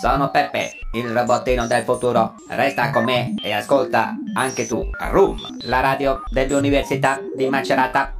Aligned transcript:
Sono 0.00 0.30
Peppe, 0.30 0.72
il 0.92 1.08
robottino 1.08 1.66
del 1.66 1.84
futuro. 1.84 2.34
Resta 2.48 2.90
con 2.90 3.04
me 3.04 3.34
e 3.42 3.52
ascolta 3.52 4.14
anche 4.34 4.66
tu 4.66 4.88
Room, 5.10 5.38
la 5.62 5.80
radio 5.80 6.22
dell'Università 6.30 7.20
di 7.36 7.48
Macerata. 7.48 8.14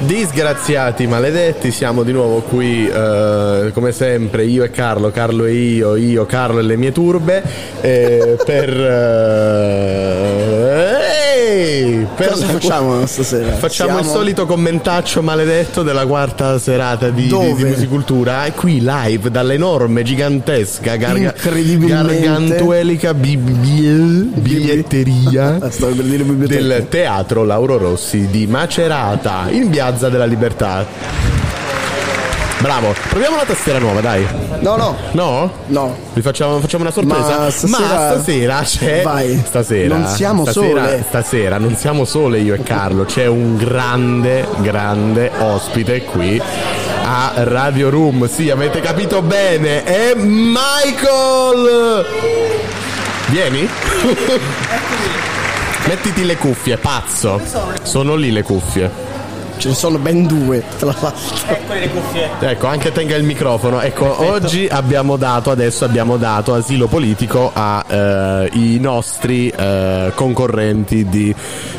Disgraziati, 0.00 1.06
maledetti, 1.06 1.70
siamo 1.70 2.02
di 2.02 2.12
nuovo 2.12 2.40
qui 2.40 2.88
eh, 2.88 3.70
come 3.74 3.92
sempre 3.92 4.44
io 4.44 4.62
e 4.62 4.70
Carlo, 4.70 5.10
Carlo 5.10 5.44
e 5.44 5.52
io, 5.52 5.96
io, 5.96 6.24
Carlo 6.24 6.60
e 6.60 6.62
le 6.62 6.76
mie 6.76 6.92
turbe 6.92 7.42
eh, 7.80 8.36
per... 8.44 8.68
Eh, 8.70 10.27
per 12.14 12.28
Cosa 12.30 12.46
facciamo 12.46 13.06
stasera? 13.06 13.52
Facciamo 13.56 13.98
il 13.98 14.04
Siamo- 14.04 14.18
solito 14.18 14.46
commentaccio 14.46 15.22
maledetto 15.22 15.82
della 15.82 16.06
quarta 16.06 16.58
serata 16.58 17.08
di, 17.10 17.26
di, 17.28 17.54
di 17.54 17.64
musicultura 17.64 18.44
e 18.46 18.52
qui 18.52 18.80
live 18.82 19.30
dall'enorme, 19.30 20.02
gigantesca, 20.02 20.96
garga- 20.96 21.34
gargantuelica 21.42 23.14
bi- 23.14 23.36
bi- 23.36 24.30
biglietteria 24.34 25.58
del 26.46 26.86
Teatro 26.88 27.44
Lauro 27.44 27.76
Rossi 27.78 28.26
di 28.30 28.46
Macerata 28.46 29.46
in 29.50 29.68
Piazza 29.70 30.08
della 30.08 30.24
Libertà. 30.26 31.27
Bravo, 32.60 32.92
proviamo 33.10 33.36
la 33.36 33.44
tastiera 33.44 33.78
nuova, 33.78 34.00
dai. 34.00 34.26
No, 34.60 34.74
no, 34.76 34.96
No? 35.12 35.52
no. 35.66 35.96
Vi 36.12 36.20
facciamo, 36.22 36.58
facciamo 36.58 36.82
una 36.82 36.92
sorpresa? 36.92 37.38
Ma 37.38 37.50
stasera- 37.50 38.10
stasera 38.14 38.60
c'è. 38.62 39.02
Vai. 39.02 39.40
Stasera. 39.46 39.96
Non 39.96 40.06
siamo 40.08 40.42
stasera, 40.42 40.84
sole. 40.84 41.04
Stasera 41.06 41.58
non 41.58 41.76
siamo 41.76 42.04
sole 42.04 42.40
io 42.40 42.54
e 42.54 42.62
Carlo. 42.64 43.04
C'è 43.04 43.26
un 43.26 43.56
grande, 43.56 44.44
grande 44.56 45.30
ospite 45.38 46.02
qui 46.02 46.42
a 47.04 47.32
Radio 47.36 47.90
Room. 47.90 48.28
Sì, 48.28 48.50
avete 48.50 48.80
capito 48.80 49.22
bene. 49.22 49.84
È 49.84 50.14
Michael! 50.16 52.04
Vieni? 53.28 53.68
Mettiti 55.86 56.24
le 56.24 56.36
cuffie, 56.36 56.76
pazzo. 56.76 57.40
Sono 57.82 58.16
lì 58.16 58.32
le 58.32 58.42
cuffie. 58.42 59.06
Ce 59.58 59.68
ne 59.68 59.74
sono 59.74 59.98
ben 59.98 60.24
due, 60.26 60.62
tra 60.78 60.86
l'altro. 61.00 61.12
Ecco, 62.40 62.66
anche 62.68 62.92
tenga 62.92 63.16
il 63.16 63.24
microfono. 63.24 63.80
Ecco, 63.80 64.24
oggi 64.30 64.68
abbiamo 64.70 65.16
dato, 65.16 65.50
adesso 65.50 65.84
abbiamo 65.84 66.16
dato 66.16 66.54
asilo 66.54 66.86
politico 66.86 67.50
ai 67.52 68.78
nostri 68.80 69.48
eh, 69.48 70.12
concorrenti 70.14 71.06
di 71.08 71.34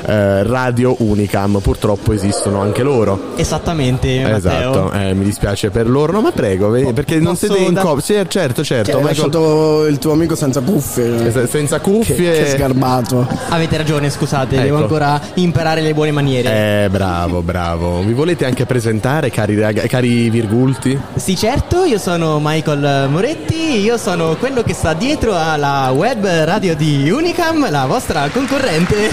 eh, 0.05 0.44
Radio 0.44 0.95
Unicam. 0.99 1.59
Purtroppo 1.61 2.11
esistono 2.11 2.59
anche 2.61 2.83
loro. 2.83 3.31
Esattamente. 3.38 4.30
Esatto, 4.30 4.91
eh, 4.91 5.14
mi 5.14 5.23
dispiace 5.23 5.69
per 5.69 5.89
loro, 5.89 6.11
no, 6.11 6.21
ma 6.21 6.31
prego, 6.31 6.69
vedi, 6.69 6.91
perché 6.91 7.17
non 7.19 7.38
siete 7.38 7.58
in 7.59 7.73
da- 7.73 7.81
coppia. 7.81 8.02
Sì, 8.03 8.25
certo, 8.27 8.64
certo. 8.64 8.91
Che 8.91 8.97
hai 8.97 9.03
lasciato 9.03 9.86
il 9.86 9.97
tuo 9.99 10.11
amico 10.11 10.36
senza 10.36 10.59
cuffie. 10.59 11.31
se- 11.31 11.47
senza 11.47 11.80
Che, 11.80 11.89
cuffie. 11.89 12.31
che 12.33 12.45
sgarbato. 12.49 13.25
Avete 13.49 13.77
ragione, 13.77 14.09
scusate, 14.09 14.55
Ecco. 14.55 14.64
devo 14.64 14.77
ancora 14.77 15.21
imparare 15.36 15.80
le 15.81 15.93
buone 15.93 16.11
maniere. 16.11 16.83
Eh, 16.86 16.89
bravo, 16.89 17.41
bravo. 17.41 17.67
Vi 17.78 18.14
volete 18.14 18.45
anche 18.45 18.66
presentare, 18.66 19.30
cari, 19.30 19.59
raga- 19.59 19.86
cari 19.88 20.30
virgulti? 20.30 20.98
Sì, 21.16 21.36
certo, 21.36 21.84
io 21.84 21.98
sono 21.98 22.39
Michael 22.42 23.09
Moretti, 23.09 23.80
io 23.80 23.98
sono 23.98 24.36
quello 24.38 24.64
che 24.64 24.73
sta 24.73 24.94
dietro 24.94 25.38
alla 25.38 25.92
web 25.94 26.26
radio 26.26 26.76
di 26.76 27.09
Unicam, 27.09 27.70
la 27.70 27.86
vostra 27.86 28.30
concorrente. 28.30 29.09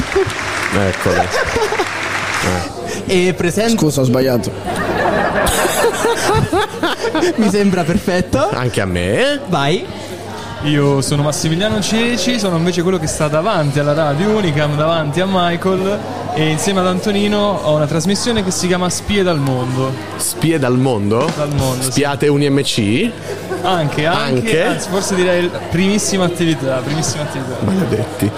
Eccolo. 0.73 1.95
E 3.09 3.35
presento. 3.37 3.79
Scusa, 3.79 4.01
ho 4.01 4.05
sbagliato. 4.05 4.51
Mi 7.37 7.49
sembra 7.51 7.85
perfetto. 7.85 8.49
Anche 8.51 8.81
a 8.81 8.87
me. 8.87 9.41
Vai. 9.49 9.85
Io 10.63 11.01
sono 11.01 11.23
Massimiliano 11.23 11.81
Ceci, 11.81 12.39
sono 12.41 12.57
invece 12.57 12.83
quello 12.83 12.99
che 12.99 13.07
sta 13.07 13.29
davanti 13.29 13.79
alla 13.79 13.93
radio 13.93 14.31
Unicam, 14.37 14.75
davanti 14.77 15.21
a 15.21 15.27
Michael 15.29 15.99
e 16.35 16.49
insieme 16.49 16.81
ad 16.81 16.87
Antonino 16.89 17.39
ho 17.63 17.77
una 17.77 17.87
trasmissione 17.87 18.43
che 18.43 18.51
si 18.51 18.67
chiama 18.67 18.89
Spie 18.91 19.23
dal 19.23 19.39
mondo. 19.39 19.93
Spie 20.17 20.59
dal 20.59 20.77
mondo? 20.77 21.31
Dal 21.37 21.51
mondo, 21.55 21.85
sì. 21.85 21.91
Spiate 21.93 22.27
un 22.29 22.43
IMC? 22.43 23.11
Anche, 23.63 24.07
anche, 24.07 24.33
Anche? 24.35 24.63
anzi 24.65 24.89
forse 24.91 25.15
direi 25.15 25.51
primissima 25.71 26.25
attività, 26.25 26.77
primissima 26.85 27.23
attività. 27.23 27.57
Maledetti. 27.61 28.31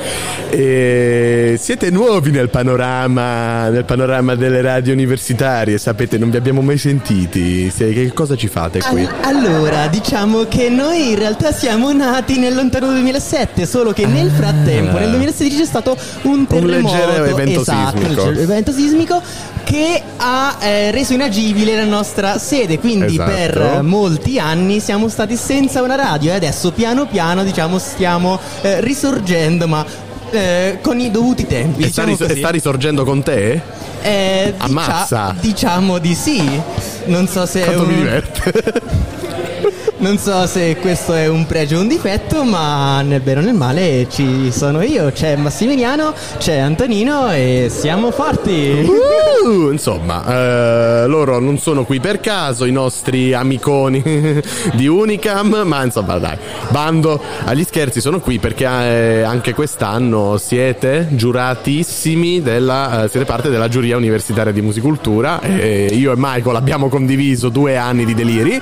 E 0.50 1.56
siete 1.58 1.90
nuovi 1.90 2.30
nel 2.30 2.48
panorama, 2.48 3.68
nel 3.68 3.84
panorama 3.84 4.34
delle 4.34 4.60
radio 4.62 4.92
universitarie, 4.92 5.76
sapete, 5.78 6.18
non 6.18 6.30
vi 6.30 6.36
abbiamo 6.36 6.62
mai 6.62 6.78
sentiti. 6.78 7.68
Se- 7.70 7.92
che 7.92 8.12
cosa 8.12 8.36
ci 8.36 8.48
fate 8.48 8.80
qui? 8.80 9.04
Al- 9.22 9.36
allora, 9.36 9.86
diciamo 9.88 10.44
che 10.48 10.68
noi 10.70 11.10
in 11.10 11.18
realtà 11.18 11.52
siamo 11.52 11.88
nati 12.10 12.38
nel 12.38 12.54
lontano 12.54 12.86
2007, 12.88 13.66
solo 13.66 13.92
che 13.92 14.06
nel 14.06 14.30
frattempo, 14.30 14.98
nel 14.98 15.10
2016 15.10 15.58
c'è 15.58 15.64
stato 15.66 15.96
un 16.22 16.46
terremoto, 16.46 16.94
leggero 16.94 17.24
evento 17.24 17.60
esatto, 17.60 17.98
sismico. 17.98 18.22
un 18.24 18.36
evento 18.38 18.72
sismico 18.72 19.22
che 19.64 20.02
ha 20.16 20.56
eh, 20.60 20.90
reso 20.90 21.12
inagibile 21.12 21.76
la 21.76 21.84
nostra 21.84 22.38
sede, 22.38 22.78
quindi 22.78 23.14
Esatto. 23.14 23.30
per 23.30 23.56
eh, 23.78 23.82
molti 23.82 24.38
anni 24.38 24.80
siamo 24.80 25.08
stati 25.08 25.36
senza 25.36 25.82
una 25.82 25.94
radio 25.94 26.32
e 26.32 26.34
adesso 26.36 26.70
piano 26.72 27.06
piano 27.06 27.44
diciamo 27.44 27.78
stiamo 27.78 28.38
eh, 28.62 28.80
risorgendo, 28.80 29.66
ma 29.68 29.84
eh, 30.30 30.78
con 30.82 30.98
i 31.00 31.10
dovuti 31.10 31.46
tempi. 31.46 31.82
E 31.82 31.90
sta, 31.90 32.02
diciamo 32.04 32.08
ris- 32.16 32.26
così. 32.28 32.38
sta 32.38 32.50
risorgendo 32.50 33.04
con 33.04 33.22
te? 33.22 33.60
Eh, 34.00 34.52
dicia- 34.52 34.64
Ammazza. 34.64 35.34
diciamo 35.38 35.98
di 35.98 36.14
sì. 36.14 36.42
Non 37.06 37.26
so 37.28 37.44
se 37.46 37.60
Quanto 37.60 37.84
mi 37.86 37.92
un- 37.94 37.98
diverte. 37.98 38.72
non 39.98 40.16
so 40.18 40.46
se 40.46 40.76
questo 40.80 41.14
è 41.14 41.26
un 41.26 41.46
pregio 41.46 41.78
o 41.78 41.80
un 41.80 41.88
difetto, 41.88 42.44
ma 42.44 43.02
nel 43.02 43.20
bene 43.20 43.40
o 43.40 43.42
nel 43.42 43.54
male 43.54 44.06
ci 44.08 44.50
sono 44.52 44.82
io, 44.82 45.10
c'è 45.10 45.34
Massimiliano, 45.36 46.14
c'è 46.38 46.58
Antonino 46.58 47.30
e 47.30 47.68
siamo 47.70 48.10
forti. 48.10 48.86
Uh, 49.44 49.70
insomma, 49.70 50.24
eh, 50.26 51.06
loro 51.06 51.38
non 51.40 51.58
sono 51.58 51.84
qui 51.84 51.98
per 52.00 52.20
caso, 52.20 52.64
i 52.64 52.70
nostri 52.70 53.34
amiconi 53.34 54.02
di 54.74 54.86
Unicam, 54.86 55.62
ma 55.64 55.84
insomma 55.84 56.18
dai, 56.18 56.36
bando 56.68 57.20
agli 57.44 57.64
scherzi, 57.64 58.00
sono 58.00 58.20
qui 58.20 58.38
perché 58.38 58.64
eh, 58.64 59.22
anche 59.22 59.52
quest'anno 59.52 60.36
siete 60.38 61.08
giuratissimi 61.10 62.40
della, 62.40 63.04
eh, 63.04 63.08
siete 63.08 63.26
parte 63.26 63.50
della 63.50 63.68
giuria 63.68 63.96
universitaria 63.96 64.52
di 64.52 64.60
musicultura 64.60 65.40
io 65.42 66.12
e 66.12 66.14
Michael 66.16 66.56
abbiamo 66.56 66.88
condiviso 66.88 67.48
due 67.48 67.76
anni 67.76 68.04
di 68.04 68.14
deliri, 68.14 68.60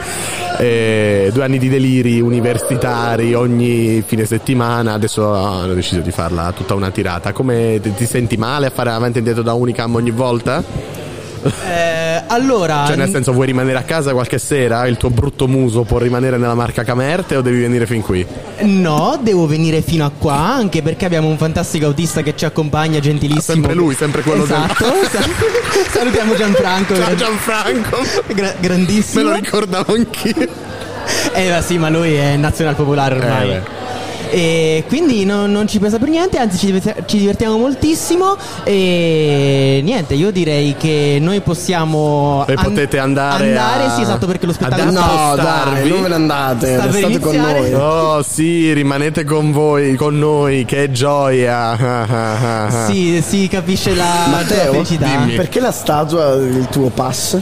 eh, 0.58 1.30
due 1.32 1.44
anni 1.44 1.58
di 1.58 1.68
deliri 1.68 2.20
universitari 2.20 3.34
ogni 3.34 4.02
fine 4.06 4.24
settimana, 4.24 4.92
adesso 4.92 5.32
hanno 5.32 5.74
deciso 5.74 6.00
di 6.00 6.10
farla 6.10 6.52
tutta 6.52 6.74
una 6.74 6.90
tirata, 6.90 7.32
come 7.32 7.78
ti, 7.82 7.94
ti 7.94 8.06
senti 8.06 8.36
male 8.36 8.66
a 8.66 8.70
fare 8.70 8.90
avanti 8.90 9.16
e 9.16 9.18
indietro 9.18 9.42
da 9.42 9.52
Unicam 9.52 9.94
ogni 9.94 10.10
volta? 10.10 11.04
Eh, 11.48 12.22
allora, 12.26 12.84
Cioè, 12.86 12.96
nel 12.96 13.08
senso, 13.10 13.32
vuoi 13.32 13.46
rimanere 13.46 13.78
a 13.78 13.82
casa 13.82 14.12
qualche 14.12 14.38
sera? 14.38 14.86
Il 14.86 14.96
tuo 14.96 15.10
brutto 15.10 15.46
muso 15.46 15.82
può 15.82 15.98
rimanere 15.98 16.36
nella 16.38 16.54
marca 16.54 16.82
Camerte 16.84 17.36
o 17.36 17.40
devi 17.42 17.60
venire 17.60 17.86
fin 17.86 18.02
qui? 18.02 18.26
no, 18.60 19.18
devo 19.20 19.46
venire 19.46 19.82
fino 19.82 20.04
a 20.04 20.10
qua, 20.16 20.34
anche 20.54 20.82
perché 20.82 21.04
abbiamo 21.04 21.28
un 21.28 21.36
fantastico 21.36 21.86
autista 21.86 22.22
che 22.22 22.34
ci 22.36 22.44
accompagna, 22.44 22.98
gentilissimo. 23.00 23.42
Sempre 23.42 23.74
lui, 23.74 23.94
sempre 23.94 24.22
quello 24.22 24.44
del- 24.44 24.56
esatto. 24.56 24.84
Salutiamo 25.92 26.34
Gianfranco. 26.34 26.94
Ciao 26.96 27.14
Gianfranco! 27.14 27.98
gra- 28.34 28.46
Me 28.46 28.54
grandissimo. 28.60 29.22
lo 29.30 29.34
ricordavo 29.34 29.92
anch'io. 29.94 30.48
Eh 31.34 31.50
ma 31.50 31.60
sì, 31.60 31.78
ma 31.78 31.88
lui 31.88 32.14
è 32.14 32.36
nazional 32.36 32.74
popolare 32.74 33.16
ormai. 33.16 33.50
Eh. 33.52 33.62
E 34.30 34.84
quindi 34.88 35.24
no- 35.24 35.46
non 35.46 35.66
ci 35.68 35.78
pensa 35.78 35.98
per 35.98 36.08
niente, 36.08 36.38
anzi 36.38 36.58
ci, 36.58 36.82
ci 37.06 37.18
divertiamo 37.18 37.56
moltissimo 37.58 38.36
e 38.64 39.80
niente, 39.82 40.14
io 40.14 40.30
direi 40.30 40.74
che 40.76 41.18
noi 41.20 41.40
possiamo 41.40 42.44
E 42.48 42.54
potete 42.54 42.98
andare 42.98 43.46
andare, 43.48 43.84
a- 43.84 43.94
sì, 43.94 44.02
esatto, 44.02 44.26
perché 44.26 44.46
lo 44.46 44.52
spettacolo 44.52 44.90
No, 44.90 45.34
dai, 45.36 45.88
non 45.88 46.02
ve 46.02 46.08
ne 46.08 46.14
andate, 46.14 46.74
Sta 46.74 46.82
per 46.84 46.92
restate 46.92 47.18
con 47.18 47.34
iniziare. 47.34 47.70
noi. 47.70 47.74
Oh 47.80 48.22
sì, 48.22 48.72
rimanete 48.72 49.24
con 49.24 49.52
voi, 49.52 49.94
con 49.96 50.18
noi, 50.18 50.64
che 50.64 50.90
gioia! 50.90 52.84
Sì, 52.86 53.22
si 53.26 53.48
capisce 53.48 53.94
la, 53.94 54.04
la 54.04 54.26
Matteo, 54.30 54.72
felicità. 54.72 55.06
dimmi. 55.06 55.34
perché 55.34 55.60
la 55.60 55.70
statua 55.72 56.36
del 56.36 56.68
tuo 56.70 56.88
pass? 56.90 57.38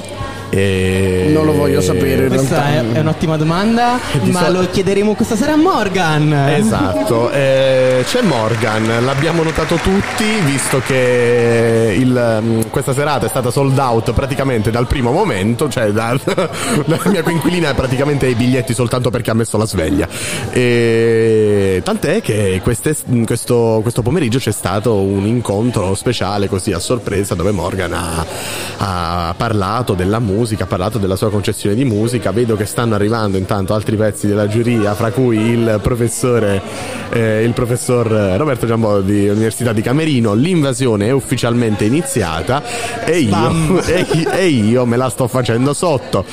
E... 0.55 1.31
Non 1.33 1.45
lo 1.47 1.53
voglio 1.53 1.81
sapere. 1.81 2.29
Questa 2.29 2.67
è, 2.69 2.85
è 2.93 3.01
un'ottima 3.01 3.37
domanda, 3.37 3.99
ma 4.23 4.45
sol- 4.45 4.53
lo 4.53 4.69
chiederemo 4.71 5.15
questa 5.15 5.35
sera 5.35 5.55
a 5.55 5.57
Morgan. 5.57 6.33
Esatto, 6.33 7.29
eh, 7.35 8.05
c'è 8.07 8.23
Morgan, 8.23 9.05
l'abbiamo 9.05 9.43
notato 9.43 9.75
tutti 9.77 10.25
visto 10.45 10.81
che 10.87 11.97
il, 11.99 12.39
mm, 12.41 12.61
questa 12.71 12.95
serata 12.95 13.27
è 13.27 13.29
stata 13.29 13.51
sold 13.51 13.77
out 13.79 14.13
praticamente 14.13 14.71
dal 14.71 14.87
primo 14.87 15.11
momento, 15.11 15.69
cioè 15.69 15.91
da- 15.91 16.17
la 16.87 17.01
mia 17.07 17.23
coinquilina 17.25 17.71
è 17.71 17.75
praticamente 17.75 18.27
ai 18.27 18.35
biglietti 18.37 18.75
soltanto 18.75 19.11
perché 19.11 19.33
ha 19.33 19.35
messo 19.35 19.59
la 19.59 19.67
sveglia. 19.67 20.07
E, 20.53 21.81
tant'è 21.83 22.21
che 22.21 22.61
queste- 22.63 22.95
questo, 23.27 23.81
questo 23.83 24.03
pomeriggio 24.03 24.39
c'è 24.39 24.53
stato 24.53 25.01
un 25.01 25.27
incontro 25.27 25.97
speciale 25.97 26.49
così 26.49 26.71
a 26.71 26.79
sorpresa 26.79 27.35
dove 27.35 27.51
Morgan 27.51 27.93
ha, 27.93 28.25
ha 28.79 29.35
parlato 29.37 29.95
della 29.95 30.21
musica 30.21 30.43
musica, 30.45 30.65
ha 30.65 30.67
parlato 30.67 30.99
della 30.99 31.17
sua 31.17 31.31
concezione 31.31 31.75
di 31.75 31.87
musica. 31.87 32.31
Vedo 32.31 32.55
che 32.55 32.67
stanno 32.67 32.95
arrivando 32.95 33.39
intanto 33.39 33.73
altri 33.73 33.97
pezzi 33.97 34.27
della 34.27 34.47
giuria, 34.47 34.95
fra 34.95 35.11
cui 35.11 35.39
il 35.39 35.81
professore, 35.83 36.61
eh, 37.11 37.43
il 37.43 37.53
professor 37.55 38.07
Roberto 38.07 38.67
Giambò 38.67 39.01
di 39.01 39.27
Università 39.27 39.73
di 39.73 39.81
Camerino. 39.81 40.35
L'invasione 40.35 41.07
è 41.07 41.11
ufficialmente 41.13 41.85
iniziata 41.85 42.63
e 43.07 43.21
io, 43.21 43.83
e, 43.89 44.07
e 44.33 44.47
io 44.49 44.85
me 44.85 44.99
la 44.99 45.09
sto 45.09 45.27
facendo 45.29 45.73
sotto. 45.73 46.27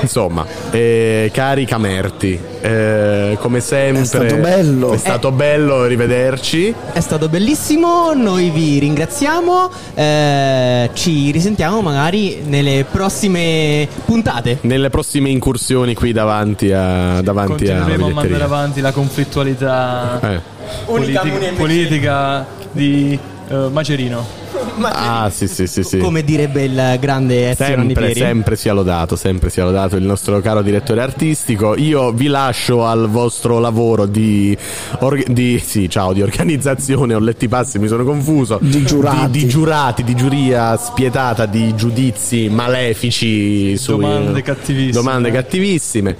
Insomma, 0.00 0.46
eh, 0.70 1.30
cari 1.32 1.64
Camerti, 1.64 2.38
eh, 2.60 3.36
come 3.40 3.60
sempre 3.60 4.02
È 4.02 4.04
stato 4.04 4.36
bello. 4.36 4.92
È 4.92 4.96
stato 4.96 5.32
bello 5.32 5.84
rivederci. 5.86 6.74
È 6.92 7.00
stato 7.00 7.28
bellissimo, 7.28 8.12
noi 8.14 8.50
vi 8.50 8.78
ringraziamo, 8.78 9.70
eh, 9.94 10.90
ci 10.92 11.30
risentiamo 11.30 11.80
magari 11.80 12.42
nelle 12.44 12.84
prossime 12.90 13.88
puntate. 14.04 14.58
Nelle 14.62 14.90
prossime 14.90 15.30
incursioni 15.30 15.94
qui 15.94 16.12
davanti 16.12 16.72
a 16.72 17.20
davanti 17.22 17.66
Continueremo 17.66 18.06
a 18.06 18.12
mandare 18.12 18.42
avanti 18.42 18.80
la 18.80 18.92
conflittualità 18.92 20.20
Eh. 20.20 20.40
Unica 20.86 21.22
politica, 21.56 22.46
di 22.72 23.18
eh, 23.48 23.68
Macerino. 23.70 24.37
Ah, 24.80 25.30
sì, 25.30 25.48
sì, 25.48 25.66
sì, 25.66 25.82
sì. 25.82 25.98
Come 25.98 26.22
direbbe 26.22 26.64
il 26.64 26.96
grande 27.00 27.50
Ezio 27.50 27.64
Sempre, 27.64 28.14
sempre 28.14 28.56
sia 28.56 28.72
lodato, 28.72 29.16
sempre 29.16 29.50
sia 29.50 29.64
lodato 29.64 29.96
il 29.96 30.04
nostro 30.04 30.40
caro 30.40 30.62
direttore 30.62 31.00
artistico. 31.02 31.76
Io 31.76 32.12
vi 32.12 32.26
lascio 32.26 32.84
al 32.86 33.08
vostro 33.08 33.58
lavoro 33.58 34.06
di, 34.06 34.56
org- 35.00 35.28
di, 35.28 35.58
sì, 35.64 35.88
ciao, 35.88 36.12
di 36.12 36.22
organizzazione, 36.22 37.14
ho 37.14 37.18
letti 37.18 37.46
i 37.46 37.48
passi, 37.48 37.78
mi 37.78 37.88
sono 37.88 38.04
confuso. 38.04 38.58
Di 38.60 38.84
giurati. 38.84 39.30
Di, 39.30 39.40
di 39.40 39.48
giurati, 39.48 40.04
di 40.04 40.14
giuria 40.14 40.76
spietata, 40.76 41.46
di 41.46 41.74
giudizi 41.74 42.48
malefici 42.48 43.76
su 43.76 43.92
Domande 43.92 44.42
cattivissime. 44.42 44.92
Domande 44.92 45.30
cattivissime. 45.30 46.16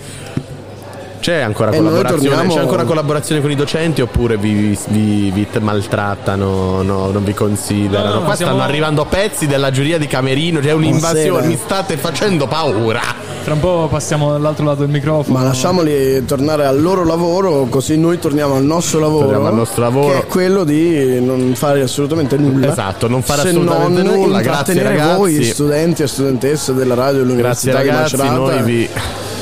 C'è 1.20 1.40
ancora, 1.40 1.70
torniamo- 1.70 2.54
c'è 2.54 2.60
ancora 2.60 2.84
collaborazione 2.84 3.40
con 3.40 3.50
i 3.50 3.54
docenti 3.56 4.00
oppure 4.00 4.36
vi, 4.36 4.78
vi- 4.88 5.30
vi 5.30 5.46
maltrattano, 5.60 6.82
no, 6.82 7.10
non 7.10 7.24
vi 7.24 7.34
considerano? 7.34 8.08
No, 8.08 8.14
no, 8.20 8.22
Qua 8.24 8.34
siamo- 8.36 8.52
stanno 8.52 8.68
arrivando 8.68 9.04
pezzi 9.04 9.46
della 9.46 9.70
giuria 9.70 9.98
di 9.98 10.06
Camerino, 10.06 10.60
c'è 10.60 10.72
un'invasione, 10.72 11.46
mi 11.46 11.58
state 11.62 11.96
facendo 11.96 12.46
paura. 12.46 13.00
Tra 13.44 13.54
un 13.54 13.60
po' 13.60 13.88
passiamo 13.90 14.30
dall'altro 14.32 14.64
lato 14.66 14.80
del 14.80 14.90
microfono. 14.90 15.38
Ma 15.38 15.44
lasciamoli 15.44 16.22
tornare 16.26 16.66
al 16.66 16.80
loro 16.82 17.04
lavoro, 17.04 17.66
così 17.70 17.96
noi 17.96 18.18
torniamo 18.18 18.56
al 18.56 18.64
nostro 18.64 19.00
lavoro. 19.00 19.24
Torniamo 19.24 19.46
al 19.48 19.54
nostro 19.54 19.82
lavoro. 19.82 20.12
Che 20.12 20.18
è 20.20 20.26
quello 20.26 20.64
di 20.64 21.18
non 21.24 21.52
fare 21.54 21.80
assolutamente 21.80 22.36
nulla. 22.36 22.70
Esatto, 22.70 23.08
non 23.08 23.22
fare 23.22 23.42
se 23.42 23.48
assolutamente 23.48 24.02
non 24.02 24.14
nulla. 24.20 24.40
Grazie 24.42 24.82
ragazzi. 24.82 25.16
voi, 25.16 25.42
studenti 25.44 26.02
e 26.02 26.06
studentesse 26.08 26.74
della 26.74 26.94
radio 26.94 27.24
Grazie 27.24 27.72
dell'Università 27.72 27.76
ragazzi, 27.78 28.16
di 28.16 28.22
Macerata. 28.22 28.38
noi 28.60 28.62
vi 28.62 28.88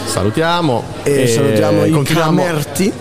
salutiamo 0.06 0.82
E, 1.02 1.26
salutiamo 1.26 1.84
i 1.84 2.02
Camerti. 2.02 2.92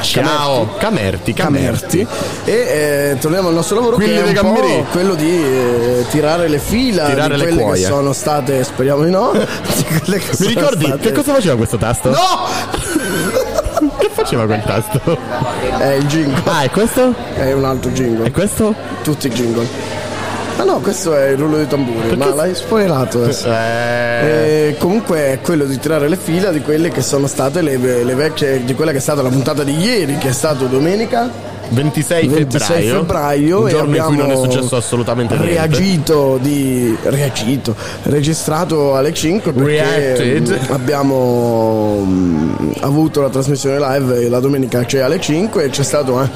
Ciao, 0.00 0.74
Camerti, 0.78 1.32
Camerti. 1.32 2.04
Camerti 2.04 2.06
e 2.44 2.52
eh, 3.12 3.18
torniamo 3.20 3.48
al 3.48 3.54
nostro 3.54 3.76
lavoro 3.76 3.94
Quelli 3.96 4.32
che 4.32 4.40
è 4.40 4.42
un 4.42 4.84
quello 4.90 5.14
di 5.14 5.30
eh, 5.30 6.04
tirare 6.10 6.48
le 6.48 6.58
fila 6.58 7.04
Tirare 7.06 7.34
di 7.34 7.40
le 7.40 7.46
quelle 7.46 7.62
cuoia. 7.62 7.80
che 7.86 7.86
sono 7.94 8.12
state 8.12 8.64
speriamo 8.64 9.04
di 9.04 9.10
no 9.10 9.30
di 9.32 9.84
quelle 9.84 10.18
che 10.18 10.30
Mi 10.40 10.46
ricordi 10.48 10.84
state- 10.86 10.98
che 11.00 11.12
cosa 11.12 11.32
faceva 11.34 11.54
questo 11.56 11.76
tasto? 11.76 12.10
no 12.10 13.88
Che 13.96 14.08
faceva 14.12 14.44
quel 14.46 14.62
tasto? 14.64 15.00
è 15.78 15.92
il 15.92 16.06
jingle 16.06 16.42
Ah, 16.46 16.62
è 16.62 16.70
questo? 16.70 17.14
è 17.36 17.52
un 17.52 17.64
altro 17.64 17.92
jingle 17.92 18.26
E 18.26 18.30
questo? 18.32 18.74
tutti 19.04 19.28
i 19.28 19.30
jingle 19.30 19.68
ah 20.58 20.64
no 20.64 20.78
questo 20.80 21.14
è 21.16 21.28
il 21.28 21.38
rullo 21.38 21.58
di 21.58 21.66
tamburi 21.66 22.16
ma 22.16 22.34
l'hai 22.34 22.54
spoilerato 22.54 23.22
adesso 23.22 23.48
Eh, 23.48 24.68
Eh, 24.70 24.76
comunque 24.78 25.18
è 25.32 25.40
quello 25.40 25.64
di 25.64 25.78
tirare 25.78 26.08
le 26.08 26.16
fila 26.16 26.50
di 26.50 26.60
quelle 26.60 26.90
che 26.90 27.02
sono 27.02 27.26
state 27.26 27.62
le, 27.62 27.76
le 28.04 28.14
vecchie 28.14 28.64
di 28.64 28.74
quella 28.74 28.90
che 28.92 28.98
è 28.98 29.00
stata 29.00 29.22
la 29.22 29.28
puntata 29.30 29.62
di 29.64 29.76
ieri 29.76 30.18
che 30.18 30.28
è 30.28 30.32
stato 30.32 30.66
domenica 30.66 31.48
26 31.72 32.26
26 32.26 32.66
febbraio. 32.88 32.94
febbraio 32.98 33.60
un 33.60 33.68
e 33.68 33.72
cui 33.72 33.80
non 33.86 33.94
è 33.94 33.98
abbiamo 34.00 34.42
successo 34.42 34.76
assolutamente 34.76 35.34
niente. 35.36 35.52
reagito 35.54 36.38
di 36.42 36.96
reagito 37.04 37.76
registrato 38.02 38.96
alle 38.96 39.14
5 39.14 39.52
perché 39.52 40.16
Reacted. 40.16 40.58
abbiamo 40.70 42.02
mm, 42.04 42.52
avuto 42.80 43.20
la 43.22 43.28
trasmissione 43.28 43.78
live 43.78 44.28
la 44.28 44.40
domenica 44.40 44.84
c'è 44.84 44.98
alle 44.98 45.20
5 45.20 45.62
e 45.64 45.70
c'è 45.70 45.84
stato 45.84 46.20
eh, 46.20 46.28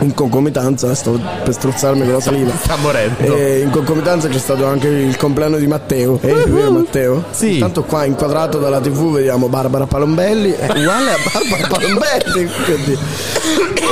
in 0.00 0.14
concomitanza 0.14 0.94
sto 0.94 1.18
per 1.44 1.52
strozzarmi 1.52 2.02
con 2.04 2.12
la 2.12 2.20
saliva 2.20 2.52
Sta 2.56 2.76
morendo. 2.76 3.36
e 3.36 3.60
in 3.60 3.70
concomitanza 3.70 4.28
c'è 4.28 4.38
stato 4.38 4.64
anche 4.66 4.86
il 4.88 5.16
compleanno 5.16 5.56
di 5.56 5.66
Matteo 5.66 6.18
eh, 6.22 6.32
vero 6.46 6.70
Matteo? 6.70 7.24
Sì. 7.30 7.54
intanto 7.54 7.82
qua 7.84 8.04
inquadrato 8.04 8.58
dalla 8.58 8.80
tv 8.80 9.12
vediamo 9.14 9.48
Barbara 9.48 9.86
Palombelli 9.86 10.52
è 10.52 10.66
uguale 10.70 11.10
a 11.12 11.16
Barbara 11.32 11.66
Palombelli 11.66 12.48
quindi, 12.64 12.98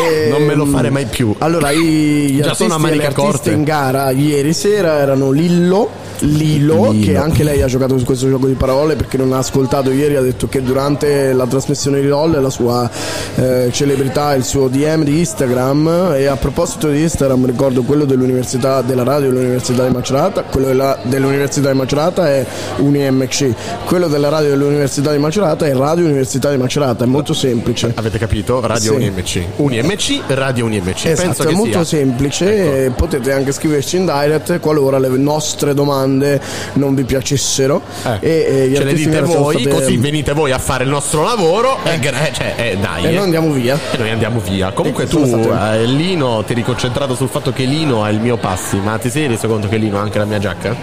e, 0.08 0.28
Non 0.36 0.42
me 0.42 0.54
lo 0.54 0.66
fare 0.66 0.90
mai 0.90 1.06
più. 1.06 1.34
allora, 1.38 1.70
i, 1.70 1.78
gli 1.80 2.40
Già 2.40 2.50
artisti 2.50 2.70
sono 2.70 2.84
a 2.86 2.90
e 2.90 3.12
corte. 3.12 3.50
in 3.52 3.64
gara 3.64 4.10
ieri 4.10 4.52
sera 4.52 4.98
erano 4.98 5.30
Lillo. 5.30 6.04
Lilo, 6.20 6.92
Lilo. 6.92 7.04
che 7.04 7.16
anche 7.18 7.42
lei 7.42 7.60
ha 7.60 7.66
giocato 7.66 7.98
su 7.98 8.04
questo 8.06 8.26
gioco 8.26 8.46
di 8.46 8.54
parole 8.54 8.96
perché 8.96 9.18
non 9.18 9.34
ha 9.34 9.38
ascoltato 9.38 9.90
ieri, 9.90 10.16
ha 10.16 10.22
detto 10.22 10.48
che 10.48 10.62
durante 10.62 11.34
la 11.34 11.46
trasmissione 11.46 12.00
di 12.00 12.06
LOL 12.06 12.40
la 12.40 12.48
sua 12.48 12.88
eh, 13.34 13.68
celebrità, 13.70 14.34
il 14.34 14.42
suo 14.44 14.68
DM 14.68 15.04
di 15.04 15.18
Instagram 15.18 15.95
e 16.14 16.26
a 16.26 16.37
proposito 16.37 16.88
di 16.88 17.00
Instagram 17.02 17.46
ricordo 17.46 17.82
quello 17.82 18.04
dell'università 18.04 18.82
della 18.82 19.02
radio 19.02 19.31
dell'università 19.31 19.87
di 19.87 19.93
Macerata, 19.94 20.43
quello 20.43 20.66
della- 20.66 20.98
dell'università 21.02 21.70
di 21.70 21.76
Macerata 21.76 22.28
è 22.28 22.44
UniMC, 22.78 23.52
quello 23.84 24.08
della 24.08 24.28
radio 24.28 24.50
dell'università 24.50 25.12
di 25.12 25.19
Macerata 25.19 25.66
è 25.66 25.75
Radio 25.75 26.04
Università 26.04 26.50
di 26.50 26.56
Macerata, 26.56 27.04
è 27.04 27.06
molto 27.06 27.32
semplice. 27.34 27.93
Avete 27.94 28.19
capito? 28.19 28.60
Radio 28.66 28.90
Sì. 28.93 28.96
UniMC. 28.96 29.44
UniMC, 29.56 30.20
Radio 30.28 30.64
UniMC. 30.66 31.04
Esatto, 31.06 31.26
Penso 31.28 31.48
è 31.48 31.52
molto 31.52 31.84
sia. 31.84 31.99
semplice, 31.99 32.84
e 32.87 32.90
potete 32.90 33.32
anche 33.32 33.52
scriverci 33.52 33.96
in 33.96 34.04
direct 34.06 34.60
qualora 34.60 34.99
le 34.99 35.08
nostre 35.08 35.75
domande 35.75 36.40
non 36.75 36.94
vi 36.94 37.04
piacessero. 37.04 37.82
Eh, 38.04 38.19
e, 38.20 38.46
e 38.49 38.69
gli 38.69 38.76
ce 38.76 38.84
le 38.84 38.92
dite 38.94 39.20
voi, 39.22 39.60
state- 39.60 39.75
così 39.75 39.96
venite 39.96 40.32
voi 40.32 40.52
a 40.52 40.58
fare 40.58 40.84
il 40.84 40.90
nostro 40.90 41.22
lavoro. 41.22 41.78
E, 41.84 41.99
gra- 41.99 42.31
cioè, 42.32 42.54
eh, 42.56 42.76
dai. 42.81 43.04
E 43.04 43.08
eh. 43.08 43.12
noi 43.12 43.22
andiamo 43.25 43.50
via. 43.52 43.78
E 43.92 43.96
noi 43.96 44.10
andiamo 44.10 44.40
via. 44.40 44.72
Comunque 44.72 45.04
E 45.04 45.06
tu, 45.06 45.25
state- 45.26 45.81
eh, 45.82 45.85
Lino, 45.86 46.42
ti 46.44 46.52
eri 46.52 46.62
concentrato 46.62 47.14
sul 47.14 47.28
fatto 47.28 47.52
che 47.52 47.64
Lino 47.64 48.02
ha 48.04 48.10
il 48.10 48.20
mio 48.20 48.36
passi, 48.36 48.76
ma 48.78 48.98
ti 48.98 49.08
sei 49.10 49.26
reso 49.26 49.46
conto 49.48 49.68
che 49.68 49.76
Lino 49.76 49.98
ha 49.98 50.02
anche 50.02 50.18
la 50.18 50.24
mia 50.24 50.38
giacca? 50.38 50.74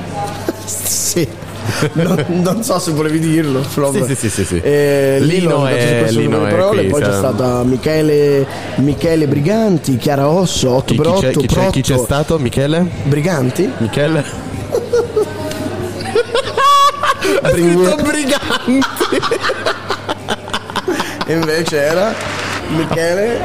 Sì. 0.66 1.28
non, 1.94 2.26
non 2.28 2.62
so 2.64 2.78
se 2.80 2.92
volevi 2.92 3.20
dirlo. 3.20 3.62
però- 3.74 3.92
Sì, 3.92 4.04
sì, 4.06 4.16
sì, 4.16 4.30
sì, 4.30 4.44
sì. 4.46 4.60
Eh, 4.62 5.18
Lino 5.22 5.66
Lino, 5.66 5.68
è- 5.68 6.12
Lino 6.12 6.46
è 6.46 6.50
parole, 6.50 6.82
qui, 6.82 6.90
poi 6.92 7.02
c'è 7.02 7.12
sa- 7.12 7.18
stata 7.18 7.64
Michele, 7.64 8.46
Michele 8.76 9.28
Briganti, 9.28 9.98
Chiara 9.98 10.28
Osso, 10.28 10.72
8 10.72 10.94
Chi, 10.94 10.96
per 11.02 11.06
chi 11.14 11.20
c'è, 11.22 11.28
8 11.30 11.40
chi 11.40 11.48
c'è- 11.48 11.70
chi 11.70 11.82
c'è 11.82 11.98
stato? 11.98 12.38
Michele? 12.40 12.86
Briganti? 13.04 13.72
Michele? 13.78 14.24
Brig- 17.42 18.02
briganti! 18.02 18.80
e 21.26 21.34
invece 21.34 21.78
era 21.82 22.14
Michele 22.70 23.42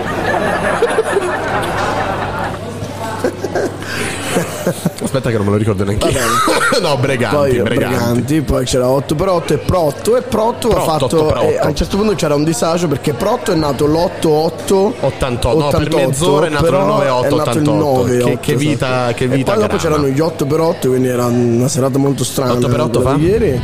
Aspetta 5.02 5.30
che 5.30 5.36
non 5.36 5.46
me 5.46 5.52
lo 5.52 5.56
ricordo 5.56 5.84
neanche 5.84 6.08
io. 6.08 6.20
no, 6.80 6.96
breganti, 6.98 7.36
poi 7.36 7.60
breganti. 7.62 7.96
Briganti, 7.96 8.40
poi 8.42 8.64
c'era 8.64 8.88
8 8.88 9.14
per 9.14 9.28
8 9.28 9.54
e 9.54 9.58
Protto 9.58 10.16
e 10.16 10.22
Protto, 10.22 10.68
ha 10.68 10.74
Protto, 10.74 10.86
fatto 10.90 11.24
Protto. 11.26 11.40
e 11.40 11.58
a 11.58 11.66
un 11.66 11.74
certo 11.74 11.96
punto 11.96 12.14
c'era 12.14 12.34
un 12.34 12.44
disagio 12.44 12.86
perché 12.88 13.14
Protto 13.14 13.52
è 13.52 13.54
nato 13.54 13.86
l'8-8 13.86 14.92
88, 15.00 15.58
no, 15.58 15.68
per 15.68 15.94
mezz'ora 15.94 16.46
è 16.46 16.50
nato 16.50 16.64
il 16.66 16.70
però 16.70 16.98
9-8, 16.98 17.00
è 17.00 17.34
nato 17.34 17.58
il 17.58 17.68
88. 17.68 18.06
9-8, 18.06 18.24
Che- 18.24 18.38
che 18.40 18.56
vita- 18.56 18.86
esatto. 18.86 19.14
che 19.14 19.26
vita 19.28 19.38
e 19.52 19.54
poi 19.54 19.54
dopo 19.54 19.66
grana. 19.66 19.82
c'erano 19.82 20.08
gli 20.08 20.20
8 20.20 20.46
per 20.46 20.60
8 20.60 20.88
quindi 20.88 21.08
era 21.08 21.24
una 21.26 21.68
serata 21.68 21.98
molto 21.98 22.24
strana 22.24 22.52
8 22.52 22.68
per 22.68 22.80
8 22.80 23.00
quella 23.00 23.16
fa? 23.16 23.22
ieri 23.22 23.62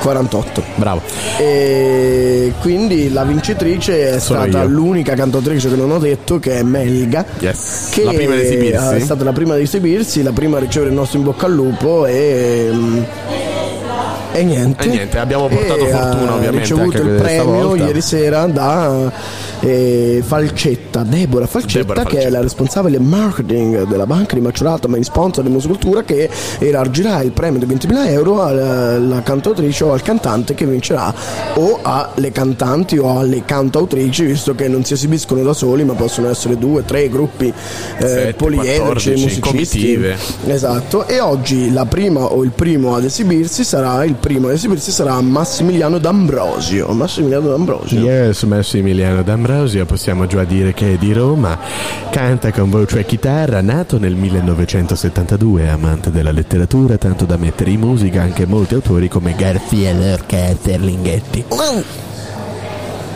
48 0.00 0.62
Bravo. 0.76 1.02
e 1.38 2.52
quindi 2.60 3.12
la 3.12 3.24
vincitrice 3.24 4.14
è 4.14 4.18
Sono 4.20 4.42
stata 4.42 4.62
io. 4.62 4.68
l'unica 4.68 5.14
cantautrice 5.14 5.68
che 5.68 5.76
non 5.76 5.90
ho 5.90 5.98
detto 5.98 6.38
che 6.38 6.58
è 6.58 6.62
Melga 6.62 7.24
Yes. 7.40 7.88
che 7.90 8.04
La 8.04 8.12
prima 8.12 8.34
ad 8.34 8.40
esibirsi. 8.40 8.94
è 8.94 8.98
stata 9.00 9.24
la 9.24 9.32
prima 9.32 9.54
ad 9.54 9.60
esibirsi, 9.60 10.22
la 10.22 10.32
prima 10.32 10.56
a 10.56 10.60
ricevere 10.60 10.90
il 10.90 10.96
nostro 10.96 11.18
in 11.18 11.24
bocca 11.24 11.46
al 11.46 11.52
lupo 11.54 12.06
e, 12.06 12.68
mm, 12.72 13.02
e 14.36 14.44
niente. 14.44 14.84
E 14.84 14.88
niente, 14.88 15.18
abbiamo 15.18 15.48
portato 15.48 15.86
E 15.86 15.90
fortuna, 15.90 16.30
ha 16.30 16.34
ovviamente, 16.34 16.58
ricevuto 16.58 16.96
anche 16.96 17.10
il 17.10 17.16
premio 17.16 17.74
ieri 17.74 18.00
sera 18.00 18.46
da 18.46 19.12
eh, 19.60 20.22
Falcetta, 20.24 21.02
Deborah 21.02 21.46
Falcetta, 21.46 21.78
Deborah 21.78 22.02
che 22.02 22.08
è 22.08 22.12
Falcetta. 22.12 22.36
la 22.36 22.40
responsabile 22.42 22.98
marketing 22.98 23.86
della 23.86 24.06
banca 24.06 24.34
di 24.34 24.40
Macerata, 24.40 24.88
main 24.88 25.04
sponsor 25.04 25.44
di 25.44 25.50
Musicultura, 25.50 26.02
che 26.02 26.28
elargirà 26.58 27.22
il 27.22 27.32
premio 27.32 27.64
di 27.64 27.74
20.000 27.74 28.08
euro 28.08 28.42
alla, 28.42 28.94
alla 28.94 29.22
cantautrice 29.22 29.84
o 29.84 29.92
al 29.92 30.02
cantante 30.02 30.54
che 30.54 30.66
vincerà 30.66 31.12
o 31.54 31.78
alle 31.82 32.32
cantanti 32.32 32.98
o 32.98 33.18
alle 33.18 33.44
cantautrici, 33.44 34.24
visto 34.24 34.54
che 34.54 34.68
non 34.68 34.84
si 34.84 34.92
esibiscono 34.92 35.42
da 35.42 35.52
soli, 35.52 35.84
ma 35.84 35.94
possono 35.94 36.28
essere 36.28 36.58
due, 36.58 36.84
tre 36.84 37.08
gruppi 37.08 37.46
eh, 37.46 38.06
Sette, 38.06 38.34
poliedrici, 38.34 38.78
14, 38.78 39.10
musicisti. 39.10 39.40
comitive. 39.40 40.16
Esatto, 40.46 41.06
e 41.06 41.20
oggi 41.20 41.72
la 41.72 41.86
prima 41.86 42.24
o 42.24 42.42
il 42.42 42.50
primo 42.50 42.94
ad 42.94 43.04
esibirsi 43.04 43.64
sarà 43.64 44.04
il 44.04 44.14
primo 44.26 44.48
a 44.48 44.52
esibirsi 44.52 44.90
sarà 44.90 45.20
Massimiliano 45.20 45.98
D'Ambrosio. 45.98 46.88
Massimiliano 46.88 47.50
D'Ambrosio. 47.50 48.00
Yes, 48.00 48.42
Massimiliano 48.42 49.22
D'Ambrosio, 49.22 49.86
possiamo 49.86 50.26
già 50.26 50.42
dire 50.42 50.74
che 50.74 50.94
è 50.94 50.96
di 50.96 51.12
Roma, 51.12 51.56
canta 52.10 52.50
con 52.50 52.68
voce 52.68 52.98
e 52.98 53.04
chitarra, 53.04 53.60
nato 53.60 54.00
nel 54.00 54.16
1972, 54.16 55.68
amante 55.68 56.10
della 56.10 56.32
letteratura, 56.32 56.98
tanto 56.98 57.24
da 57.24 57.36
mettere 57.36 57.70
in 57.70 57.78
musica 57.78 58.20
anche 58.20 58.46
molti 58.46 58.74
autori 58.74 59.06
come 59.06 59.36
Lorca 59.92 60.48
e 60.48 60.56
Ferlinghetti. 60.60 61.44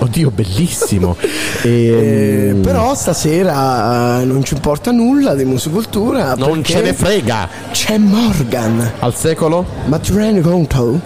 Oddio, 0.00 0.30
bellissimo! 0.30 1.16
Eh, 1.62 2.48
Ehm, 2.50 2.62
però 2.62 2.94
stasera 2.94 4.20
eh, 4.20 4.24
non 4.24 4.42
ci 4.44 4.54
importa 4.54 4.90
nulla 4.92 5.34
di 5.34 5.44
musicultura. 5.44 6.34
non 6.36 6.64
ce 6.64 6.80
ne 6.80 6.94
frega! 6.94 7.48
C'è 7.70 7.98
Morgan. 7.98 8.92
Al 9.00 9.14
secolo? 9.14 9.66
Ma 9.86 9.98
ti 9.98 10.12
rendi 10.14 10.40
conto? 10.40 10.98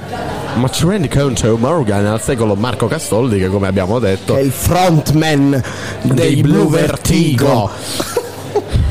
Ma 0.54 0.68
ci 0.70 0.86
rendi 0.86 1.08
conto 1.08 1.56
Morgan 1.58 2.06
al 2.06 2.22
secolo 2.22 2.54
Marco 2.54 2.86
Castoldi 2.86 3.38
che 3.38 3.48
come 3.48 3.66
abbiamo 3.66 3.98
detto 3.98 4.36
È 4.36 4.40
il 4.40 4.52
frontman 4.52 5.60
dei, 6.02 6.36
Blue 6.40 6.68
Vertigo. 6.68 7.70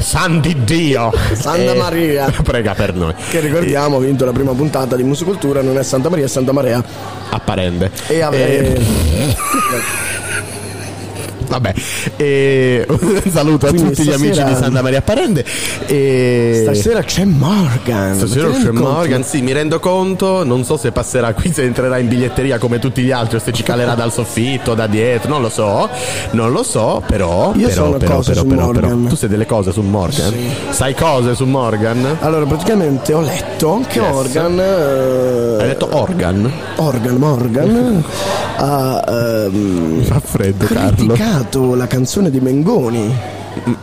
San 0.03 0.39
di 0.41 0.63
Dio 0.63 1.12
Santa 1.33 1.74
Maria. 1.75 2.29
Prega 2.43 2.74
per 2.74 2.93
noi 2.93 3.13
Che 3.29 3.39
ricordiamo 3.39 3.98
ha 3.98 4.00
vinto 4.00 4.25
la 4.25 4.31
prima 4.31 4.51
puntata 4.53 4.95
di 4.95 5.03
musicultura, 5.03 5.62
non 5.62 5.77
è 5.77 5.83
Santa 5.83 6.10
Maria, 6.10 6.25
è 6.25 6.27
Santa 6.27 6.51
Maria. 6.51 6.83
Apparende 7.29 7.89
E 8.07 8.22
ave- 8.22 8.79
Vabbè, 11.53 11.74
e 12.17 12.86
un 12.88 13.22
saluto 13.31 13.67
a 13.67 13.69
Quindi 13.69 13.89
tutti 13.89 14.03
gli 14.07 14.12
amici 14.12 14.33
stasera- 14.33 14.50
di 14.50 14.55
Santa 14.63 14.81
Maria 14.81 14.98
Apparende. 15.00 15.45
E... 15.86 16.60
Stasera 16.63 17.03
c'è 17.03 17.25
Morgan. 17.25 18.15
Stasera 18.15 18.50
c'è? 18.50 18.72
Morgan, 18.72 19.24
sì, 19.24 19.41
mi 19.41 19.51
rendo 19.51 19.79
conto. 19.79 20.43
Non 20.43 20.63
so 20.63 20.77
se 20.77 20.91
passerà 20.91 21.33
qui, 21.33 21.51
se 21.53 21.62
entrerà 21.63 21.98
in 22.00 22.07
biglietteria 22.07 22.57
come 22.57 22.79
tutti 22.79 23.03
gli 23.03 23.12
altri, 23.12 23.38
o 23.38 23.39
se 23.39 23.51
ci 23.53 23.62
calerà 23.62 23.93
dal 23.93 24.12
soffitto, 24.12 24.74
da 24.74 24.88
dietro, 24.88 25.29
non 25.29 25.41
lo 25.41 25.50
so. 25.50 25.88
Non 26.31 26.51
lo 26.51 26.63
so, 26.63 27.03
però. 27.05 27.53
Io 27.55 27.67
però, 27.67 27.91
so 27.91 27.98
però, 27.98 28.19
però, 28.19 28.22
su 28.22 28.48
però, 28.48 28.65
Morgan. 28.65 28.98
però. 28.98 29.10
Tu 29.10 29.15
sai 29.15 29.29
delle 29.29 29.45
cose 29.45 29.72
su 29.72 29.81
Morgan? 29.81 30.33
Sai 30.72 30.95
cose 30.95 31.36
su 31.36 31.45
Morgan? 31.45 32.17
Allora, 32.22 32.45
praticamente 32.45 33.13
ho 33.13 33.22
letto 33.22 33.81
che 33.88 34.00
Yes. 34.00 34.12
Morgan. 34.12 34.60
eh, 34.60 35.57
Hai 35.62 35.67
detto 35.67 35.88
organ? 35.91 36.51
Organ 36.77 37.15
Morgan 37.17 38.03
ha 38.57 39.03
ehm, 39.07 40.03
Fa 40.03 40.19
freddo, 40.19 40.65
Carlo. 40.65 41.13
Criticato 41.43 41.75
la 41.75 41.88
canzone 41.88 42.29
di 42.29 42.39
Mengoni. 42.39 43.13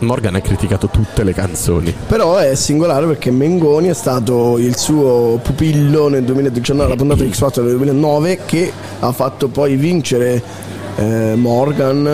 Morgan 0.01 0.35
ha 0.35 0.41
criticato 0.41 0.89
tutte 0.89 1.23
le 1.23 1.33
canzoni. 1.33 1.95
Però 2.07 2.37
è 2.37 2.55
singolare 2.55 3.07
perché 3.07 3.31
Mengoni 3.31 3.89
è 3.89 3.95
stato 3.95 4.59
il 4.59 4.77
suo 4.77 5.39
pupillo 5.43 6.09
nel 6.09 6.25
2019, 6.25 6.89
la 6.89 6.97
puntata 6.97 7.23
di 7.23 7.33
X 7.33 7.39
Factor 7.39 7.65
del 7.65 7.77
2009, 7.77 8.41
che 8.47 8.73
ha 8.99 9.13
fatto 9.13 9.49
poi 9.49 9.77
vincere 9.77 10.43
eh, 10.97 11.35
Morgan. 11.37 12.07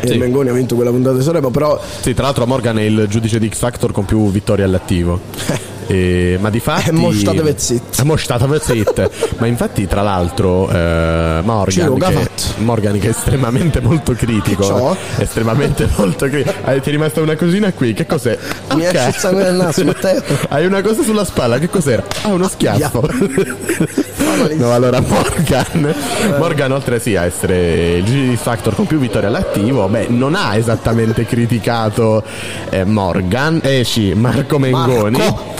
E 0.00 0.06
Sì. 0.06 0.16
Mengoni 0.16 0.48
ha 0.48 0.52
vinto 0.52 0.76
quella 0.76 0.90
puntata 0.90 1.16
di 1.16 1.24
Sanremo, 1.24 1.50
però 1.50 1.80
Sì, 2.00 2.14
tra 2.14 2.24
l'altro 2.24 2.46
Morgan 2.46 2.78
è 2.78 2.82
il 2.82 3.06
giudice 3.08 3.40
di 3.40 3.48
X 3.48 3.58
Factor 3.58 3.90
con 3.90 4.04
più 4.04 4.30
vittorie 4.30 4.64
all'attivo. 4.64 5.20
E- 5.90 6.36
ma 6.40 6.50
di 6.50 6.60
fatti 6.60 6.90
Eh, 6.90 6.92
mo 6.92 7.10
state 7.12 7.40
vezzit. 7.42 7.98
Eh, 7.98 8.04
mo 8.04 8.16
state 8.16 8.46
vezzit. 8.46 9.10
ma 9.38 9.46
infatti 9.46 9.86
tra 9.86 10.02
l'altro 10.02 10.68
eh, 10.70 11.40
Morgan 11.42 11.94
che. 11.98 12.28
Morgan 12.58 12.98
che 12.98 13.06
è 13.06 13.10
estremamente 13.10 13.80
molto 13.80 14.12
critico 14.12 14.92
eh, 15.16 15.22
estremamente 15.22 15.88
molto 15.96 16.26
critico 16.28 16.54
Eh, 16.66 16.80
ti 16.80 16.88
è 16.90 16.92
rimasta 16.92 17.22
una 17.22 17.36
cosina 17.36 17.72
qui 17.72 17.94
che 17.94 18.04
cos'è? 18.06 18.36
Mi 18.74 18.86
Ok. 18.86 18.94
esce 18.94 19.08
il 19.08 19.14
sangue 19.14 19.42
dal 19.44 19.56
naso, 19.56 19.84
Matteo. 19.84 20.22
hai 20.50 20.66
una 20.66 20.82
cosa 20.82 21.02
sulla 21.02 21.24
spalla 21.24 21.58
che 21.58 21.68
cos'era? 21.70 22.04
ah 22.22 22.28
uno 22.28 22.46
schiaffo. 22.48 23.08
no 24.56 24.72
allora 24.72 25.00
Morgan. 25.00 25.94
Morgan 26.38 26.72
oltre 26.72 27.00
sì 27.00 27.16
a 27.16 27.24
essere 27.24 27.96
il 27.98 28.36
X 28.36 28.40
Factor 28.40 28.74
con 28.74 28.86
più 28.86 28.98
vittorie 28.98 29.28
all'attivo 29.28 29.88
beh 29.88 30.06
non 30.08 30.34
ha 30.34 30.56
esattamente 30.56 31.24
criticato 31.26 32.22
eh, 32.70 32.84
Morgan. 32.84 33.60
Eh 33.62 33.84
sì 33.84 34.12
Marco 34.14 34.58
Mengoni. 34.58 35.16
Marco. 35.18 35.54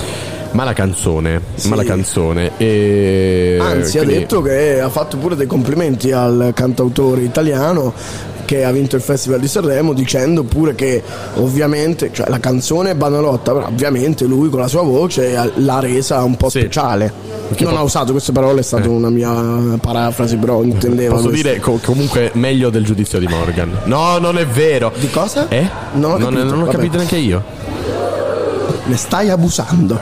ma 0.53 0.65
la 0.65 0.73
canzone 0.73 1.41
ma 1.65 1.77
la 1.77 1.85
canzone 1.85 2.53
e 2.57 3.59
Anzi, 3.61 3.99
quindi- 3.99 4.15
ha 4.15 4.19
detto 4.21 4.41
che 4.43 4.81
ha 4.81 4.89
fatto 4.89 5.17
pure 5.19 5.37
dei 5.37 5.47
complimenti 5.47 6.11
al 6.11 6.53
cantautore 6.55 7.21
italiano 7.23 7.93
che 8.49 8.65
ha 8.65 8.71
vinto 8.73 8.97
il 8.97 9.03
Festival 9.03 9.41
di 9.41 9.47
Sanremo 9.47 9.93
dicendo 9.93 10.43
pure 10.43 10.75
che 10.75 11.03
ovviamente 11.35 12.09
cioè, 12.15 12.31
la 12.31 12.41
canzone 12.41 12.93
è 12.93 12.95
banalotta 12.95 13.53
però 13.53 13.67
ovviamente 13.67 14.25
lui 14.25 14.49
con 14.49 14.61
la 14.61 14.69
sua 14.69 14.81
voce 14.81 15.37
ha- 15.37 15.51
l'ha 15.57 15.81
resa 15.81 16.23
un 16.25 16.35
po' 16.35 16.49
Sì. 16.49 16.61
speciale 16.61 17.13
Che 17.55 17.65
non 17.65 17.75
po- 17.75 17.79
ha 17.81 17.83
usato 17.83 18.13
queste 18.13 18.33
parole 18.33 18.61
è 18.61 18.63
stata 18.63 18.89
una 18.89 19.11
mia 19.11 19.31
parafrasi 19.79 20.39
però 20.39 20.63
intendeva 20.63 21.17
Posso 21.17 21.29
questo. 21.29 21.47
dire 21.47 21.61
co- 21.61 21.79
comunque 21.85 22.31
meglio 22.35 22.71
del 22.71 22.85
giudizio 22.85 23.19
di 23.19 23.27
Morgan. 23.27 23.71
No, 23.85 24.17
non 24.17 24.39
è 24.39 24.47
vero. 24.47 24.93
Di 24.99 25.11
cosa? 25.11 25.47
Eh? 25.49 25.69
Non 25.93 26.13
ho 26.13 26.17
capito, 26.17 26.45
non 26.45 26.63
ho 26.63 26.67
capito 26.67 26.97
neanche 26.97 27.17
io. 27.17 27.43
ne 28.87 28.97
stai 28.97 29.29
abusando 29.29 30.01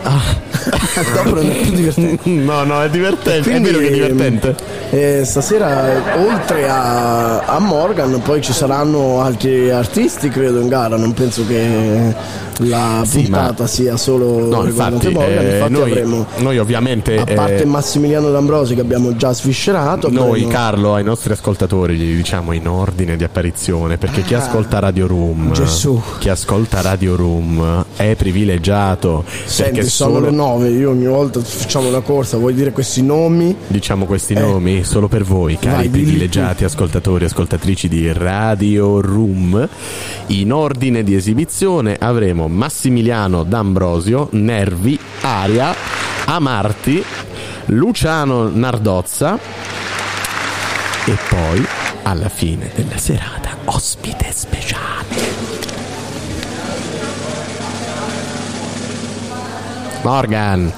dopo 1.15 1.35
non 1.35 1.50
è 1.50 1.55
più 1.55 1.71
divertente 1.73 2.29
No, 2.31 2.65
no, 2.65 2.83
è 2.83 2.88
divertente. 2.91 3.50
Quindi, 3.50 3.69
è 3.69 3.73
vero 3.73 3.85
che 3.85 3.88
è 3.88 4.11
divertente. 4.12 4.57
eh, 4.91 5.25
stasera 5.25 5.85
oltre 6.19 6.69
a, 6.69 7.41
a 7.41 7.59
Morgan 7.59 8.21
poi 8.23 8.41
ci 8.41 8.53
saranno 8.53 9.21
altri 9.21 9.71
artisti 9.71 10.29
credo 10.29 10.61
in 10.61 10.69
gara 10.69 10.97
non 10.97 11.12
penso 11.15 11.47
che 11.47 12.15
la 12.60 13.02
Sì, 13.06 13.22
puntata 13.22 13.62
ma- 13.62 13.68
sia 13.68 13.96
solo 13.96 14.46
No, 14.46 14.64
infatti, 14.64 15.08
Morgan 15.10 15.44
eh, 15.46 15.54
infatti 15.56 15.72
noi, 15.72 15.90
avremo 15.90 16.26
noi 16.38 16.58
ovviamente. 16.58 17.16
a 17.18 17.25
parte 17.25 17.62
eh, 17.62 17.64
Massimiliano 17.66 18.30
D'Ambrosi 18.30 18.75
che 18.75 18.80
abbiamo 18.80 19.14
già 19.16 19.32
sviscerato 19.32 20.10
noi, 20.10 20.28
avremo- 20.42 20.48
Carlo, 20.48 20.94
ai 20.94 21.04
nostri 21.04 21.32
ascoltatori 21.32 21.96
gli 21.96 22.16
diciamo 22.16 22.52
in 22.52 22.66
ordine 22.68 23.16
di 23.16 23.25
apparizione 23.25 23.98
perché 23.98 24.22
chi 24.22 24.34
ascolta 24.34 24.78
Radio 24.78 25.06
Room, 25.06 25.50
Ah, 25.50 25.52
Gesù. 25.54 26.00
chi 26.18 26.28
ascolta 26.28 26.80
Radio 26.80 27.14
Room 27.16 27.84
è 27.96 28.14
privilegiato 28.16 29.25
Senti, 29.44 29.82
sono 29.84 30.12
solo 30.14 30.25
le 30.25 30.30
nove, 30.30 30.68
io 30.70 30.90
ogni 30.90 31.06
volta 31.06 31.40
facciamo 31.40 31.88
una 31.88 32.00
corsa, 32.00 32.36
vuoi 32.38 32.54
dire 32.54 32.72
questi 32.72 33.02
nomi? 33.02 33.54
diciamo 33.66 34.06
questi 34.06 34.34
nomi 34.34 34.82
solo 34.84 35.08
per 35.08 35.25
voi, 35.25 35.58
cari 35.58 35.75
Eh. 35.75 35.76
Vai, 35.76 35.88
privilegiati 35.88 36.64
ascoltatori 36.64 37.25
e 37.25 37.26
ascoltatrici 37.26 37.88
di 37.88 38.10
Radio 38.12 39.00
Room. 39.00 39.68
In 40.28 40.52
ordine 40.52 41.02
di 41.02 41.14
esibizione 41.14 41.96
avremo 41.98 42.46
Massimiliano 42.49 43.43
D'Ambrosio, 43.45 44.29
Nervi, 44.33 44.99
Aria, 45.23 45.75
Amarti, 46.26 47.05
Luciano 47.67 48.49
Nardozza 48.49 49.38
e 51.05 51.17
poi 51.29 51.67
alla 52.03 52.29
fine 52.29 52.71
della 52.75 52.97
serata 52.97 53.50
ospite 53.65 54.31
speciale. 54.31 54.87
Morgan. 60.03 60.73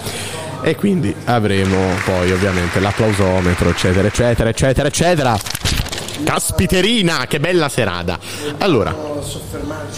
E 0.62 0.74
quindi 0.74 1.14
avremo 1.26 1.76
poi 2.04 2.32
ovviamente 2.32 2.80
l'applausometro, 2.80 3.68
eccetera, 3.68 4.08
eccetera, 4.08 4.48
eccetera, 4.48 4.88
eccetera. 4.88 5.38
Caspiterina, 6.24 7.26
che 7.28 7.40
bella 7.40 7.68
serata. 7.68 8.18
Allora, 8.58 8.94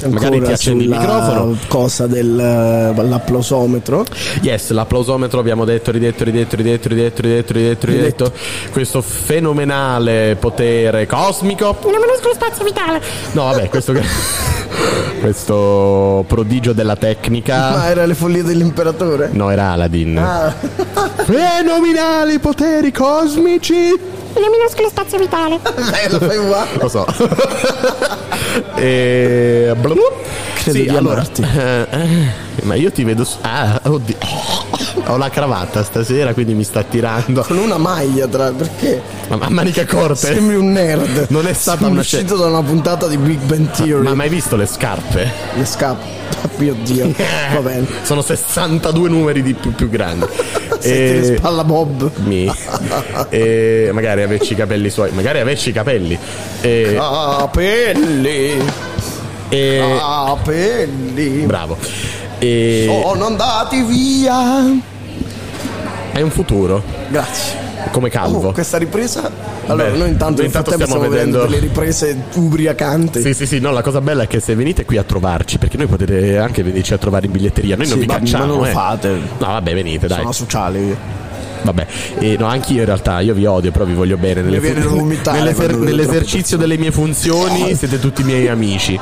magari 0.08 0.42
ti 0.42 0.50
accendi 0.52 0.84
il 0.84 0.90
microfono. 0.90 1.56
cosa 1.68 2.06
dell'applausometro 2.06 4.04
Yes, 4.42 4.70
l'applausometro 4.70 5.40
abbiamo 5.40 5.64
detto, 5.64 5.90
ridetto, 5.90 6.24
ridetto, 6.24 6.56
ridetto, 6.56 6.88
ridetto, 6.88 7.22
ridetto, 7.22 7.52
ridetto, 7.52 7.86
ridetto. 7.86 8.32
Questo 8.70 9.00
fenomenale 9.02 10.36
potere 10.38 11.06
cosmico. 11.06 11.76
Il 11.84 11.98
minuscolo 12.00 12.34
spazio 12.34 12.64
vitale. 12.64 13.00
No, 13.32 13.44
vabbè, 13.44 13.68
questo 13.68 13.92
che- 13.92 14.02
questo 15.20 16.24
prodigio 16.26 16.72
della 16.72 16.96
tecnica. 16.96 17.70
ma 17.76 17.88
era 17.88 18.06
le 18.06 18.14
follie 18.14 18.42
dell'imperatore? 18.42 19.30
No, 19.32 19.50
era 19.50 19.70
Aladdin. 19.72 20.18
Ah, 20.18 20.54
Fenomenali 21.24 22.38
poteri 22.38 22.92
cosmici. 22.92 24.18
Minuscolo 24.34 24.88
spazio 24.88 25.18
vitale. 25.18 25.56
eh, 26.04 26.08
lo 26.10 26.18
fai 26.18 26.36
uguale 26.38 26.68
Lo 26.78 26.88
so. 26.88 27.06
e... 28.76 29.72
blu. 29.78 29.96
Credo 30.54 30.78
sì, 30.78 30.82
di 30.84 30.88
allora, 30.96 31.20
amarti. 31.20 31.42
eh, 31.42 31.86
eh, 31.90 32.64
ma 32.64 32.74
io 32.74 32.90
ti 32.92 33.04
vedo. 33.04 33.24
s- 33.24 33.36
Ah, 33.40 33.80
oddio. 33.84 34.16
Ho 35.06 35.16
la 35.16 35.30
cravatta 35.30 35.82
stasera, 35.82 36.34
quindi 36.34 36.52
mi 36.54 36.64
sta 36.64 36.82
tirando. 36.82 37.42
con 37.42 37.56
una 37.58 37.78
maglia 37.78 38.26
tra 38.26 38.50
perché 38.52 39.00
Ma 39.28 39.38
a 39.40 39.50
maniche 39.50 39.86
corte. 39.86 40.34
sembri 40.34 40.56
un 40.56 40.70
nerd 40.72 41.26
Non 41.30 41.46
è 41.46 41.52
stata 41.52 41.78
Sembri 41.78 41.92
una 41.92 42.00
uscito 42.00 42.36
da 42.36 42.46
una 42.46 42.62
puntata 42.62 43.06
di 43.08 43.16
Big 43.16 43.38
Bang 43.40 43.70
Theory 43.70 44.02
Ma 44.04 44.10
hai 44.10 44.16
mai 44.16 44.28
visto 44.28 44.56
le 44.56 44.66
scarpe? 44.66 45.30
le 45.54 45.64
scappa 45.64 46.18
mio 46.56 46.74
dio 46.82 47.12
va 47.52 47.60
bene 47.60 47.86
Sono 48.02 48.22
62 48.22 49.08
numeri 49.08 49.42
di 49.42 49.54
più, 49.54 49.74
più 49.74 49.88
grandi. 49.88 50.26
senti 50.80 51.28
le 51.28 51.36
spalla 51.36 51.64
Bob 51.64 52.10
Mi. 52.24 52.50
E 53.28 53.90
magari 53.92 54.22
averci 54.22 54.52
i 54.52 54.56
capelli 54.56 54.90
suoi, 54.90 55.10
magari 55.12 55.40
averci 55.40 55.70
i 55.70 55.72
capelli. 55.72 56.18
E, 56.60 56.94
capelli 56.96 58.62
e- 59.48 59.96
capelli 59.98 61.44
bravo. 61.46 61.76
E 62.38 62.84
sono 62.86 63.26
andati 63.26 63.82
via 63.82 64.88
hai 66.12 66.22
un 66.22 66.30
futuro. 66.30 66.82
grazie 67.08 67.69
come 67.90 68.08
calvo. 68.10 68.48
Oh, 68.48 68.52
questa 68.52 68.78
ripresa. 68.78 69.30
Allora, 69.66 69.90
Beh, 69.90 69.96
noi 69.98 70.08
intanto 70.08 70.36
noi 70.38 70.46
intanto 70.46 70.72
stiamo 70.72 70.92
stiamo 70.92 71.08
vedendo 71.08 71.42
delle 71.42 71.58
riprese 71.58 72.16
ubriacanti. 72.34 73.20
Sì, 73.20 73.34
sì, 73.34 73.46
sì, 73.46 73.58
no, 73.60 73.70
la 73.72 73.82
cosa 73.82 74.00
bella 74.00 74.24
è 74.24 74.26
che 74.26 74.40
se 74.40 74.54
venite 74.54 74.84
qui 74.84 74.96
a 74.96 75.02
trovarci, 75.04 75.58
perché 75.58 75.76
noi 75.76 75.86
potete 75.86 76.38
anche 76.38 76.62
venirci 76.62 76.92
a 76.94 76.98
trovare 76.98 77.26
in 77.26 77.32
biglietteria, 77.32 77.76
noi 77.76 77.86
non 77.88 77.94
Sì, 77.98 78.00
vi 78.02 78.06
cacciamo. 78.10 78.44
ma 78.44 78.50
non 78.50 78.58
lo 78.62 78.66
eh. 78.66 78.70
fate. 78.72 79.08
No, 79.08 79.46
vabbè, 79.46 79.74
venite, 79.74 80.06
dai. 80.06 80.18
Sono 80.18 80.32
sociali. 80.32 80.96
Vabbè, 81.62 81.86
e 82.18 82.36
no, 82.38 82.46
anch'io 82.46 82.78
in 82.78 82.84
realtà, 82.86 83.20
io 83.20 83.34
vi 83.34 83.44
odio, 83.44 83.70
però 83.70 83.84
vi 83.84 83.92
voglio 83.92 84.16
bene. 84.16 84.40
Nelle 84.40 84.60
fu- 84.60 85.04
nell'eser- 85.04 85.76
nell'esercizio 85.76 86.56
delle 86.56 86.78
mie 86.78 86.90
funzioni 86.90 87.74
siete 87.74 87.98
tutti 87.98 88.22
miei 88.22 88.48
amici. 88.48 88.98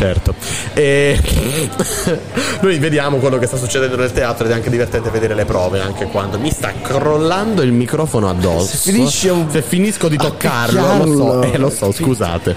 Certo. 0.00 0.34
E... 0.72 1.20
Noi 2.62 2.78
vediamo 2.78 3.18
quello 3.18 3.36
che 3.36 3.46
sta 3.46 3.58
succedendo 3.58 3.96
nel 3.96 4.12
teatro 4.12 4.46
ed 4.46 4.52
è 4.52 4.54
anche 4.54 4.70
divertente 4.70 5.10
vedere 5.10 5.34
le 5.34 5.44
prove, 5.44 5.82
anche 5.82 6.06
quando 6.06 6.38
mi 6.38 6.50
sta 6.50 6.72
crollando 6.80 7.60
il 7.60 7.72
microfono 7.72 8.30
addosso. 8.30 8.78
Se 8.78 9.28
un- 9.28 9.50
Se 9.50 9.60
finisco 9.60 10.08
di 10.08 10.16
a 10.16 10.20
toccarlo, 10.20 11.04
lo 11.04 11.16
so, 11.16 11.42
eh, 11.42 11.58
lo 11.58 11.68
so, 11.68 11.92
scusate. 11.92 12.56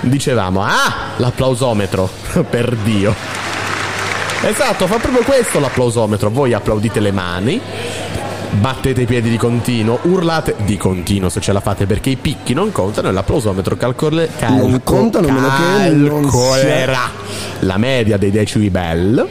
Dicevamo, 0.00 0.62
ah, 0.64 1.12
l'applausometro, 1.18 2.08
per 2.48 2.74
Dio. 2.76 3.14
Esatto, 4.40 4.86
fa 4.86 4.96
proprio 4.96 5.24
questo 5.24 5.60
l'applausometro. 5.60 6.30
Voi 6.30 6.54
applaudite 6.54 7.00
le 7.00 7.12
mani, 7.12 7.60
battete 8.50 9.02
i 9.02 9.06
piedi 9.06 9.30
di 9.30 9.36
continuo, 9.36 9.98
urlate 10.02 10.54
di 10.64 10.76
continuo 10.76 11.28
se 11.28 11.40
ce 11.40 11.52
la 11.52 11.60
fate 11.60 11.86
perché 11.86 12.10
i 12.10 12.16
picchi 12.16 12.54
non 12.54 12.72
contano 12.72 13.08
e 13.08 13.12
l'applausometro 13.12 13.76
calcole, 13.76 14.30
calco, 14.36 14.66
Non 14.66 14.80
contano, 14.82 15.28
meno 15.28 15.48
che 15.48 15.90
non 15.90 16.22
calcolerà 16.22 17.10
la 17.60 17.76
media 17.76 18.16
dei 18.16 18.30
decibel. 18.30 19.26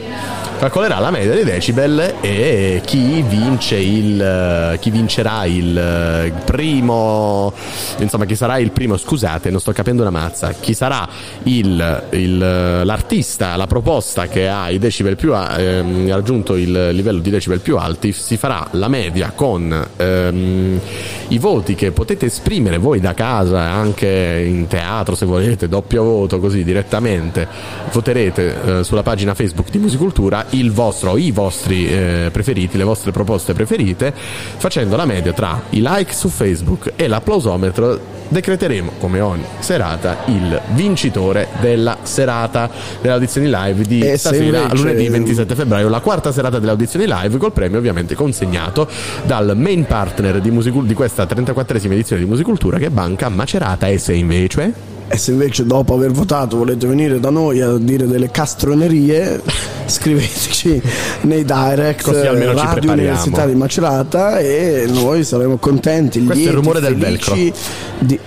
Calcolerà 0.58 0.98
la 0.98 1.12
media 1.12 1.34
dei 1.34 1.44
decibel 1.44 2.14
e 2.20 2.82
chi 2.84 3.22
vince 3.22 3.76
il 3.76 4.76
chi 4.80 4.90
vincerà 4.90 5.44
il 5.44 5.78
eh, 5.78 6.32
primo 6.44 7.52
insomma 7.98 8.24
chi 8.24 8.34
sarà 8.34 8.58
il 8.58 8.72
primo 8.72 8.96
scusate 8.96 9.50
non 9.50 9.60
sto 9.60 9.70
capendo 9.70 10.02
una 10.02 10.10
mazza 10.10 10.52
chi 10.58 10.74
sarà 10.74 11.08
il, 11.44 12.02
il- 12.10 12.38
l'artista 12.84 13.54
la 13.54 13.68
proposta 13.68 14.26
che 14.26 14.48
ha 14.48 14.68
i 14.68 14.78
decibel 14.80 15.14
più 15.14 15.32
ehm, 15.32 16.08
raggiunto 16.08 16.56
il 16.56 16.88
livello 16.90 17.20
di 17.20 17.30
decibel 17.30 17.60
più 17.60 17.76
alti 17.76 18.10
si 18.10 18.36
farà 18.36 18.66
la 18.72 18.88
media 18.88 19.30
con 19.36 19.86
ehm, 19.96 20.80
i 21.28 21.38
voti 21.38 21.76
che 21.76 21.92
potete 21.92 22.26
esprimere 22.26 22.78
voi 22.78 22.98
da 22.98 23.14
casa 23.14 23.60
anche 23.60 24.44
in 24.44 24.66
teatro 24.66 25.14
se 25.14 25.24
volete 25.24 25.68
doppio 25.68 26.02
voto 26.02 26.40
così 26.40 26.64
direttamente 26.64 27.46
voterete 27.92 28.78
eh, 28.80 28.84
sulla 28.84 29.02
pagina 29.04 29.34
Facebook 29.34 29.70
di 29.70 29.78
Musicultura 29.78 30.46
il 30.50 30.72
vostro 30.72 31.12
o 31.12 31.18
i 31.18 31.30
vostri 31.30 31.88
eh, 31.88 32.28
preferiti 32.32 32.76
le 32.76 32.84
vostre 32.84 33.10
proposte 33.10 33.52
preferite 33.52 34.12
facendo 34.14 34.96
la 34.96 35.04
media 35.04 35.32
tra 35.32 35.62
i 35.70 35.80
like 35.82 36.12
su 36.12 36.28
Facebook 36.28 36.92
e 36.96 37.08
l'applausometro 37.08 38.16
decreteremo 38.28 38.92
come 38.98 39.20
ogni 39.20 39.44
serata 39.58 40.18
il 40.26 40.60
vincitore 40.74 41.48
della 41.60 41.98
serata 42.02 42.70
delle 43.00 43.14
audizioni 43.14 43.48
live 43.48 43.84
di 43.84 44.00
E 44.00 44.10
se 44.10 44.16
stasera 44.18 44.60
invece- 44.60 44.76
lunedì 44.76 45.08
27 45.08 45.54
febbraio 45.54 45.88
la 45.88 46.00
quarta 46.00 46.30
serata 46.30 46.58
delle 46.58 46.72
audizioni 46.72 47.06
live 47.06 47.38
col 47.38 47.52
premio 47.52 47.78
ovviamente 47.78 48.14
consegnato 48.14 48.88
dal 49.24 49.54
main 49.56 49.86
partner 49.86 50.40
di, 50.40 50.50
Musicul- 50.50 50.86
di 50.86 50.94
questa 50.94 51.24
34esima 51.24 51.92
edizione 51.92 52.22
di 52.22 52.28
Musicultura 52.28 52.78
che 52.78 52.86
è 52.86 52.90
Banca 52.90 53.28
Macerata 53.28 53.88
e 53.88 53.98
se 53.98 54.12
invece 54.12 54.96
E 55.10 55.16
se 55.16 55.30
invece 55.30 55.64
dopo 55.64 55.94
aver 55.94 56.10
votato 56.10 56.58
volete 56.58 56.86
venire 56.86 57.18
da 57.18 57.30
noi 57.30 57.60
a 57.62 57.76
dire 57.78 58.06
delle 58.06 58.30
castronerie, 58.30 59.40
scriveteci 59.86 60.80
nei 61.22 61.44
direct 61.44 62.02
Così 62.02 62.26
almeno 62.26 62.54
ci 62.54 62.64
Radio. 62.64 62.92
Università 62.92 63.46
di 63.46 63.54
Macerata 63.54 64.38
e 64.38 64.86
noi 64.86 65.24
saremo 65.24 65.56
contenti, 65.56 66.22
Questo 66.24 66.44
è 66.44 66.50
il 66.50 66.56
rumore 66.56 66.80
del 66.80 66.96
felici 66.96 67.52
di, 67.98 68.18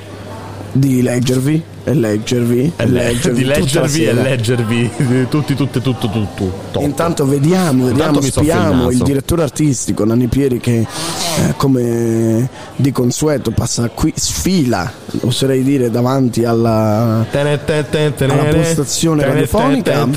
di 0.72 1.02
leggervi 1.02 1.64
e 1.84 1.94
leggervi 1.94 2.74
e 2.76 2.86
leggervi 2.86 3.40
di 3.40 3.46
leggervi 3.46 4.06
e 4.06 4.14
leggervi 4.14 4.92
tutti 5.30 5.56
tutte 5.56 5.82
tutto 5.82 6.10
tutto 6.10 6.28
tutto. 6.36 6.80
Intanto 6.82 7.26
vediamo, 7.26 7.86
vediamo, 7.86 8.20
il 8.20 8.26
spiamo 8.26 8.92
il, 8.92 9.00
direttore 9.00 9.44
artistico 9.44 10.06
Nanni 10.06 10.28
Pieri 10.28 10.60
che 10.60 10.80
eh, 10.80 11.54
come 11.58 12.48
di 12.76 12.92
consueto 12.92 13.52
passa 13.52 13.90
qui, 13.90 14.14
sfila, 14.16 14.92
oserei 15.22 15.64
dire, 15.64 15.90
davanti 15.90 16.46
alla, 16.46 17.26
alla 17.32 18.44
postazione 18.54 19.26
radiofonica 19.26 20.08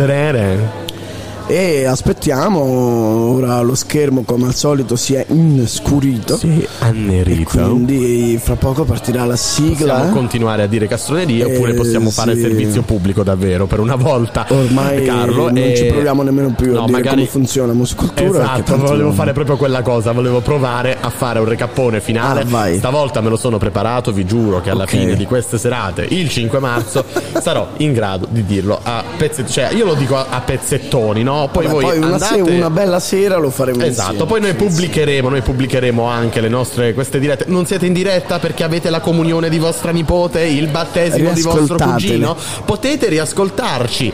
e 1.46 1.84
aspettiamo, 1.84 2.60
ora 2.60 3.60
lo 3.60 3.74
schermo 3.74 4.22
come 4.22 4.46
al 4.46 4.54
solito 4.54 4.96
si 4.96 5.14
è 5.14 5.26
inscurito. 5.28 6.36
sì, 6.36 6.66
annerito 6.78 7.50
Quindi 7.68 8.38
fra 8.42 8.54
poco 8.56 8.84
partirà 8.84 9.24
la 9.26 9.36
sigla. 9.36 9.94
Possiamo 9.94 10.12
continuare 10.14 10.62
a 10.62 10.66
dire 10.66 10.86
castronerie 10.86 11.44
Eh, 11.46 11.54
oppure 11.54 11.74
possiamo 11.74 12.10
fare 12.10 12.34
sì. 12.34 12.40
servizio 12.40 12.82
pubblico 12.82 13.22
davvero 13.22 13.66
per 13.66 13.80
una 13.80 13.96
volta 13.96 14.46
Ormai 14.48 15.04
Carlo 15.04 15.44
non 15.48 15.56
e- 15.58 15.76
ci 15.76 15.84
proviamo 15.84 16.22
nemmeno 16.22 16.54
più 16.56 16.72
No, 16.72 16.82
a 16.82 16.86
dire 16.86 16.92
magari- 16.98 17.16
come 17.16 17.26
funziona 17.28 17.72
musicultura. 17.74 18.22
perché 18.30 18.62
Esatto, 18.62 18.76
volevo 18.78 19.08
non- 19.08 19.12
fare 19.14 19.32
proprio 19.32 19.56
quella 19.56 19.82
cosa, 19.82 20.12
volevo 20.12 20.40
provare 20.40 20.96
a 21.00 21.10
fare 21.10 21.38
un 21.40 21.44
recappone 21.46 22.00
finale. 22.00 22.40
Ah, 22.40 22.44
vai. 22.46 22.78
Stavolta 22.78 23.20
me 23.20 23.28
lo 23.28 23.36
sono 23.36 23.58
preparato, 23.58 24.12
vi 24.12 24.24
giuro 24.24 24.60
che 24.62 24.70
alla 24.70 24.84
Ok. 24.84 24.88
fine 24.90 25.14
di 25.16 25.26
queste 25.26 25.58
serate, 25.58 26.06
il 26.08 26.28
5 26.30 26.58
marzo, 26.58 27.04
sarò 27.40 27.68
in 27.78 27.92
grado 27.92 28.26
di 28.30 28.44
dirlo 28.46 28.78
a 28.82 29.04
pezzettoni, 29.16 29.52
cioè 29.52 29.72
io 29.74 29.84
lo 29.84 29.94
dico 29.94 30.16
a, 30.16 30.26
a 30.30 30.40
pezzettoni, 30.40 31.22
no? 31.22 31.32
Poi 31.50 31.64
Vabbè, 31.66 31.68
voi 31.74 31.84
poi 31.84 31.96
una, 31.98 32.06
andate 32.14 32.34
se- 32.44 32.50
una 32.50 32.70
bella 32.70 33.00
sera 33.00 33.36
lo 33.36 33.50
faremo 33.50 33.82
Esatto, 33.82 34.10
insieme. 34.12 34.30
poi 34.30 34.40
noi 34.40 34.54
pubblicheremo, 34.54 35.28
noi 35.28 35.40
pubblicheremo 35.42 36.04
anche 36.04 36.40
le 36.40 36.48
nostre 36.48 36.94
queste 36.94 37.18
dirette. 37.18 37.44
Non 37.48 37.66
siete 37.66 37.86
in 37.86 37.92
diretta 37.92 38.38
perché 38.38 38.62
avete 38.64 38.90
la 38.90 39.00
comunione 39.00 39.48
di 39.48 39.58
vostra 39.58 39.90
nipote, 39.90 40.42
il 40.42 40.68
battesimo 40.68 41.32
di 41.32 41.42
vostro 41.42 41.76
Riascoltatele. 41.76 41.92
cugino. 41.92 42.36
Potete 42.64 43.08
riascoltarci. 43.08 44.12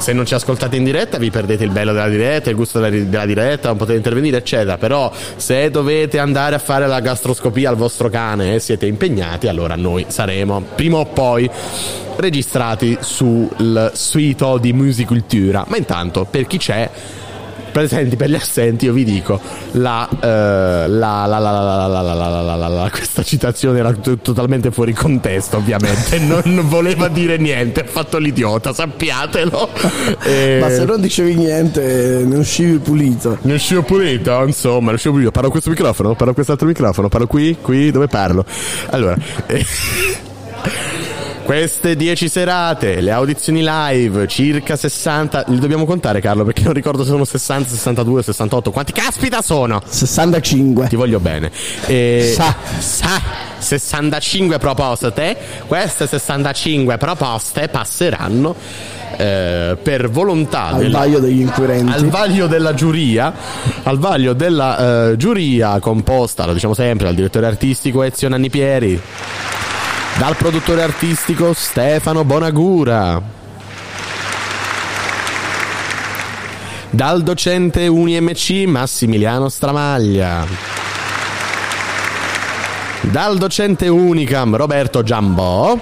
Se 0.00 0.14
non 0.14 0.24
ci 0.24 0.32
ascoltate 0.32 0.76
in 0.76 0.84
diretta 0.84 1.18
vi 1.18 1.30
perdete 1.30 1.62
il 1.62 1.70
bello 1.70 1.92
della 1.92 2.08
diretta, 2.08 2.48
il 2.48 2.56
gusto 2.56 2.80
della, 2.80 3.26
diretta, 3.26 3.68
non 3.68 3.76
potete 3.76 3.98
intervenire, 3.98 4.38
eccetera. 4.38 4.78
Però 4.78 5.12
se 5.36 5.70
dovete 5.70 6.18
andare 6.18 6.54
a 6.54 6.58
fare 6.58 6.86
la 6.86 7.00
gastroscopia 7.00 7.68
al 7.68 7.76
vostro 7.76 8.08
cane 8.08 8.54
e 8.54 8.60
siete 8.60 8.86
impegnati, 8.86 9.46
allora 9.46 9.76
noi 9.76 10.06
saremo 10.08 10.64
prima 10.74 10.96
o 10.96 11.04
poi 11.04 11.48
registrati 12.16 12.96
sul 13.00 13.90
sito 13.92 14.56
di 14.56 14.72
Musicultura. 14.72 15.66
Ma 15.68 15.76
intanto, 15.76 16.26
per 16.28 16.46
chi 16.46 16.56
c'è, 16.56 16.88
presenti 17.70 18.16
per 18.16 18.30
gli 18.30 18.34
assenti, 18.34 18.84
io 18.86 18.92
vi 18.92 19.04
dico, 19.04 19.40
la, 19.72 20.08
la 20.20 20.86
la, 20.86 21.26
la, 21.26 21.38
la 21.38 21.88
la 21.88 22.68
la 22.68 22.90
questa 22.90 23.22
citazione 23.22 23.78
era 23.78 23.92
totalmente 23.92 24.70
fuori 24.70 24.92
contesto, 24.92 25.56
ovviamente, 25.56 26.18
non, 26.18 26.42
voleva 26.68 27.08
dire 27.08 27.36
niente, 27.38 27.80
ha 27.80 27.86
fatto 27.86 28.18
l'idiota, 28.18 28.72
sappiatelo. 28.72 29.68
Ma 30.60 30.68
se 30.70 30.84
non 30.84 31.00
dicevi 31.00 31.34
niente, 31.34 32.22
ne 32.26 32.36
uscivi 32.36 32.78
pulito. 32.78 33.38
Ne 33.42 33.54
uscivo 33.54 33.82
pulito, 33.82 34.44
insomma, 34.44 34.90
ne 34.90 34.96
uscivo 34.96 35.14
pulito. 35.14 35.30
Parlo 35.30 35.48
a 35.48 35.52
questo 35.52 35.70
microfono, 35.70 36.14
parlo 36.14 36.32
a 36.32 36.34
quest'altro 36.34 36.66
microfono, 36.66 37.08
parlo 37.08 37.26
qui, 37.26 37.56
qui, 37.60 37.90
dove 37.90 38.06
parlo. 38.08 38.44
Allora 38.90 39.16
queste 41.44 41.96
10 41.96 42.28
serate, 42.28 43.00
le 43.00 43.10
audizioni 43.10 43.62
live, 43.64 44.26
circa 44.28 44.76
60, 44.76 45.44
li 45.48 45.58
dobbiamo 45.58 45.84
contare 45.84 46.20
Carlo 46.20 46.44
perché 46.44 46.62
non 46.62 46.72
ricordo 46.72 47.02
se 47.02 47.10
sono 47.10 47.24
60, 47.24 47.68
62, 47.70 48.22
68, 48.22 48.70
quanti 48.70 48.92
caspita 48.92 49.42
sono? 49.42 49.82
65. 49.84 50.88
Ti 50.88 50.96
voglio 50.96 51.18
bene. 51.18 51.50
E, 51.86 52.32
Sa. 52.36 52.54
sa, 52.78 53.20
65 53.58 54.58
proposte, 54.58 55.36
queste 55.66 56.06
65 56.06 56.96
proposte 56.98 57.68
passeranno 57.68 58.54
eh, 59.16 59.76
per 59.82 60.08
volontà 60.08 60.66
Al 60.68 60.78
del- 60.82 60.90
vaglio 60.92 61.18
degli 61.18 61.40
inquirenti. 61.40 61.92
al 61.92 62.06
vaglio 62.08 62.46
della 62.46 62.74
giuria, 62.74 63.32
al 63.82 63.98
vaglio 63.98 64.32
della 64.34 65.10
eh, 65.10 65.16
giuria 65.16 65.78
composta, 65.80 66.46
lo 66.46 66.52
diciamo 66.52 66.74
sempre, 66.74 67.06
dal 67.06 67.14
direttore 67.16 67.46
artistico 67.46 68.02
Ezio 68.02 68.28
Nanni 68.28 68.48
Pieri, 68.50 69.00
dal 70.20 70.36
produttore 70.36 70.82
artistico 70.82 71.54
Stefano 71.54 72.26
Bonagura, 72.26 73.22
dal 76.90 77.22
docente 77.22 77.86
UniMC 77.86 78.66
Massimiliano 78.66 79.48
Stramaglia, 79.48 80.46
dal 83.00 83.38
docente 83.38 83.88
Unicam 83.88 84.56
Roberto 84.56 85.02
Giambò 85.02 85.78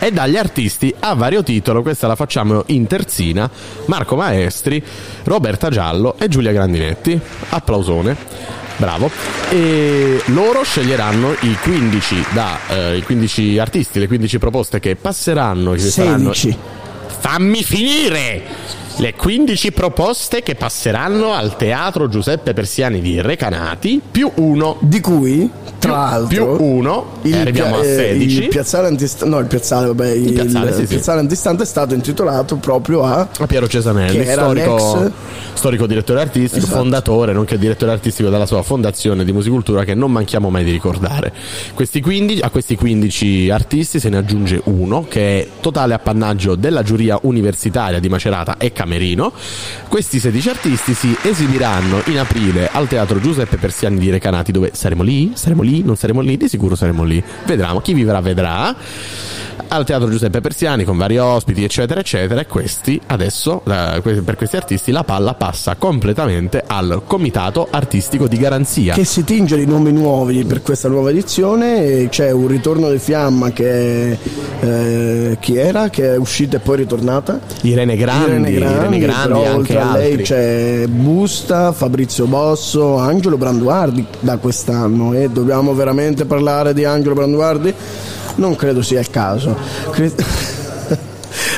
e 0.00 0.10
dagli 0.10 0.36
artisti 0.36 0.92
a 0.98 1.14
vario 1.14 1.44
titolo, 1.44 1.82
questa 1.82 2.08
la 2.08 2.16
facciamo 2.16 2.64
in 2.66 2.88
terzina, 2.88 3.48
Marco 3.86 4.16
Maestri, 4.16 4.84
Roberta 5.22 5.70
Giallo 5.70 6.16
e 6.18 6.26
Giulia 6.26 6.50
Grandinetti. 6.50 7.18
Applausone. 7.50 8.63
Bravo. 8.76 9.10
E 9.50 10.20
loro 10.26 10.62
sceglieranno 10.64 11.32
i 11.40 11.56
15, 11.62 12.24
da, 12.32 12.58
eh, 12.68 12.96
i 12.96 13.02
15 13.02 13.58
artisti, 13.58 13.98
le 13.98 14.06
15 14.06 14.38
proposte 14.38 14.80
che 14.80 14.96
passeranno. 14.96 15.72
Che 15.72 15.78
saranno- 15.78 16.32
16. 16.32 16.56
Fammi 17.20 17.62
finire! 17.62 18.42
Le 18.96 19.14
15 19.14 19.72
proposte 19.72 20.42
che 20.42 20.54
passeranno 20.54 21.32
al 21.32 21.56
Teatro 21.56 22.08
Giuseppe 22.08 22.52
Persiani 22.54 23.00
di 23.00 23.20
Recanati, 23.20 24.00
più 24.08 24.30
uno. 24.36 24.76
Di 24.80 25.00
cui, 25.00 25.50
tra 25.80 25.90
l'altro, 25.90 26.54
più 26.54 26.64
uno, 26.64 27.06
e 27.22 27.36
arriviamo 27.36 27.78
a 27.78 27.80
pia- 27.80 27.90
eh, 27.90 27.96
16. 27.96 28.42
Il 28.44 28.48
piazzale 28.48 28.86
antistante, 28.86 29.34
no, 29.34 29.40
il 29.40 29.46
piazzale, 29.46 29.86
vabbè, 29.88 30.10
il, 30.12 30.32
piazzale, 30.32 30.72
sì, 30.72 30.80
il 30.82 30.86
sì. 30.86 30.94
piazzale 30.94 31.20
antistante 31.20 31.62
è 31.64 31.66
stato 31.66 31.94
intitolato 31.94 32.54
proprio 32.56 33.02
a 33.02 33.28
a 33.36 33.46
Piero 33.46 33.66
Cesanelli, 33.66 34.16
Che 34.16 34.30
era 34.30 34.42
storico, 34.44 34.74
l'ex- 34.74 35.12
storico 35.54 35.86
direttore 35.86 36.20
artistico, 36.20 36.64
Esatto. 36.64 36.78
fondatore, 36.78 37.32
nonché 37.32 37.58
direttore 37.58 37.90
artistico 37.90 38.28
della 38.28 38.46
sua 38.46 38.62
fondazione 38.62 39.24
di 39.24 39.32
musicultura 39.32 39.82
che 39.82 39.94
non 39.94 40.12
manchiamo 40.12 40.50
mai 40.50 40.62
di 40.62 40.70
ricordare. 40.70 41.32
Questi 41.74 42.00
15, 42.00 42.42
a 42.42 42.50
questi 42.50 42.76
15 42.76 43.50
artisti 43.50 43.98
se 43.98 44.08
ne 44.08 44.18
aggiunge 44.18 44.60
uno 44.66 45.04
che 45.08 45.40
è 45.40 45.48
totale 45.60 45.94
appannaggio 45.94 46.54
della 46.54 46.82
giuria 46.84 47.18
universitaria 47.22 47.98
di 47.98 48.08
Macerata 48.08 48.56
e 48.56 48.72
Camerino. 48.84 49.32
Questi 49.88 50.20
16 50.20 50.48
artisti 50.50 50.94
si 50.94 51.16
esibiranno 51.22 52.02
in 52.06 52.18
aprile 52.18 52.68
al 52.70 52.86
Teatro 52.86 53.18
Giuseppe 53.18 53.56
Persiani 53.56 53.98
di 53.98 54.10
Recanati 54.10 54.52
dove 54.52 54.70
saremo 54.74 55.02
lì, 55.02 55.32
saremo 55.34 55.62
lì, 55.62 55.82
non 55.82 55.96
saremo 55.96 56.20
lì, 56.20 56.36
di 56.36 56.48
sicuro 56.48 56.76
saremo 56.76 57.02
lì. 57.02 57.22
Vedremo, 57.46 57.80
chi 57.80 57.94
vivrà 57.94 58.20
vedrà 58.20 58.76
al 59.74 59.84
Teatro 59.84 60.08
Giuseppe 60.08 60.40
Persiani 60.40 60.84
con 60.84 60.96
vari 60.96 61.18
ospiti, 61.18 61.64
eccetera, 61.64 62.00
eccetera. 62.00 62.40
E 62.40 62.46
questi 62.46 63.00
adesso, 63.06 63.60
per 63.64 64.36
questi 64.36 64.56
artisti, 64.56 64.92
la 64.92 65.04
palla 65.04 65.34
passa 65.34 65.74
completamente 65.76 66.62
al 66.64 67.02
Comitato 67.06 67.66
Artistico 67.70 68.28
di 68.28 68.36
Garanzia. 68.36 68.94
che 68.94 69.04
si 69.04 69.24
tinge 69.24 69.56
di 69.56 69.66
nomi 69.66 69.92
nuovi 69.92 70.44
per 70.44 70.62
questa 70.62 70.88
nuova 70.88 71.10
edizione 71.10 72.08
c'è 72.08 72.30
un 72.30 72.46
ritorno 72.46 72.90
di 72.90 72.98
fiamma 72.98 73.50
che 73.50 74.12
è, 74.12 74.18
eh, 74.60 75.36
chi 75.40 75.56
era 75.56 75.88
che 75.88 76.14
è 76.14 76.16
uscita 76.16 76.56
e 76.56 76.60
poi 76.60 76.76
ritornata 76.78 77.40
Irene 77.62 77.96
Grandi, 77.96 78.52
Irene 78.52 78.98
Grandi, 78.98 79.28
però 79.28 79.42
e 79.42 79.46
anche 79.46 79.56
oltre 79.56 79.80
a 79.80 79.92
lei 79.92 80.10
altri. 80.10 80.24
c'è 80.24 80.86
Busta, 80.86 81.72
Fabrizio 81.72 82.26
Bosso, 82.26 82.96
Angelo 82.96 83.36
Branduardi 83.36 84.06
da 84.20 84.36
quest'anno 84.38 85.14
e 85.14 85.28
dobbiamo 85.30 85.74
veramente 85.74 86.24
parlare 86.24 86.74
di 86.74 86.84
Angelo 86.84 87.14
Branduardi? 87.14 87.74
Non 88.36 88.56
credo 88.56 88.82
sia 88.82 89.00
il 89.00 89.10
caso. 89.10 89.56
Cre- 89.90 90.12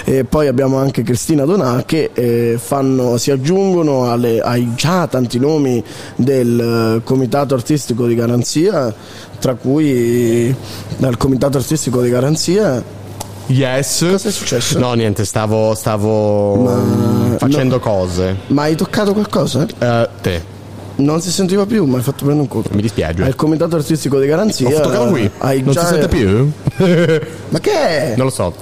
E 0.08 0.24
poi 0.24 0.46
abbiamo 0.46 0.78
anche 0.78 1.02
Cristina 1.02 1.44
Donà 1.44 1.82
che 1.84 2.10
eh, 2.14 2.58
fanno- 2.62 3.16
si 3.18 3.30
aggiungono 3.32 4.10
alle- 4.10 4.40
ai 4.40 4.72
già 4.76 5.06
tanti 5.08 5.38
nomi 5.40 5.82
del 6.14 6.96
eh, 6.98 7.04
Comitato 7.04 7.54
Artistico 7.54 8.06
di 8.06 8.14
Garanzia, 8.14 8.94
tra 9.40 9.54
cui 9.54 10.54
dal 10.96 11.16
Comitato 11.16 11.58
Artistico 11.58 12.00
di 12.00 12.08
Garanzia 12.10 12.82
Yes. 13.48 14.06
Cosa 14.10 14.28
è 14.28 14.32
successo? 14.32 14.78
No, 14.78 14.92
niente, 14.94 15.24
stavo, 15.24 15.74
stavo 15.74 16.54
Ma- 16.56 17.36
facendo 17.38 17.74
no. 17.76 17.80
cose. 17.80 18.36
Ma 18.48 18.62
hai 18.62 18.74
toccato 18.76 19.12
qualcosa? 19.12 19.66
Eh, 19.78 20.08
te, 20.20 20.42
Non 20.96 21.20
si 21.20 21.30
sentiva 21.30 21.66
più, 21.66 21.84
ma 21.84 21.98
hai 21.98 22.02
fatto 22.02 22.24
prendere 22.24 22.40
un 22.42 22.48
colpo. 22.48 22.70
mi 22.74 22.80
dispiace. 22.82 23.22
Al 23.22 23.34
Comitato 23.34 23.76
Artistico 23.76 24.18
di 24.18 24.26
Garanzia. 24.26 24.70
Lo 24.70 24.80
toccavo 24.80 25.10
qui. 25.10 25.30
hai 25.38 25.62
Non 25.62 25.72
già- 25.72 25.84
si 25.84 25.92
sente 25.92 26.08
più? 26.08 26.50
Ma 27.50 27.58
che 27.60 27.72
è? 27.72 28.14
non 28.16 28.26
lo 28.26 28.32
so. 28.32 28.54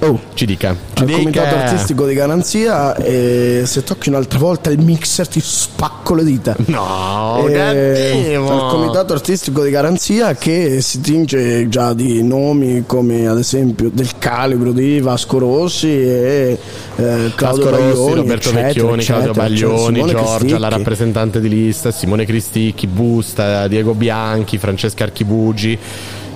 Oh. 0.00 0.20
Ci 0.34 0.46
dica. 0.46 0.76
Ci 0.94 1.02
al 1.02 1.06
dica. 1.06 1.18
comitato 1.20 1.54
artistico 1.56 2.06
di 2.06 2.14
garanzia 2.14 2.94
e 2.96 3.62
se 3.64 3.82
tocchi 3.82 4.08
un'altra 4.10 4.38
volta 4.38 4.70
il 4.70 4.78
mixer 4.78 5.26
ti 5.26 5.40
spacco 5.42 6.14
le 6.14 6.24
dita 6.24 6.54
No, 6.66 7.44
cattivo. 7.52 8.50
al 8.50 8.70
comitato 8.70 9.12
artistico 9.12 9.62
di 9.64 9.70
garanzia 9.70 10.34
che 10.34 10.80
si 10.80 11.00
tinge 11.00 11.68
già 11.68 11.94
di 11.94 12.22
nomi 12.22 12.84
come 12.86 13.26
ad 13.26 13.38
esempio 13.38 13.90
del 13.92 14.10
calibro 14.18 14.72
di 14.72 15.00
Vasco 15.00 15.38
Rossi 15.38 15.88
e 15.88 16.58
eh, 16.96 17.32
Claudio 17.34 17.64
Vasco 17.64 17.70
Rossi, 17.70 17.88
Baglioni, 17.88 18.14
Roberto 18.14 18.48
eccetera, 18.50 18.66
Vecchioni, 18.66 19.04
Claudio 19.04 19.30
eccetera, 19.30 19.32
Baglioni, 19.32 19.94
Simone 19.94 20.12
Giorgia, 20.12 20.36
Cristicchi. 20.38 20.58
la 20.60 20.68
rappresentante 20.68 21.40
di 21.40 21.48
lista, 21.48 21.90
Simone 21.90 22.24
Cristicchi, 22.24 22.86
Busta, 22.86 23.66
Diego 23.68 23.94
Bianchi, 23.94 24.58
Francesca 24.58 25.04
Archibugi. 25.04 25.78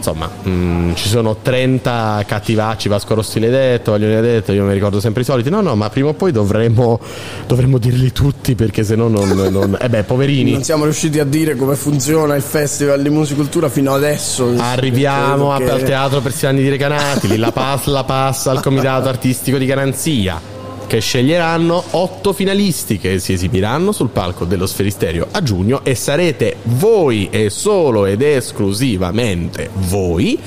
Insomma, 0.03 0.29
mm, 0.49 0.95
ci 0.95 1.09
sono 1.09 1.37
30 1.41 2.25
cattivacci, 2.27 2.89
Vasco 2.89 3.15
Rossi 3.15 3.39
l'hai 3.39 3.51
detto, 3.51 3.93
Baglioni 3.93 4.15
l'hai 4.15 4.23
detto, 4.23 4.51
io 4.51 4.65
mi 4.65 4.73
ricordo 4.73 4.99
sempre 4.99 5.23
i 5.23 5.25
soliti. 5.25 5.49
No, 5.49 5.61
no, 5.61 5.77
ma 5.77 5.89
prima 5.91 6.09
o 6.09 6.15
poi 6.15 6.33
dovremmo, 6.33 6.99
dovremmo 7.47 7.79
dirli 7.79 8.11
tutti 8.11 8.57
perché 8.57 8.83
se 8.83 8.97
no 8.97 9.07
non... 9.07 9.29
non 9.29 9.79
eh 9.81 9.89
beh, 9.89 10.03
poverini. 10.03 10.51
non 10.51 10.65
siamo 10.65 10.83
riusciti 10.83 11.21
a 11.21 11.25
dire 11.25 11.55
come 11.55 11.77
funziona 11.77 12.35
il 12.35 12.43
festival 12.43 13.01
di 13.01 13.11
musicultura 13.11 13.69
fino 13.69 13.95
adesso 13.95 14.53
Arriviamo 14.59 15.57
che- 15.57 15.71
al 15.71 15.83
Teatro 15.85 16.21
Persiani 16.21 16.63
di 16.63 16.69
Recanati, 16.69 17.37
la 17.37 17.53
passa, 17.55 17.91
la 17.93 18.03
passa 18.03 18.51
al 18.51 18.61
Comitato 18.61 19.09
Artistico 19.09 19.57
di 19.57 19.67
Garanzia 19.67 20.41
che 20.87 21.01
sceglieranno 21.01 21.83
otto 21.91 22.33
finalisti 22.33 22.99
che 22.99 23.19
si 23.19 23.33
esibiranno 23.33 23.93
sul 23.93 24.09
palco 24.11 24.45
dello 24.45 24.67
Sferisterio 24.67 25.29
a 25.31 25.43
giugno 25.43 25.85
e 25.85 25.95
sarete 25.95 26.57
voi 26.63 27.29
e 27.31 27.51
solo 27.51 28.07
ed 28.07 28.23
esclusivamente 28.23 29.71
voi 29.73 30.39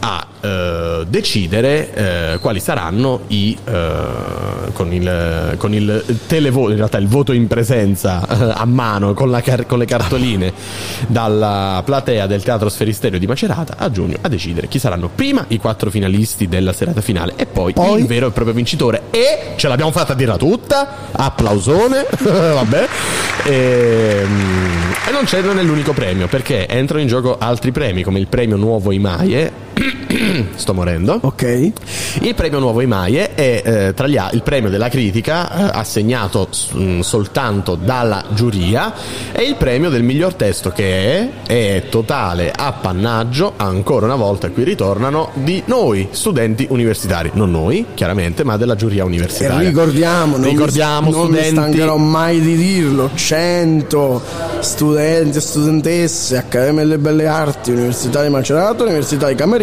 a 0.00 0.33
eh, 0.44 1.04
decidere 1.08 1.94
eh, 1.94 2.38
quali 2.38 2.60
saranno 2.60 3.22
i 3.28 3.56
eh, 3.64 3.96
con 4.74 4.92
il, 4.92 5.54
con 5.56 5.72
il 5.72 6.04
televoto 6.26 6.70
in 6.70 6.76
realtà 6.76 6.98
il 6.98 7.08
voto 7.08 7.32
in 7.32 7.46
presenza 7.46 8.26
eh, 8.28 8.52
a 8.54 8.64
mano 8.66 9.14
con, 9.14 9.30
la 9.30 9.40
car- 9.40 9.64
con 9.64 9.78
le 9.78 9.86
cartoline 9.86 10.52
dalla 11.06 11.80
platea 11.82 12.26
del 12.26 12.42
Teatro 12.42 12.68
Sferisterio 12.68 13.18
di 13.18 13.26
Macerata 13.26 13.76
a 13.78 13.90
giugno 13.90 14.18
a 14.20 14.28
decidere 14.28 14.68
chi 14.68 14.78
saranno 14.78 15.08
prima 15.14 15.44
i 15.48 15.56
quattro 15.56 15.90
finalisti 15.90 16.46
della 16.46 16.74
serata 16.74 17.00
finale 17.00 17.32
e 17.36 17.46
poi, 17.46 17.72
Poi? 17.72 18.00
il 18.00 18.06
vero 18.06 18.26
e 18.26 18.30
proprio 18.30 18.54
vincitore 18.54 19.04
e 19.10 19.54
ce 19.56 19.68
l'abbiamo 19.68 19.92
fatta 19.92 20.12
a 20.12 20.16
dirla 20.16 20.36
tutta 20.36 20.88
applausone 21.12 22.06
vabbè 22.20 22.88
e, 23.44 24.26
e 25.06 25.10
non, 25.10 25.24
c'è, 25.24 25.40
non 25.40 25.58
è 25.58 25.62
l'unico 25.62 25.92
premio 25.92 26.26
perché 26.26 26.68
entrano 26.68 27.00
in 27.00 27.08
gioco 27.08 27.38
altri 27.38 27.72
premi 27.72 28.02
come 28.02 28.18
il 28.18 28.26
premio 28.26 28.56
Nuovo 28.56 28.92
Imaie 28.92 29.72
sto 30.54 30.74
morendo. 30.74 31.18
Ok. 31.22 31.72
Il 32.20 32.34
premio 32.34 32.58
Nuovo 32.60 32.80
Imaie 32.80 33.34
è 33.34 33.62
eh, 33.64 33.94
tra 33.94 34.06
gli 34.06 34.16
a- 34.16 34.30
il 34.32 34.42
premio 34.42 34.70
della 34.70 34.88
critica 34.88 35.70
eh, 35.72 35.78
assegnato 35.78 36.48
mh, 36.72 37.00
soltanto 37.00 37.74
dalla 37.74 38.24
giuria 38.30 38.92
e 39.32 39.42
il 39.42 39.56
premio 39.56 39.90
del 39.90 40.02
miglior 40.02 40.34
testo 40.34 40.70
che 40.70 41.32
è, 41.46 41.46
è 41.46 41.82
totale 41.88 42.52
appannaggio 42.54 43.54
ancora 43.56 44.06
una 44.06 44.14
volta 44.14 44.50
qui 44.50 44.62
ritornano 44.64 45.30
di 45.34 45.62
noi 45.66 46.08
studenti 46.12 46.66
universitari. 46.70 47.30
Non 47.34 47.50
noi 47.50 47.86
chiaramente 47.94 48.44
ma 48.44 48.56
della 48.56 48.76
giuria 48.76 49.02
E 49.02 49.06
universitaria 49.06 49.68
ricordiamo, 49.68 50.36
non, 50.36 50.48
ricordiamo 50.48 51.08
mi, 51.08 51.12
non 51.16 51.26
mi 51.26 51.32
studenti. 51.34 51.50
stancherò 51.56 51.96
mai 51.96 52.40
di 52.40 52.56
dirlo, 52.56 53.10
100 53.12 54.22
studenti 54.60 55.38
e 55.38 55.40
studentesse, 55.40 56.36
Accademia 56.36 56.82
delle 56.82 56.98
Belle 56.98 57.26
Arti, 57.26 57.70
Università 57.72 58.22
di 58.22 58.28
Macerato, 58.28 58.84
Università 58.84 59.28
di 59.28 59.34
Camerino 59.34 59.62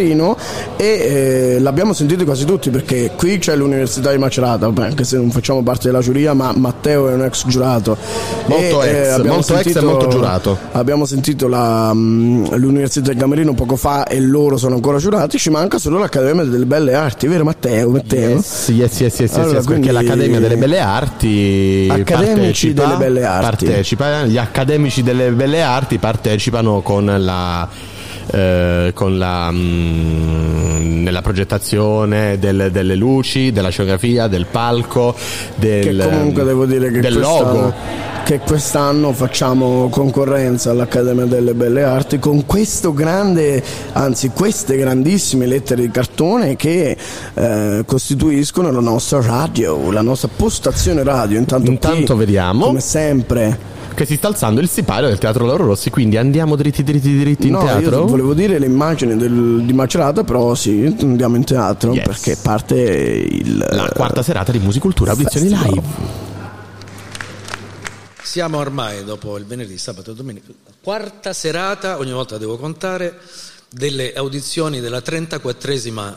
e 0.76 0.84
eh, 0.86 1.58
l'abbiamo 1.60 1.92
sentito 1.92 2.24
quasi 2.24 2.44
tutti 2.44 2.70
perché 2.70 3.12
qui 3.16 3.38
c'è 3.38 3.54
l'Università 3.56 4.10
di 4.10 4.18
Macerata, 4.18 4.66
vabbè, 4.66 4.86
anche 4.88 5.04
se 5.04 5.16
non 5.16 5.30
facciamo 5.30 5.62
parte 5.62 5.88
della 5.88 6.00
giuria, 6.00 6.34
ma 6.34 6.52
Matteo 6.56 7.08
è 7.08 7.14
un 7.14 7.22
ex 7.22 7.46
giurato. 7.46 7.96
Molto 8.46 8.82
ex, 8.82 9.08
abbiamo 9.10 9.34
molto 9.36 9.56
ex 9.56 9.76
e 9.76 9.80
molto 9.80 10.08
giurato. 10.08 10.58
Abbiamo 10.72 11.04
sentito 11.06 11.48
la, 11.48 11.92
mh, 11.92 12.56
l'Università 12.56 13.12
di 13.12 13.18
Camerino 13.18 13.54
poco 13.54 13.76
fa 13.76 14.04
e 14.06 14.20
loro 14.20 14.56
sono 14.56 14.74
ancora 14.74 14.98
giurati, 14.98 15.38
ci 15.38 15.50
manca 15.50 15.78
solo 15.78 15.98
l'Accademia 15.98 16.44
delle 16.44 16.66
Belle 16.66 16.94
Arti, 16.94 17.26
vero 17.26 17.44
Matteo? 17.44 17.90
Matteo? 17.90 18.30
Yes, 18.36 18.68
yes, 18.68 19.00
yes, 19.00 19.18
yes, 19.20 19.32
Allora, 19.34 19.58
yes, 19.58 19.66
perché 19.66 19.80
quindi- 19.80 19.90
l'Accademia 19.90 20.40
delle 20.40 20.56
Belle 20.56 20.80
Arti 20.80 21.88
Accademici 21.90 22.72
partecipa- 22.72 22.82
delle 22.84 22.96
Belle 22.96 23.24
Arti. 23.24 23.64
partecipa- 23.66 24.24
gli 24.24 24.38
accademici 24.38 25.02
delle 25.02 25.30
Belle 25.30 25.62
Arti 25.62 25.98
partecipano 25.98 26.80
con 26.82 27.12
la 27.18 27.68
eh, 28.30 28.92
con 28.94 29.18
la 29.18 29.50
mm, 29.50 31.02
nella 31.02 31.22
progettazione 31.22 32.38
del- 32.38 32.70
delle 32.70 32.94
luci, 32.94 33.52
della 33.52 33.68
scenografia, 33.70 34.28
del 34.28 34.46
palco, 34.50 35.14
del, 35.56 35.98
che 35.98 36.08
comunque 36.08 36.44
devo 36.44 36.64
dire 36.66 36.90
che, 36.90 37.00
del 37.00 37.18
logo. 37.18 37.72
che 38.24 38.38
quest'anno 38.38 39.12
facciamo 39.12 39.88
concorrenza 39.88 40.70
all'Accademia 40.70 41.24
delle 41.24 41.54
Belle 41.54 41.82
Arti 41.82 42.18
con 42.18 42.46
questo 42.46 42.92
grande, 42.92 43.62
anzi 43.92 44.30
queste 44.30 44.76
grandissime 44.76 45.46
lettere 45.46 45.82
di 45.82 45.90
cartone 45.90 46.54
che 46.56 46.96
eh, 47.34 47.82
costituiscono 47.84 48.70
la 48.70 48.80
nostra 48.80 49.20
radio, 49.20 49.90
la 49.90 50.02
nostra 50.02 50.28
postazione 50.34 51.02
radio. 51.02 51.38
Intanto, 51.38 51.70
Intanto 51.70 52.14
qui, 52.14 52.24
vediamo. 52.24 52.66
come 52.66 52.80
sempre. 52.80 53.70
Che 53.94 54.06
si 54.06 54.16
sta 54.16 54.26
alzando 54.28 54.60
il 54.60 54.68
sipario 54.68 55.08
del 55.08 55.18
Teatro 55.18 55.44
Lauro 55.44 55.66
Rossi, 55.66 55.90
quindi 55.90 56.16
andiamo 56.16 56.56
dritti 56.56 56.82
dritti 56.82 57.18
dritti 57.18 57.46
in 57.48 57.52
no, 57.52 57.60
teatro. 57.60 57.98
io 58.00 58.06
volevo 58.06 58.32
dire 58.34 58.58
le 58.58 58.66
immagini 58.66 59.16
del- 59.16 59.62
di 59.64 59.72
Macerata, 59.74 60.24
però 60.24 60.54
sì, 60.54 60.94
andiamo 61.00 61.36
in 61.36 61.44
teatro 61.44 61.92
Yes. 61.92 62.04
perché 62.06 62.36
parte 62.42 62.74
il 62.80 63.58
La 63.58 63.90
quarta 63.94 64.22
serata 64.22 64.50
di 64.50 64.58
Musicultura, 64.60 65.10
audizioni 65.12 65.48
Festival. 65.48 65.74
live. 65.74 65.86
Siamo 68.22 68.58
ormai 68.58 69.04
dopo 69.04 69.36
il 69.36 69.44
venerdì, 69.44 69.76
sabato 69.76 70.12
e 70.12 70.14
domenica, 70.14 70.46
quarta 70.80 71.32
serata, 71.34 71.98
ogni 71.98 72.12
volta 72.12 72.38
devo 72.38 72.56
contare, 72.56 73.18
delle 73.68 74.12
audizioni 74.14 74.80
della 74.80 75.00
34esima 75.00 76.16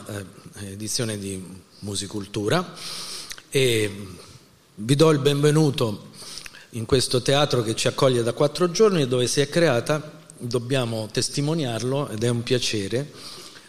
eh, 0.60 0.72
edizione 0.72 1.18
di 1.18 1.42
Musicultura 1.80 2.72
e 3.50 4.06
Vi 4.78 4.94
do 4.94 5.10
il 5.10 5.18
benvenuto 5.20 6.08
in 6.76 6.84
questo 6.84 7.22
teatro 7.22 7.62
che 7.62 7.74
ci 7.74 7.88
accoglie 7.88 8.22
da 8.22 8.34
quattro 8.34 8.70
giorni 8.70 9.02
e 9.02 9.08
dove 9.08 9.26
si 9.26 9.40
è 9.40 9.48
creata, 9.48 10.12
dobbiamo 10.38 11.08
testimoniarlo 11.10 12.10
ed 12.10 12.22
è 12.22 12.28
un 12.28 12.42
piacere, 12.42 13.10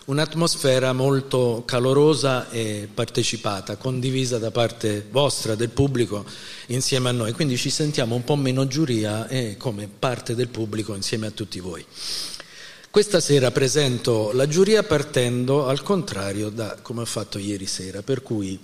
un'atmosfera 0.06 0.92
molto 0.92 1.64
calorosa 1.66 2.50
e 2.50 2.90
partecipata, 2.94 3.78
condivisa 3.78 4.40
da 4.40 4.52
parte 4.52 5.06
vostra, 5.10 5.56
del 5.56 5.70
pubblico, 5.70 6.26
insieme 6.68 7.08
a 7.08 7.14
noi. 7.14 7.32
Quindi 7.32 7.56
ci 7.56 7.70
sentiamo 7.70 8.14
un 8.14 8.26
po' 8.26 8.36
meno 8.36 8.68
giuria 8.68 9.30
e 9.30 9.56
come 9.58 9.88
parte 9.88 10.36
del 10.36 10.50
pubblico 10.50 10.94
insieme 10.94 11.28
a 11.28 11.32
tutti 11.32 11.62
voi. 11.62 11.86
Questa 12.90 13.22
sera 13.22 13.52
presento 13.52 14.32
la 14.34 14.48
giuria 14.48 14.84
partendo 14.84 15.68
al 15.68 15.82
contrario 15.82 16.50
da 16.50 16.78
come 16.82 17.02
ho 17.02 17.06
fatto 17.06 17.38
ieri 17.38 17.68
sera, 17.68 18.02
per 18.02 18.22
cui 18.22 18.60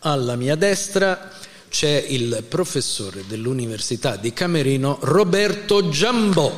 alla 0.00 0.36
mia 0.36 0.54
destra 0.54 1.30
c'è 1.74 2.04
il 2.08 2.44
professore 2.48 3.24
dell'Università 3.26 4.14
di 4.14 4.32
Camerino 4.32 4.98
Roberto 5.00 5.88
Giambò. 5.88 6.56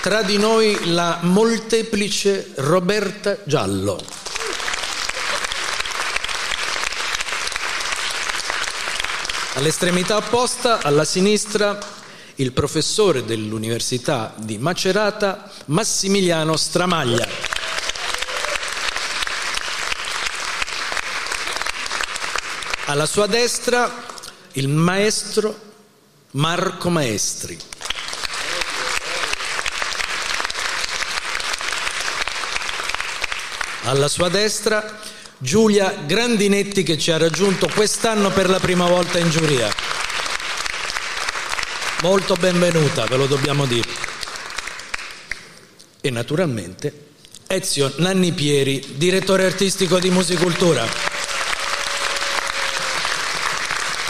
Tra 0.00 0.22
di 0.24 0.36
noi 0.36 0.76
la 0.86 1.20
molteplice 1.22 2.50
Roberta 2.56 3.38
Giallo. 3.44 4.04
All'estremità 9.54 10.16
opposta, 10.16 10.80
alla 10.82 11.04
sinistra, 11.04 11.78
il 12.36 12.50
professore 12.50 13.24
dell'Università 13.24 14.34
di 14.38 14.58
Macerata 14.58 15.48
Massimiliano 15.66 16.56
Stramaglia. 16.56 17.51
Alla 22.86 23.06
sua 23.06 23.26
destra 23.26 24.04
il 24.52 24.66
maestro 24.66 25.56
Marco 26.32 26.90
Maestri. 26.90 27.56
Alla 33.84 34.08
sua 34.08 34.28
destra 34.28 34.98
Giulia 35.38 35.92
Grandinetti 36.06 36.82
che 36.82 36.98
ci 36.98 37.12
ha 37.12 37.18
raggiunto 37.18 37.68
quest'anno 37.72 38.30
per 38.30 38.50
la 38.50 38.58
prima 38.58 38.88
volta 38.88 39.18
in 39.18 39.30
giuria. 39.30 39.72
Molto 42.02 42.34
benvenuta, 42.34 43.06
ve 43.06 43.16
lo 43.16 43.26
dobbiamo 43.26 43.64
dire. 43.64 43.88
E 46.00 46.10
naturalmente 46.10 47.10
Ezio 47.46 47.92
Nanni 47.98 48.32
Pieri, 48.32 48.96
direttore 48.96 49.44
artistico 49.44 50.00
di 50.00 50.10
Musicultura. 50.10 51.11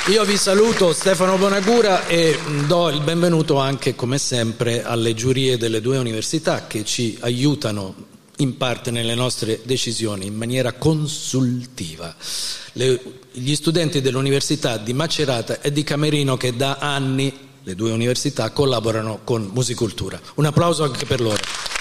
Io 0.09 0.25
vi 0.25 0.37
saluto 0.37 0.93
Stefano 0.93 1.39
Bonagura 1.39 2.09
e 2.09 2.37
do 2.67 2.91
il 2.91 3.03
benvenuto 3.03 3.59
anche 3.59 3.95
come 3.95 4.19
sempre 4.19 4.83
alle 4.83 5.15
giurie 5.15 5.57
delle 5.57 5.81
due 5.81 5.97
università 5.97 6.67
che 6.67 6.85
ci 6.85 7.17
aiutano 7.21 7.95
in 8.39 8.57
parte 8.57 8.91
nelle 8.91 9.15
nostre 9.15 9.61
decisioni 9.63 10.27
in 10.27 10.35
maniera 10.35 10.73
consultiva. 10.73 12.17
Le, 12.73 13.01
gli 13.31 13.55
studenti 13.55 14.01
dell'Università 14.01 14.77
di 14.77 14.93
Macerata 14.93 15.61
e 15.61 15.71
di 15.71 15.85
Camerino 15.85 16.37
che 16.37 16.57
da 16.57 16.79
anni, 16.81 17.33
le 17.63 17.75
due 17.77 17.93
università, 17.93 18.51
collaborano 18.51 19.21
con 19.23 19.51
Musicultura. 19.53 20.21
Un 20.35 20.47
applauso 20.47 20.83
anche 20.83 21.07
per 21.07 21.21
loro. 21.21 21.72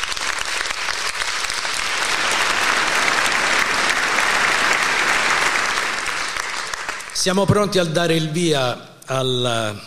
Siamo 7.21 7.45
pronti 7.45 7.77
a 7.77 7.83
dare 7.83 8.15
il 8.15 8.31
via 8.31 8.95
al 9.05 9.79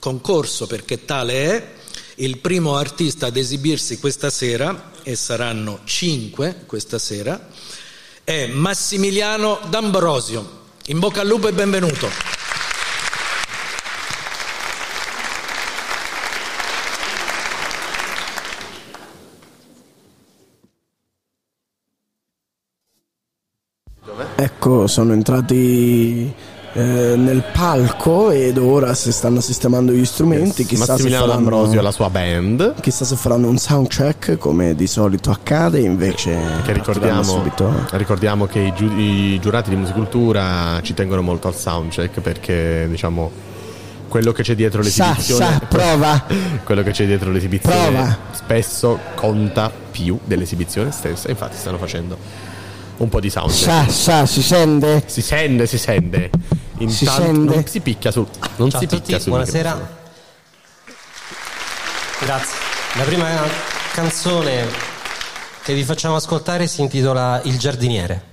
concorso 0.00 0.66
perché 0.66 1.04
tale 1.04 1.32
è. 1.34 1.72
Il 2.16 2.38
primo 2.38 2.74
artista 2.74 3.26
ad 3.26 3.36
esibirsi 3.36 4.00
questa 4.00 4.28
sera, 4.28 4.90
e 5.04 5.14
saranno 5.14 5.82
cinque 5.84 6.64
questa 6.66 6.98
sera, 6.98 7.46
è 8.24 8.48
Massimiliano 8.48 9.60
D'Ambrosio. 9.68 10.62
In 10.86 10.98
bocca 10.98 11.20
al 11.20 11.28
lupo 11.28 11.46
e 11.46 11.52
benvenuto. 11.52 12.08
Ecco, 24.34 24.88
sono 24.88 25.12
entrati 25.12 26.48
eh, 26.72 27.14
nel 27.16 27.42
palco 27.52 28.30
ed 28.30 28.56
ora 28.58 28.94
si 28.94 29.10
stanno 29.12 29.40
sistemando 29.40 29.92
gli 29.92 30.04
strumenti. 30.04 30.60
Yes. 30.62 30.68
Chissà 30.70 30.92
Massimiliano 30.92 31.26
faranno, 31.26 31.44
D'Ambrosio 31.48 31.80
e 31.80 31.82
la 31.82 31.90
sua 31.90 32.10
band. 32.10 32.74
Chissà 32.80 33.04
se 33.04 33.16
faranno 33.16 33.48
un 33.48 33.58
soundcheck 33.58 34.36
come 34.38 34.74
di 34.74 34.86
solito 34.86 35.30
accade, 35.30 35.80
invece 35.80 36.38
Che 36.64 36.72
ricordiamo, 36.72 37.22
subito. 37.22 37.72
ricordiamo 37.92 38.46
che 38.46 38.60
i, 38.60 38.72
giu- 38.74 38.96
i 38.96 39.38
giurati 39.40 39.70
di 39.70 39.76
musicultura 39.76 40.80
ci 40.82 40.94
tengono 40.94 41.22
molto 41.22 41.48
al 41.48 41.54
soundcheck 41.56 42.20
perché 42.20 42.86
diciamo 42.88 43.48
quello 44.08 44.32
che 44.32 44.42
c'è 44.42 44.56
dietro 44.56 44.82
l'esibizione 44.82 45.44
sa, 45.44 45.60
prova. 45.68 46.24
quello 46.64 46.82
che 46.82 46.90
c'è 46.90 47.06
dietro 47.06 47.30
l'esibizione 47.30 47.76
Prova. 47.90 48.18
spesso 48.32 48.98
conta 49.14 49.70
più 49.90 50.18
dell'esibizione 50.24 50.90
stessa 50.90 51.30
infatti 51.30 51.56
stanno 51.56 51.78
facendo 51.78 52.16
un 53.00 53.08
po' 53.08 53.20
di 53.20 53.30
soundcheck 53.30 53.60
Sa, 53.60 53.88
sa, 53.88 54.26
si 54.26 54.42
sente? 54.42 55.02
si 55.06 55.20
sente 55.22 55.66
si 55.66 55.78
sente 55.78 56.30
intanto 56.78 57.22
sente? 57.22 57.54
non 57.54 57.66
si 57.66 57.80
picchia 57.80 58.10
su 58.10 58.26
non 58.56 58.70
Ciao 58.70 58.78
si 58.80 58.86
a 58.86 58.88
tutti, 58.88 58.96
picchia 59.02 59.18
sul 59.18 59.30
buonasera. 59.30 59.70
microfono. 59.74 59.98
Grazie. 62.20 62.54
La 62.96 63.02
prima 63.04 63.28
canzone 63.92 64.66
che 65.62 65.74
vi 65.74 65.84
facciamo 65.84 66.16
ascoltare 66.16 66.66
si 66.66 66.80
intitola 66.82 67.40
Il 67.44 67.58
giardiniere. 67.58 68.29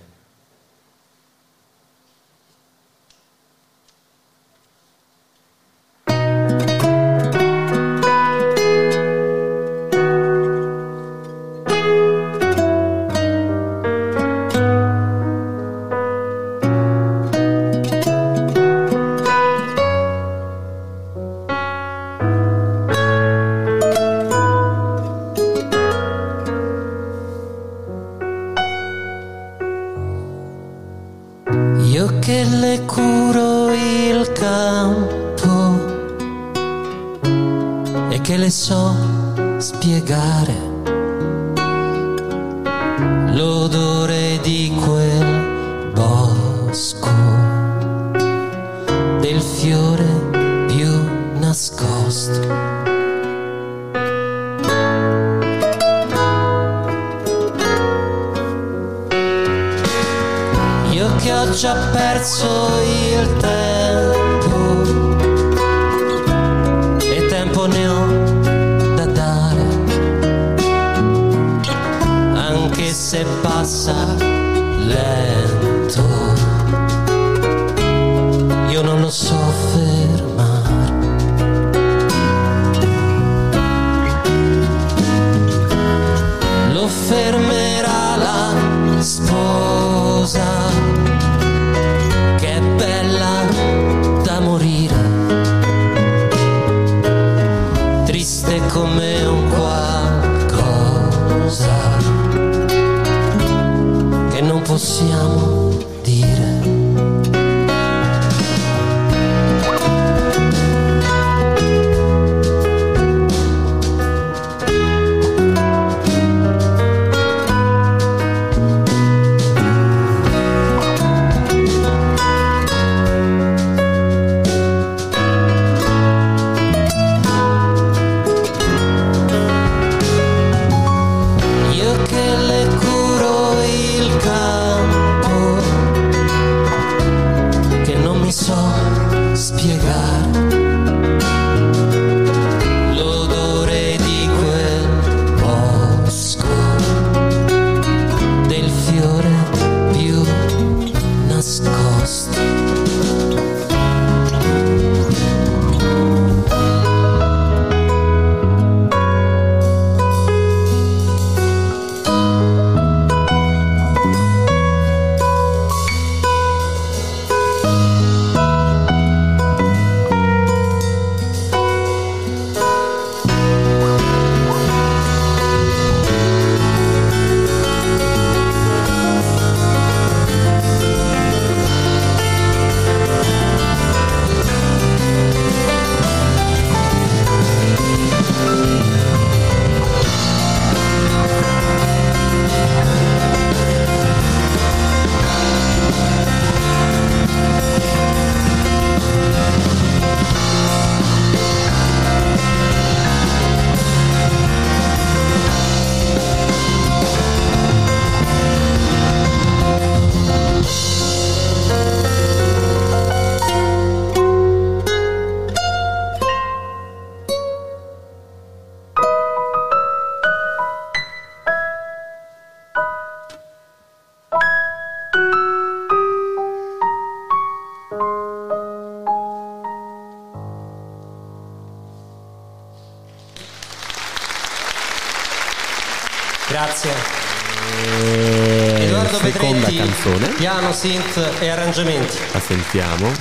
canzone. 240.07 240.33
Piano, 240.35 240.71
synth 240.71 241.35
e 241.39 241.49
arrangiamenti. 241.49 242.17
La 242.31 242.39
sentiamo. 242.39 243.11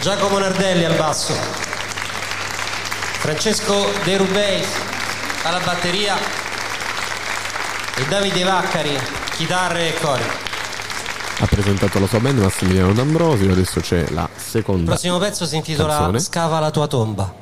Giacomo 0.00 0.38
Nardelli 0.38 0.84
al 0.84 0.94
basso. 0.94 1.34
Francesco 3.18 3.90
De 4.04 4.16
Rubei 4.16 4.64
alla 5.42 5.60
batteria. 5.60 6.16
E 7.96 8.06
Davide 8.08 8.42
Vaccari, 8.44 8.98
chitarre 9.36 9.88
e 9.88 10.00
cori. 10.00 10.22
Ha 11.42 11.46
presentato 11.46 11.98
la 11.98 12.06
sua 12.06 12.20
band 12.20 12.38
Massimiliano 12.38 12.92
D'Ambrosio, 12.92 13.50
adesso 13.50 13.80
c'è 13.80 14.06
la 14.10 14.28
seconda. 14.34 14.80
Il 14.80 14.86
prossimo 14.86 15.18
pezzo 15.18 15.46
si 15.46 15.56
intitola 15.56 15.94
canzone. 15.94 16.20
Scava 16.20 16.60
la 16.60 16.70
tua 16.70 16.86
tomba. 16.86 17.39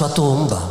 sua 0.00 0.08
tumba. 0.08 0.69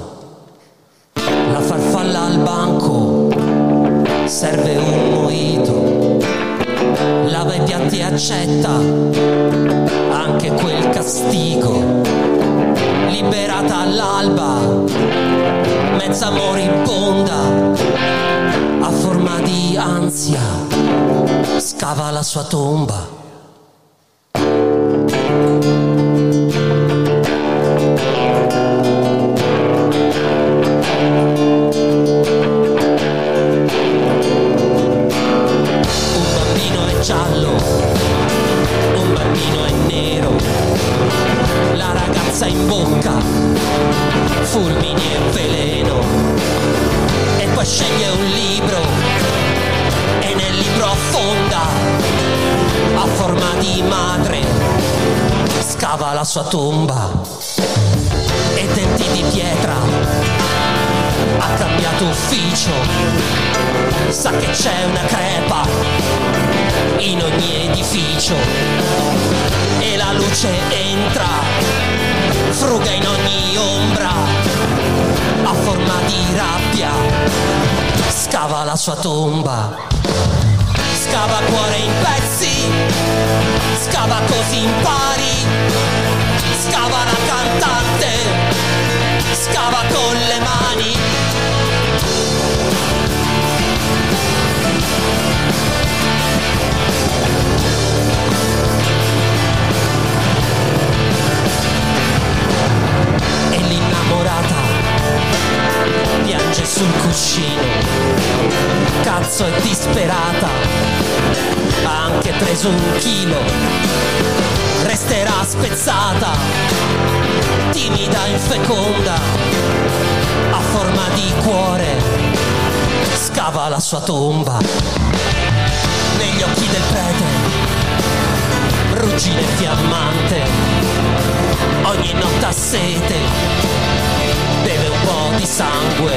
sangue, 135.60 136.16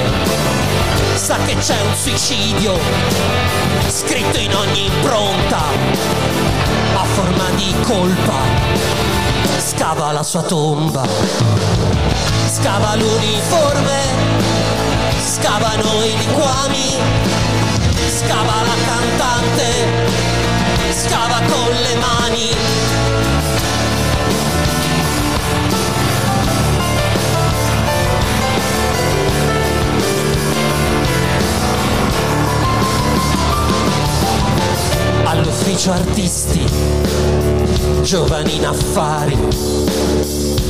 sa 1.15 1.37
che 1.45 1.57
c'è 1.57 1.75
un 1.81 1.97
suicidio 1.97 2.79
scritto 3.89 4.39
in 4.39 4.55
ogni 4.55 4.87
impronta, 4.87 5.59
a 6.95 7.03
forma 7.03 7.51
di 7.57 7.75
colpa, 7.83 8.39
scava 9.57 10.13
la 10.13 10.23
sua 10.23 10.43
tomba, 10.43 11.05
scava 12.53 12.95
l'uniforme, 12.95 14.01
scavano 15.19 16.05
i 16.05 16.17
liquami, 16.19 16.99
scava 18.07 18.63
la 18.63 18.77
cantante, 18.87 19.71
scava 20.91 21.41
con 21.49 21.69
le 21.83 21.95
mani. 21.97 23.32
All'ufficio 35.65 35.93
artisti, 35.93 36.65
giovani 38.03 38.57
in 38.57 38.67
affari, 38.67 39.39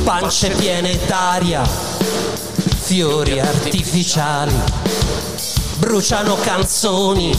pance 0.03 0.49
piene 0.49 0.99
d'aria, 1.07 1.63
fiori 2.79 3.39
artificiali, 3.39 4.53
bruciano 5.77 6.35
canzoni 6.35 7.35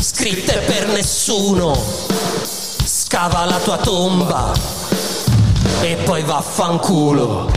scritte 0.00 0.58
per 0.66 0.88
nessuno, 0.88 1.80
scava 2.84 3.44
la 3.44 3.60
tua 3.60 3.76
tomba 3.76 4.52
e 5.82 5.94
poi 6.04 6.24
vaffanculo. 6.24 7.48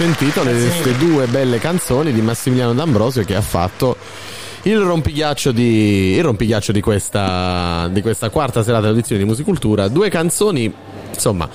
Sentito 0.00 0.42
le- 0.42 0.52
queste 0.52 0.96
due 0.96 1.26
belle 1.26 1.58
canzoni 1.58 2.10
di 2.10 2.22
Massimiliano 2.22 2.72
D'Ambrosio 2.72 3.22
che 3.22 3.34
ha 3.34 3.42
fatto 3.42 3.98
il 4.62 4.78
rompighiaccio 4.78 5.52
di, 5.52 6.14
il 6.14 6.22
rompighiaccio 6.22 6.72
di, 6.72 6.80
questa, 6.80 7.86
di 7.92 8.00
questa 8.00 8.30
quarta 8.30 8.62
serata 8.62 8.80
dell'audizione 8.80 9.20
di 9.20 9.28
Musicultura. 9.28 9.88
Due 9.88 10.08
canzoni, 10.08 10.72
insomma, 11.12 11.46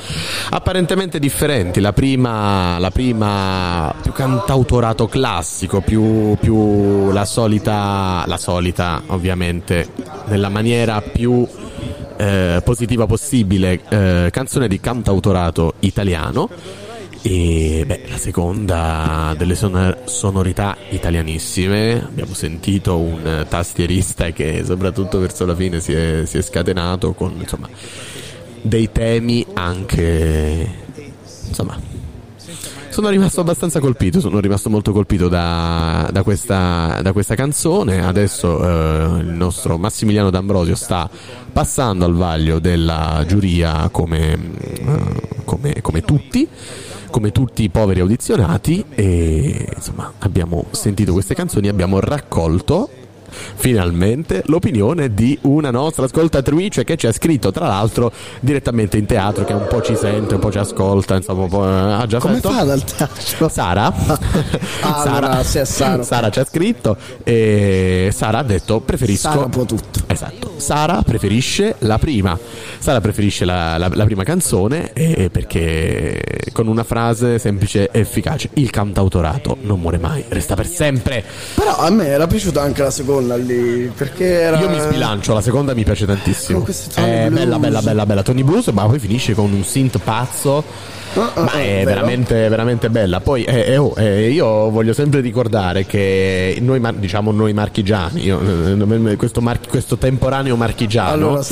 apparentemente 0.51 1.17
differenti. 1.17 1.79
La 1.79 1.91
prima, 1.91 2.77
la 2.77 2.91
prima 2.91 3.91
più 3.99 4.11
cantautorato 4.11 5.07
classico, 5.07 5.81
più, 5.81 6.37
più 6.39 7.11
la 7.11 7.25
solita, 7.25 8.25
la 8.27 8.37
solita 8.37 9.01
ovviamente, 9.07 9.87
nella 10.25 10.49
maniera 10.49 11.01
più 11.01 11.47
eh, 12.17 12.61
positiva 12.63 13.07
possibile 13.07 13.81
eh, 13.89 14.29
canzone 14.31 14.67
di 14.67 14.79
cantautorato 14.79 15.73
italiano 15.79 16.83
e 17.27 17.83
beh, 17.87 18.03
la 18.07 18.17
seconda 18.17 19.33
delle 19.35 19.55
sonor- 19.55 20.07
sonorità 20.07 20.77
italianissime 20.89 22.05
abbiamo 22.05 22.35
sentito 22.35 22.99
un 22.99 23.43
tastierista 23.49 24.29
che 24.29 24.63
soprattutto 24.63 25.17
verso 25.17 25.43
la 25.43 25.55
fine 25.55 25.79
si 25.79 25.91
è, 25.91 26.21
si 26.25 26.37
è 26.37 26.43
scatenato 26.43 27.13
con 27.13 27.33
insomma 27.39 27.67
dei 28.61 28.91
temi 28.91 29.43
anche 29.53 30.69
insomma 31.47 31.79
sono 32.89 33.09
rimasto 33.09 33.41
abbastanza 33.41 33.79
colpito, 33.81 34.19
sono 34.21 34.39
rimasto 34.39 34.69
molto 34.69 34.93
colpito 34.93 35.27
da, 35.27 36.07
da 36.13 36.23
questa, 36.23 36.99
da 37.01 37.11
questa 37.11 37.35
canzone. 37.35 38.01
Adesso 38.01 38.63
eh, 38.63 39.19
il 39.19 39.33
nostro 39.33 39.77
Massimiliano 39.77 40.29
D'Ambrosio 40.29 40.75
sta 40.75 41.09
passando 41.51 42.05
al 42.05 42.13
vaglio 42.13 42.59
della 42.59 43.25
giuria 43.27 43.89
come, 43.89 44.31
eh, 44.31 45.43
come, 45.43 45.81
come 45.81 46.01
tutti, 46.03 46.47
come 47.15 47.31
tutti 47.31 47.63
i 47.63 47.69
poveri 47.69 48.01
audizionati 48.01 48.83
e 48.89 49.69
insomma 49.73 50.11
abbiamo 50.19 50.65
sentito 50.71 51.13
queste 51.13 51.33
canzoni, 51.33 51.69
abbiamo 51.69 52.01
raccolto 52.01 52.89
finalmente 53.29 54.43
l'opinione 54.45 55.13
di 55.13 55.37
una 55.41 55.71
nostra 55.71 56.05
ascoltatrice 56.05 56.83
che 56.83 56.95
ci 56.97 57.07
ha 57.07 57.11
scritto 57.11 57.51
tra 57.51 57.67
l'altro 57.67 58.11
direttamente 58.39 58.97
in 58.97 59.05
teatro 59.05 59.43
che 59.45 59.53
un 59.53 59.65
po' 59.67 59.81
ci 59.81 59.95
sente, 59.95 60.35
un 60.35 60.39
po' 60.39 60.51
ci 60.51 60.57
ascolta, 60.57 61.15
insomma 61.15 61.43
un 61.43 61.49
po', 61.49 61.65
eh, 61.65 61.69
ha 61.71 62.05
già 62.07 62.19
Come 62.19 62.35
fatto. 62.39 62.51
fa 62.53 62.63
dal 62.63 62.83
teatro? 62.83 63.49
Sara 63.49 63.93
Ah, 64.81 65.01
allora, 65.03 65.43
sì, 65.43 65.61
Sara. 65.63 66.03
Sara 66.03 66.29
ci 66.29 66.39
ha 66.39 66.45
scritto 66.45 66.97
e 67.23 68.09
Sara 68.13 68.39
ha 68.39 68.43
detto 68.43 68.79
preferisco 68.79 69.29
Sara 69.29 69.47
può 69.47 69.63
tutto. 69.65 69.99
Esatto. 70.07 70.53
Sara 70.57 71.01
preferisce 71.03 71.75
la 71.79 71.97
prima. 71.97 72.37
Sara 72.79 73.01
preferisce 73.01 73.45
la, 73.45 73.77
la- 73.77 73.89
la 73.93 74.05
prima 74.05 74.23
canzone 74.23 74.91
e- 74.93 75.29
perché 75.31 76.21
con 76.53 76.67
una 76.67 76.83
frase 76.83 77.39
semplice 77.39 77.89
e 77.91 77.99
efficace. 77.99 78.49
Il 78.53 78.69
cantautorato 78.69 79.57
non 79.61 79.79
muore 79.79 79.97
mai, 79.97 80.23
resta 80.29 80.55
per 80.55 80.67
sempre. 80.67 81.23
Però 81.55 81.77
a 81.77 81.89
me 81.89 82.07
era 82.07 82.27
piaciuta 82.27 82.61
anche 82.61 82.81
la 82.83 82.91
seconda 82.91 83.13
lì, 83.19 83.91
perché 83.95 84.25
era... 84.41 84.59
Io 84.59 84.69
mi 84.69 84.79
sbilancio, 84.79 85.33
la 85.33 85.41
seconda 85.41 85.73
mi 85.73 85.83
piace 85.83 86.05
tantissimo. 86.05 86.57
Con 86.57 86.65
questi 86.65 86.99
È 86.99 87.27
blues. 87.27 87.39
bella, 87.39 87.59
bella, 87.59 87.81
bella, 87.81 88.05
bella. 88.05 88.23
Tony 88.23 88.43
Blues, 88.43 88.67
ma 88.67 88.85
poi 88.85 88.99
finisce 88.99 89.33
con 89.33 89.51
un 89.51 89.63
synth 89.63 89.99
pazzo. 89.99 90.63
Ah, 91.15 91.31
ah, 91.33 91.41
Ma 91.43 91.51
ah, 91.53 91.61
è 91.61 91.65
vero? 91.65 91.85
veramente, 91.85 92.49
veramente 92.49 92.89
bella. 92.89 93.21
Poi 93.21 93.43
eh, 93.43 93.71
eh, 93.71 93.77
oh, 93.77 93.93
eh, 93.97 94.29
io 94.31 94.69
voglio 94.69 94.91
sempre 94.91 95.21
ricordare 95.21 95.85
che 95.85 96.57
noi, 96.61 96.81
diciamo 96.97 97.31
noi 97.31 97.53
marchigiani, 97.53 98.23
io, 98.23 98.41
eh, 98.41 99.15
questo, 99.15 99.39
mar- 99.39 99.65
questo 99.67 99.97
temporaneo 99.97 100.57
marchigiano. 100.57 101.11
Allora, 101.11 101.43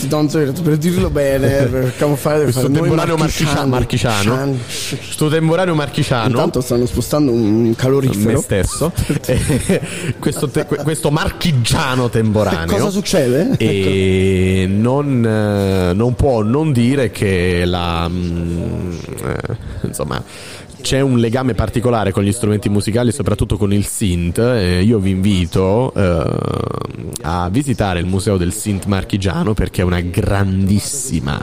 per 0.62 0.78
dirlo 0.78 1.10
bene, 1.10 1.48
per 1.72 1.94
camuffare 1.96 2.44
questo 2.44 2.70
temporaneo 2.70 3.16
marchicia- 3.16 3.66
marchigiano, 3.66 4.58
questo 4.90 5.30
temporaneo 5.30 5.76
marchigiano, 5.76 6.28
Intanto 6.28 6.60
stanno 6.62 6.86
spostando 6.86 7.32
un 7.32 7.74
calorifero. 7.76 8.32
me 8.32 8.38
stesso, 8.38 8.92
questo, 10.20 10.50
te- 10.50 10.66
que- 10.66 10.78
questo 10.84 11.10
marchigiano 11.10 12.10
temporaneo. 12.10 12.76
Cosa 12.76 12.90
succede? 12.90 13.52
E 13.58 14.66
non, 14.70 15.26
eh, 15.26 15.94
non 15.94 16.16
può 16.16 16.42
non 16.42 16.74
dire 16.74 17.12
che 17.12 17.64
la, 17.66 18.08
mm, 18.10 18.92
eh, 19.26 19.53
insomma, 19.84 20.24
c'è 20.82 21.00
un 21.00 21.18
legame 21.18 21.54
particolare 21.54 22.12
con 22.12 22.24
gli 22.24 22.32
strumenti 22.32 22.70
musicali, 22.70 23.12
soprattutto 23.12 23.58
con 23.58 23.72
il 23.74 23.86
synth. 23.86 24.38
Io 24.38 25.00
vi 25.00 25.12
invito 25.12 25.94
eh, 25.96 26.38
a 27.22 27.50
visitare 27.50 28.00
il 28.00 28.06
museo 28.06 28.38
del 28.38 28.54
synth 28.54 28.86
marchigiano 28.86 29.54
perché 29.54 29.82
è 29.82 29.86
una 29.86 30.02
grandissima 30.02 31.42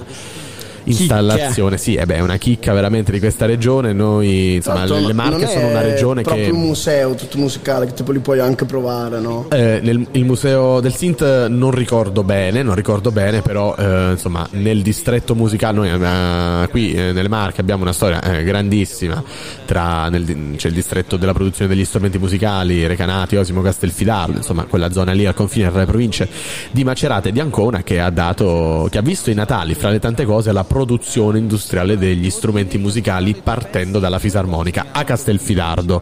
installazione. 0.85 1.78
Sì, 1.78 1.95
eh 1.95 2.07
beh, 2.07 2.16
è 2.16 2.20
una 2.20 2.37
chicca 2.37 2.72
veramente 2.72 3.12
di 3.12 3.18
questa 3.18 3.47
regione. 3.47 3.93
Noi, 3.93 4.57
insomma, 4.57 4.85
Tra 4.85 4.99
le, 4.99 5.12
Marche 5.12 5.31
non 5.33 5.43
è 5.43 5.47
sono 5.47 5.68
una 5.68 5.81
regione 5.81 6.22
proprio 6.22 6.45
che. 6.47 6.51
un 6.51 6.61
museo 6.61 7.14
tutto 7.14 7.39
musicale 7.39 7.87
che 7.87 7.95
tipo 7.95 8.12
li 8.12 8.18
puoi 8.18 8.39
anche 8.41 8.64
provare, 8.64 9.20
no? 9.20 9.47
Eh, 9.51 9.81
nel, 9.83 10.07
il 10.12 10.24
museo 10.24 10.81
del 10.81 10.95
Sint 10.95 11.47
non 11.47 11.70
ricordo 11.70 12.22
bene, 12.22 12.62
non 12.62 12.74
ricordo 12.74 13.11
bene, 13.11 13.43
però 13.43 13.74
eh, 13.76 14.11
insomma 14.12 14.47
nel 14.53 14.83
distretto 14.83 15.35
musicale, 15.35 15.74
noi 15.76 15.89
eh, 15.91 16.68
qui 16.68 16.93
eh, 16.93 17.12
nelle 17.12 17.28
Marche 17.28 17.61
abbiamo 17.61 17.83
una 17.83 17.93
storia 17.93 18.22
eh, 18.22 18.43
grandissima, 18.43 19.22
tra, 19.64 20.09
nel- 20.09 20.55
c'è 20.57 20.68
il 20.68 20.74
distretto 20.74 21.16
della 21.16 21.33
produzione 21.33 21.72
degli 21.72 21.85
strumenti 21.85 22.18
musicali, 22.18 22.87
Recanati, 22.87 23.37
Osimo, 23.37 23.62
Castelfidardo, 23.62 24.39
insomma 24.39 24.64
quella 24.64 24.91
zona 24.91 25.12
lì 25.12 25.26
al 25.26 25.35
confine 25.35 25.70
tra 25.70 25.81
le 25.81 25.87
province 25.87 26.28
di 26.70 26.85
Macerata 26.85 27.28
e 27.28 27.33
di 27.33 27.41
Ancona 27.41 27.83
che 27.83 28.01
ha, 28.01 28.11
dato, 28.11 28.89
che 28.91 28.99
ha 28.99 29.03
visto 29.03 29.31
i 29.31 29.35
Natali, 29.35 29.74
fra 29.74 29.91
le 29.91 29.99
tante 29.99 30.24
cose, 30.24 30.53
la 30.53 30.64
produzione 30.71 31.41
industriale 31.41 31.99
degli 31.99 32.31
strumenti 32.31 32.79
musicali 32.79 33.35
partendo 33.35 33.99
dalla 33.99 34.21
fisarmonica 34.21 34.87
a 34.93 35.03
Castelfidardo 35.03 36.01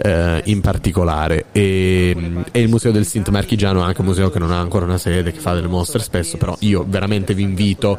eh, 0.00 0.40
in 0.44 0.60
particolare. 0.60 1.46
E, 1.50 2.44
e 2.52 2.60
il 2.60 2.68
museo 2.68 2.92
del 2.92 3.06
Sint 3.06 3.30
Marchigiano 3.30 3.80
è 3.82 3.86
anche 3.86 4.02
un 4.02 4.06
museo 4.06 4.30
che 4.30 4.38
non 4.38 4.52
ha 4.52 4.60
ancora 4.60 4.84
una 4.84 4.98
sede 4.98 5.32
che 5.32 5.40
fa 5.40 5.54
delle 5.54 5.66
mostre 5.66 6.00
spesso 6.00 6.36
però 6.36 6.56
io 6.60 6.84
veramente 6.86 7.34
vi 7.34 7.42
invito 7.42 7.98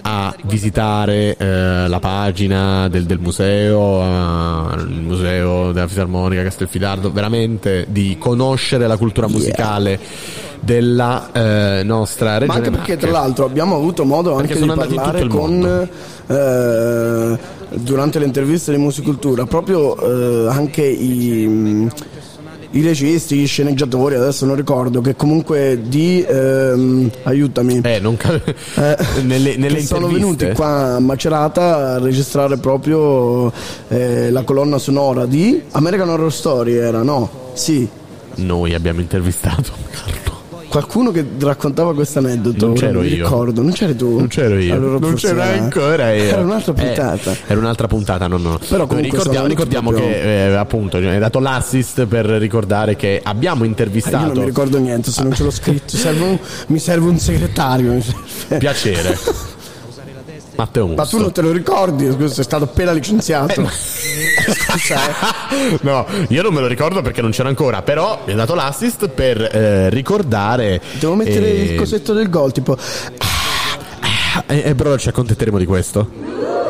a 0.00 0.34
visitare 0.46 1.36
eh, 1.36 1.86
la 1.86 1.98
pagina 2.00 2.88
del, 2.88 3.04
del 3.04 3.20
museo 3.20 4.02
eh, 4.02 4.82
il 4.82 5.00
museo 5.00 5.70
della 5.70 5.86
fisarmonica 5.86 6.42
Castelfidardo 6.42 7.12
veramente 7.12 7.86
di 7.88 8.16
conoscere 8.18 8.88
la 8.88 8.96
cultura 8.96 9.28
musicale 9.28 10.50
della 10.64 11.30
eh, 11.32 11.82
nostra 11.82 12.32
Ma 12.32 12.38
regione 12.38 12.56
anche 12.56 12.70
perché 12.70 12.92
Marche. 12.92 12.96
tra 12.96 13.10
l'altro 13.10 13.44
abbiamo 13.44 13.74
avuto 13.74 14.04
modo 14.04 14.36
anche 14.36 14.54
di 14.54 14.66
parlare 14.66 15.26
con 15.26 15.88
eh, 16.28 17.38
durante 17.70 18.18
le 18.20 18.24
interviste 18.24 18.70
di 18.70 18.78
Musicultura 18.78 19.44
proprio 19.44 19.96
eh, 19.96 20.48
anche 20.48 20.84
i, 20.84 21.44
mm, 21.48 21.88
i 22.72 22.82
registi, 22.82 23.36
gli 23.36 23.46
sceneggiatori, 23.46 24.14
adesso 24.14 24.46
non 24.46 24.56
ricordo, 24.56 25.00
che 25.00 25.14
comunque 25.14 25.80
di 25.84 26.24
ehm, 26.26 27.10
aiutami. 27.24 27.80
Eh, 27.82 27.98
non 28.00 28.16
ca- 28.16 28.40
nelle, 29.22 29.56
nelle 29.56 29.76
che 29.76 29.82
sono 29.82 30.08
venuti 30.08 30.50
qua 30.52 30.94
a 30.94 30.98
Macerata 31.00 31.94
a 31.94 31.98
registrare 31.98 32.56
proprio 32.56 33.52
eh, 33.88 34.30
la 34.30 34.42
colonna 34.44 34.78
sonora 34.78 35.26
di 35.26 35.60
American 35.72 36.08
Horror 36.08 36.32
Story 36.32 36.74
era, 36.74 37.02
no? 37.02 37.50
Sì. 37.52 37.86
Noi 38.36 38.72
abbiamo 38.72 39.00
intervistato 39.00 39.72
Qualcuno 40.72 41.10
che 41.10 41.22
raccontava 41.38 41.92
questo 41.92 42.20
aneddoto, 42.20 42.64
Non 42.64 42.70
ora 42.70 42.80
c'ero 42.86 43.00
mi 43.00 43.08
io. 43.08 43.24
ricordo, 43.24 43.60
non 43.60 43.72
c'eri 43.72 43.94
tu? 43.94 44.16
Non 44.16 44.28
c'ero 44.28 44.58
io. 44.58 44.72
Allora 44.72 44.98
non 44.98 45.10
forse 45.10 45.26
c'ero 45.26 45.42
era- 45.42 45.62
ancora 45.62 46.12
io. 46.14 46.22
Era 46.22 46.40
un'altra 46.40 46.72
Eh, 46.72 46.84
puntata. 46.86 47.36
era 47.46 47.60
un'altra 47.60 47.86
puntata, 47.88 48.26
no, 48.26 48.36
no. 48.38 48.58
Però 48.66 48.86
comunque 48.86 49.10
ricordiamo, 49.18 49.46
ricordiamo 49.48 49.90
proprio- 49.90 50.08
che 50.08 50.46
eh, 50.46 50.54
appunto 50.54 50.96
hai 50.96 51.18
dato 51.18 51.40
l'assist 51.40 52.06
per 52.06 52.24
ricordare 52.24 52.96
che 52.96 53.20
abbiamo 53.22 53.64
Eh, 53.64 53.66
intervistato. 53.66 54.16
Io 54.16 54.32
non 54.32 54.38
mi 54.38 54.44
ricordo 54.46 54.78
niente, 54.78 55.10
se 55.10 55.22
non 55.22 55.34
ce 55.34 55.42
l'ho 55.42 55.50
scritto. 55.50 55.94
Serve 55.94 56.24
un- 56.24 56.38
mi 56.68 56.78
serve 56.78 57.06
un 57.10 57.18
segretario. 57.18 58.00
serve. 58.00 58.56
Piacere. 58.56 59.18
Matteo 60.56 60.86
Musso. 60.86 60.96
Ma 60.96 61.06
tu 61.06 61.18
non 61.18 61.32
te 61.32 61.40
lo 61.40 61.52
ricordi? 61.52 62.10
Scusa, 62.10 62.34
sei 62.34 62.44
stato 62.44 62.64
appena 62.64 62.92
licenziato. 62.92 63.66
Scusa, 63.68 65.08
eh. 65.08 65.78
No, 65.82 66.06
io 66.28 66.42
non 66.42 66.52
me 66.52 66.60
lo 66.60 66.66
ricordo 66.66 67.02
perché 67.02 67.20
non 67.22 67.30
c'era 67.30 67.48
ancora, 67.48 67.82
però 67.82 68.22
mi 68.26 68.32
ha 68.32 68.36
dato 68.36 68.54
l'assist 68.54 69.08
per 69.08 69.40
eh, 69.40 69.90
ricordare. 69.90 70.80
Devo 70.98 71.14
mettere 71.14 71.46
eh, 71.46 71.62
il 71.72 71.78
cosetto 71.78 72.12
del 72.12 72.28
gol, 72.28 72.52
tipo. 72.52 72.76
Eh, 74.46 74.62
eh, 74.66 74.74
però 74.74 74.96
ci 74.96 75.08
accontenteremo 75.08 75.58
di 75.58 75.66
questo. 75.66 76.61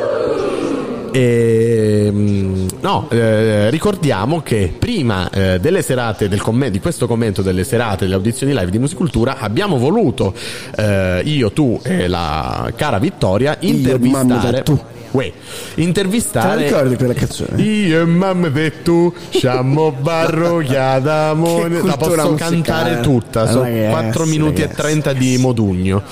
E, 1.12 2.08
mm, 2.10 2.66
no, 2.80 3.06
eh, 3.10 3.68
ricordiamo 3.70 4.40
che 4.40 4.72
prima 4.78 5.28
eh, 5.30 5.60
delle 5.60 5.82
serate 5.82 6.28
del 6.28 6.40
commen- 6.40 6.70
di 6.72 6.80
questo 6.80 7.06
commento 7.06 7.42
delle 7.42 7.64
serate 7.64 8.04
delle 8.04 8.14
audizioni 8.14 8.54
live 8.54 8.70
di 8.70 8.78
Musicultura 8.78 9.36
abbiamo 9.38 9.76
voluto 9.76 10.32
eh, 10.76 11.20
io, 11.24 11.52
tu 11.52 11.78
e 11.82 12.08
la 12.08 12.72
cara 12.74 12.98
Vittoria 12.98 13.56
intervistare 13.60 14.58
e 14.58 14.62
tu. 14.62 14.80
Uè, 15.12 15.30
intervistare 15.74 16.64
Te 16.64 16.70
la 16.70 16.78
ricordi 16.80 16.96
quella 16.96 17.12
canzone? 17.12 17.60
Io 17.62 18.00
e 18.00 18.04
mamma 18.06 18.50
e 18.50 18.82
tu 18.82 19.12
siamo 19.28 19.92
barrogliata 20.00 21.36
Che 21.38 21.68
La 21.84 21.96
posso 21.98 22.30
musicale. 22.30 22.36
cantare 22.36 23.00
tutta 23.00 23.46
Sono 23.46 23.64
Ragazzi, 23.64 23.90
4 23.90 24.24
minuti 24.24 24.62
ragazzi, 24.62 24.80
e 24.80 24.82
30 24.82 25.12
di 25.12 25.36
Modugno 25.36 26.02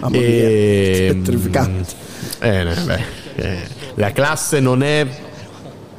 Mamma 0.00 0.16
mia, 0.16 0.26
e, 0.26 1.08
è 1.10 1.22
terrificante. 1.22 1.94
eh, 2.40 2.62
no, 2.64 2.72
beh, 2.84 3.00
eh, 3.36 3.58
la 3.98 4.12
classe 4.12 4.60
non 4.60 4.82
è 4.82 5.06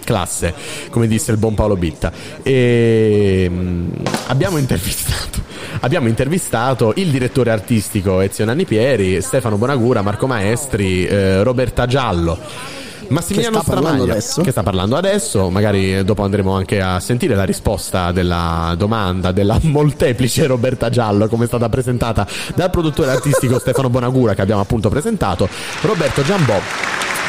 classe, 0.03 0.53
come 0.89 1.07
disse 1.07 1.31
il 1.31 1.37
buon 1.37 1.53
Paolo 1.53 1.75
Bitta. 1.75 2.11
E, 2.41 3.47
mm, 3.49 3.89
abbiamo 4.27 4.57
intervistato. 4.57 5.47
Abbiamo 5.81 6.07
intervistato 6.07 6.93
il 6.95 7.09
direttore 7.09 7.51
artistico 7.51 8.21
Ezio 8.21 8.43
Nanni 8.45 8.65
Pieri, 8.65 9.21
Stefano 9.21 9.57
Bonagura, 9.57 10.01
Marco 10.01 10.27
Maestri, 10.27 11.05
eh, 11.05 11.43
Roberta 11.43 11.85
Giallo. 11.85 12.37
Massimiliano 13.09 13.57
Che 13.57 13.63
sta 13.63 13.71
parlando 13.73 14.03
Stramaglia, 14.03 14.11
adesso? 14.13 14.41
che 14.41 14.51
sta 14.51 14.63
parlando 14.63 14.95
adesso, 14.95 15.49
magari 15.49 16.03
dopo 16.03 16.23
andremo 16.23 16.53
anche 16.53 16.79
a 16.79 16.99
sentire 16.99 17.33
la 17.33 17.43
risposta 17.43 18.11
della 18.11 18.75
domanda 18.77 19.31
della 19.31 19.57
molteplice 19.63 20.45
Roberta 20.45 20.89
Giallo, 20.89 21.27
come 21.27 21.45
è 21.45 21.47
stata 21.47 21.69
presentata 21.69 22.27
dal 22.55 22.69
produttore 22.69 23.11
artistico 23.11 23.57
Stefano 23.57 23.89
Bonagura, 23.89 24.35
che 24.35 24.41
abbiamo 24.41 24.61
appunto 24.61 24.89
presentato, 24.89 25.49
Roberto 25.81 26.23
Giambò. 26.23 26.59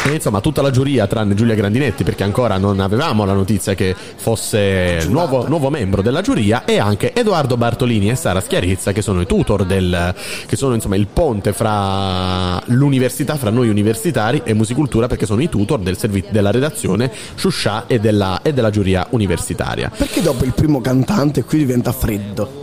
E 0.03 0.15
insomma 0.15 0.41
tutta 0.41 0.63
la 0.63 0.71
giuria 0.71 1.07
tranne 1.07 1.35
Giulia 1.35 1.55
Grandinetti 1.55 2.05
perché 2.05 2.23
ancora 2.23 2.57
non 2.57 2.81
avevamo 2.81 3.27
la 3.27 3.35
notizia 3.35 3.75
che 3.75 3.95
fosse 3.95 5.05
nuovo, 5.09 5.47
nuovo 5.47 5.69
membro 5.69 6.01
della 6.01 6.23
giuria 6.23 6.65
e 6.65 6.79
anche 6.79 7.13
Edoardo 7.13 7.59
Bartolini 7.59 8.09
e 8.09 8.15
Sara 8.15 8.41
Schiarizza 8.41 8.93
che 8.93 9.03
sono 9.03 9.21
i 9.21 9.27
tutor 9.27 9.67
del 9.67 10.15
che 10.47 10.57
sono 10.57 10.75
insomma 10.75 10.97
il 10.97 11.07
ponte 11.07 11.53
fra 11.53 12.59
l'università 12.69 13.37
fra 13.37 13.51
noi 13.51 13.69
universitari 13.69 14.41
e 14.43 14.55
musicultura 14.55 15.07
perché 15.07 15.27
sono 15.27 15.43
i 15.43 15.51
tutor 15.51 15.81
del 15.81 15.99
servi- 15.99 16.25
della 16.31 16.51
redazione 16.51 17.13
Shusha 17.35 17.85
e 17.87 18.01
della, 18.01 18.41
e 18.43 18.55
della 18.55 18.71
giuria 18.71 19.07
universitaria 19.11 19.91
Perché 19.95 20.23
dopo 20.23 20.45
il 20.45 20.55
primo 20.55 20.81
cantante 20.81 21.45
qui 21.45 21.59
diventa 21.59 21.93
freddo? 21.93 22.60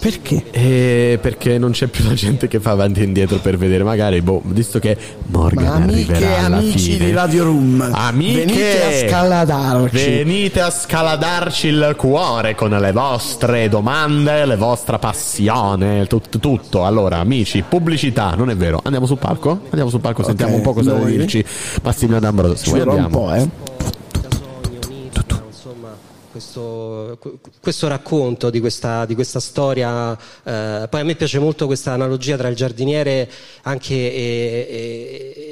Perché? 0.00 0.44
e 0.50 1.18
perché 1.20 1.58
non 1.58 1.72
c'è 1.72 1.86
più 1.86 2.04
la 2.04 2.14
gente 2.14 2.48
che 2.48 2.58
fa 2.58 2.70
avanti 2.70 3.00
e 3.00 3.04
indietro 3.04 3.36
per 3.36 3.58
vedere 3.58 3.84
magari 3.84 4.22
boh, 4.22 4.40
visto 4.46 4.78
che 4.78 4.96
Morgan 5.26 5.64
Ma 5.64 5.74
amiche 5.74 6.14
arriverà 6.14 6.44
alla 6.46 6.56
amici 6.56 6.92
fine 6.92 7.04
di 7.04 7.12
Radio 7.12 7.44
Room, 7.44 7.90
Amiche, 7.92 8.44
venite 8.46 8.82
a 8.82 9.08
scaladarci. 9.08 10.10
Venite 10.10 10.60
a 10.62 10.70
scaladarci 10.70 11.66
il 11.66 11.94
cuore 11.98 12.54
con 12.54 12.70
le 12.70 12.92
vostre 12.92 13.68
domande, 13.68 14.46
la 14.46 14.56
vostra 14.56 14.98
passione, 14.98 16.06
tut- 16.06 16.38
tutto. 16.38 16.86
Allora, 16.86 17.18
amici, 17.18 17.62
pubblicità, 17.68 18.34
non 18.36 18.48
è 18.48 18.56
vero? 18.56 18.80
Andiamo 18.82 19.04
sul 19.04 19.18
palco? 19.18 19.60
Andiamo 19.64 19.90
sul 19.90 20.00
palco, 20.00 20.22
sentiamo 20.22 20.56
un 20.56 20.62
po' 20.62 20.72
cosa 20.72 20.92
noi? 20.92 21.04
deve 21.04 21.16
dirci 21.18 21.44
Massimiliano 21.82 22.24
D'Ambrosio. 22.24 22.72
Ci 22.72 22.88
un 22.88 23.08
po', 23.10 23.34
eh. 23.34 23.69
Questo, 26.40 27.18
questo 27.60 27.86
racconto 27.86 28.48
di 28.48 28.60
questa, 28.60 29.04
di 29.04 29.14
questa 29.14 29.40
storia 29.40 30.16
eh, 30.42 30.86
poi 30.88 31.00
a 31.00 31.04
me 31.04 31.14
piace 31.14 31.38
molto 31.38 31.66
questa 31.66 31.92
analogia 31.92 32.36
tra 32.36 32.48
il 32.48 32.56
giardiniere 32.56 33.30
anche 33.62 33.94
e, 33.94 34.66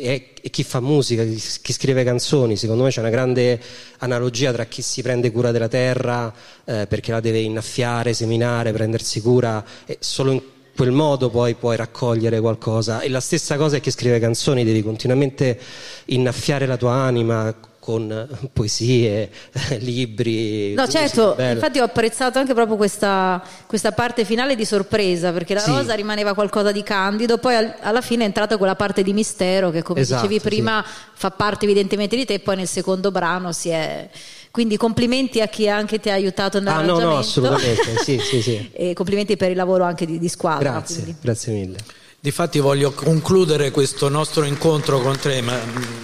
e- 0.03 0.33
e- 0.43 0.51
chi 0.51 0.65
fa 0.65 0.81
musica 0.81 1.25
chi, 1.25 1.73
scrive 1.75 2.05
canzoni. 2.05 2.57
Secondo 2.57 2.83
me 2.83 2.89
c'è 2.89 3.01
una 3.01 3.11
grande 3.11 3.61
analogia 3.99 4.51
tra 4.51 4.65
chi 4.65 4.81
si 4.81 5.03
prende 5.03 5.31
cura 5.31 5.51
della 5.51 5.69
terra 5.69 6.33
eh, 6.65 6.87
perché 6.89 7.13
la 7.13 7.21
deve 7.21 7.41
innaffiare 7.41 8.15
seminare 8.15 8.73
prendersi 8.73 9.21
cura 9.21 9.63
solo 9.99 10.31
in 10.33 10.43
quel 10.75 10.91
modo 10.93 11.29
poi 11.29 11.55
puoi 11.55 11.77
raccogliere 11.77 12.41
qualcosa. 12.41 13.01
E 13.01 13.11
la 13.11 13.21
stessa 13.21 13.57
cosa 13.57 13.77
è 13.77 13.81
che 13.81 13.91
scrive 13.91 14.19
canzoni 14.19 14.65
devi 14.65 14.83
continuamente 14.83 15.59
innaffiare 16.07 16.65
la 16.65 16.79
tua 16.79 16.93
anima 16.93 17.55
con 17.89 18.13
eh, 18.13 18.49
poesie, 18.53 19.31
libri. 19.81 20.75
No, 20.75 20.87
certo, 20.87 21.33
bella. 21.35 21.53
infatti 21.53 21.79
ho 21.79 21.85
apprezzato 21.85 22.39
anche 22.39 22.53
proprio 22.53 22.77
questa, 22.77 23.43
questa 23.67 23.93
parte 23.93 24.27
finale 24.27 24.55
di 24.57 24.67
sorpresa, 24.67 25.33
perché 25.33 25.55
la 25.55 25.61
Sì. 25.61 25.71
rosa 25.71 25.95
rimaneva 25.95 26.35
qualcosa 26.35 26.71
di 26.71 26.83
candido, 26.83 27.39
poi 27.39 27.55
al- 27.55 27.75
alla 27.81 28.03
fine 28.03 28.25
è 28.25 28.27
entrata 28.27 28.59
quella 28.59 28.75
parte 28.77 29.03
di 29.03 29.15
mistero 29.15 29.71
che 29.71 29.83
come 29.83 30.01
Esatto, 30.01 30.27
dicevi 30.27 30.39
prima 30.47 30.85
fa 30.85 31.31
parte 31.31 31.65
evidentemente 31.65 32.15
di 32.15 32.27
te, 32.27 32.35
e 32.35 32.39
poi 32.41 32.57
nel 32.57 32.69
secondo 32.69 33.11
brano 33.11 33.53
si 33.53 33.71
è... 33.71 34.07
Quindi 34.51 34.77
complimenti 34.77 35.41
a 35.41 35.47
chi 35.47 35.67
anche 35.69 35.99
ti 35.99 36.11
ha 36.11 36.15
aiutato 36.15 36.59
Ah, 36.59 36.61
no, 36.61 36.67
nell'arrangiamento. 36.71 37.11
no, 37.11 37.19
assolutamente, 37.19 37.97
sì, 38.03 38.19
sì, 38.19 38.43
sì. 38.43 38.69
e 38.77 38.93
complimenti 38.93 39.37
per 39.39 39.51
il 39.51 39.57
lavoro 39.57 39.85
anche 39.85 40.05
di, 40.05 40.19
di 40.19 40.29
squadra. 40.29 40.73
Grazie, 40.73 40.95
quindi. 41.03 41.17
grazie 41.23 41.53
mille. 41.55 41.79
Difatti 42.21 42.59
voglio 42.59 42.91
concludere 42.93 43.71
questo 43.71 44.09
nostro 44.11 44.45
incontro 44.45 45.01
con 45.01 45.19
te, 45.19 45.41
Ma- 45.41 45.59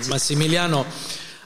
Massimiliano. 0.08 0.86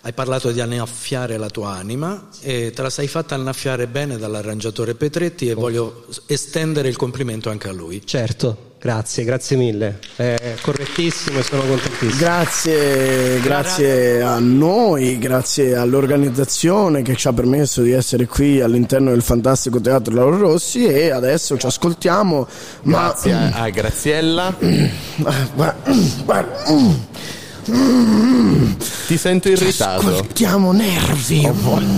Hai 0.03 0.13
parlato 0.13 0.53
di 0.53 0.61
annaffiare 0.61 1.37
la 1.37 1.51
tua 1.51 1.73
anima 1.73 2.29
e 2.41 2.73
te 2.75 2.83
la 2.83 2.91
sei 2.91 3.09
fatta 3.09 3.35
annaffiare 3.35 3.87
bene 3.87 4.17
dall'arrangiatore 4.17 4.95
Petretti 4.95 5.49
e 5.49 5.55
voglio 5.55 6.07
estendere 6.27 6.89
il 6.89 6.97
complimento 6.97 7.51
anche 7.51 7.69
a 7.69 7.73
lui. 7.73 8.03
Certo, 8.05 8.69
Grazie, 8.81 9.25
grazie 9.25 9.57
mille. 9.57 9.99
È 10.15 10.55
correttissimo 10.61 11.41
e 11.41 11.43
sono 11.43 11.63
contentissimo. 11.63 12.17
Grazie, 12.17 13.41
grazie 13.41 14.23
a 14.23 14.39
noi, 14.39 15.19
grazie 15.19 15.75
all'organizzazione 15.75 17.03
che 17.03 17.17
ci 17.17 17.27
ha 17.27 17.33
permesso 17.33 17.83
di 17.83 17.91
essere 17.91 18.27
qui 18.27 18.61
all'interno 18.61 19.11
del 19.11 19.23
fantastico 19.23 19.81
teatro 19.81 20.15
Lauro 20.15 20.37
Rossi 20.37 20.87
e 20.87 21.11
adesso 21.11 21.59
ci 21.59 21.67
ascoltiamo. 21.67 22.47
Ma... 22.83 23.09
Grazie 23.09 23.51
a 23.53 23.69
Graziella. 23.71 24.55
Ti 27.69 29.17
sento 29.19 29.49
irritato. 29.49 30.09
Ascoltiamo 30.09 30.73
nervi. 30.73 31.47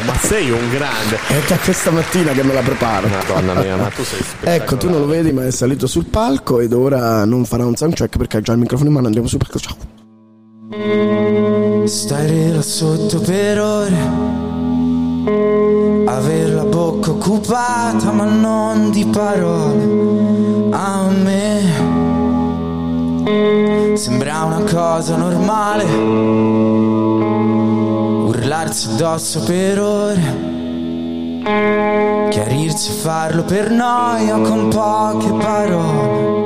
Ma 0.04 0.14
sei 0.18 0.50
un 0.50 0.70
grande. 0.70 1.18
È 1.26 1.42
da 1.46 1.58
questa 1.58 1.90
mattina 1.90 2.32
che 2.32 2.42
me 2.42 2.54
la 2.54 2.62
preparo. 2.62 3.08
Madonna 3.08 3.52
mia, 3.54 3.76
ma 3.76 3.88
tu 3.88 4.02
sei 4.02 4.20
Ecco, 4.54 4.76
tu 4.76 4.88
non 4.88 5.00
lo 5.00 5.06
vedi, 5.06 5.30
ma 5.32 5.44
è 5.44 5.50
salito 5.50 5.86
sul 5.86 6.06
palco 6.06 6.60
ed 6.60 6.72
ora 6.72 7.26
non 7.26 7.44
farà 7.44 7.66
un 7.66 7.76
soundcheck 7.76 8.16
perché 8.16 8.38
ha 8.38 8.40
già 8.40 8.52
il 8.52 8.58
microfono 8.58 8.88
in 8.88 8.94
mano. 8.94 9.06
Andiamo 9.06 9.28
sul 9.28 9.38
palco. 9.38 9.58
Ciao. 9.58 9.76
Stare 11.86 12.50
là 12.52 12.60
sotto 12.60 13.20
per 13.20 13.58
ore 13.58 13.96
Aver 16.06 16.52
la 16.52 16.64
bocca 16.64 17.10
occupata 17.10 18.12
ma 18.12 18.24
non 18.24 18.90
di 18.90 19.06
parole 19.06 20.68
A 20.72 21.08
me 21.08 21.57
Sembra 23.96 24.44
una 24.44 24.62
cosa 24.62 25.16
normale 25.16 25.84
Urlarsi 28.26 28.88
addosso 28.90 29.40
per 29.40 29.80
ore 29.80 30.48
Chiarirsi 32.30 32.90
e 32.90 32.94
farlo 32.94 33.42
per 33.42 33.70
noia 33.70 34.38
con 34.40 34.68
poche 34.68 35.32
parole. 35.32 36.36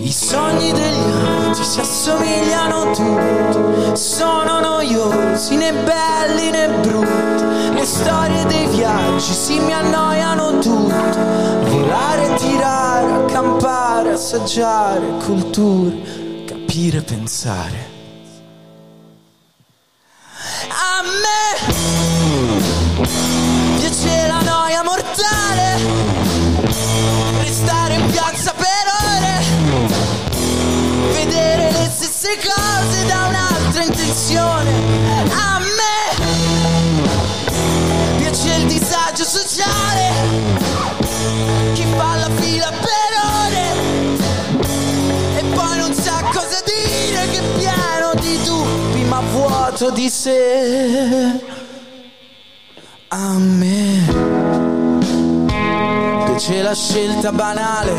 I 0.00 0.10
sogni 0.10 0.72
degli 0.72 1.12
altri 1.46 1.64
si 1.64 1.80
assomigliano 1.80 2.92
tutti, 2.92 3.96
sono 3.96 4.60
noiosi 4.60 5.56
né 5.56 5.72
belli 5.72 6.50
né 6.50 6.68
brutti, 6.80 7.74
le 7.74 7.84
storie 7.84 8.46
dei 8.46 8.66
viaggi 8.68 9.32
si 9.34 9.58
mi 9.60 9.72
annoiano 9.72 10.58
tutti, 10.58 11.67
volare, 11.88 12.34
tirare, 12.34 13.12
accampare, 13.12 14.12
assaggiare 14.12 15.06
culture, 15.24 16.44
capire, 16.44 17.00
pensare. 17.00 17.96
A 20.68 21.02
me 21.02 21.72
piace 23.78 24.26
la 24.26 24.40
noia 24.42 24.82
mortale, 24.82 25.78
restare 27.40 27.94
in 27.94 28.10
piazza 28.10 28.52
per 28.52 28.66
ore 29.16 29.42
vedere 31.12 31.70
le 31.72 31.90
stesse 31.90 32.36
cose 32.36 33.06
da 33.06 33.28
un'altra 33.28 33.82
intenzione. 33.82 34.70
A 35.30 35.58
me 35.58 35.96
piace 38.18 38.54
il 38.56 38.66
disagio 38.66 39.24
sociale, 39.24 41.07
chi 41.74 41.84
fa 41.96 42.16
la 42.16 42.30
fila 42.36 42.70
per 42.70 43.10
ore 43.44 43.66
e 45.36 45.42
poi 45.54 45.78
non 45.78 45.92
sa 45.94 46.22
cosa 46.32 46.62
dire, 46.64 47.28
che 47.30 47.38
è 47.38 47.42
pieno 47.56 48.14
di 48.20 48.42
dubbi 48.44 49.04
ma 49.04 49.20
vuoto 49.32 49.90
di 49.90 50.08
sé. 50.08 51.56
A 53.08 53.32
me 53.38 54.04
piace 56.26 56.62
la 56.62 56.74
scelta 56.74 57.32
banale 57.32 57.92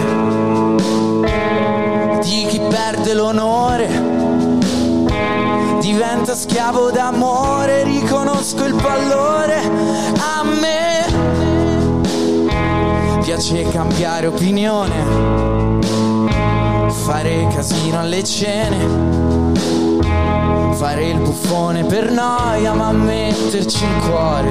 di 2.21 2.45
chi 2.47 2.59
perde 2.69 3.13
l'onore. 3.13 3.87
Diventa 5.81 6.35
schiavo 6.35 6.91
d'amore, 6.91 7.83
riconosco 7.83 8.63
il 8.65 8.75
pallore. 8.75 9.59
A 10.19 10.43
me 10.43 11.08
piace 13.29 13.61
cambiare 13.69 14.25
opinione, 14.25 15.05
fare 16.89 17.47
casino 17.53 17.99
alle 17.99 18.23
cene, 18.23 18.87
fare 20.73 21.09
il 21.09 21.19
buffone 21.19 21.83
per 21.83 22.09
noia, 22.09 22.73
ma 22.73 22.91
metterci 22.91 23.83
il 23.83 23.95
cuore. 24.07 24.49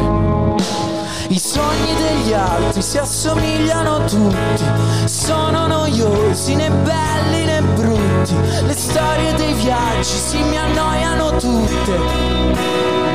I 1.27 1.39
sogni 1.41 1.93
degli 1.97 2.33
altri 2.33 2.81
si 2.81 2.99
assomigliano 2.99 4.05
tutti, 4.05 4.65
sono 5.07 5.67
noiosi 5.67 6.55
né 6.55 6.71
belli 6.71 7.47
né 7.47 7.61
brutti, 7.75 8.35
le 8.65 8.75
storie 8.75 9.35
dei 9.35 9.55
viaggi 9.55 10.05
si 10.05 10.39
mi 10.39 10.57
annoiano 10.57 11.31
tutte. 11.31 13.08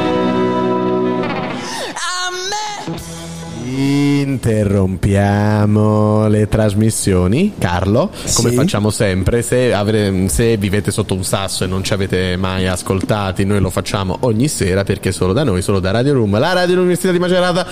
Interrompiamo 3.76 6.28
le 6.28 6.48
trasmissioni. 6.48 7.54
Carlo, 7.58 8.12
come 8.36 8.50
Sì. 8.50 8.56
facciamo 8.56 8.90
sempre, 8.92 9.42
se, 9.42 9.74
avre- 9.74 10.28
se 10.30 10.58
vivete 10.58 10.92
sotto 10.92 11.14
un 11.16 11.24
sasso 11.24 11.64
e 11.64 11.68
non 11.68 11.84
ci 11.84 11.94
avete 11.94 12.36
mai 12.38 12.68
ascoltati, 12.68 13.46
noi 13.46 13.60
lo 13.60 13.70
facciamo 13.70 14.18
ogni 14.22 14.48
sera 14.48 14.84
perché 14.84 15.12
solo 15.12 15.34
da 15.34 15.44
noi, 15.44 15.62
solo 15.62 15.80
da 15.80 15.92
Radio 15.92 16.14
Room, 16.14 16.38
la 16.40 16.54
radio 16.54 16.70
dell'Università 16.76 17.12
di 17.12 17.20
Macerata. 17.20 17.66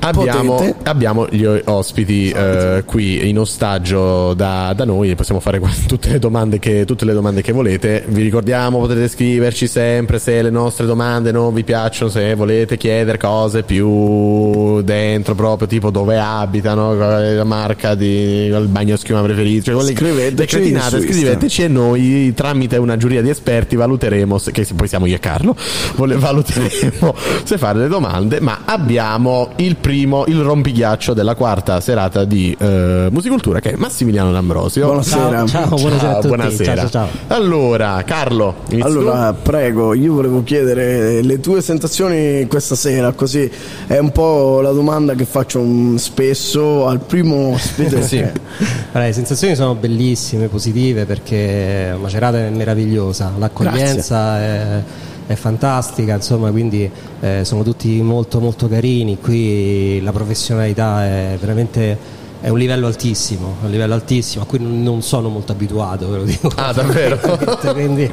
Abbiamo, 0.00 0.76
abbiamo 0.84 1.26
gli 1.28 1.44
ospiti 1.44 2.30
eh, 2.30 2.82
qui 2.86 3.28
in 3.28 3.38
ostaggio 3.38 4.34
da, 4.34 4.72
da 4.74 4.84
noi 4.84 5.14
possiamo 5.14 5.40
fare 5.40 5.60
tutte 5.86 6.10
le, 6.10 6.18
domande 6.18 6.58
che, 6.58 6.84
tutte 6.84 7.04
le 7.04 7.12
domande 7.12 7.42
che 7.42 7.52
volete. 7.52 8.04
Vi 8.08 8.22
ricordiamo, 8.22 8.78
potete 8.78 9.08
scriverci 9.08 9.66
sempre 9.66 10.18
se 10.18 10.40
le 10.42 10.50
nostre 10.50 10.86
domande 10.86 11.32
non 11.32 11.52
vi 11.52 11.64
piacciono, 11.64 12.10
se 12.10 12.34
volete 12.34 12.76
chiedere 12.76 13.18
cose 13.18 13.62
più 13.62 14.80
dentro, 14.82 15.34
proprio 15.34 15.68
tipo 15.68 15.90
dove 15.90 16.18
abitano, 16.18 16.94
la 16.94 17.44
marca 17.44 17.94
di 17.94 18.46
il 18.46 18.68
bagno 18.68 18.96
schiuma 18.96 19.22
preferito. 19.22 19.64
Cioè, 19.64 19.74
quelle- 19.74 19.94
Scriveteci 19.94 20.56
cretinate, 20.56 21.00
scriveteci 21.00 21.62
e 21.62 21.68
noi 21.68 22.32
tramite 22.34 22.76
una 22.76 22.96
giuria 22.96 23.22
di 23.22 23.28
esperti 23.28 23.76
valuteremo, 23.76 24.38
se, 24.38 24.50
che 24.52 24.66
poi 24.74 24.88
siamo 24.88 25.06
io 25.06 25.16
e 25.16 25.18
Carlo, 25.18 25.54
valuteremo 25.96 27.14
se 27.44 27.58
fare 27.58 27.80
le 27.80 27.88
domande, 27.88 28.40
ma 28.40 28.60
abbiamo 28.64 29.50
il 29.56 29.76
primo, 29.76 29.88
il 29.92 30.40
rompighiaccio 30.40 31.14
della 31.14 31.34
quarta 31.34 31.80
serata 31.80 32.24
di 32.24 32.56
eh, 32.58 33.08
Musicultura 33.10 33.60
che 33.60 33.72
è 33.72 33.76
Massimiliano 33.76 34.32
D'Ambrosio. 34.32 34.86
Buonasera. 34.86 35.46
Ciao, 35.46 35.46
ciao, 35.46 35.76
buonasera 35.76 36.10
a 36.10 36.14
tutti. 36.14 36.26
buonasera. 36.28 36.76
Ciao, 36.76 36.88
ciao, 36.88 37.08
Allora, 37.28 38.02
Carlo, 38.04 38.56
Allora, 38.80 39.32
prego, 39.32 39.94
io 39.94 40.14
volevo 40.14 40.42
chiedere 40.42 41.22
le 41.22 41.40
tue 41.40 41.60
sensazioni 41.60 42.46
questa 42.46 42.74
sera, 42.74 43.12
così 43.12 43.50
è 43.86 43.98
un 43.98 44.12
po' 44.12 44.60
la 44.60 44.72
domanda 44.72 45.14
che 45.14 45.24
faccio 45.24 45.64
spesso 45.96 46.86
al 46.86 47.00
primo 47.00 47.52
ospite. 47.52 47.98
Sì. 48.10 48.18
Allora, 48.18 49.06
le 49.06 49.12
sensazioni 49.12 49.54
sono 49.54 49.74
bellissime, 49.74 50.48
positive 50.48 51.04
perché 51.04 51.94
Macerata 52.00 52.38
è 52.38 52.48
meravigliosa, 52.50 53.32
l'accoglienza 53.38 54.38
è, 54.40 54.82
è 55.30 55.36
fantastica, 55.36 56.14
insomma, 56.16 56.50
quindi 56.50 56.90
eh, 57.20 57.44
sono 57.44 57.62
tutti 57.62 58.02
molto 58.02 58.40
molto 58.40 58.66
carini, 58.66 59.16
qui 59.20 60.00
la 60.02 60.10
professionalità 60.10 61.04
è 61.04 61.36
veramente 61.38 61.96
è 62.40 62.48
un 62.48 62.58
livello 62.58 62.86
altissimo, 62.86 63.56
un 63.62 63.70
livello 63.70 63.94
altissimo 63.94 64.44
a 64.44 64.46
cui 64.46 64.58
non 64.60 65.02
sono 65.02 65.28
molto 65.28 65.52
abituato, 65.52 66.08
ve 66.08 66.16
lo 66.16 66.24
dico. 66.24 66.50
Ah, 66.56 66.72
davvero? 66.72 67.18
quindi, 67.72 68.10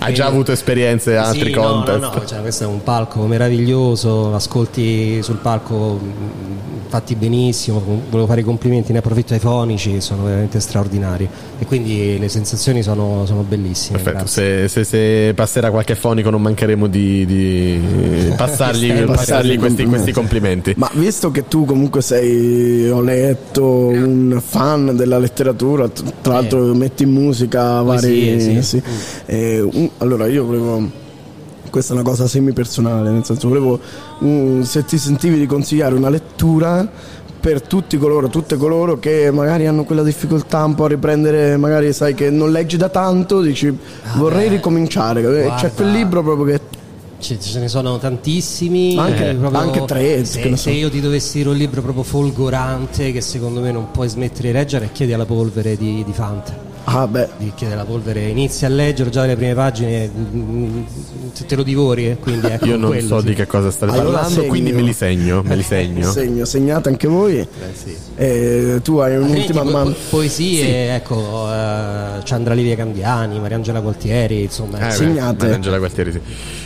Hai 0.00 0.14
già 0.14 0.26
avuto 0.26 0.52
esperienze 0.52 1.12
in 1.12 1.18
altri 1.18 1.52
sì, 1.52 1.54
no, 1.54 1.62
contest? 1.62 1.98
No, 2.00 2.12
no, 2.14 2.24
cioè, 2.26 2.40
questo 2.40 2.64
è 2.64 2.66
un 2.66 2.82
palco 2.82 3.20
meraviglioso, 3.26 4.34
ascolti 4.34 5.22
sul 5.22 5.36
palco 5.36 5.98
mh, 6.00 6.88
fatti 6.88 7.14
benissimo, 7.14 7.80
volevo 8.08 8.26
fare 8.26 8.40
i 8.40 8.44
complimenti, 8.44 8.92
ne 8.92 8.98
approfitto 8.98 9.34
ai 9.34 9.38
fonici, 9.38 10.00
sono 10.00 10.24
veramente 10.24 10.58
straordinari 10.58 11.28
e 11.58 11.64
quindi 11.66 12.18
le 12.18 12.28
sensazioni 12.28 12.82
sono, 12.82 13.24
sono 13.26 13.42
bellissime. 13.42 13.98
Perfetto, 13.98 14.26
se, 14.26 14.68
se- 14.68 14.84
se 14.84 15.32
passerà 15.34 15.70
qualche 15.70 15.94
fonico 15.94 16.30
non 16.30 16.42
mancheremo 16.42 16.86
di, 16.86 17.26
di 17.26 18.32
passargli, 18.36 19.04
Passargli 19.04 19.56
questi, 19.58 19.58
complimenti. 19.58 19.84
questi 19.88 20.12
complimenti. 20.12 20.74
Ma 20.76 20.90
visto 20.94 21.30
che 21.30 21.46
tu 21.46 21.64
comunque 21.64 22.00
sei, 22.02 22.88
ho 22.88 23.00
letto, 23.00 23.49
un 23.58 24.40
fan 24.44 24.94
della 24.96 25.18
letteratura, 25.18 25.88
tra 25.88 26.34
l'altro 26.34 26.74
metti 26.74 27.02
in 27.02 27.10
musica 27.10 27.82
vari... 27.82 28.08
Poesie, 28.08 28.62
sì. 28.62 28.80
sì. 28.80 28.82
Eh, 29.26 29.60
un- 29.60 29.90
allora 29.98 30.26
io 30.26 30.44
volevo... 30.44 30.98
Questa 31.70 31.92
è 31.92 31.96
una 31.96 32.08
cosa 32.08 32.26
semi-personale, 32.26 33.10
nel 33.10 33.24
senso 33.24 33.46
volevo 33.48 33.78
mm, 34.24 34.62
se 34.62 34.84
ti 34.84 34.98
sentivi 34.98 35.38
di 35.38 35.46
consigliare 35.46 35.94
una 35.94 36.08
lettura 36.08 36.88
per 37.40 37.62
tutti 37.62 37.96
coloro, 37.96 38.28
tutte 38.28 38.56
coloro 38.56 38.98
che 38.98 39.30
magari 39.30 39.66
hanno 39.66 39.84
quella 39.84 40.02
difficoltà 40.02 40.64
un 40.64 40.74
po' 40.74 40.84
a 40.84 40.88
riprendere, 40.88 41.56
magari 41.56 41.92
sai 41.92 42.14
che 42.14 42.28
non 42.28 42.52
leggi 42.52 42.76
da 42.76 42.88
tanto, 42.90 43.40
dici 43.40 43.74
vorrei 44.16 44.48
ricominciare. 44.48 45.20
Eh, 45.20 45.24
C'è 45.24 45.44
guarda. 45.44 45.70
quel 45.70 45.90
libro 45.90 46.22
proprio 46.22 46.44
che 46.44 46.60
Ce, 47.20 47.38
ce 47.38 47.58
ne 47.58 47.68
sono 47.68 47.98
tantissimi. 47.98 48.94
Ma 48.94 49.04
anche- 49.04 49.30
eh, 49.30 49.34
proprio- 49.34 49.60
anche 49.60 49.84
tre, 49.84 50.24
Se, 50.24 50.42
so. 50.50 50.56
se 50.56 50.70
io 50.70 50.88
ti 50.90 51.00
dovessi 51.00 51.38
dire 51.38 51.50
un 51.50 51.56
libro 51.56 51.82
proprio 51.82 52.02
folgorante, 52.02 53.12
che 53.12 53.20
secondo 53.20 53.60
me 53.60 53.70
non 53.70 53.90
puoi 53.90 54.08
smettere 54.08 54.48
di 54.48 54.54
leggere, 54.54 54.86
è 54.86 54.92
Chiedi 54.92 55.12
alla 55.12 55.26
polvere 55.26 55.76
di, 55.76 56.02
di 56.04 56.12
Fante. 56.12 56.68
Ah, 56.92 57.06
beh. 57.06 57.28
Di 57.38 57.52
Chiedi 57.54 57.72
alla 57.74 57.84
polvere, 57.84 58.22
inizi 58.26 58.64
a 58.64 58.68
leggere 58.68 59.10
già 59.10 59.24
le 59.24 59.36
prime 59.36 59.54
pagine, 59.54 60.10
mm, 60.12 60.82
te- 61.36 61.46
te 61.46 61.54
lo 61.56 61.62
divori. 61.62 62.08
eh, 62.10 62.16
Quindi 62.18 62.48
ecco, 62.48 62.66
Io 62.66 62.76
non 62.76 62.90
quello, 62.90 63.06
so 63.06 63.20
sì. 63.20 63.26
di 63.26 63.34
che 63.34 63.46
cosa 63.46 63.70
state 63.70 63.92
Allora 63.92 64.10
parlando, 64.16 64.34
segno. 64.40 64.48
quindi 64.48 64.72
me 64.72 64.82
li 64.82 64.92
segno. 64.92 65.42
Me 65.44 65.54
li 65.56 65.62
segno. 65.62 66.10
Segno, 66.10 66.44
segnate 66.44 66.88
anche 66.88 67.06
voi. 67.06 67.46
Eh, 68.16 68.80
tu 68.82 68.96
hai 68.98 69.16
un'ultima 69.16 69.62
po- 69.62 69.70
man- 69.70 69.92
po- 69.92 69.98
poesie, 70.10 70.94
ecco, 70.96 71.46
eh, 71.50 72.22
Ciandra 72.24 72.54
Livia 72.54 72.74
Candiani, 72.76 73.38
Mariangela 73.38 73.80
Gualtieri, 73.80 74.42
insomma. 74.42 74.78
Eh, 74.92 74.98
beh, 74.98 75.34
Mariangela 75.38 75.78
Gualtieri, 75.78 76.12
sì. 76.12 76.20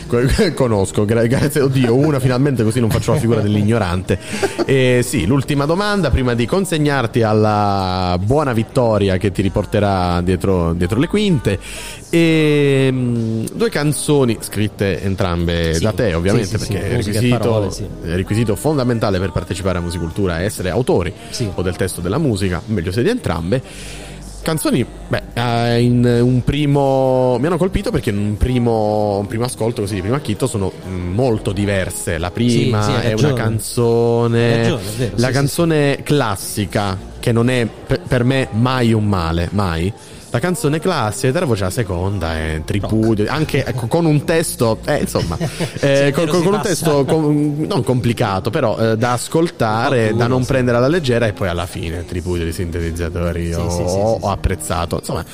Co- 0.07 0.19
Conosco, 0.53 1.05
gra- 1.05 1.25
grazie, 1.27 1.61
oddio, 1.61 1.93
una 1.95 2.19
finalmente 2.19 2.63
così 2.63 2.79
non 2.79 2.89
faccio 2.89 3.13
la 3.13 3.19
figura 3.19 3.41
dell'ignorante. 3.41 4.17
Eh, 4.65 5.01
sì, 5.03 5.25
l'ultima 5.25 5.65
domanda 5.65 6.09
prima 6.09 6.33
di 6.33 6.45
consegnarti 6.45 7.21
alla 7.21 8.17
buona 8.23 8.53
vittoria 8.53 9.17
che 9.17 9.31
ti 9.31 9.41
riporterà 9.41 10.14
dietro, 10.21 10.73
dietro 10.73 10.99
le 10.99 11.07
quinte. 11.07 11.59
E, 12.09 12.89
mm, 12.91 13.45
due 13.53 13.69
canzoni 13.69 14.37
scritte 14.39 15.01
entrambe 15.01 15.73
Sì. 15.73 15.83
da 15.83 15.91
te, 15.91 16.13
ovviamente, 16.13 16.57
Sì, 16.57 16.65
sì, 16.65 16.71
perché 16.73 16.89
è 16.89 16.95
requisito, 16.97 17.37
parole, 17.37 17.69
requisito 18.03 18.55
fondamentale 18.55 19.19
per 19.19 19.31
partecipare 19.31 19.77
a 19.77 19.81
Musicultura 19.81 20.39
è 20.39 20.43
essere 20.45 20.69
autori 20.69 21.13
o 21.55 21.61
del 21.61 21.75
testo 21.75 22.01
della 22.01 22.17
musica, 22.17 22.61
meglio 22.67 22.91
se 22.91 23.03
di 23.03 23.09
entrambe. 23.09 23.61
Canzoni, 24.41 24.85
beh, 25.07 25.23
eh, 25.33 25.81
in 25.81 26.05
un 26.21 26.43
primo. 26.43 27.35
mi 27.39 27.47
hanno 27.47 27.57
colpito 27.57 27.89
perché 27.89 28.11
in 28.11 28.17
un 28.19 28.37
primo, 28.37 29.17
un 29.17 29.25
primo 29.25 29.43
ascolto, 29.43 29.81
così 29.81 29.95
di 29.95 30.01
primo 30.01 30.15
acchito, 30.15 30.45
sono 30.45 30.71
mm, 30.87 31.13
molto 31.15 31.51
diverse. 31.51 32.19
La 32.19 32.29
prima 32.29 32.83
Sì, 32.83 32.91
sì, 32.91 33.07
è 33.07 33.13
una 33.13 33.33
canzone. 33.33 34.57
Ragione, 34.57 34.81
è 34.81 34.97
vero, 34.97 35.11
la 35.15 35.27
sì, 35.27 35.33
canzone 35.33 35.99
classica, 36.03 36.95
che 37.25 37.31
non 37.31 37.49
è 37.49 37.67
per, 38.07 38.23
me 38.23 38.49
mai 38.51 38.93
un 38.93 39.07
male, 39.07 39.49
mai. 39.53 39.91
La 40.29 40.37
canzone 40.37 40.79
classica, 40.79 41.31
della 41.31 41.47
voce 41.47 41.63
la 41.63 41.71
seconda 41.71 42.35
è 42.35 42.61
tripudio, 42.63 43.25
anche 43.27 43.65
ecco, 43.65 43.87
con 43.87 44.05
un 44.05 44.23
testo, 44.25 44.77
eh, 44.85 44.97
insomma, 44.97 45.35
eh, 45.81 46.11
con, 46.13 46.27
con 46.27 46.41
si 46.41 46.47
un 46.47 46.59
testo 46.61 47.03
com- 47.03 47.65
non 47.65 47.83
complicato, 47.83 48.51
però 48.51 48.77
eh, 48.77 48.95
da 48.95 49.13
ascoltare, 49.13 50.13
da 50.15 50.27
non 50.27 50.45
prendere 50.45 50.77
alla 50.77 50.87
leggera 50.87 51.25
e 51.25 51.33
poi 51.33 51.47
alla 51.47 51.65
fine 51.65 52.05
tripudio 52.05 52.45
di 52.45 52.51
sintetizzatori 52.51 53.51
ho, 53.55 53.69
sì, 53.71 53.77
sì, 53.77 53.89
sì, 53.89 53.97
ho 53.97 54.29
apprezzato. 54.29 54.97
Insomma, 54.97 55.25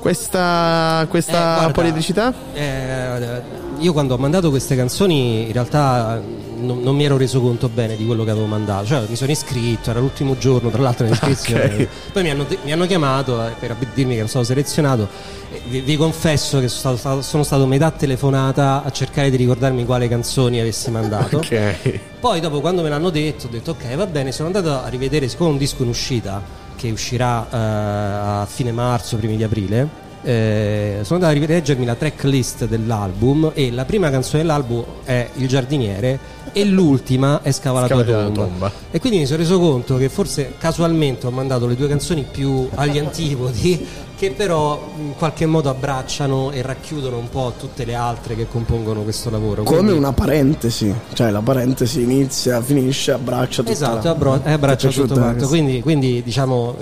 questa, 0.00 1.06
questa 1.08 1.32
Eh, 1.32 1.54
guarda, 1.56 1.72
poliedricità? 1.72 2.32
Eh, 2.54 3.42
io 3.78 3.92
quando 3.92 4.14
ho 4.14 4.18
mandato 4.18 4.50
queste 4.50 4.74
canzoni 4.76 5.46
in 5.46 5.52
realtà 5.52 6.20
non, 6.56 6.80
non 6.82 6.96
mi 6.96 7.04
ero 7.04 7.16
reso 7.16 7.40
conto 7.40 7.68
bene 7.68 7.96
di 7.96 8.04
quello 8.04 8.24
che 8.24 8.30
avevo 8.30 8.46
mandato, 8.46 8.86
cioè 8.86 9.04
mi 9.08 9.14
sono 9.16 9.30
iscritto, 9.30 9.90
era 9.90 10.00
l'ultimo 10.00 10.36
giorno 10.36 10.70
tra 10.70 10.82
l'altro 10.82 11.06
l'iscrizione, 11.06 11.64
Ok. 11.82 11.88
poi 12.12 12.22
mi 12.24 12.30
hanno, 12.30 12.46
mi 12.64 12.72
hanno 12.72 12.86
chiamato 12.86 13.44
eh, 13.46 13.52
per 13.58 13.76
dirmi 13.94 14.14
che 14.14 14.18
ero 14.20 14.28
stato 14.28 14.44
selezionato, 14.44 15.08
E 15.52 15.60
vi, 15.68 15.80
vi 15.80 15.96
confesso 15.96 16.58
che 16.58 16.66
sono 16.68 16.96
stato, 16.96 17.22
sono 17.22 17.42
stato 17.44 17.66
metà 17.66 17.90
telefonata 17.92 18.82
a 18.84 18.90
cercare 18.90 19.30
di 19.30 19.36
ricordarmi 19.36 19.84
quali 19.84 20.08
canzoni 20.08 20.58
avessi 20.60 20.90
mandato. 20.90 21.36
Ok. 21.38 22.00
Poi 22.18 22.40
dopo 22.40 22.60
quando 22.60 22.82
me 22.82 22.88
l'hanno 22.88 23.10
detto 23.10 23.46
ho 23.46 23.50
detto 23.50 23.70
ok 23.72 23.94
va 23.94 24.06
bene, 24.06 24.32
sono 24.32 24.46
andato 24.48 24.82
a 24.82 24.88
rivedere, 24.88 25.28
siccome 25.28 25.50
è 25.50 25.52
un 25.52 25.58
disco 25.58 25.82
in 25.84 25.88
uscita 25.90 26.66
che 26.78 26.90
uscirà 26.92 27.44
eh, 27.50 27.56
a 27.56 28.46
fine 28.46 28.70
marzo, 28.70 29.16
primi 29.16 29.36
di 29.36 29.42
aprile, 29.42 30.07
eh, 30.22 30.98
sono 31.02 31.20
andato 31.24 31.36
a 31.38 31.40
rileggermi 31.46 31.84
la 31.84 31.94
tracklist 31.94 32.66
dell'album 32.66 33.50
e 33.54 33.70
la 33.70 33.84
prima 33.84 34.10
canzone 34.10 34.42
dell'album 34.42 34.84
è 35.04 35.28
Il 35.36 35.48
giardiniere 35.48 36.36
e 36.52 36.64
l'ultima 36.64 37.40
è 37.42 37.50
Scava 37.52 37.80
la 37.80 37.86
tua 37.86 38.02
tomba. 38.04 38.42
tomba. 38.42 38.72
E 38.90 38.98
quindi 39.00 39.18
mi 39.18 39.26
sono 39.26 39.38
reso 39.38 39.58
conto 39.60 39.96
che 39.96 40.08
forse 40.08 40.54
casualmente 40.58 41.26
ho 41.26 41.30
mandato 41.30 41.66
le 41.66 41.76
due 41.76 41.88
canzoni 41.88 42.24
più 42.30 42.68
agli 42.74 42.98
antipodi 42.98 43.86
che 44.18 44.32
però 44.32 44.82
in 44.98 45.14
qualche 45.16 45.46
modo 45.46 45.68
abbracciano 45.70 46.50
e 46.50 46.60
racchiudono 46.62 47.16
un 47.18 47.28
po' 47.28 47.52
tutte 47.56 47.84
le 47.84 47.94
altre 47.94 48.34
che 48.34 48.48
compongono 48.48 49.02
questo 49.02 49.30
lavoro. 49.30 49.62
Come 49.62 49.78
Quindi- 49.78 49.96
una 49.96 50.12
parentesi, 50.12 50.92
cioè 51.12 51.30
la 51.30 51.40
parentesi 51.42 52.02
inizia, 52.02 52.60
finisce, 52.60 53.12
abbraccia 53.12 53.62
tutta 53.62 53.70
Esatto, 53.70 54.06
la... 54.06 54.10
abbro- 54.10 54.40
eh, 54.42 54.52
abbraccia 54.52 54.88
tutto 54.88 55.14
quanto. 55.14 55.46
Quindi, 55.46 55.80
quindi, 55.82 56.22
diciamo 56.24 56.74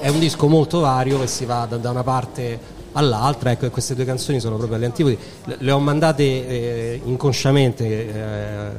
è 0.00 0.08
un 0.08 0.18
disco 0.18 0.48
molto 0.48 0.80
vario 0.80 1.20
che 1.20 1.26
si 1.26 1.44
va 1.44 1.66
da, 1.68 1.76
da 1.76 1.90
una 1.90 2.02
parte 2.02 2.58
all'altra. 2.92 3.50
Ecco, 3.50 3.70
queste 3.70 3.94
due 3.94 4.04
canzoni 4.04 4.40
sono 4.40 4.56
proprio 4.56 4.76
alle 4.76 4.86
antipodi. 4.86 5.18
Le, 5.44 5.56
le 5.58 5.70
ho 5.70 5.78
mandate 5.78 6.22
eh, 6.22 7.00
inconsciamente 7.04 7.84
eh, 7.86 8.70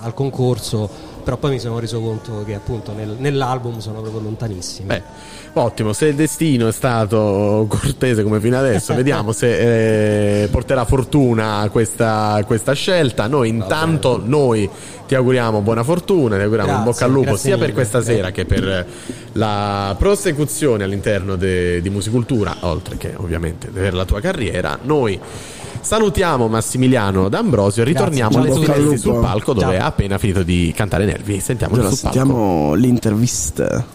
al 0.00 0.14
concorso, 0.14 0.88
però 1.28 1.40
poi 1.40 1.50
mi 1.50 1.58
sono 1.58 1.78
reso 1.78 2.00
conto 2.00 2.42
che 2.46 2.54
appunto 2.54 2.94
nel- 2.94 3.16
nell'album 3.18 3.80
sono 3.80 4.00
proprio 4.00 4.22
lontanissime. 4.22 4.86
Beh, 4.86 5.60
ottimo, 5.60 5.92
se 5.92 6.06
il 6.06 6.14
destino 6.14 6.68
è 6.68 6.72
stato 6.72 7.66
cortese 7.68 8.22
come 8.22 8.40
fino 8.40 8.56
adesso, 8.56 8.94
vediamo 8.96 9.32
se 9.32 10.44
eh, 10.44 10.48
porterà 10.48 10.86
fortuna 10.86 11.68
questa, 11.70 12.42
questa 12.46 12.72
scelta. 12.72 13.26
Noi 13.26 13.50
intanto 13.50 14.18
noi 14.24 14.70
ti 15.06 15.14
auguriamo 15.14 15.60
buona 15.60 15.82
fortuna, 15.82 16.36
ti 16.36 16.44
auguriamo 16.44 16.70
in 16.70 16.82
Grazie, 16.82 16.92
bocca 16.92 17.04
al 17.04 17.10
lupo 17.10 17.36
sia 17.36 17.56
per 17.56 17.60
mille. 17.60 17.72
questa 17.74 18.00
sera 18.00 18.30
che 18.30 18.46
per 18.46 18.86
la 19.32 19.94
prosecuzione 19.98 20.84
all'interno 20.84 21.36
de- 21.36 21.82
di 21.82 21.90
Musicultura, 21.90 22.56
oltre 22.60 22.96
che 22.96 23.12
ovviamente 23.14 23.68
per 23.68 23.92
la 23.92 24.06
tua 24.06 24.22
carriera. 24.22 24.78
Noi 24.80 25.20
salutiamo 25.88 26.48
Massimiliano 26.48 27.30
D'Ambrosio, 27.30 27.82
ritorniamo 27.82 28.32
Ciao, 28.32 28.42
alle 28.42 28.78
lupo. 28.82 28.96
sul 28.98 29.20
palco 29.20 29.54
dove 29.54 29.76
Ciao. 29.76 29.84
ha 29.84 29.86
appena 29.86 30.18
finito 30.18 30.42
di 30.42 30.70
cantare 30.76 31.06
Nervi. 31.06 31.40
Sentiamolo 31.40 31.80
Allora, 31.80 31.94
sul 31.96 32.02
palco. 32.10 32.18
sentiamo 32.18 32.74
l'intervista. 32.74 33.86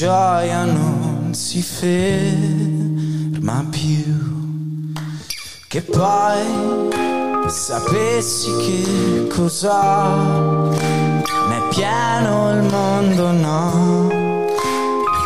Gioia 0.00 0.64
non 0.64 1.34
si 1.34 1.60
ferma 1.60 2.86
più. 3.68 4.92
Che 5.68 5.82
poi 5.82 6.88
sapessi 7.48 8.50
che 8.64 9.28
cosa 9.28 10.14
ne 11.48 11.56
è 11.58 11.68
pieno 11.68 12.50
il 12.52 12.62
mondo, 12.70 13.30
no? 13.32 14.08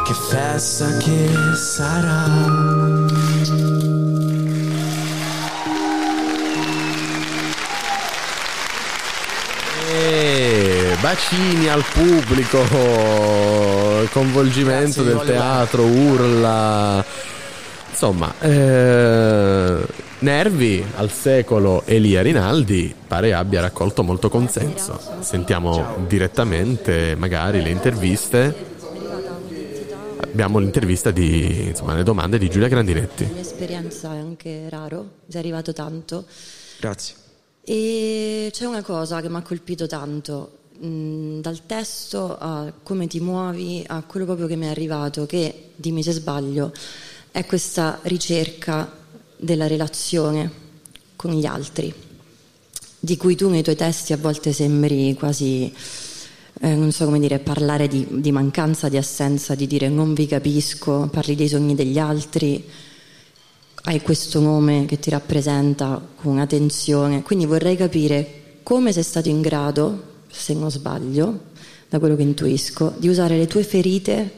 Che 0.04 0.12
festa 0.12 0.96
che 0.96 1.28
sarà. 1.54 3.23
Bacini 11.05 11.68
al 11.68 11.84
pubblico, 11.92 12.61
coinvolgimento 14.11 15.02
del 15.02 15.20
teatro, 15.26 15.84
urla. 15.84 17.05
Insomma, 17.90 18.34
eh, 18.40 19.86
Nervi 20.20 20.82
al 20.96 21.11
secolo 21.11 21.82
Elia 21.84 22.22
Rinaldi 22.22 22.94
pare 23.07 23.34
abbia 23.34 23.61
raccolto 23.61 24.02
molto 24.02 24.30
consenso. 24.30 24.98
Sentiamo 25.20 26.07
direttamente 26.09 27.14
magari 27.18 27.61
le 27.61 27.68
interviste. 27.68 28.72
Abbiamo 30.22 30.59
l'intervista 30.59 31.11
di, 31.11 31.66
insomma, 31.66 31.92
le 31.92 32.02
domande 32.02 32.38
di 32.38 32.48
Giulia 32.48 32.68
Grandinetti. 32.68 33.30
L'esperienza 33.34 34.14
è 34.14 34.16
anche 34.16 34.70
raro, 34.70 35.07
sei 35.28 35.40
arrivato 35.40 35.74
tanto. 35.74 36.24
Grazie. 36.80 37.14
E 37.62 38.48
c'è 38.50 38.64
una 38.64 38.82
cosa 38.82 39.20
che 39.20 39.28
mi 39.28 39.36
ha 39.36 39.42
colpito 39.42 39.86
tanto, 39.86 40.63
dal 40.76 41.66
testo 41.66 42.36
a 42.38 42.72
come 42.82 43.06
ti 43.06 43.20
muovi, 43.20 43.84
a 43.86 44.02
quello 44.02 44.26
proprio 44.26 44.46
che 44.46 44.56
mi 44.56 44.66
è 44.66 44.70
arrivato, 44.70 45.26
che, 45.26 45.70
dimmi 45.76 46.02
se 46.02 46.12
sbaglio, 46.12 46.72
è 47.30 47.44
questa 47.46 48.00
ricerca 48.02 48.90
della 49.36 49.66
relazione 49.66 50.50
con 51.16 51.32
gli 51.32 51.46
altri, 51.46 51.92
di 52.98 53.16
cui 53.16 53.36
tu 53.36 53.48
nei 53.48 53.62
tuoi 53.62 53.76
testi 53.76 54.12
a 54.12 54.16
volte 54.16 54.52
sembri 54.52 55.14
quasi 55.14 55.72
eh, 56.60 56.74
non 56.74 56.92
so 56.92 57.04
come 57.04 57.18
dire, 57.18 57.40
parlare 57.40 57.88
di, 57.88 58.06
di 58.10 58.32
mancanza, 58.32 58.88
di 58.88 58.96
assenza, 58.96 59.54
di 59.54 59.66
dire 59.66 59.88
non 59.88 60.14
vi 60.14 60.26
capisco, 60.26 61.08
parli 61.10 61.34
dei 61.34 61.48
sogni 61.48 61.74
degli 61.74 61.98
altri, 61.98 62.64
hai 63.86 64.00
questo 64.00 64.40
nome 64.40 64.86
che 64.86 64.98
ti 64.98 65.10
rappresenta 65.10 66.00
con 66.14 66.32
una 66.32 66.46
tensione. 66.46 67.22
Quindi 67.22 67.46
vorrei 67.46 67.76
capire 67.76 68.58
come 68.62 68.92
sei 68.92 69.02
stato 69.02 69.28
in 69.28 69.40
grado, 69.40 70.12
se 70.35 70.55
non 70.55 70.70
sbaglio, 70.70 71.53
da 71.89 71.99
quello 71.99 72.16
che 72.16 72.22
intuisco, 72.22 72.95
di 72.99 73.09
usare 73.09 73.37
le 73.37 73.47
tue 73.47 73.62
ferite 73.62 74.30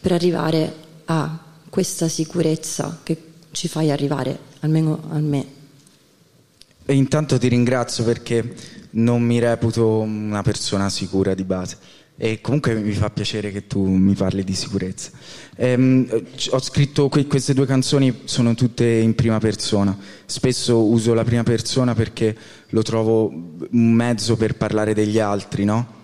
per 0.00 0.12
arrivare 0.12 0.74
a 1.06 1.38
questa 1.68 2.08
sicurezza 2.08 3.00
che 3.02 3.32
ci 3.50 3.68
fai 3.68 3.90
arrivare, 3.90 4.38
almeno 4.60 5.02
a 5.10 5.18
me. 5.18 5.46
E 6.84 6.94
intanto 6.94 7.38
ti 7.38 7.48
ringrazio 7.48 8.04
perché 8.04 8.54
non 8.90 9.22
mi 9.22 9.38
reputo 9.38 9.98
una 9.98 10.42
persona 10.42 10.88
sicura 10.88 11.34
di 11.34 11.44
base 11.44 11.76
e 12.18 12.40
comunque 12.40 12.74
mi 12.74 12.92
fa 12.92 13.10
piacere 13.10 13.52
che 13.52 13.66
tu 13.66 13.84
mi 13.84 14.14
parli 14.14 14.42
di 14.42 14.54
sicurezza. 14.54 15.10
Ehm, 15.56 16.08
ho 16.50 16.60
scritto 16.60 17.08
que- 17.08 17.26
queste 17.26 17.52
due 17.52 17.66
canzoni, 17.66 18.20
sono 18.24 18.54
tutte 18.54 18.86
in 18.86 19.14
prima 19.14 19.38
persona. 19.38 19.96
Spesso 20.24 20.84
uso 20.84 21.12
la 21.12 21.24
prima 21.24 21.42
persona 21.42 21.94
perché 21.94 22.34
lo 22.70 22.82
trovo 22.82 23.28
un 23.28 23.92
mezzo 23.92 24.36
per 24.36 24.56
parlare 24.56 24.94
degli 24.94 25.18
altri, 25.18 25.64
no? 25.64 25.94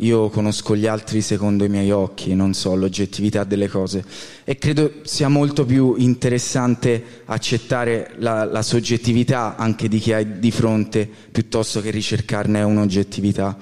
Io 0.00 0.28
conosco 0.28 0.76
gli 0.76 0.86
altri 0.86 1.22
secondo 1.22 1.64
i 1.64 1.70
miei 1.70 1.90
occhi, 1.90 2.34
non 2.34 2.52
so 2.52 2.74
l'oggettività 2.74 3.44
delle 3.44 3.66
cose 3.66 4.04
e 4.44 4.58
credo 4.58 4.92
sia 5.04 5.28
molto 5.28 5.64
più 5.64 5.94
interessante 5.96 7.22
accettare 7.24 8.12
la, 8.18 8.44
la 8.44 8.60
soggettività 8.60 9.56
anche 9.56 9.88
di 9.88 9.98
chi 9.98 10.12
hai 10.12 10.38
di 10.38 10.50
fronte 10.50 11.08
piuttosto 11.32 11.80
che 11.80 11.88
ricercarne 11.90 12.62
un'oggettività. 12.62 13.56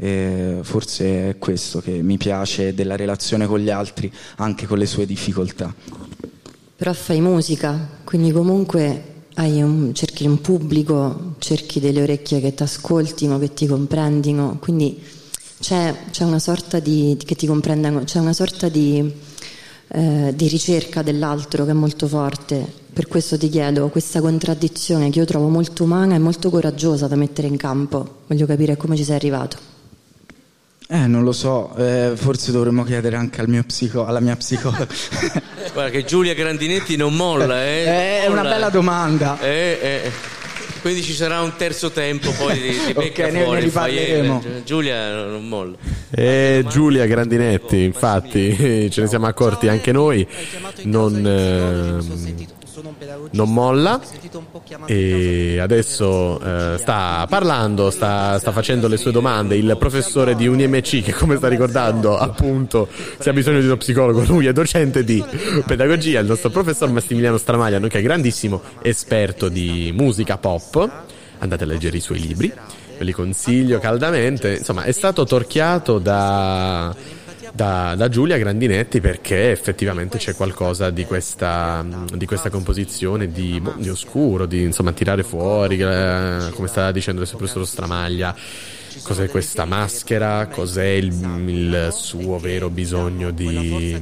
E 0.00 0.60
forse 0.62 1.30
è 1.30 1.38
questo 1.38 1.80
che 1.80 2.02
mi 2.02 2.16
piace 2.16 2.72
della 2.72 2.94
relazione 2.94 3.46
con 3.46 3.58
gli 3.58 3.70
altri, 3.70 4.10
anche 4.36 4.66
con 4.66 4.78
le 4.78 4.86
sue 4.86 5.06
difficoltà. 5.06 5.74
Però 6.76 6.92
fai 6.92 7.20
musica, 7.20 7.88
quindi 8.04 8.30
comunque 8.30 9.16
un- 9.34 9.90
cerchi 9.94 10.26
un 10.26 10.40
pubblico, 10.40 11.34
cerchi 11.38 11.80
delle 11.80 12.02
orecchie 12.02 12.40
che 12.40 12.54
ti 12.54 12.62
ascoltino, 12.62 13.38
che 13.38 13.52
ti 13.54 13.66
comprendino, 13.66 14.58
quindi 14.60 15.00
c'è, 15.60 15.94
c'è 16.10 16.24
una 16.24 16.38
sorta 16.38 16.78
di 16.78 17.16
che 17.24 17.34
ti 17.34 17.46
comprendano, 17.46 18.04
c'è 18.04 18.20
una 18.20 18.32
sorta 18.32 18.68
di, 18.68 19.12
eh, 19.88 20.32
di 20.34 20.48
ricerca 20.48 21.02
dell'altro 21.02 21.64
che 21.64 21.70
è 21.70 21.74
molto 21.74 22.06
forte. 22.06 22.64
Per 22.92 23.06
questo 23.06 23.36
ti 23.36 23.48
chiedo 23.48 23.88
questa 23.88 24.20
contraddizione 24.20 25.10
che 25.10 25.18
io 25.18 25.24
trovo 25.24 25.48
molto 25.48 25.84
umana 25.84 26.14
e 26.14 26.18
molto 26.18 26.50
coraggiosa 26.50 27.06
da 27.06 27.16
mettere 27.16 27.46
in 27.48 27.56
campo. 27.56 28.18
Voglio 28.26 28.46
capire 28.46 28.76
come 28.76 28.96
ci 28.96 29.04
sei 29.04 29.16
arrivato. 29.16 29.77
Eh, 30.90 31.06
non 31.06 31.22
lo 31.22 31.32
so, 31.32 31.74
eh, 31.76 32.12
forse 32.14 32.50
dovremmo 32.50 32.82
chiedere 32.82 33.14
anche 33.16 33.42
al 33.42 33.48
mio 33.48 33.62
psico- 33.64 34.06
alla 34.06 34.20
mia 34.20 34.36
psicologa. 34.36 34.86
Guarda 35.74 35.90
che 35.90 36.04
Giulia 36.04 36.32
Grandinetti 36.32 36.96
non 36.96 37.14
molla, 37.14 37.62
eh. 37.62 37.84
Eh, 37.84 38.22
è 38.22 38.26
una 38.26 38.36
Molla. 38.42 38.48
bella 38.54 38.68
domanda. 38.70 39.38
Eh, 39.40 39.78
eh. 39.82 40.10
Quindi 40.80 41.02
ci 41.02 41.12
sarà 41.12 41.42
un 41.42 41.54
terzo 41.56 41.90
tempo, 41.90 42.30
poi 42.32 42.54
ti, 42.58 42.70
ti 42.86 42.92
becca 42.96 43.26
ne- 43.26 43.32
ne 43.32 43.44
fuori. 43.44 43.68
fai- 43.68 43.90
riparleremo. 43.98 44.42
Giulia 44.64 45.24
non 45.26 45.46
molla. 45.46 45.76
E 46.10 46.64
Giulia 46.68 47.04
Grandinetti, 47.04 47.82
infatti, 47.82 48.88
ce 48.90 49.00
ne 49.02 49.06
siamo 49.08 49.26
accorti 49.26 49.68
anche 49.68 49.92
noi, 49.92 50.26
non, 50.84 51.14
ehm, 51.26 52.46
non 53.30 53.52
molla 53.52 54.00
e 54.86 55.58
adesso 55.60 56.40
eh, 56.40 56.78
sta 56.78 57.26
parlando, 57.28 57.90
sta, 57.90 58.38
sta 58.38 58.52
facendo 58.52 58.88
le 58.88 58.96
sue 58.96 59.12
domande. 59.12 59.56
Il 59.56 59.76
professore 59.78 60.34
di 60.34 60.46
UniMC, 60.46 61.02
che 61.02 61.12
come 61.12 61.36
sta 61.36 61.48
ricordando, 61.48 62.16
appunto, 62.16 62.88
se 63.18 63.30
ha 63.30 63.32
bisogno 63.32 63.60
di 63.60 63.66
uno 63.66 63.76
psicologo, 63.76 64.22
lui 64.26 64.46
è 64.46 64.52
docente 64.52 65.04
di 65.04 65.22
pedagogia, 65.66 66.20
il 66.20 66.26
nostro 66.26 66.50
professor 66.50 66.90
Massimiliano 66.90 67.38
Stramaglia, 67.38 67.78
nonché 67.78 68.02
grandissimo 68.02 68.62
esperto 68.82 69.48
di 69.48 69.92
musica 69.94 70.38
pop. 70.38 71.04
Andate 71.40 71.64
a 71.64 71.66
leggere 71.66 71.96
i 71.96 72.00
suoi 72.00 72.18
libri, 72.18 72.52
ve 72.98 73.04
li 73.04 73.12
consiglio 73.12 73.78
caldamente. 73.78 74.56
Insomma, 74.56 74.82
è 74.82 74.92
stato 74.92 75.24
torchiato 75.24 75.98
da, 75.98 76.94
da, 77.58 77.96
da 77.96 78.08
Giulia 78.08 78.38
Grandinetti 78.38 79.00
perché 79.00 79.50
effettivamente 79.50 80.18
c'è 80.18 80.36
qualcosa 80.36 80.90
di 80.90 81.04
questa, 81.04 81.84
di 82.14 82.24
questa 82.24 82.50
composizione 82.50 83.32
di, 83.32 83.58
boh, 83.60 83.74
di 83.76 83.88
oscuro, 83.88 84.46
di 84.46 84.62
insomma 84.62 84.92
tirare 84.92 85.24
fuori, 85.24 85.80
eh, 85.80 86.50
come 86.54 86.68
stava 86.68 86.92
dicendo 86.92 87.22
il 87.22 87.28
professor 87.28 87.66
Stramaglia. 87.66 88.32
Cos'è 89.02 89.28
questa 89.28 89.64
maschera? 89.64 90.46
Cos'è 90.46 90.86
il, 90.86 91.12
il 91.46 91.88
suo 91.92 92.38
vero 92.38 92.68
bisogno 92.70 93.32
di, 93.32 93.96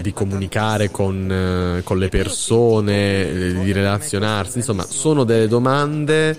di 0.00 0.12
comunicare 0.12 0.90
con, 0.90 1.30
eh, 1.30 1.82
con 1.84 1.98
le 1.98 2.08
persone, 2.08 3.62
di 3.62 3.72
relazionarsi? 3.72 4.58
Insomma, 4.58 4.84
sono 4.88 5.22
delle 5.22 5.46
domande 5.46 6.36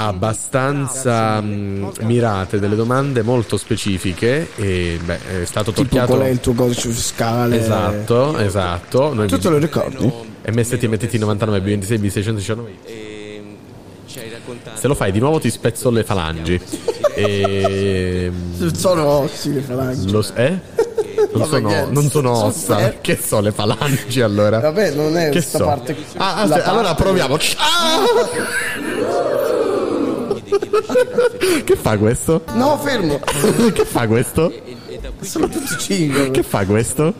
abbastanza 0.00 1.40
mh, 1.40 1.92
mirate, 2.02 2.60
delle 2.60 2.76
domande 2.76 3.22
molto 3.22 3.56
specifiche 3.56 4.48
e 4.54 4.98
beh, 5.04 5.42
è 5.42 5.44
stato 5.44 5.72
Tipo 5.72 5.82
tocchiato 5.88 6.14
qual 6.14 6.26
è 6.26 6.30
il 6.30 6.38
tuo 6.40 6.52
codice 6.54 6.88
fiscale? 6.90 7.58
Esatto, 7.60 8.38
esatto. 8.38 9.12
Noi 9.12 9.26
Tu 9.26 9.38
te 9.38 9.48
lo 9.48 9.58
ricordi? 9.58 10.10
MST 10.50 10.82
MTT 10.84 11.14
99 11.14 11.58
B26 11.60 12.00
B619 12.00 12.64
Ci 14.06 14.18
hai 14.20 14.30
raccontato. 14.30 14.78
Se 14.78 14.86
lo 14.86 14.94
fai 14.94 15.10
di 15.12 15.18
nuovo 15.18 15.40
ti 15.40 15.50
spezzo 15.50 15.90
le 15.90 16.04
falangi. 16.04 16.60
e 17.14 18.30
Sono 18.74 19.04
ossi 19.04 19.52
le 19.52 19.60
falangi. 19.60 20.10
lo, 20.10 20.24
eh? 20.34 20.58
Non 21.34 21.46
sono, 21.46 21.88
non 21.90 22.08
sono 22.08 22.44
ossa, 22.44 22.86
Eh. 22.88 22.98
che 23.00 23.18
so 23.20 23.40
le 23.40 23.50
falangi 23.52 24.20
allora? 24.20 24.60
Vabbè, 24.60 24.92
non 24.92 25.16
è 25.16 25.24
che 25.24 25.30
questa 25.32 25.58
so? 25.58 25.64
parte. 25.64 25.94
Ah, 26.16 26.36
ah, 26.36 26.46
se- 26.46 26.62
allora 26.62 26.94
proviamo. 26.94 27.36
Che 31.64 31.76
fa 31.76 31.96
questo? 31.98 32.42
No, 32.54 32.78
fermo. 32.78 33.20
che 33.72 33.84
fa 33.84 34.06
questo? 34.06 34.52
Sono 35.20 35.48
tutti 35.48 35.76
cinque. 35.78 36.30
Che 36.30 36.42
fa 36.42 36.64
questo? 36.64 37.14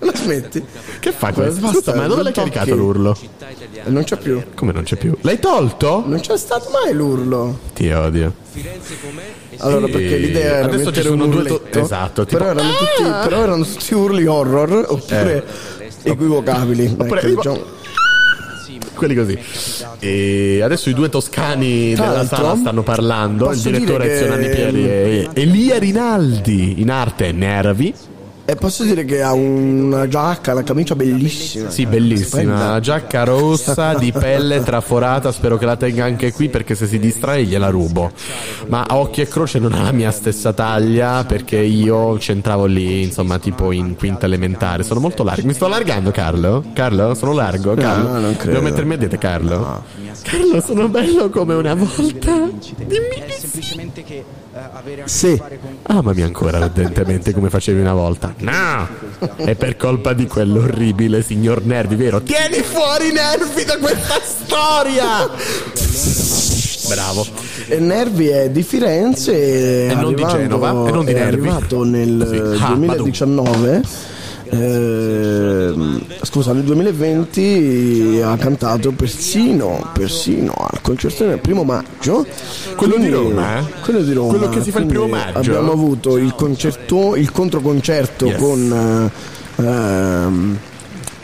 La 0.00 0.12
smetti? 0.14 0.64
Che 1.00 1.12
fa 1.12 1.32
questo? 1.32 1.60
Basta, 1.60 1.94
ma 1.94 2.06
dove 2.06 2.22
l'hai 2.22 2.32
caricato 2.32 2.74
l'urlo? 2.74 3.16
Non 3.84 4.04
c'è 4.04 4.16
più. 4.16 4.42
Come 4.54 4.72
non 4.72 4.82
c'è 4.84 4.96
più? 4.96 5.16
L'hai 5.22 5.38
tolto? 5.38 6.02
Non 6.06 6.20
c'è 6.20 6.36
stato 6.36 6.70
mai 6.70 6.92
l'urlo. 6.94 7.58
Ti 7.74 7.90
odio. 7.90 8.34
Allora, 9.58 9.86
perché 9.86 10.16
l'idea 10.16 10.56
era 10.56 10.64
Adesso 10.66 10.84
mettere 10.86 11.08
un 11.08 11.30
due 11.30 11.44
to- 11.44 11.54
urletto, 11.54 11.78
esatto, 11.78 12.24
tipo- 12.26 12.38
però, 12.38 12.50
erano 12.50 12.70
tutti, 12.70 13.02
però 13.28 13.42
erano 13.42 13.64
tutti 13.64 13.94
urli 13.94 14.26
horror 14.26 14.86
oppure 14.88 15.44
equivocabili. 16.02 16.96
Oppure- 16.98 17.20
Ecco, 17.20 17.34
diciamo. 17.36 17.80
Quelli 18.94 19.14
così. 19.14 19.38
E 19.98 20.60
adesso 20.62 20.88
i 20.90 20.94
due 20.94 21.08
toscani 21.08 21.94
Tra 21.94 22.08
della 22.08 22.26
sala 22.26 22.56
stanno 22.56 22.82
parlando. 22.82 23.50
Il 23.52 23.60
direttore 23.60 24.06
che- 24.08 24.50
Pieri 24.54 24.84
e 24.88 25.28
Elia 25.34 25.78
Rinaldi, 25.78 26.80
in 26.80 26.90
arte 26.90 27.32
Nervi. 27.32 27.94
E 28.44 28.56
posso 28.56 28.82
dire 28.82 29.04
che 29.04 29.22
ha 29.22 29.32
una 29.32 30.08
giacca, 30.08 30.50
una 30.52 30.64
camicia 30.64 30.96
bellissima. 30.96 31.70
Sì, 31.70 31.86
bellissima. 31.86 32.54
Una 32.54 32.80
giacca 32.80 33.22
rossa 33.22 33.94
di 33.94 34.10
pelle 34.10 34.62
traforata. 34.64 35.30
Spero 35.30 35.56
che 35.56 35.64
la 35.64 35.76
tenga 35.76 36.04
anche 36.04 36.32
qui 36.32 36.48
perché 36.48 36.74
se 36.74 36.88
si 36.88 36.98
distrae 36.98 37.44
gliela 37.44 37.68
rubo. 37.68 38.10
Ma 38.66 38.84
a 38.86 38.96
occhio 38.96 39.22
e 39.22 39.28
croce 39.28 39.60
non 39.60 39.74
ha 39.74 39.82
la 39.82 39.92
mia 39.92 40.10
stessa 40.10 40.52
taglia 40.52 41.24
perché 41.24 41.58
io 41.58 42.14
c'entravo 42.14 42.64
lì, 42.66 43.02
insomma, 43.02 43.38
tipo 43.38 43.70
in 43.70 43.94
quinta 43.94 44.26
elementare. 44.26 44.82
Sono 44.82 44.98
molto 44.98 45.22
largo. 45.22 45.46
Mi 45.46 45.54
sto 45.54 45.66
allargando, 45.66 46.10
Carlo? 46.10 46.64
Carlo? 46.72 47.14
Sono 47.14 47.32
largo? 47.32 47.74
Carlo? 47.74 48.08
No, 48.08 48.18
non 48.18 48.36
credo. 48.36 48.58
Devo 48.58 48.64
mettermi 48.64 48.94
a 48.94 48.96
dieta, 48.96 49.18
Carlo? 49.18 49.84
Carlo, 50.22 50.60
sono 50.60 50.88
bello 50.88 51.30
come 51.30 51.54
una 51.54 51.74
volta. 51.74 52.50
Dimmi 52.76 53.22
È 53.24 53.30
semplicemente 53.38 54.02
che 54.02 54.24
a 54.51 54.51
Sì. 55.04 55.40
Amami 55.84 56.22
ancora 56.22 56.58
ardentemente 56.64 57.32
come 57.32 57.48
facevi 57.48 57.80
una 57.80 57.94
volta. 57.94 58.34
No! 58.38 58.86
È 59.36 59.54
per 59.54 59.76
colpa 59.76 60.12
di 60.12 60.26
quell'orribile 60.26 61.22
signor 61.22 61.64
Nervi, 61.64 61.94
vero? 61.96 62.20
Tieni 62.22 62.62
fuori 62.62 63.08
i 63.08 63.12
nervi 63.12 63.64
da 63.64 63.78
questa 63.78 64.20
storia! 64.22 65.28
Bravo. 66.88 67.26
E 67.68 67.78
Nervi 67.78 68.26
è 68.28 68.50
di 68.50 68.62
Firenze 68.62 69.86
E 69.88 69.94
non 69.94 70.14
di 70.14 70.26
Genova, 70.26 70.70
e 70.70 70.90
non 70.90 71.04
di 71.04 71.12
è 71.12 71.14
Nervi. 71.14 71.48
arrivato 71.48 71.84
nel 71.84 72.56
Sì. 72.58 74.10
Eh, 74.52 75.72
2019 75.74 76.20
scusa 76.24 76.52
nel 76.52 76.62
2020 76.64 78.20
ha 78.22 78.36
cantato 78.36 78.92
persino 78.92 79.90
persino 79.92 80.52
al 80.56 80.80
concerto 80.82 81.26
del 81.26 81.38
primo 81.38 81.64
maggio 81.64 82.26
Quello 82.76 82.96
di 82.96 83.08
Roma, 83.08 83.58
eh? 83.58 83.64
quello 83.82 84.00
di 84.02 84.12
Roma 84.12 84.36
Quello 84.36 84.48
che 84.50 84.62
si 84.62 84.70
fa 84.70 84.80
il 84.80 84.86
primo 84.86 85.06
maggio? 85.06 85.38
abbiamo 85.38 85.72
avuto 85.72 86.16
il 86.18 86.34
concerto 86.34 87.16
il 87.16 87.30
controconcerto 87.32 88.26
Yes. 88.26 88.38
con 88.38 89.10
eh, 89.56 89.62
ehm, 89.64 90.58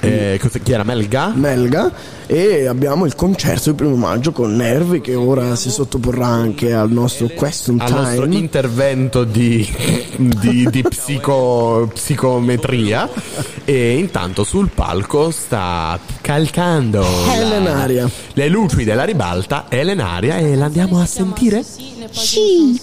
Eh, 0.01 0.39
cosa- 0.41 0.59
chi 0.61 0.73
era 0.73 0.85
Melga? 0.85 1.33
Melga 1.35 1.93
e 2.31 2.67
abbiamo 2.67 3.07
il 3.07 3.15
concerto 3.15 3.71
il 3.71 3.75
primo 3.75 3.97
maggio 3.97 4.33
con 4.33 4.55
Nervi 4.55 5.01
che 5.01 5.15
ora 5.15 5.57
si 5.57 5.71
sottoporrà 5.71 6.27
anche 6.27 6.75
al 6.75 6.91
nostro 6.93 7.29
question 7.29 7.81
al 7.81 7.91
nostro 7.91 8.25
time. 8.25 8.37
intervento 8.37 9.25
di, 9.25 9.67
di- 10.17 10.69
di 10.71 10.83
psico- 10.83 11.91
psicometria 11.95 13.09
e 13.65 13.97
intanto 13.97 14.45
sul 14.45 14.69
palco 14.75 15.31
sta 15.31 15.99
calcando 16.21 17.01
la- 17.01 17.35
Elenaria. 17.35 18.11
le 18.35 18.49
luci 18.49 18.85
della 18.85 19.05
ribalta 19.05 19.65
Elenaria 19.71 20.37
e 20.37 20.55
l'andiamo 20.55 21.01
a 21.01 21.07
sentire? 21.07 21.65
Sì. 22.11 22.79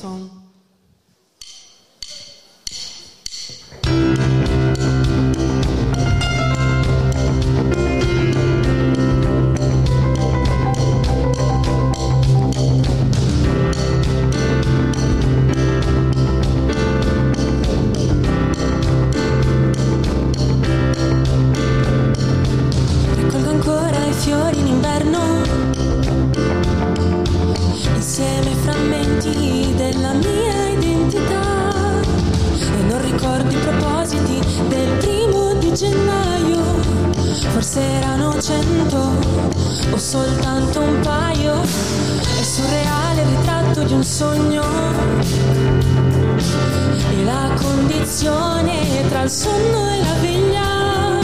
Il 49.25 49.31
sonno 49.31 49.89
e 49.89 50.03
la 50.03 50.13
veglia. 50.21 51.19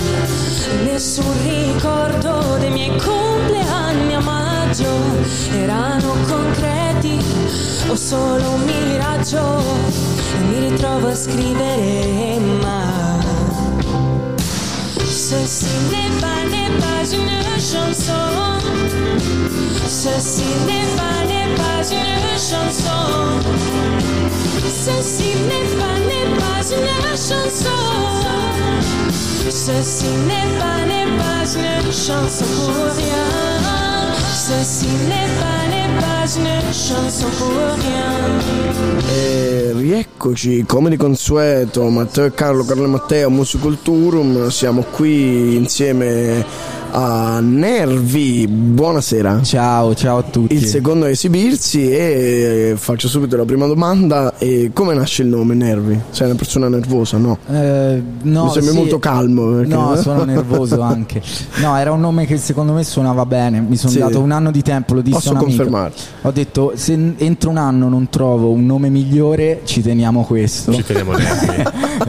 Nessun 0.84 1.34
ricordo 1.44 2.58
dei 2.58 2.72
miei 2.72 2.98
compleanni 2.98 4.16
a 4.16 4.20
maggio. 4.20 4.90
Erano 5.52 6.16
concreti 6.28 7.24
o 7.88 7.96
solo 7.96 8.54
un 8.54 8.64
miraggio. 8.64 9.64
E 10.36 10.44
mi 10.46 10.70
ritrovo 10.70 11.10
a 11.10 11.16
scrivere 11.16 12.40
ma 12.62 13.20
ceci 14.96 15.66
n'est 15.92 16.20
pas, 16.20 16.44
n'est 16.50 16.91
pas 17.02 17.14
une 17.14 17.60
chanson 17.60 18.14
ceci 19.88 20.44
n'est 20.68 20.90
pas, 20.96 21.26
n'est 21.26 21.56
pas 21.56 21.82
une 21.90 22.38
chanson 22.38 23.02
ceci 24.86 25.30
n'est 25.48 25.70
pas, 25.80 25.98
n'est 26.10 26.32
pas 26.38 26.62
une 26.72 27.18
chanson 27.18 27.92
Ceci 29.50 30.06
n'est 30.28 30.60
pas, 30.60 30.86
n'est 30.86 31.18
pas 31.18 31.46
une 31.56 31.92
chanson 31.92 32.46
pour 32.46 32.96
rien. 32.96 33.28
Ceci 34.34 34.88
n'est 35.08 35.30
pas, 35.40 35.62
n'est 35.70 36.00
pas 36.00 36.26
une 36.36 36.74
chanson 36.74 37.28
pour 37.38 37.50
rien. 37.78 38.12
E 39.14 39.74
rieccoci 39.76 40.64
come 40.66 40.90
di 40.90 40.98
consueto, 40.98 41.84
Matteo 41.90 42.26
e 42.26 42.34
Carlo, 42.34 42.64
Carlo 42.64 42.86
e 42.86 42.88
Matteo, 42.88 43.30
Musiculturum, 43.30 44.50
siamo 44.50 44.84
qui 44.90 45.56
insieme 45.58 46.46
a 46.94 47.40
Nervi, 47.42 48.48
buonasera. 48.48 49.42
Ciao, 49.44 49.96
ciao 49.96 50.18
a 50.18 50.22
tutti. 50.24 50.54
Il 50.56 50.66
secondo 50.66 51.06
a 51.06 51.10
esibirsi 51.10 51.90
e 51.90 52.74
faccio 52.76 53.08
subito 53.08 53.38
la 53.38 53.46
prima 53.46 53.66
domanda, 53.66 54.34
e 54.38 54.72
come 54.74 54.94
nasce 54.94 55.22
il 55.22 55.30
nome 55.30 55.54
Nervi? 55.56 55.98
Sei 56.10 56.28
una 56.28 56.36
persona 56.36 56.68
nervosa, 56.68 57.18
no? 57.18 57.38
Eh, 57.50 58.02
no, 58.24 58.44
Mi 58.46 58.52
sembra 58.52 58.72
sì. 58.72 58.78
molto 58.78 59.00
calmo. 59.00 59.52
perché- 59.54 59.74
No, 59.74 59.96
sono 59.96 60.24
nervoso 60.26 60.82
anche. 60.82 61.22
No, 61.62 61.78
era 61.78 61.92
un 61.94 62.02
nome 62.02 62.26
che 62.26 62.38
secondo 62.38 62.74
me 62.74 62.84
suonava 62.84 63.26
bene. 63.26 63.62
Mi 63.62 63.78
sono 63.78 63.94
Sì. 63.94 64.00
dato 64.00 64.20
un 64.20 64.32
anno 64.32 64.52
di 64.52 64.62
tempo, 64.62 64.94
lo 64.96 65.02
disse 65.02 65.16
Posso 65.16 65.30
un 65.32 65.38
amico. 65.38 65.50
confermare. 65.56 65.94
Ho 66.24 66.32
detto 66.32 66.74
se 66.76 67.14
entro 67.18 67.50
un 67.52 67.58
anno 67.58 67.88
non 67.88 68.10
trovo 68.10 68.50
un 68.52 68.66
nome 68.66 68.90
migliore, 68.90 69.62
ci 69.64 69.82
teniamo 69.82 70.24
questo. 70.26 70.74
Ci 70.74 70.84
teniamo 70.84 71.14
Nervi. 71.16 71.64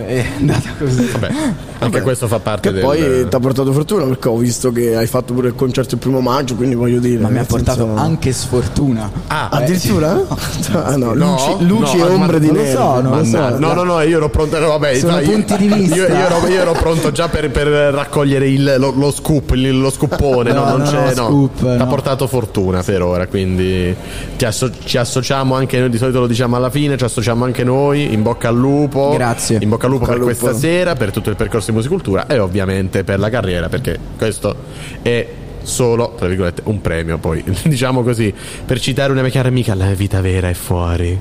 È 0.07 0.27
andata 0.39 0.71
così. 0.77 1.05
Vabbè, 1.13 1.31
anche 1.79 2.01
questo 2.03 2.27
fa 2.27 2.39
parte 2.41 2.69
Che 2.69 2.75
del 2.75 2.83
poi 2.85 3.29
ti 3.29 3.35
ha 3.37 3.39
portato 3.41 3.73
fortuna 3.73 4.05
perché 4.05 4.29
ho 4.29 4.37
visto 4.37 4.71
che 4.73 4.97
hai 4.97 5.07
fatto 5.07 5.33
pure 5.35 5.49
il 5.49 5.55
concerto 5.55 5.95
il 5.95 6.01
primo 6.01 6.21
maggio, 6.21 6.55
quindi 6.55 6.75
voglio 6.75 6.99
dire. 7.01 7.21
Ma 7.21 7.29
mi 7.29 7.39
ha 7.39 7.45
portato 7.45 7.85
senso- 7.87 8.01
anche 8.01 8.33
sfortuna. 8.33 9.11
Ah, 9.29 9.49
Addirittura? 9.51 10.21
Ah, 10.75 10.97
no, 10.97 11.13
No, 11.15 11.35
luci, 11.59 11.67
luci 11.67 11.97
no, 11.99 12.07
e 12.07 12.09
ma- 12.09 12.15
ombre 12.15 12.41
di 12.41 12.51
neve. 12.51 12.71
so, 12.73 13.01
non 13.01 13.19
lo 13.19 13.25
so. 13.25 13.59
No, 13.59 13.73
no, 13.75 13.83
no, 13.83 14.01
io 14.01 14.17
ero 14.17 14.29
pronto. 14.31 14.59
no, 14.59 14.69
vabbè, 14.69 14.95
Sono 14.97 15.13
sai, 15.13 15.25
io- 15.27 15.33
punti 15.33 15.57
di 15.57 15.67
vista. 15.69 15.95
Io, 15.97 16.07
io 16.07 16.15
ero, 16.15 16.47
io 16.49 16.61
ero 16.61 16.73
pronto 16.73 17.13
già 17.13 17.29
per, 17.29 17.51
per 17.51 17.67
raccogliere 17.67 18.49
il- 18.49 18.75
lo, 18.79 18.93
lo 18.97 19.11
scoop, 19.11 19.51
il- 19.53 19.79
lo 19.81 19.91
scoopone. 19.91 20.53
No, 20.53 20.65
No, 20.65 20.71
non 20.71 20.79
no, 20.81 20.85
c'è. 20.91 21.15
no, 21.15 21.23
No, 21.23 21.29
scoop, 21.29 21.59
Ti 21.61 21.67
ha 21.69 21.77
no. 21.77 21.87
portato 21.87 22.27
fortuna 22.27 22.83
per 22.83 23.03
ora. 23.03 23.27
Quindi 23.27 23.95
ti 24.37 24.45
asso- 24.45 24.71
ci 24.85 24.97
associamo 24.99 25.55
anche 25.55 25.79
noi. 25.79 25.91
Di 25.91 25.99
solito 25.99 26.21
lo 26.21 26.27
diciamo 26.27 26.57
alla 26.57 26.71
fine. 26.71 26.97
Ci 26.97 27.05
associamo 27.05 27.45
anche 27.45 27.65
noi. 27.65 28.13
In 28.13 28.23
bocca 28.23 28.49
al 28.49 28.57
lupo. 28.57 29.11
Grazie. 29.15 29.59
In 29.61 29.69
bocca 29.69 29.85
al 29.87 29.93
lupo 29.93 30.05
Bocca 30.05 30.17
per 30.17 30.23
al 30.23 30.29
lupo. 30.29 30.41
questa 30.45 30.59
sera, 30.59 30.95
per 30.95 31.11
tutto 31.11 31.31
il 31.31 31.37
percorso 31.37 31.71
di 31.71 31.77
musicultura 31.77 32.27
e 32.27 32.39
ovviamente 32.39 33.05
per 33.05 33.19
la 33.19 33.29
carriera. 33.31 33.69
Perché 33.69 33.99
questo 34.17 34.55
è 35.03 35.27
solo, 35.63 36.15
tra 36.17 36.29
virgolette, 36.29 36.63
un 36.67 36.81
premio. 36.81 37.19
Poi 37.19 37.43
diciamo 37.65 38.03
così, 38.03 38.33
per 38.65 38.81
citare 38.81 39.13
una 39.13 39.23
mia 39.23 39.31
cara 39.31 39.49
amica, 39.49 39.75
la 39.75 39.93
vita 39.95 40.21
vera 40.21 40.49
è 40.49 40.55
fuori. 40.55 41.19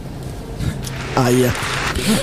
Aia. 1.14 1.53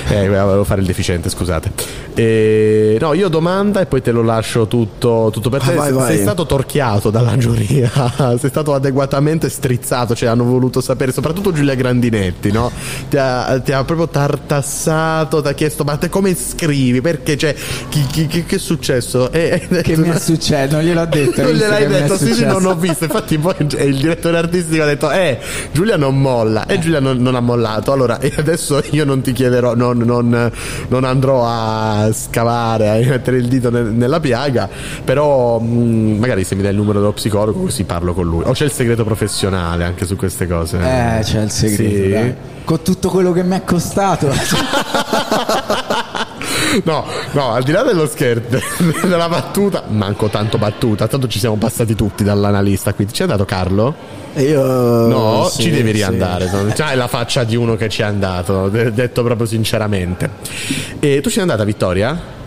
Eh, 0.09 0.27
volevo 0.27 0.63
fare 0.63 0.81
il 0.81 0.87
deficiente, 0.87 1.29
scusate. 1.29 1.71
Eh, 2.15 2.97
no, 2.99 3.13
io 3.13 3.29
domanda 3.29 3.79
e 3.79 3.85
poi 3.85 4.01
te 4.01 4.11
lo 4.11 4.23
lascio 4.23 4.67
tutto, 4.67 5.29
tutto 5.31 5.49
per 5.49 5.61
te. 5.61 5.71
Ah, 5.71 5.75
vai, 5.75 5.91
vai. 5.93 6.07
Sei 6.15 6.21
stato 6.21 6.45
torchiato 6.45 7.11
dalla 7.11 7.37
giuria, 7.37 7.89
sei 8.37 8.49
stato 8.49 8.73
adeguatamente 8.73 9.47
strizzato, 9.47 10.15
cioè 10.15 10.27
hanno 10.29 10.43
voluto 10.43 10.81
sapere, 10.81 11.11
soprattutto 11.13 11.53
Giulia 11.53 11.75
Grandinetti, 11.75 12.51
no? 12.51 12.71
Ti 13.09 13.15
ha, 13.17 13.61
ti 13.63 13.71
ha 13.71 13.83
proprio 13.85 14.09
tartassato, 14.09 15.41
ti 15.41 15.47
ha 15.47 15.53
chiesto, 15.53 15.83
ma 15.83 15.95
te 15.97 16.09
come 16.09 16.35
scrivi? 16.35 16.99
Perché, 16.99 17.37
cioè, 17.37 17.55
chi, 17.89 18.05
chi- 18.11 18.27
chi- 18.27 18.43
che 18.43 18.55
è 18.55 18.59
successo? 18.59 19.31
E, 19.31 19.67
Che 19.81 19.95
mi 19.97 20.09
è 20.09 20.19
successo? 20.19 20.75
Non 20.75 20.83
gliel'ho 20.83 21.05
detto. 21.05 21.41
non 21.41 21.45
hai 21.45 21.53
visto 21.53 21.65
gliel'ai 21.65 21.81
che 21.83 21.87
mi 21.87 21.95
è 21.95 22.01
detto, 22.01 22.17
sì, 22.17 22.33
sì, 22.33 22.45
non 22.45 22.65
ho 22.65 22.75
visto. 22.75 23.03
Infatti, 23.05 23.37
poi 23.37 23.55
il 23.59 23.95
direttore 23.97 24.37
artistico 24.37 24.81
ha 24.83 24.87
detto: 24.87 25.09
Eh, 25.11 25.39
Giulia 25.71 25.95
non 25.95 26.19
molla. 26.19 26.65
E 26.65 26.79
Giulia 26.79 26.99
non, 26.99 27.17
non 27.17 27.35
ha 27.35 27.39
mollato. 27.39 27.91
Allora, 27.93 28.19
e 28.19 28.33
adesso 28.35 28.78
io 28.91 29.05
non 29.05 29.21
ti 29.21 29.31
chiederò, 29.33 29.75
non, 29.75 29.97
non- 29.99 30.51
non 30.87 31.03
andrò 31.03 31.43
a 31.45 32.09
scavare, 32.13 32.89
a 32.89 32.95
mettere 33.07 33.37
il 33.37 33.47
dito 33.47 33.69
nel- 33.69 33.85
nella 33.85 34.19
piaga. 34.19 34.69
Però, 35.03 35.59
mh, 35.59 36.17
magari 36.19 36.43
se 36.43 36.55
mi 36.55 36.61
dai 36.61 36.71
il 36.71 36.77
numero 36.77 36.99
dello 36.99 37.13
psicologo, 37.13 37.61
così 37.61 37.83
parlo 37.83 38.13
con 38.13 38.25
lui. 38.25 38.43
O 38.45 38.51
c'è 38.51 38.65
il 38.65 38.71
segreto 38.71 39.03
professionale 39.03 39.83
anche 39.83 40.05
su 40.05 40.15
queste 40.15 40.47
cose? 40.47 40.77
Eh, 40.77 41.21
c'è 41.23 41.41
il 41.41 41.51
segreto. 41.51 42.17
Sì. 42.25 42.33
Con 42.63 42.81
tutto 42.83 43.09
quello 43.09 43.31
che 43.31 43.43
mi 43.43 43.55
è 43.55 43.63
costato. 43.63 44.29
No, 46.83 47.03
no, 47.31 47.51
al 47.53 47.63
di 47.63 47.71
là 47.71 47.81
dello 47.81 48.05
scherzo, 48.05 48.59
della 49.07 49.27
battuta, 49.27 49.83
manco 49.87 50.27
tanto 50.27 50.57
battuta, 50.59 51.07
tanto 51.07 51.27
ci 51.27 51.39
siamo 51.39 51.55
passati 51.55 51.95
tutti 51.95 52.23
dall'analista. 52.23 52.93
Quindi 52.93 53.13
ci 53.13 53.21
è 53.21 53.23
andato 53.25 53.45
Carlo? 53.45 53.95
Io. 54.35 55.07
No, 55.07 55.47
sì, 55.49 55.63
ci 55.63 55.69
devi 55.71 55.87
sì. 55.87 55.93
riandare. 55.93 56.49
C'hai 56.73 56.95
la 56.95 57.07
faccia 57.07 57.43
di 57.43 57.55
uno 57.55 57.75
che 57.75 57.89
ci 57.89 58.01
è 58.01 58.05
andato, 58.05 58.69
de- 58.69 58.93
detto 58.93 59.23
proprio 59.23 59.47
sinceramente. 59.47 60.29
E 60.99 61.21
tu 61.21 61.29
ci 61.29 61.35
sei 61.35 61.41
andata, 61.41 61.63
Vittoria? 61.63 62.37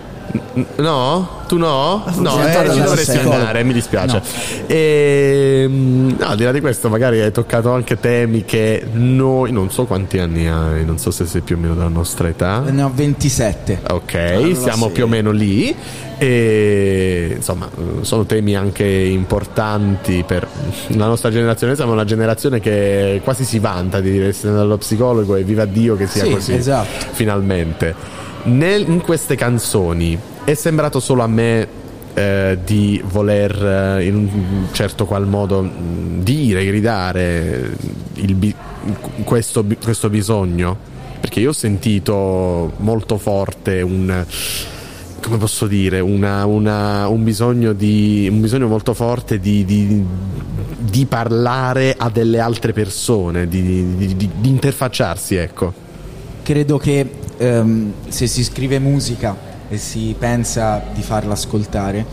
No? 0.77 1.41
Tu 1.47 1.59
no? 1.59 2.03
No, 2.17 2.47
eh, 2.47 2.71
ci 2.73 2.81
dovresti 2.81 3.19
andare, 3.19 3.63
mi 3.65 3.75
dispiace. 3.75 4.23
E, 4.67 5.67
mm, 5.69 6.11
no, 6.19 6.27
al 6.27 6.37
di 6.37 6.45
là 6.45 6.53
di 6.53 6.61
questo, 6.61 6.89
magari 6.89 7.21
hai 7.21 7.31
toccato 7.31 7.73
anche 7.73 8.01
temi 8.01 8.45
che 8.45 8.83
noi, 8.93 9.53
non 9.53 9.71
so 9.71 9.85
quanti 9.85 10.19
anni 10.19 10.49
hai, 10.49 10.85
non 10.87 10.99
so 10.99 11.11
se 11.11 11.27
sei 11.27 11.43
più 11.43 11.57
o 11.57 11.59
meno 11.59 11.75
della 11.75 11.89
nostra 11.89 12.29
età. 12.29 12.61
ne 12.61 12.83
ho 12.83 12.91
27. 12.95 13.81
Ok, 13.91 14.15
Allora 14.15 14.55
siamo 14.55 14.87
sì. 14.87 14.93
più 14.93 15.05
o 15.05 15.07
meno 15.09 15.31
lì 15.33 15.75
e 16.19 17.33
insomma 17.37 17.69
sono 18.03 18.25
temi 18.25 18.55
anche 18.55 18.85
importanti 18.87 20.23
per 20.27 20.47
la 20.89 21.07
nostra 21.07 21.31
generazione, 21.31 21.75
siamo 21.75 21.93
una 21.93 22.05
generazione 22.05 22.61
che 22.61 23.21
quasi 23.25 23.45
si 23.45 23.59
vanta 23.59 24.01
di 24.01 24.19
essere 24.21 24.55
dallo 24.55 24.79
psicologo 24.79 25.37
e 25.37 25.43
viva 25.43 25.65
Dio 25.67 25.97
che 25.97 26.07
sia 26.07 26.25
Sì, 26.25 26.31
così 26.31 26.55
esatto. 26.55 27.07
finalmente. 27.13 28.21
Nel- 28.45 28.89
in 28.89 29.01
queste 29.01 29.37
canzoni 29.37 30.19
è 30.45 30.55
sembrato 30.55 30.99
solo 31.01 31.23
a 31.23 31.27
me 31.29 31.81
eh, 32.15 32.59
di 32.65 33.01
voler 33.07 33.97
eh, 34.01 34.05
in 34.07 34.17
un 34.17 34.67
certo 34.73 35.07
qual 35.07 35.27
modo 35.27 35.63
mh, 35.63 36.23
dire, 36.23 36.65
gridare 36.67 37.71
il 38.15 38.35
bi- 38.35 38.55
questo, 39.25 39.65
questo 39.83 40.11
bisogno? 40.11 40.77
Perché 41.21 41.39
io 41.41 41.51
ho 41.51 41.55
sentito 41.55 42.73
molto 42.79 43.17
forte 43.17 43.81
un, 43.81 44.25
come 45.23 45.37
posso 45.37 45.67
dire, 45.69 46.01
una- 46.01 46.45
una- 46.45 47.07
un, 47.07 47.23
bisogno 47.23 47.73
di, 47.73 48.27
un 48.31 48.41
bisogno 48.41 48.67
molto 48.67 48.93
forte 48.93 49.39
di, 49.39 49.65
di- 49.65 50.05
di 50.79 51.07
parlare 51.07 51.95
a 51.97 52.11
delle 52.11 52.41
altre 52.41 52.73
persone, 52.73 53.47
di 53.47 54.29
interfacciarsi, 54.43 55.37
ecco. 55.37 55.73
Credo 56.43 56.77
che 56.77 57.09
ehm, 57.37 57.93
se 58.09 58.27
si 58.27 58.43
scrive 58.43 58.81
musica 58.81 59.37
e 59.69 59.79
si 59.79 60.15
pensa 60.19 60.83
di 60.93 61.01
farla 61.01 61.35
ascoltare, 61.35 62.05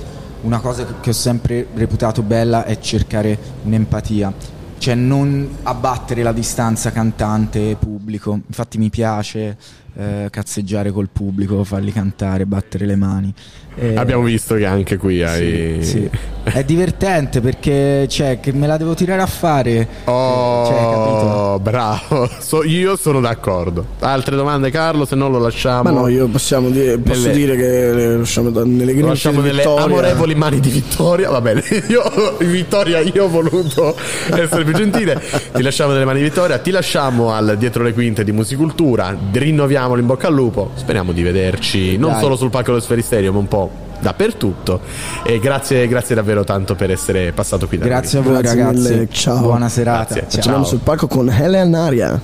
una 0.42 0.60
cosa 0.60 0.86
che- 0.86 1.10
ho 1.10 1.14
sempre 1.14 1.68
reputato 1.74 2.22
bella 2.22 2.64
è 2.64 2.78
cercare 2.80 3.38
un'empatia, 3.64 4.32
cioè 4.78 4.94
non 4.94 5.58
abbattere 5.64 6.22
la 6.22 6.32
distanza 6.32 6.92
cantante-pubblico. 6.92 8.40
Infatti 8.48 8.78
mi 8.78 8.90
piace 8.90 9.58
eh, 9.96 10.28
cazzeggiare 10.30 10.92
col 10.92 11.10
pubblico, 11.12 11.64
farli 11.64 11.92
cantare, 11.92 12.46
battere 12.46 12.86
le 12.86 12.96
mani. 12.96 13.34
Eh, 13.80 13.96
Abbiamo 13.96 14.24
visto 14.24 14.56
che 14.56 14.66
anche 14.66 14.98
qui 14.98 15.24
hai... 15.24 15.78
sì. 15.84 16.10
È 16.42 16.64
divertente 16.64 17.42
perché 17.42 18.08
cioè, 18.08 18.40
che 18.40 18.52
me 18.54 18.66
la 18.66 18.78
devo 18.78 18.96
tirare 18.96 19.22
a 19.22 19.28
fare. 19.28 19.88
Oh, 20.06 20.66
Cioè, 20.66 21.60
bravo, 21.62 22.28
So- 22.40 22.64
io 22.64 22.96
sono 22.96 23.20
d'accordo. 23.20 23.86
Altre 24.00 24.36
domande 24.36 24.72
Carlo, 24.72 25.06
se 25.06 25.14
no 25.16 25.30
lo 25.30 25.38
lasciamo. 25.38 25.84
Ma 25.84 25.92
no, 25.92 26.08
io 26.08 26.28
possiamo 26.28 26.70
dire, 26.70 26.98
posso 26.98 27.28
Nelle- 27.28 27.34
dire 27.34 27.56
che 27.56 27.94
le 27.94 28.18
lasciamo 28.18 28.50
nelle 28.50 28.64
Lo 28.80 28.86
grinfie 28.86 29.04
lasciamo 29.04 29.42
nelle 29.42 29.58
Vittoria. 29.62 29.84
amorevoli 29.84 30.34
mani 30.36 30.60
di 30.60 30.70
Vittoria. 30.70 31.30
Va 31.30 31.42
bene, 31.42 31.62
io, 31.88 32.02
Vittoria, 32.40 33.00
io 33.00 33.26
ho 33.26 33.30
voluto 33.30 33.96
essere 34.34 34.64
più 34.64 34.74
gentile. 34.74 35.22
Ti 35.54 35.62
lasciamo 35.62 35.92
nelle 35.92 36.06
mani 36.06 36.20
di 36.20 36.24
Vittoria. 36.26 36.58
Ti 36.58 36.72
lasciamo 36.72 37.32
al 37.32 37.58
dietro 37.60 37.84
le 37.84 37.94
quinte 37.94 38.24
di 38.24 38.32
Musicultura. 38.32 39.16
Rinnoviamo 39.32 39.96
in 39.98 40.06
bocca 40.08 40.28
al 40.28 40.34
lupo. 40.34 40.72
Speriamo 40.74 41.12
di 41.12 41.22
vederci 41.22 41.96
non 41.98 42.14
Dai. 42.14 42.22
solo 42.22 42.36
sul 42.36 42.50
palco 42.50 42.72
dello 42.72 42.82
Sferisterio, 42.82 43.32
ma 43.34 43.38
un 43.40 43.48
po' 43.48 43.69
dappertutto. 44.00 44.82
E 45.24 45.40
grazie, 45.40 45.88
grazie 45.88 46.16
davvero 46.16 46.44
tanto 46.44 46.76
per 46.76 46.92
essere 46.92 47.32
passato 47.32 47.68
qui 47.68 47.78
da 47.78 47.86
noi. 47.86 47.94
Grazie 47.94 48.20
a 48.20 48.22
voi 48.22 48.42
Grazie 48.42 48.60
ragazzi. 48.64 48.90
mille, 48.90 49.08
ciao. 49.12 49.40
Buona 49.40 49.70
serata. 49.70 50.14
Grazie, 50.14 50.30
Ciao. 50.30 50.42
Torniamo 50.42 50.66
sul 50.66 50.80
palco 50.80 51.08
con 51.08 51.30
Helen 51.30 51.74
Aria. 51.76 52.20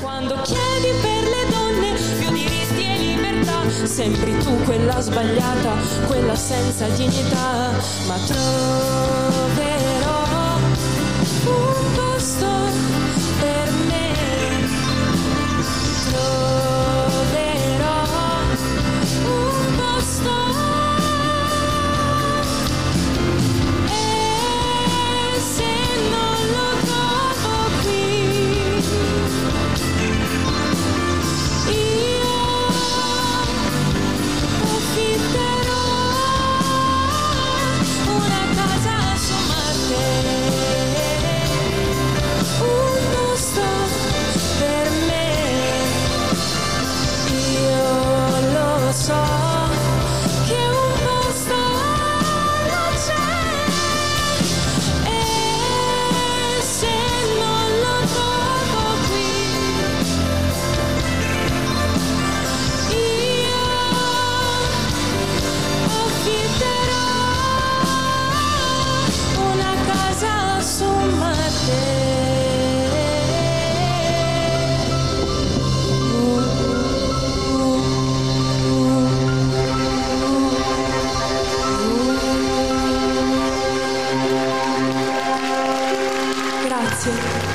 Quando 0.00 0.34
chiedi 0.42 0.88
per 1.00 1.22
le 1.22 1.44
donne 1.50 1.92
più 2.18 2.30
diritti 2.30 2.82
e 2.84 2.98
libertà, 2.98 3.86
sembri 3.86 4.36
tu 4.38 4.56
quella 4.64 5.00
sbagliata, 5.00 5.72
quella 6.06 6.34
senza 6.36 6.86
dignità, 6.88 7.70
ma 8.06 8.14
troverò 8.26 10.22
un 11.46 11.94
posto 11.94 12.46
per 13.40 13.70
me. 13.88 14.12
Troverò 16.10 16.43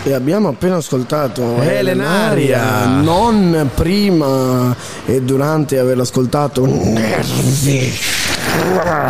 E 0.09 0.13
abbiamo 0.13 0.47
appena 0.47 0.77
ascoltato 0.77 1.61
Helen 1.61 2.01
Aria. 2.01 2.87
non 2.87 3.69
prima 3.75 4.75
e 5.05 5.21
durante 5.21 5.77
averla 5.77 6.01
ascoltato 6.01 6.65
Nervi. 6.65 7.93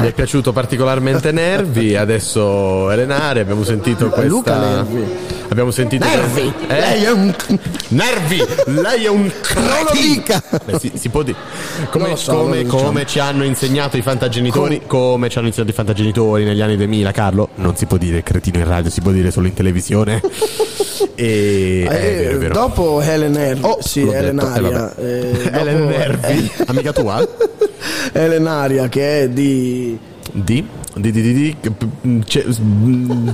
Mi 0.01 0.07
è 0.07 0.11
piaciuto 0.11 0.51
particolarmente 0.51 1.31
Nervi, 1.31 1.95
adesso 1.95 2.91
Elenare, 2.91 3.39
abbiamo 3.39 3.63
sentito 3.63 4.09
questa... 4.09 4.27
Luca 4.27 4.57
Nervi. 4.57 5.37
Abbiamo 5.49 5.71
sentito... 5.71 6.05
Nervi, 6.05 6.53
Eh? 6.67 6.79
lei 6.79 7.03
è 7.03 7.11
un 7.11 7.35
Nervi, 7.89 8.43
lei 8.65 9.05
è 9.05 9.09
un 9.09 9.31
dica. 9.91 10.41
Beh, 10.63 10.77
si, 10.79 10.91
si 10.95 11.09
può 11.09 11.23
dire. 11.23 11.37
Come, 11.89 12.15
so, 12.15 12.33
come- 12.35 12.63
diciamo. 12.63 12.83
come 12.83 13.05
ci 13.07 13.19
hanno 13.19 13.43
insegnato 13.43 13.97
i 13.97 14.01
fantagenitori, 14.03 14.81
come 14.85 15.27
ci 15.29 15.37
hanno 15.39 15.47
insegnato 15.47 15.71
i 15.71 15.75
fantagenitori 15.75 16.43
negli 16.43 16.61
anni 16.61 16.77
2000, 16.77 17.11
Carlo, 17.11 17.49
non 17.55 17.75
si 17.75 17.85
può 17.87 17.97
dire 17.97 18.21
cretino 18.21 18.59
in 18.59 18.67
radio, 18.67 18.91
si 18.91 19.01
può 19.01 19.11
dire 19.11 19.31
solo 19.31 19.47
in 19.47 19.53
televisione. 19.53 20.21
e 21.15 21.85
è 21.87 21.93
Eh, 21.95 21.99
vero, 22.15 22.35
è 22.35 22.37
vero. 22.37 22.53
Dopo 22.53 23.01
Helen 23.01 23.31
Nervi, 23.31 23.67
sì, 23.79 24.03
l'ho 24.05 24.13
Helen 24.13 24.39
eh, 24.39 24.43
Aria. 24.45 24.95
eh, 24.97 25.49
Helen 25.51 25.85
Nervi, 25.87 26.51
amica 26.67 26.93
tua? 26.93 27.27
Helen 28.13 28.45
Aria 28.45 28.87
che 28.87 29.21
è 29.23 29.29
di 29.29 29.97
Di? 30.31 30.67
Di, 30.95 31.11
di, 31.11 31.21
di, 31.21 31.55
di 32.01 32.23
Ce- 32.25 32.45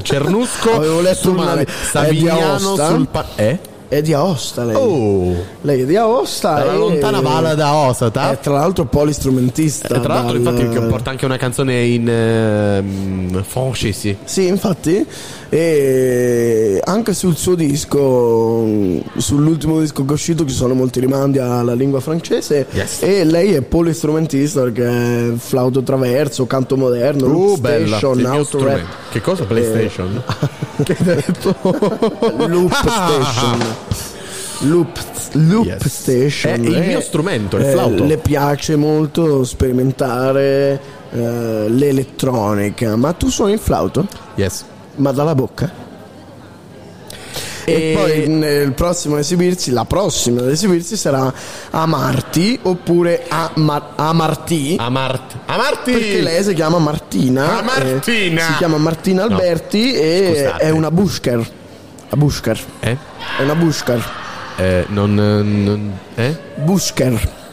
Cernusco 0.01 0.71
Avevo 0.75 1.01
letto 1.01 1.35
È 1.55 1.65
Savigliano 1.91 2.69
Aosta? 2.69 2.87
sul 2.89 3.07
pa- 3.07 3.25
eh? 3.35 3.59
È 3.87 4.01
di 4.01 4.13
Aosta 4.13 4.63
lei. 4.63 4.75
Oh. 4.75 5.35
Lei 5.61 5.81
è 5.81 5.85
di 5.85 5.95
Aosta. 5.95 6.55
Dalla 6.55 6.73
e- 6.73 6.77
lontana 6.77 7.21
Vala 7.21 7.53
d'Aosta, 7.53 8.09
ta? 8.09 8.31
È 8.31 8.39
tra 8.39 8.53
l'altro 8.53 8.85
polistrumentista. 8.85 9.87
E 9.95 9.99
tra 9.99 10.15
l'altro, 10.15 10.37
dal- 10.39 10.53
infatti, 10.53 10.69
che 10.69 10.85
porta 10.87 11.11
anche 11.11 11.25
una 11.25 11.37
canzone 11.37 11.83
in 11.83 12.09
ehm, 12.09 13.43
francese. 13.43 14.17
Sì, 14.23 14.47
infatti, 14.47 15.05
e 15.49 16.81
anche 16.83 17.13
sul 17.13 17.35
suo 17.35 17.55
disco, 17.55 18.65
sull'ultimo 19.17 19.79
disco 19.79 20.03
che 20.03 20.11
è 20.11 20.13
uscito, 20.13 20.45
ci 20.45 20.53
sono 20.53 20.73
molti 20.73 20.99
rimandi 20.99 21.39
alla 21.39 21.73
lingua 21.73 21.99
francese. 21.99 22.65
Yes. 22.71 23.01
E 23.01 23.23
lei 23.23 23.53
è 23.53 23.61
polistrumentista 23.61 24.61
perché 24.61 24.85
è 24.87 25.35
flauto 25.37 25.81
traverso, 25.83 26.45
canto 26.45 26.77
moderno, 26.77 27.27
Uh, 27.27 27.55
station, 27.55 28.25
auto 28.25 28.63
rap. 28.63 28.81
Che 29.11 29.21
cosa? 29.21 29.45
PlayStation? 29.45 30.21
che 30.83 30.95
hai 30.97 31.03
detto? 31.03 31.55
loop 32.47 32.73
station. 32.73 33.59
Loop, 34.59 34.97
loop 35.33 35.85
station. 35.87 36.51
È 36.53 36.57
il 36.57 36.75
Eh, 36.75 36.87
mio 36.87 37.01
strumento, 37.01 37.57
il 37.57 37.65
eh, 37.65 37.71
flauto. 37.71 38.03
Le 38.05 38.17
piace 38.17 38.75
molto 38.75 39.43
sperimentare 39.43 40.79
eh, 41.11 41.65
l'elettronica. 41.69 42.95
Ma 42.95 43.11
tu 43.13 43.29
suoni 43.29 43.53
il 43.53 43.59
flauto? 43.59 44.07
Yes. 44.35 44.63
Ma 44.95 45.11
dalla 45.11 45.35
bocca? 45.35 45.83
E, 47.67 47.71
E- 47.73 47.93
poi 47.97 48.27
nel 48.27 48.73
prossimo 48.73 49.17
esibirsi, 49.17 49.71
la 49.71 49.85
prossima 49.85 50.41
ad 50.41 50.49
esibirsi 50.49 50.95
sarà 50.95 51.33
Amarti 51.71 52.59
oppure 52.61 53.25
Ama- 53.27 53.93
Amarti. 53.95 54.75
Amart- 54.79 55.35
Amarti! 55.47 55.91
Perché 55.91 56.21
lei 56.21 56.43
si 56.43 56.53
chiama 56.53 56.77
Martina. 56.77 57.57
Ah, 57.57 57.63
Martina! 57.63 58.41
eh, 58.41 58.45
si 58.45 58.53
chiama 58.57 58.77
Martina 58.77 59.25
No. 59.25 59.33
Alberti 59.35 59.93
e 59.95 60.33
Scusate. 60.43 60.63
è 60.63 60.69
una 60.69 60.91
bushker. 60.91 61.49
A 62.09 62.15
bushker. 62.15 62.59
Eh? 62.81 62.97
È 63.39 63.41
una 63.43 63.55
bushker. 63.55 64.03
Eh, 64.57 64.85
non, 64.89 65.13
non- 65.15 65.91
Eh? 66.15 66.37
Bushker. 66.63 67.43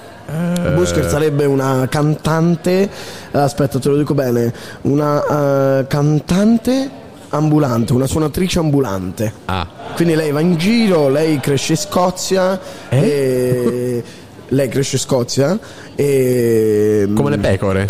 Bushker 0.75 1.09
sarebbe 1.11 1.45
una 1.47 1.87
cantante. 1.91 2.89
Aspetta, 3.33 3.79
te 3.79 3.89
lo 3.89 3.97
dico 3.97 4.15
bene. 4.15 4.53
Una 4.83 5.79
eh, 5.81 5.87
cantante 5.87 6.91
ambulante, 7.33 7.93
una 7.93 8.07
suonatrice 8.07 8.59
ambulante. 8.59 9.33
Ah. 9.47 9.67
Quindi 9.95 10.15
lei 10.15 10.31
va 10.31 10.41
in 10.41 10.57
giro, 10.57 11.09
lei 11.09 11.41
cresce 11.41 11.73
in 11.73 11.79
Scozia. 11.79 12.61
Eh? 12.89 12.99
E... 12.99 14.05
Lei 14.53 14.69
cresce 14.69 14.97
in 14.97 15.01
Scozia 15.01 15.59
e. 15.95 17.09
Come 17.15 17.31
le 17.31 17.39
pecore? 17.39 17.89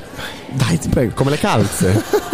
Dai, 0.51 0.79
ti 0.79 0.89
prego. 0.89 1.13
Come 1.13 1.31
le 1.31 1.39
calze? 1.39 2.31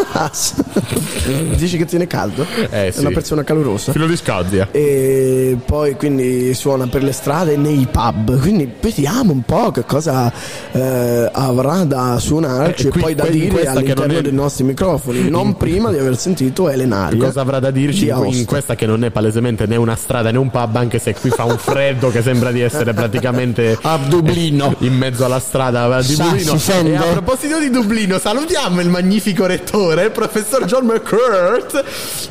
Dici 1.57 1.77
che 1.77 1.85
tiene 1.85 2.07
caldo? 2.07 2.47
Eh, 2.71 2.89
È 2.93 2.99
una 2.99 3.11
persona 3.11 3.45
calorosa. 3.45 3.93
Filo 3.93 4.07
di 4.07 4.17
Scozia. 4.17 4.69
E 4.71 5.57
poi 5.65 5.95
quindi 5.97 6.55
suona 6.55 6.87
per 6.87 7.03
le 7.03 7.13
strade 7.13 7.53
e 7.55 7.57
nei 7.57 7.87
pub. 7.91 8.41
Quindi 8.41 8.71
vediamo 8.81 9.33
un 9.33 9.43
po' 9.43 9.71
che 9.71 9.85
cosa 9.85 10.33
eh, 10.73 11.29
avrà 11.33 11.85
da 11.85 12.19
suonarci 12.19 12.85
Eh, 12.85 12.89
e 12.89 12.91
qui- 12.91 13.01
poi 13.01 13.15
da 13.15 13.27
dire 13.27 13.67
all'interno 13.67 14.19
è- 14.19 14.23
dei 14.23 14.33
nostri 14.33 14.65
microfoni, 14.65 15.29
non 15.29 15.57
prima 15.57 15.91
di 15.91 15.99
aver 15.99 16.17
sentito 16.19 16.69
Elenaria. 16.69 17.23
Cosa 17.25 17.41
avrà 17.41 17.59
da 17.61 17.71
dirci 17.71 18.05
di 18.13 18.39
in, 18.39 18.45
questa 18.47 18.75
che 18.75 18.87
non 18.87 19.05
è 19.05 19.11
palesemente 19.11 19.67
né 19.67 19.77
una 19.77 19.97
strada 19.97 20.31
né 20.31 20.39
un 20.39 20.51
pub, 20.51 20.77
anche 20.77 20.99
se 20.99 21.15
qui 21.15 21.31
fa 21.31 21.45
un 21.45 21.59
freddo 21.59 22.11
che 22.11 22.23
sembra 22.23 22.51
di 22.51 22.61
essere 22.61 22.93
praticamente 22.95 23.79
a 23.83 23.99
Dublino 24.09 24.75
in 24.81 24.95
mezzo 24.95 25.25
alla 25.25 25.39
strada 25.41 26.01
di 26.01 26.15
Sa, 26.15 26.25
Dublino. 26.25 27.03
a 27.03 27.07
proposito 27.13 27.59
di 27.59 27.71
Dublino, 27.71 28.19
salutiamo 28.19 28.81
il 28.81 28.89
magnifico 28.89 29.47
rettore, 29.47 29.98
il 30.05 30.11
professor 30.11 30.65
John 30.65 30.85
McCurt, 30.87 31.85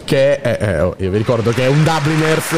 che 0.03 0.41
è, 0.41 0.57
eh, 0.61 1.03
io 1.03 1.09
vi 1.09 1.17
ricordo 1.17 1.51
che 1.51 1.63
è 1.63 1.67
un 1.67 1.83
Dubliners 1.83 2.55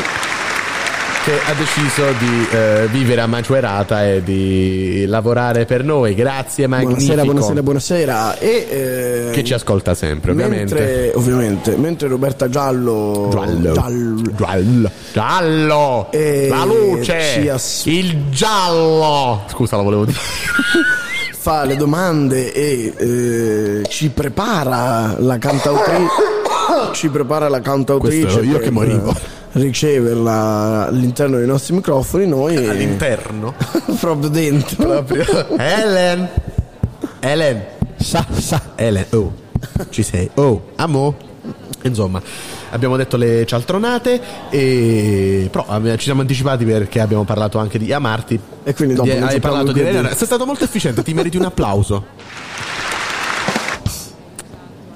che 1.24 1.34
ha 1.46 1.54
deciso 1.54 2.06
di 2.18 2.48
eh, 2.52 2.88
vivere 2.92 3.22
a 3.22 3.28
Macerata 3.28 4.08
e 4.08 4.24
di 4.24 5.06
lavorare 5.06 5.66
per 5.66 5.84
noi. 5.84 6.16
Grazie, 6.16 6.66
magnifico. 6.68 6.96
Buonasera, 6.96 7.24
buonasera, 7.24 7.62
buonasera. 7.62 8.38
E, 8.40 8.68
eh, 8.70 9.32
Che 9.34 9.44
ci 9.44 9.54
ascolta 9.54 9.94
sempre, 9.96 10.32
ovviamente. 10.32 10.74
Mentre, 10.74 11.12
ovviamente, 11.16 11.76
mentre 11.76 12.08
Roberta 12.08 12.50
Giallo 12.50 13.28
Giallo. 13.32 13.74
Giallo, 13.74 14.22
Giallo. 14.36 14.92
Giallo. 15.12 16.12
E 16.12 16.48
La 16.50 16.66
luce. 16.66 17.50
ass- 17.52 17.86
Il 17.86 18.30
giallo. 18.30 19.44
Scusa, 19.50 19.76
lo 19.76 19.84
volevo 19.84 20.06
dire. 20.06 20.18
fa 21.42 21.64
le 21.64 21.78
domande 21.78 22.52
e 22.52 22.94
eh, 22.98 23.84
ci 23.88 24.10
prepara 24.10 25.16
la 25.20 25.38
cantautrice 25.38 26.08
ci 26.92 27.08
prepara 27.08 27.48
la 27.48 27.62
cantautrice 27.62 28.24
Questo 28.24 28.44
io 28.44 28.54
per, 28.58 28.62
che 28.64 28.72
morivo. 28.72 29.16
riceverla 29.54 30.88
all'interno 30.88 31.38
dei 31.38 31.48
nostri 31.48 31.74
microfoni 31.76 32.28
noi 32.28 32.58
All'interno. 32.68 33.54
proprio 34.02 34.30
dentro 34.30 34.84
Proprio. 34.84 35.26
Ellen. 35.58 36.28
Ellen. 37.22 37.64
Sa, 37.96 38.26
sa. 38.32 38.62
Ellen. 38.76 39.06
Oh. 39.12 39.34
Ci 39.90 40.04
sei. 40.04 40.30
Oh. 40.36 40.72
Amo. 40.76 41.16
Insomma, 41.84 42.22
abbiamo 42.70 42.98
detto 42.98 43.18
le 43.18 43.46
cialtronate, 43.46 44.22
e... 44.50 45.50
però 45.52 45.66
eh, 45.84 45.98
ci 45.98 46.06
siamo 46.06 46.22
anticipati 46.22 46.66
perché 46.66 47.00
abbiamo 47.00 47.24
parlato 47.24 47.58
anche 47.58 47.78
di 47.78 47.92
Amarti. 47.92 48.40
E 48.64 48.74
quindi 48.74 48.96
dopo 48.96 49.10
Di- 49.10 49.18
hai 49.18 49.40
parlato 49.40 49.72
di 49.72 49.82
Elena. 49.82 50.14
Sei 50.14 50.26
stato 50.26 50.46
molto 50.46 50.64
efficiente, 50.64 51.04
ti 51.04 51.14
meriti 51.14 51.38
un 51.38 51.46
applauso. 51.46 52.06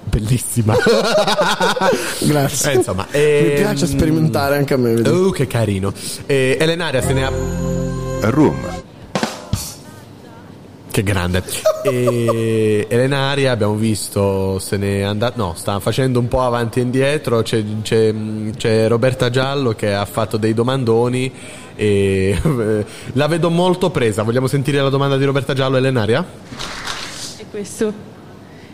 Bellissima. 0.03 0.75
grazie 2.21 2.71
Eh, 2.71 2.75
insomma, 2.75 3.07
mi 3.11 3.19
ehm, 3.19 3.55
piace 3.55 3.87
sperimentare 3.87 4.57
anche 4.57 4.75
a 4.75 4.77
me 4.77 4.93
vedi. 4.93 5.09
Oh, 5.09 5.31
che 5.31 5.47
carino. 5.47 5.91
Eh, 6.27 6.57
Elenaria 6.59 7.01
se 7.01 7.13
ne 7.13 7.25
ha. 7.25 7.31
Room. 8.29 8.82
Che 10.93 11.01
grande. 11.01 11.41
E 11.83 12.85
Elenaria 12.87 13.51
abbiamo 13.51 13.73
visto 13.73 14.59
se 14.59 14.77
n'è 14.77 15.01
andata. 15.01 15.33
No, 15.37 15.53
sta 15.55 15.79
facendo 15.79 16.19
un 16.19 16.27
po' 16.27 16.41
avanti 16.41 16.77
e 16.79 16.83
indietro. 16.83 17.41
C'è, 17.41 17.63
c'è- 17.81 18.13
c'è 18.55 18.87
Roberta 18.87 19.31
Giallo 19.31 19.71
che 19.73 19.91
ha 19.91 20.05
fatto 20.05 20.37
dei 20.37 20.53
domandoni. 20.53 21.31
E 21.75 22.39
la 23.13 23.25
vedo 23.25 23.49
molto 23.49 23.89
presa. 23.89 24.21
Vogliamo 24.21 24.45
sentire 24.45 24.79
la 24.81 24.89
domanda 24.89 25.17
di 25.17 25.25
Roberta 25.25 25.55
Giallo, 25.55 25.77
Elenaria? 25.77 26.23
È 27.37 27.43
questo. 27.49 28.11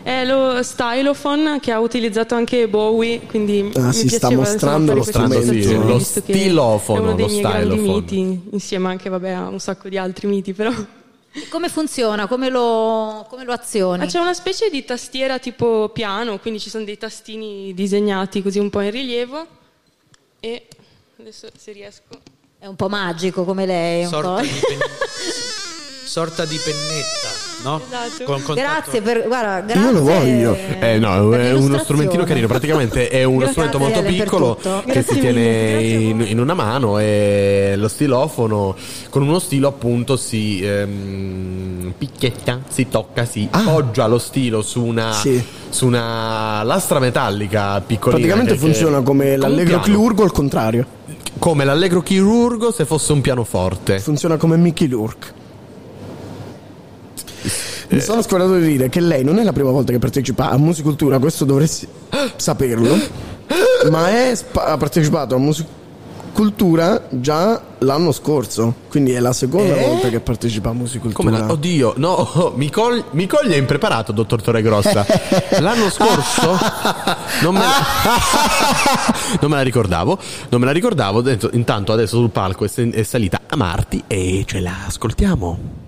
È 0.02 0.22
lo 0.26 0.62
stylophone 0.62 1.58
che 1.58 1.72
ha 1.72 1.80
utilizzato 1.80 2.34
anche 2.34 2.68
Bowie, 2.68 3.20
quindi 3.20 3.70
Ah, 3.76 3.86
mi 3.86 3.92
si 3.94 4.08
sta 4.08 4.28
piaceva, 4.28 4.42
mostrando 4.42 4.92
lo 4.94 5.00
associazione, 5.00 5.86
Lo 5.86 5.98
stilofono, 5.98 6.98
È 6.98 7.02
uno 7.02 7.14
dei 7.14 7.24
lo 7.24 7.30
miei 7.30 7.40
grandi 7.42 7.66
stylophone. 7.78 7.94
miti, 7.94 8.40
insieme 8.52 8.88
anche 8.88 9.08
vabbè, 9.08 9.30
a 9.30 9.48
un 9.48 9.58
sacco 9.58 9.88
di 9.88 9.96
altri 9.96 10.26
miti, 10.26 10.52
però. 10.52 10.70
Come 11.48 11.68
funziona? 11.68 12.26
Come 12.26 12.48
lo, 12.48 13.24
come 13.28 13.44
lo 13.44 13.52
azioni? 13.52 14.02
Ah, 14.02 14.06
c'è 14.06 14.18
una 14.18 14.34
specie 14.34 14.68
di 14.68 14.84
tastiera 14.84 15.38
tipo 15.38 15.88
piano, 15.90 16.38
quindi 16.40 16.58
ci 16.58 16.70
sono 16.70 16.84
dei 16.84 16.98
tastini 16.98 17.72
disegnati 17.72 18.42
così 18.42 18.58
un 18.58 18.68
po' 18.70 18.80
in 18.80 18.90
rilievo. 18.90 19.46
E 20.40 20.66
adesso 21.18 21.48
se 21.56 21.72
riesco. 21.72 22.20
È 22.58 22.66
un 22.66 22.76
po' 22.76 22.88
magico 22.88 23.44
come 23.44 23.64
lei. 23.64 24.02
Un 24.02 24.08
Sorta 24.08 24.34
po'. 24.34 24.40
di, 24.40 24.48
pen- 24.66 24.78
sorta 26.04 26.44
di 26.44 26.56
pennetta, 26.56 27.28
no? 27.62 27.80
Esatto. 27.86 28.24
Con 28.24 28.42
contatto- 28.42 28.54
Grazie 28.54 29.02
per 29.02 29.24
guarda, 29.26 29.60
grazie. 29.60 29.82
io 29.82 29.90
lo 29.92 30.02
voglio 30.02 30.56
Eh, 30.80 30.98
no, 30.98 31.08
per 31.08 31.18
è 31.18 31.18
uno 31.18 31.28
l'illustrazione. 31.28 31.78
strumentino 31.82 32.24
carino. 32.24 32.46
Praticamente 32.46 33.08
è 33.08 33.24
uno 33.24 33.36
Grazie, 33.38 33.52
strumento 33.52 33.78
molto 33.78 34.00
per 34.02 34.12
piccolo 34.12 34.54
tutto. 34.56 34.82
che 34.86 34.92
Grazie 34.92 35.14
si 35.14 35.20
tiene 35.20 35.82
in, 35.82 36.20
in 36.26 36.38
una 36.40 36.54
mano 36.54 36.98
e 36.98 37.74
lo 37.76 37.88
stilofono 37.88 38.76
con 39.10 39.22
uno 39.22 39.38
stilo 39.38 39.68
appunto 39.68 40.16
si 40.16 40.60
ehm, 40.64 41.92
picchietta, 41.96 42.60
si 42.68 42.88
tocca, 42.88 43.24
si 43.24 43.48
poggia 43.50 44.06
lo 44.06 44.18
stilo 44.18 44.62
su 44.62 44.82
una, 44.84 45.08
Ah. 45.10 45.12
Sì. 45.12 45.42
su 45.68 45.86
una 45.86 46.62
lastra 46.62 46.98
metallica 46.98 47.80
piccolina. 47.80 48.18
praticamente 48.20 48.52
che- 48.54 48.58
che- 48.58 48.64
funziona 48.66 49.00
come 49.02 49.34
un 49.34 49.40
l'allegro 49.40 49.64
piano. 49.80 49.82
chirurgo 49.82 50.22
al 50.22 50.32
contrario 50.32 50.86
Come 51.38 51.64
l'allegro 51.64 52.02
chirurgo 52.02 52.70
se 52.70 52.84
fosse 52.84 53.12
un 53.12 53.20
pianoforte. 53.20 53.98
funziona 53.98 54.36
come 54.36 54.56
Mickey 54.56 54.86
Lurk. 54.88 55.32
Mi 57.88 58.00
sono 58.00 58.22
scordato 58.22 58.54
di 58.56 58.66
dire 58.66 58.88
che 58.88 59.00
lei 59.00 59.24
non 59.24 59.38
è 59.38 59.42
la 59.42 59.52
prima 59.52 59.70
volta 59.70 59.92
che 59.92 59.98
partecipa 59.98 60.50
a 60.50 60.56
Musicultura, 60.56 61.18
questo 61.18 61.44
dovresti 61.44 61.86
saperlo, 62.36 62.96
ma 63.90 64.08
è 64.08 64.32
ha 64.54 64.76
partecipato 64.76 65.34
a 65.34 65.38
Musicultura 65.38 67.02
già 67.10 67.60
l'anno 67.78 68.12
scorso, 68.12 68.74
quindi 68.88 69.12
è 69.12 69.18
la 69.20 69.32
seconda 69.32 69.74
Eh? 69.76 69.84
volta 69.86 70.08
che 70.08 70.20
partecipa 70.20 70.68
a 70.68 70.72
Come 70.72 70.82
Musicultura. 70.82 71.38
la- 71.38 71.50
oddio, 71.52 71.94
no, 71.96 72.52
mi, 72.56 72.70
cogli, 72.70 73.02
mi 73.12 73.26
coglie 73.26 73.56
impreparato, 73.56 74.12
dottor 74.12 74.40
Torregrossa. 74.42 75.04
L'anno 75.58 75.90
scorso 75.90 76.56
non 77.42 77.54
me, 77.54 77.60
la, 77.60 77.66
non 79.40 79.50
me 79.50 79.56
la 79.56 79.62
ricordavo, 79.62 80.18
non 80.50 80.60
me 80.60 80.66
la 80.66 80.72
ricordavo. 80.72 81.22
Intanto 81.52 81.92
adesso 81.92 82.16
sul 82.18 82.30
palco 82.30 82.64
è, 82.64 82.70
è 82.90 83.02
salita 83.02 83.40
a 83.46 83.56
Marti 83.56 84.04
e 84.06 84.44
ce 84.46 84.60
la 84.60 84.84
ascoltiamo. 84.86 85.79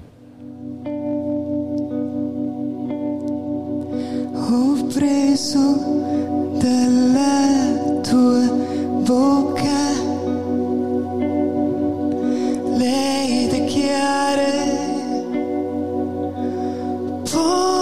Ho 4.44 4.86
preso 4.92 5.64
dalla 6.58 8.00
tua 8.02 8.46
bocca 9.06 9.84
le 12.76 13.24
idee 13.24 13.64
chiare, 13.66 14.54
poi 17.30 17.81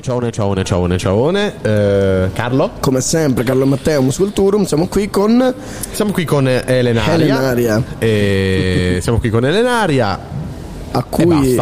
ciaone, 0.00 0.30
ciaone, 0.30 0.64
ciaone, 0.64 0.98
ciaone. 0.98 1.54
Eh, 1.62 2.30
Carlo? 2.32 2.70
Come 2.80 3.00
sempre, 3.00 3.44
Carlo 3.44 3.66
Matteo, 3.66 4.02
Musculturum, 4.02 4.64
siamo 4.64 4.88
qui 4.88 5.08
con... 5.10 5.54
Siamo 5.90 6.12
qui 6.12 6.24
con 6.24 6.48
Elenaria. 6.48 7.14
Elenaria. 7.14 7.82
E 7.98 8.98
siamo 9.00 9.18
qui 9.18 9.30
con 9.30 9.44
Elenaria. 9.44 10.18
A 10.92 11.02
cui... 11.02 11.56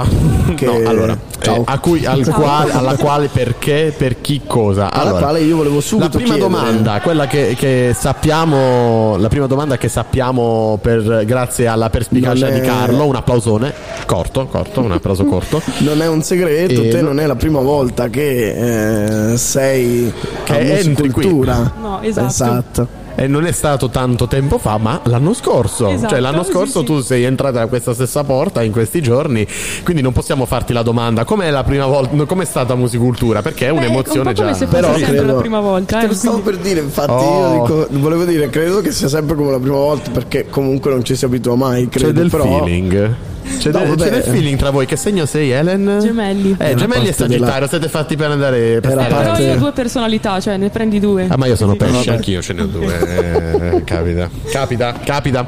che- 0.71 0.79
No, 0.83 0.89
allora, 0.89 1.19
Ciao. 1.41 1.57
eh, 1.57 1.63
a 1.65 1.79
cui, 1.79 2.05
al 2.07 2.25
Ciao. 2.25 2.35
quale, 2.41 2.73
alla 2.73 2.95
quale, 2.97 3.29
perché, 3.29 3.93
per 3.97 4.21
chi, 4.21 4.41
cosa. 4.47 4.91
Alla 4.93 5.03
Allora, 5.11 5.19
quale 5.27 5.41
io 5.41 5.57
volevo 5.57 5.81
subito 5.81 6.09
La 6.19 6.25
prima 6.25 6.35
chiedere- 6.35 6.51
domanda, 6.53 7.01
quella 7.01 7.27
che, 7.27 7.55
che 7.59 7.95
sappiamo, 7.99 9.17
la 9.19 9.29
prima 9.29 9.47
domanda 9.47 9.77
che 9.77 9.89
sappiamo 9.89 10.79
per, 10.81 11.25
grazie 11.27 11.67
alla 11.67 11.91
perspicacia 11.91 12.49
è- 12.49 12.53
di 12.53 12.61
Carlo, 12.67 13.05
un 13.07 13.17
applausone, 13.17 13.73
corto, 14.07 14.47
corto, 14.47 14.81
un 14.81 14.93
applauso 14.93 15.25
corto. 15.25 15.61
Non 15.83 16.01
è 16.01 16.07
un 16.09 16.23
segreto, 16.23 16.81
E 16.83 16.89
te 16.89 17.01
no- 17.01 17.09
non 17.09 17.21
è 17.21 17.27
la 17.27 17.37
prima 17.37 17.61
volta 17.61 18.09
che 18.09 19.31
eh, 19.33 19.37
sei 19.37 20.13
Che 20.45 20.53
a 20.53 20.59
entri 20.59 21.11
qui. 21.11 21.29
No, 21.45 21.99
esatto. 22.03 22.27
Esatto. 22.27 22.89
E 23.15 23.27
non 23.27 23.45
è 23.47 23.53
stato 23.53 23.89
tanto 23.91 24.27
tempo 24.27 24.59
fa, 24.59 24.79
ma 24.79 25.01
l'anno 25.05 25.35
scorso. 25.35 25.89
Esatto, 25.89 26.09
cioè, 26.11 26.21
l'anno 26.21 26.43
sì, 26.45 26.51
scorso 26.53 26.81
sì. 26.81 26.85
tu 26.87 27.01
sei 27.01 27.25
entrata 27.25 27.59
da 27.59 27.67
questa 27.67 27.93
stessa 27.95 28.25
porta 28.25 28.63
in 28.63 28.73
questi 28.73 29.03
giorni. 29.03 29.47
Quindi 29.85 30.03
non 30.03 30.13
possiamo 30.13 30.47
farti 30.47 30.73
la 30.73 30.83
domanda: 30.83 31.25
com'è 31.25 31.51
la 31.51 31.63
prima 31.63 31.87
volta? 31.87 32.15
no, 32.15 32.25
Com'è 32.27 32.45
stata 32.45 32.75
musicultura? 32.75 33.43
Perché 33.43 33.67
è 33.67 33.71
un'emozione 33.71 34.31
un 34.31 34.35
po' 34.35 34.41
come 34.41 34.53
già. 34.53 34.59
se 34.59 34.67
fosse 34.67 34.81
Però 34.81 34.93
sempre 34.97 35.17
credo- 35.17 35.33
la 35.35 35.39
prima 35.41 35.61
volta. 35.61 35.99
Te 35.99 36.05
eh, 36.05 36.09
lo 36.09 36.15
stavo 36.15 36.41
quindi- 36.41 36.59
per 36.59 36.69
dire, 36.69 36.81
infatti 36.81 37.11
Oh. 37.13 37.55
io 37.55 37.61
dico, 37.61 37.87
volevo 38.01 38.25
dire, 38.25 38.49
credo 38.51 38.81
che 38.81 38.91
sia 38.93 39.09
sempre 39.09 39.37
come 39.37 39.51
la 39.51 39.59
prima 39.61 39.77
volta 39.77 40.11
perché 40.11 40.47
comunque 40.49 40.91
non 40.91 41.05
ci 41.05 41.15
si 41.15 41.25
abitua 41.25 41.55
mai, 41.55 41.89
credo, 41.89 42.07
C'è 42.09 42.13
del 42.15 42.31
però 42.31 42.45
feeling. 42.45 43.15
C'è, 43.59 43.71
No, 43.71 43.95
del- 43.95 43.97
c'è 43.97 44.11
del 44.11 44.23
feeling 44.23 44.59
tra 44.59 44.71
voi. 44.71 44.87
Che 44.87 44.97
segno 44.97 45.25
sei, 45.27 45.51
Helen? 45.51 45.99
Gemelli. 46.01 46.57
Eh, 46.59 46.75
gemelli 46.75 47.09
e 47.09 47.13
parte 47.13 47.27
della- 47.27 47.47
Sagittario. 47.47 47.69
Siete 47.69 47.89
fatti 47.89 48.17
per 48.17 48.31
andare 48.31 48.81
per 48.81 48.91
stare- 48.93 49.07
Però 49.09 49.23
parte- 49.23 49.43
io 49.43 49.53
ho 49.55 49.57
due 49.59 49.73
personalità, 49.73 50.41
cioè 50.41 50.57
ne 50.57 50.69
prendi 50.71 50.99
due. 51.01 51.27
Ah, 51.29 51.37
ma 51.37 51.47
io 51.47 51.57
sono 51.57 51.75
pesce, 51.77 51.93
Vabbè. 51.93 52.11
anch'io 52.11 52.43
ce 52.43 52.53
ne 52.53 52.63
ho 52.63 52.67
due. 52.67 52.99
eh, 53.77 53.85
capita, 53.85 54.29
capita, 54.51 54.93
capita. 55.05 55.47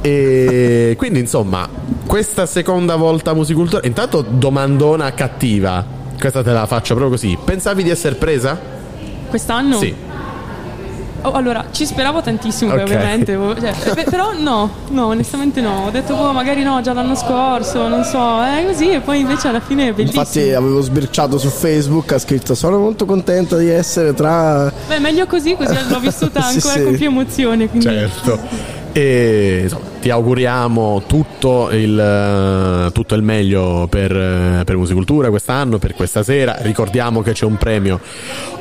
E 0.00 0.94
quindi, 0.96 1.18
insomma, 1.20 1.68
questa 2.06 2.46
seconda 2.46 2.96
volta 2.96 3.34
musicultura. 3.34 3.82
Intanto, 3.86 4.22
domandona 4.28 5.12
cattiva. 5.12 5.84
Questa 6.18 6.42
te 6.42 6.52
la 6.52 6.66
faccio 6.66 6.94
proprio 6.94 7.16
così. 7.16 7.36
Pensavi 7.42 7.82
di 7.82 7.90
essere 7.90 8.14
presa? 8.16 8.58
Quest'anno? 9.28 9.78
Sì. 9.78 9.94
Oh, 11.22 11.32
allora, 11.32 11.66
ci 11.70 11.84
speravo 11.86 12.20
tantissimo, 12.22 12.70
poi, 12.72 12.80
Ok. 12.80 12.86
ovviamente. 12.86 13.34
oh, 13.34 13.54
cioè, 13.58 13.74
però 14.08 14.32
no, 14.38 14.70
no, 14.88 15.06
onestamente 15.06 15.60
no. 15.60 15.86
Ho 15.86 15.90
detto, 15.90 16.14
boh, 16.14 16.32
magari 16.32 16.62
no, 16.62 16.80
già 16.80 16.92
l'anno 16.92 17.14
scorso, 17.14 17.88
non 17.88 18.04
so, 18.04 18.42
eh, 18.42 18.64
così. 18.66 18.90
E 18.90 19.00
poi 19.00 19.20
invece 19.20 19.48
alla 19.48 19.60
fine 19.60 19.88
è 19.88 19.92
bellissimo. 19.92 20.20
infatti 20.20 20.52
avevo 20.52 20.80
sbirciato 20.80 21.38
su 21.38 21.48
Facebook, 21.48 22.12
ha 22.12 22.18
scritto 22.18 22.54
sono 22.54 22.78
molto 22.78 23.04
contenta 23.04 23.56
di 23.56 23.68
essere 23.68 24.14
tra 24.14 24.72
Beh, 24.88 24.98
meglio 24.98 25.26
così, 25.26 25.54
così 25.56 25.74
l'ho 25.88 25.98
vissuta 26.00 26.40
Sì, 26.50 26.54
ancora 26.56 26.74
sì. 26.74 26.82
con 26.84 26.96
più 26.96 27.06
emozione. 27.06 27.68
Quindi... 27.68 27.86
Certo. 27.86 28.38
E 28.92 29.60
insomma, 29.62 29.84
ti 30.00 30.10
auguriamo 30.10 31.02
tutto 31.06 31.70
il, 31.70 31.96
eh, 31.98 32.90
tutto 32.92 33.14
il 33.14 33.22
meglio 33.22 33.86
per, 33.88 34.10
eh, 34.10 34.62
per 34.64 34.76
Musicultura 34.76 35.30
quest'anno, 35.30 35.78
per 35.78 35.94
questa 35.94 36.22
sera. 36.24 36.56
Ricordiamo 36.60 37.22
che 37.22 37.32
c'è 37.32 37.44
un 37.44 37.56
premio 37.56 38.00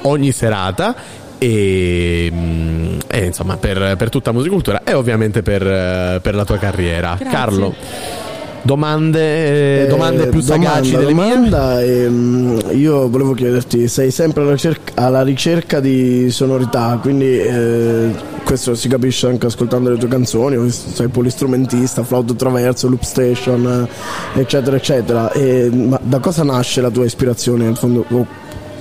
ogni 0.03 0.31
serata. 0.31 0.95
E, 1.39 2.29
mm, 2.31 2.99
e, 3.07 3.25
insomma 3.25 3.57
per, 3.57 3.95
per 3.97 4.09
tutta 4.09 4.31
Musicultura 4.31 4.83
e 4.83 4.93
ovviamente 4.93 5.41
per, 5.41 5.65
eh, 5.65 6.19
per 6.21 6.35
la 6.35 6.45
tua 6.45 6.57
carriera. 6.57 7.15
Grazie. 7.17 7.37
Carlo 7.37 7.75
domande, 8.61 9.83
eh, 9.83 9.87
domande 9.87 10.27
più 10.27 10.41
sagaci 10.41 10.91
domanda, 10.91 10.97
delle 10.97 11.13
mie? 11.13 11.33
domanda, 11.35 11.81
ehm, 11.81 12.61
io 12.73 13.09
volevo 13.09 13.33
chiederti 13.33 13.87
sei 13.87 14.11
sempre 14.11 14.41
alla 14.41 14.51
ricerca, 14.51 14.91
alla 14.95 15.21
ricerca 15.23 15.79
di 15.79 16.29
sonorità 16.29 16.99
quindi 17.01 17.39
eh, 17.39 18.13
questo 18.43 18.75
si 18.75 18.87
capisce 18.87 19.27
anche 19.27 19.45
ascoltando 19.45 19.91
le 19.91 19.97
tue 19.97 20.07
canzoni 20.07 20.69
sei 20.71 21.07
polistrumentista 21.07 22.03
flauto 22.03 22.35
traverso 22.35 22.87
loop 22.87 23.03
station 23.03 23.87
eh, 24.33 24.39
eccetera 24.39 24.75
eccetera. 24.75 25.31
E, 25.31 25.69
ma 25.71 25.99
da 26.01 26.19
cosa 26.19 26.43
nasce 26.43 26.81
la 26.81 26.89
tua 26.89 27.05
ispirazione 27.05 27.65
in 27.65 27.75
fondo 27.75 28.05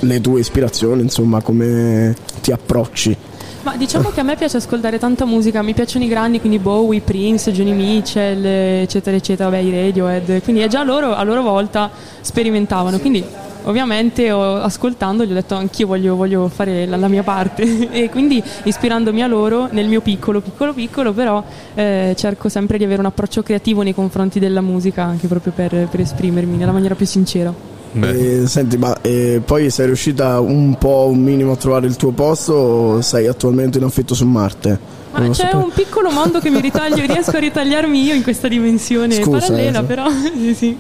le 0.01 0.21
tue 0.21 0.41
ispirazioni 0.41 1.03
insomma 1.03 1.41
come 1.41 2.15
ti 2.41 2.53
approcci 2.53 3.17
Ma 3.63 3.77
diciamo 3.77 4.11
che 4.11 4.21
a 4.21 4.23
me 4.23 4.37
piace 4.37 4.57
ascoltare 4.57 4.99
tanta 4.99 5.25
musica, 5.25 5.63
mi 5.63 5.75
piacciono 5.75 6.05
i 6.05 6.09
grandi, 6.09 6.41
quindi 6.41 6.59
Bowie, 6.59 7.01
Prince, 7.01 7.53
Johnny 7.53 7.73
Mitchell, 7.73 8.45
eccetera, 8.45 9.17
eccetera, 9.17 9.51
vabbè, 9.51 9.63
i 9.63 9.71
Radiohead. 9.71 10.43
Quindi 10.43 10.67
già 10.69 10.83
loro 10.85 11.15
a 11.15 11.23
loro 11.23 11.43
volta 11.43 11.91
sperimentavano. 12.21 12.99
Quindi 12.99 13.23
ovviamente 13.65 14.31
ascoltando 14.31 15.25
gli 15.25 15.33
ho 15.33 15.35
detto 15.35 15.55
anch'io 15.55 15.87
voglio, 15.87 16.17
voglio 16.17 16.49
fare 16.49 16.87
la, 16.87 16.97
la 16.97 17.09
mia 17.09 17.23
parte 17.23 17.91
e 17.91 18.09
quindi 18.09 18.43
ispirandomi 18.63 19.23
a 19.23 19.27
loro 19.27 19.69
nel 19.71 19.89
mio 19.89 20.01
piccolo, 20.01 20.41
piccolo, 20.41 20.73
piccolo, 20.73 21.13
però 21.13 21.43
eh, 21.75 22.15
cerco 22.17 22.49
sempre 22.49 22.79
di 22.79 22.85
avere 22.85 23.01
un 23.01 23.07
approccio 23.07 23.43
creativo 23.43 23.83
nei 23.83 23.95
confronti 23.95 24.39
della 24.39 24.61
musica, 24.61 25.03
anche 25.03 25.27
proprio 25.27 25.53
per, 25.53 25.89
per 25.91 26.01
esprimermi 26.01 26.57
nella 26.57 26.73
maniera 26.73 26.95
più 26.95 27.07
sincera. 27.07 27.78
E, 27.93 28.47
senti, 28.47 28.77
ma 28.77 28.97
eh, 29.01 29.41
poi 29.45 29.71
sei 29.71 29.87
riuscita 29.87 30.41
un 30.41 30.77
po' 30.79 31.09
un 31.11 31.19
minimo 31.21 31.53
a 31.53 31.57
trovare 31.57 31.87
il 31.87 31.97
tuo 31.97 32.11
posto 32.11 32.53
o 32.53 33.01
sei 33.01 33.27
attualmente 33.27 33.79
in 33.79 33.85
affitto 33.85 34.15
su 34.15 34.27
Marte? 34.27 34.79
Ma 35.13 35.21
Non 35.21 35.31
c'è 35.31 35.43
sapevo. 35.45 35.65
un 35.65 35.71
piccolo 35.75 36.11
mondo 36.11 36.39
che 36.39 36.51
mi 36.51 36.61
ritaglio, 36.61 37.05
riesco 37.07 37.37
a 37.37 37.41
ritagliarmi 37.41 38.03
io 38.05 38.15
in 38.15 38.23
questa 38.23 38.47
dimensione 38.47 39.15
Scusa, 39.15 39.39
parallela, 39.39 39.81
eh, 39.81 39.85
però 39.85 40.07
sì, 40.37 40.55
sì. 40.55 40.77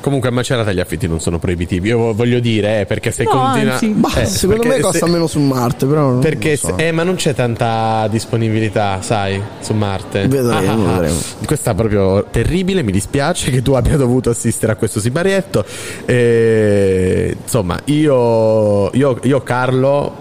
Comunque 0.00 0.28
a 0.28 0.32
Macerata 0.32 0.72
gli 0.72 0.80
affitti 0.80 1.06
non 1.06 1.20
sono 1.20 1.38
proibitivi 1.38 1.88
io 1.88 2.12
voglio 2.14 2.38
dire 2.40 2.80
eh, 2.80 2.86
perché 2.86 3.10
se 3.10 3.24
No, 3.24 3.30
continua 3.30 3.72
anzi. 3.74 3.88
Bah, 3.88 4.12
eh, 4.20 4.24
secondo 4.26 4.66
me 4.66 4.80
costa 4.80 5.06
se- 5.06 5.12
meno 5.12 5.26
su 5.26 5.40
Marte, 5.40 5.86
però 5.86 6.00
non 6.10 6.18
Perché 6.20 6.50
lo 6.52 6.56
so. 6.56 6.74
se- 6.76 6.86
eh, 6.88 6.92
ma 6.92 7.02
non 7.02 7.14
c'è 7.16 7.34
tanta 7.34 8.06
disponibilità, 8.10 9.00
sai, 9.02 9.40
su 9.60 9.72
Marte. 9.74 10.26
Vedremo, 10.28 10.52
Ah, 10.52 10.72
ah, 10.72 10.72
ah. 10.96 11.00
vedremo. 11.00 11.18
Questa 11.44 11.70
è 11.70 11.74
proprio 11.74 12.24
terribile, 12.30 12.82
mi 12.82 12.92
dispiace 12.92 13.50
che 13.50 13.62
tu 13.62 13.72
abbia 13.72 13.96
dovuto 13.96 14.30
assistere 14.30 14.72
a 14.72 14.76
questo 14.76 15.00
siparietto. 15.00 15.64
Eh, 16.06 17.36
insomma, 17.42 17.78
io, 17.86 18.90
io, 18.92 19.18
io 19.22 19.40
Carlo, 19.42 20.14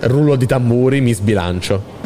rullo 0.00 0.36
di 0.36 0.46
tamburi, 0.46 1.00
mi 1.00 1.12
sbilancio. 1.12 1.98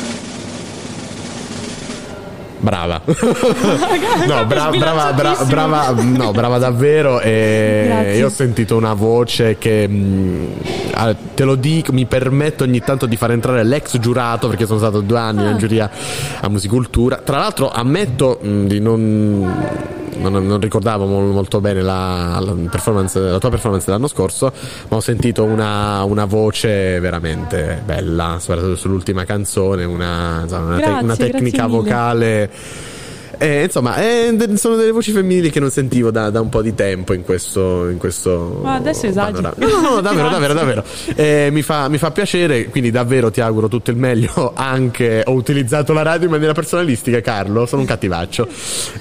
Brava. 2.64 3.02
no, 4.26 4.46
bra- 4.46 4.70
brava, 4.70 5.12
bra- 5.12 5.44
brava, 5.46 5.90
no, 6.00 6.30
brava 6.32 6.56
davvero. 6.56 7.20
E 7.20 7.84
Grazie. 7.86 8.16
io 8.16 8.26
ho 8.26 8.30
sentito 8.30 8.74
una 8.74 8.94
voce 8.94 9.58
che 9.58 9.86
mh, 9.86 10.46
ah, 10.94 11.14
te 11.34 11.44
lo 11.44 11.56
dico, 11.56 11.92
mi 11.92 12.06
permetto 12.06 12.64
ogni 12.64 12.80
tanto 12.80 13.04
di 13.04 13.16
far 13.16 13.32
entrare 13.32 13.62
l'ex 13.64 13.98
giurato 13.98 14.48
perché 14.48 14.64
sono 14.64 14.78
stato 14.78 15.00
due 15.02 15.18
anni 15.18 15.50
in 15.50 15.58
giuria 15.58 15.90
a 16.40 16.48
musicultura. 16.48 17.16
Tra 17.16 17.36
l'altro, 17.36 17.70
ammetto 17.70 18.38
mh, 18.40 18.64
di 18.66 18.80
non. 18.80 19.92
Non, 20.16 20.46
non 20.46 20.60
ricordavo 20.60 21.06
mol- 21.06 21.32
molto 21.32 21.60
bene 21.60 21.82
la, 21.82 22.38
la 22.40 22.54
performance- 22.70 23.18
la 23.18 23.38
tua 23.38 23.50
performance 23.50 23.84
dell'anno 23.86 24.06
scorso, 24.06 24.52
ma 24.88 24.96
ho 24.96 25.00
sentito 25.00 25.42
una, 25.42 26.04
una 26.04 26.24
voce 26.24 27.00
veramente 27.00 27.82
bella, 27.84 28.36
soprattutto 28.38 28.76
sull'ultima 28.76 29.24
canzone, 29.24 29.82
una, 29.84 30.42
insomma, 30.44 30.66
una, 30.66 30.76
te- 30.76 30.82
Grazie, 30.82 31.04
una 31.04 31.16
tecnica 31.16 31.66
mille. 31.66 31.76
vocale. 31.76 32.50
Eh, 33.38 33.64
insomma, 33.64 33.96
eh, 33.96 34.36
sono 34.54 34.76
delle 34.76 34.90
voci 34.92 35.10
femminili 35.12 35.50
che 35.50 35.60
non 35.60 35.70
sentivo 35.70 36.10
da, 36.10 36.30
da 36.30 36.40
un 36.40 36.48
po' 36.48 36.62
di 36.62 36.74
tempo 36.74 37.12
in 37.12 37.22
questo. 37.24 37.88
In 37.88 37.98
questo 37.98 38.60
Ma 38.62 38.74
adesso 38.74 39.10
panorama. 39.10 39.54
No, 39.56 39.66
no, 39.66 39.94
no, 39.94 40.00
davvero, 40.00 40.28
davvero, 40.28 40.54
davvero. 40.54 40.84
Eh, 41.14 41.48
mi, 41.50 41.62
fa, 41.62 41.88
mi 41.88 41.98
fa 41.98 42.10
piacere, 42.10 42.66
quindi 42.66 42.90
davvero 42.90 43.30
ti 43.30 43.40
auguro 43.40 43.68
tutto 43.68 43.90
il 43.90 43.96
meglio. 43.96 44.52
Anche 44.56 45.22
ho 45.24 45.32
utilizzato 45.32 45.92
la 45.92 46.02
radio 46.02 46.26
in 46.26 46.30
maniera 46.32 46.52
personalistica, 46.52 47.20
Carlo. 47.20 47.66
Sono 47.66 47.82
un 47.82 47.86
cattivaccio. 47.88 48.48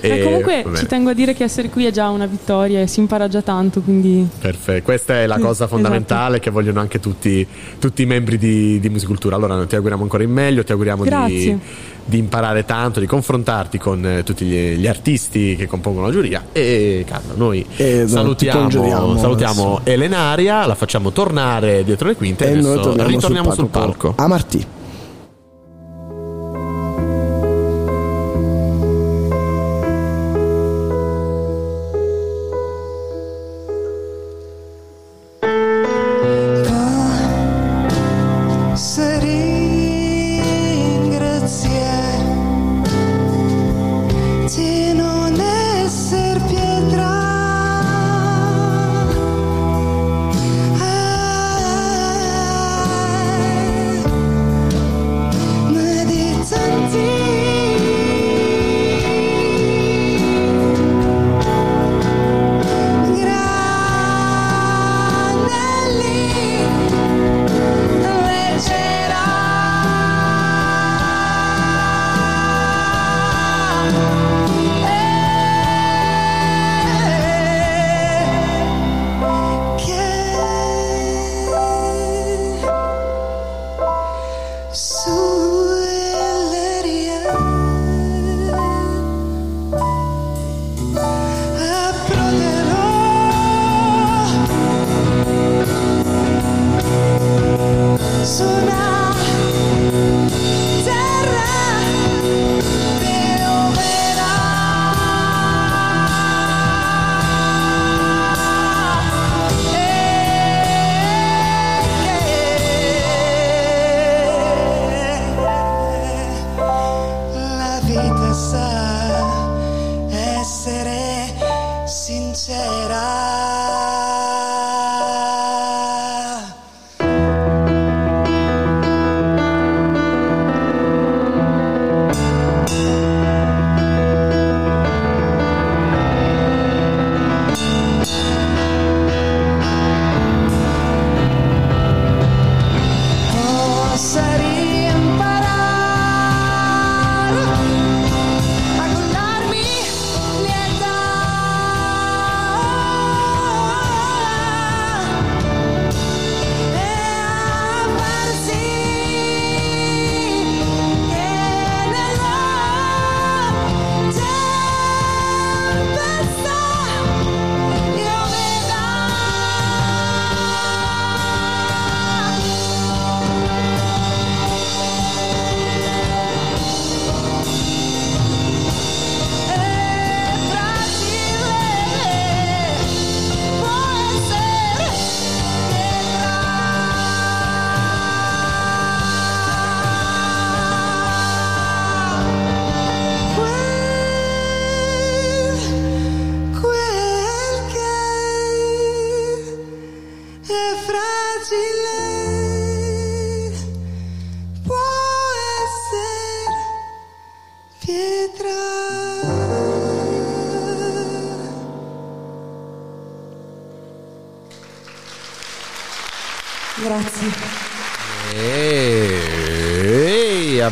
E 0.02 0.10
Eh, 0.10 0.24
comunque 0.24 0.66
ci 0.76 0.86
tengo 0.88 1.12
a 1.12 1.14
dire 1.14 1.34
che 1.34 1.44
essere 1.44 1.70
qui 1.70 1.86
è 1.86 1.92
già 1.92 2.10
una 2.10 2.26
vittoria 2.26 2.82
e 2.82 2.88
si 2.88 3.00
impara 3.00 3.28
già 3.28 3.42
tanto, 3.42 3.82
quindi 3.82 4.28
Perfetto, 4.40 4.84
questa 4.84 5.22
è 5.22 5.28
la 5.28 5.38
Mm, 5.38 5.42
cosa 5.42 5.68
fondamentale 5.68 6.40
che 6.40 6.50
vogliono 6.50 6.80
anche 6.80 7.00
tutti, 7.00 7.46
tutti 7.80 8.02
i 8.02 8.06
membri 8.06 8.38
di, 8.38 8.80
di 8.80 8.90
Musicultura. 8.90 9.36
Allora, 9.36 9.66
ti 9.66 9.76
auguriamo 9.76 10.04
ancora 10.04 10.24
in 10.24 10.32
meglio, 10.32 10.64
ti 10.64 10.72
auguriamo 10.72 11.04
Grazie. 11.04 11.38
di 11.38 11.60
imparare 12.10 12.66
tanto, 12.66 13.00
di 13.00 13.06
confrontarti 13.06 13.78
con 13.78 14.06
eh, 14.06 14.24
tutti 14.24 14.46
gli, 14.46 14.76
gli 14.76 14.88
artisti 14.88 15.56
che 15.56 15.68
compongono 15.68 16.08
la 16.08 16.12
giuria. 16.12 16.46
E 16.52 17.04
Carlo, 17.08 17.34
noi 17.36 17.66
E, 17.76 18.00
no, 18.00 18.36
ti 18.36 18.48
salutiamo, 18.48 19.18
salutiamo 19.18 19.80
Elenaria, 19.84 20.66
la 20.66 20.76
facciamo 20.76 21.12
tornare 21.12 21.84
dietro 21.84 22.08
le 22.08 22.16
quinte 22.16 22.48
e, 22.48 22.52
e 22.52 22.62
noi 22.62 22.82
torniamo 22.82 23.10
ritorniamo 23.10 23.54
sul 23.54 23.68
palco. 23.68 24.08
palco. 24.10 24.22
A 24.22 24.28
Martì. 24.28 24.66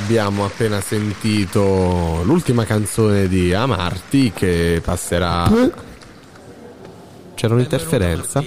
Abbiamo 0.03 0.45
appena 0.45 0.81
sentito 0.81 2.21
l'ultima 2.23 2.65
canzone 2.65 3.27
di 3.27 3.53
Amarti 3.53 4.31
che 4.33 4.81
passerà. 4.83 5.49
C'era 7.35 7.53
un'interferenza. 7.53 8.43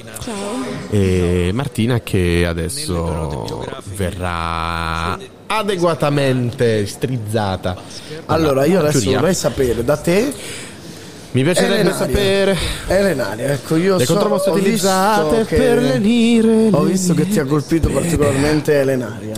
E 0.90 1.50
Martina 1.52 2.00
che 2.00 2.44
adesso 2.46 3.66
verrà 3.94 5.18
adeguatamente 5.46 6.86
strizzata. 6.86 7.76
Allora, 8.26 8.64
io 8.64 8.80
adesso 8.80 9.00
Giuria. 9.00 9.18
vorrei 9.18 9.34
sapere 9.34 9.84
da 9.84 9.96
te. 9.96 10.32
Mi 11.32 11.42
piacerebbe 11.42 11.74
Elenaria. 11.80 11.98
sapere. 11.98 12.56
Elenaria, 12.86 13.52
ecco, 13.54 13.74
io 13.76 13.96
Le 13.96 14.04
so, 14.04 14.12
contromosse 14.12 14.50
utilizzate 14.50 15.44
che- 15.46 15.56
per 15.56 15.82
lenire 15.82 16.68
Ho 16.70 16.82
visto 16.84 17.12
che 17.14 17.26
ti 17.28 17.40
ha 17.40 17.44
colpito 17.44 17.88
particolarmente 17.88 18.78
Elenaria. 18.78 19.34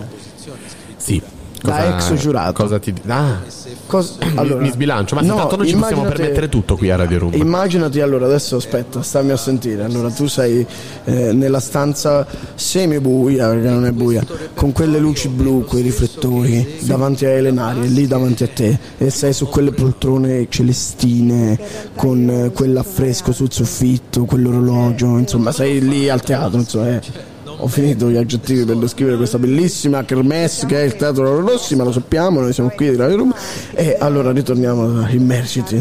Sì. 0.99 1.23
Da 1.71 1.97
ex 1.97 2.15
giurato. 2.15 2.53
Cosa 2.53 2.79
ti 2.79 2.95
ah, 3.07 3.41
Cos- 3.87 4.17
mi- 4.21 4.33
allora, 4.37 4.61
mi 4.61 4.71
sbilancio, 4.71 5.15
ma 5.15 5.21
no, 5.21 5.37
tanto 5.37 5.57
noi 5.57 5.69
ci 5.69 5.77
possiamo 5.77 6.03
permettere 6.03 6.49
tutto 6.49 6.77
qui 6.77 6.91
a 6.91 6.97
Radio 6.97 7.19
Room. 7.21 7.35
Immaginati 7.35 8.01
allora, 8.01 8.27
adesso 8.27 8.57
aspetta, 8.57 9.03
stammi 9.03 9.31
a 9.31 9.37
sentire. 9.37 9.85
Allora 9.85 10.11
tu 10.11 10.27
sei 10.27 10.67
eh, 11.05 11.33
nella 11.33 11.61
stanza 11.61 12.27
semi 12.55 12.99
buia, 13.01 13.49
perché 13.49 13.69
non 13.69 13.87
è 13.87 13.93
buia, 13.93 14.25
con 14.55 14.73
quelle 14.73 14.99
luci 14.99 15.29
blu, 15.29 15.65
quei 15.65 15.83
riflettori 15.83 16.79
davanti 16.81 17.25
a 17.27 17.31
Elenaria 17.31 17.83
lì 17.83 18.07
davanti 18.07 18.43
a 18.43 18.49
te 18.49 18.79
e 18.99 19.11
sei 19.11 19.33
su 19.33 19.47
quelle 19.47 19.73
poltrone 19.73 20.47
celestine 20.49 21.59
con 21.95 22.29
eh, 22.29 22.51
quell'affresco 22.53 23.33
sul 23.33 23.53
soffitto, 23.53 24.25
quell'orologio, 24.25 25.19
insomma 25.19 25.53
sei 25.53 25.81
lì 25.81 26.09
al 26.09 26.23
teatro, 26.23 26.59
insomma, 26.59 26.97
eh. 26.97 27.35
Ho 27.59 27.69
finito 27.69 28.11
gli 28.11 28.17
aggettivi 28.17 28.65
per 28.65 28.77
descrivere 28.77 29.17
questa 29.17 29.39
bellissima 29.39 30.05
kermesse 30.05 30.67
che 30.67 30.83
è 30.83 30.85
il 30.85 30.97
Teatro 30.97 31.41
Rossi, 31.41 31.75
ma 31.75 31.85
lo 31.85 31.93
sappiamo, 31.93 32.41
noi 32.41 32.53
siamo 32.53 32.69
qui 32.69 32.91
di 32.91 32.97
Radio 32.97 33.17
Room. 33.17 33.35
E 33.73 33.97
allora 33.99 34.31
ritorniamo, 34.31 35.09
immergiti. 35.09 35.77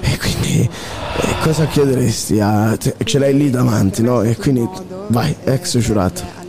E 0.00 0.18
quindi 0.18 0.62
eh, 0.62 1.34
cosa 1.42 1.66
chiederesti? 1.66 2.40
A, 2.40 2.76
ce 2.78 3.18
l'hai 3.18 3.36
lì 3.36 3.50
davanti, 3.50 4.02
no? 4.02 4.22
E 4.22 4.36
quindi 4.36 4.66
vai, 5.08 5.34
ex 5.44 5.78
giurato. 5.78 6.42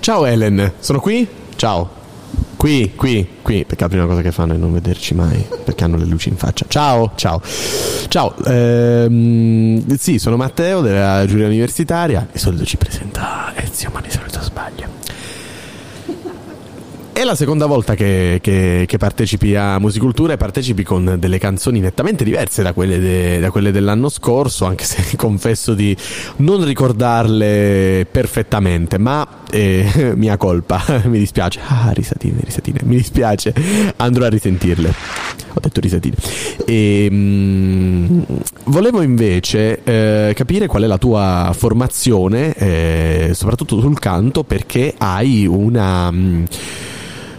Ciao 0.00 0.24
Ellen, 0.24 0.72
sono 0.78 1.00
qui? 1.00 1.26
Ciao. 1.56 1.95
Qui, 2.56 2.94
qui, 2.96 3.28
qui, 3.42 3.64
perché 3.64 3.82
la 3.82 3.88
prima 3.88 4.06
cosa 4.06 4.22
che 4.22 4.32
fanno 4.32 4.54
è 4.54 4.56
non 4.56 4.72
vederci 4.72 5.14
mai, 5.14 5.46
perché 5.64 5.84
hanno 5.84 5.96
le 5.96 6.06
luci 6.06 6.30
in 6.30 6.36
faccia. 6.36 6.64
Ciao, 6.68 7.12
ciao. 7.14 7.40
Ciao, 8.08 8.34
ehm, 8.44 9.96
sì, 9.96 10.18
sono 10.18 10.36
Matteo 10.36 10.80
della 10.80 11.24
giuria 11.26 11.46
universitaria. 11.46 12.26
Di 12.30 12.38
solito 12.38 12.64
ci 12.64 12.76
presenta 12.76 13.52
Ezio, 13.54 13.90
ma 13.92 14.00
di 14.00 14.10
solito 14.10 14.40
sbaglio. 14.40 14.95
È 17.16 17.24
la 17.24 17.34
seconda 17.34 17.64
volta 17.64 17.94
che, 17.94 18.40
che- 18.42 18.84
che 18.86 18.98
partecipi 18.98 19.54
a 19.56 19.78
Musicultura 19.78 20.34
e 20.34 20.36
partecipi 20.36 20.82
con 20.82 21.16
delle 21.18 21.38
canzoni 21.38 21.80
nettamente 21.80 22.24
diverse 22.24 22.62
da 22.62 22.74
quelle, 22.74 22.98
de- 22.98 23.38
da 23.38 23.50
quelle 23.50 23.70
dell'anno 23.70 24.10
scorso, 24.10 24.66
anche 24.66 24.84
se 24.84 25.02
confesso 25.16 25.72
di 25.72 25.96
non 26.36 26.62
ricordarle 26.62 28.06
perfettamente, 28.10 28.98
ma 28.98 29.26
eh, 29.50 30.12
mia 30.14 30.36
colpa, 30.36 30.84
mi 31.08 31.18
dispiace. 31.18 31.58
Ah, 31.66 31.90
risatine, 31.94 32.36
risatine, 32.44 32.80
mi 32.84 32.96
dispiace, 32.96 33.54
andrò 33.96 34.26
a 34.26 34.28
risentirle. 34.28 34.92
Ho 35.54 35.60
detto 35.62 35.80
risatine. 35.80 36.16
E, 36.66 37.08
mm, 37.10 38.20
volevo 38.64 39.00
invece 39.00 39.82
eh, 39.84 40.34
capire 40.34 40.66
qual 40.66 40.82
è 40.82 40.86
la 40.86 40.98
tua 40.98 41.50
formazione, 41.56 42.52
eh, 42.52 43.30
soprattutto 43.32 43.80
sul 43.80 43.98
canto, 43.98 44.44
perché 44.44 44.92
hai 44.98 45.46
una... 45.46 46.10
mm, 46.12 46.44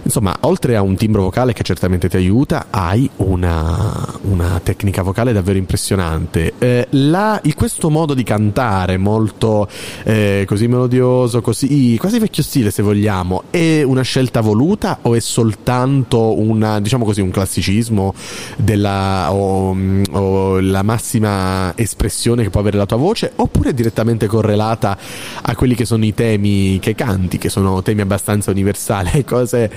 Insomma, 0.07 0.37
oltre 0.41 0.77
a 0.77 0.81
un 0.81 0.95
timbro 0.95 1.23
vocale 1.23 1.51
che 1.51 1.63
certamente 1.63 2.07
ti 2.07 2.15
aiuta, 2.15 2.67
hai 2.69 3.09
una, 3.17 4.07
una 4.21 4.57
tecnica 4.63 5.01
vocale 5.01 5.33
davvero 5.33 5.57
impressionante. 5.57 6.53
Eh, 6.57 6.87
la- 6.91 7.41
questo 7.53 7.89
modo 7.89 8.13
di 8.13 8.23
cantare 8.23 8.95
molto 8.95 9.67
eh, 10.03 10.45
così 10.47 10.67
melodioso, 10.67 11.41
così 11.41 11.97
quasi 11.99 12.19
vecchio 12.19 12.41
stile 12.41 12.71
se 12.71 12.81
vogliamo, 12.83 13.43
è 13.49 13.81
una 13.81 14.03
scelta 14.03 14.39
voluta 14.39 14.99
o 15.01 15.13
è 15.13 15.19
soltanto 15.19 16.39
una, 16.39 16.79
diciamo 16.79 17.03
così, 17.03 17.19
un 17.19 17.31
classicismo 17.31 18.13
della, 18.55 19.33
o, 19.33 19.75
o 20.11 20.59
la 20.61 20.83
massima 20.83 21.73
espressione 21.75 22.43
che 22.43 22.49
può 22.49 22.61
avere 22.61 22.77
la 22.77 22.85
tua 22.85 22.97
voce, 22.97 23.33
oppure 23.35 23.71
è 23.71 23.73
direttamente 23.73 24.27
correlata 24.27 24.97
a 25.41 25.53
quelli 25.55 25.75
che 25.75 25.83
sono 25.83 26.05
i 26.05 26.13
temi 26.13 26.79
che 26.79 26.95
canti, 26.95 27.37
che 27.37 27.49
sono 27.49 27.81
temi 27.81 27.99
abbastanza 27.99 28.51
universali, 28.51 29.23
cose 29.27 29.69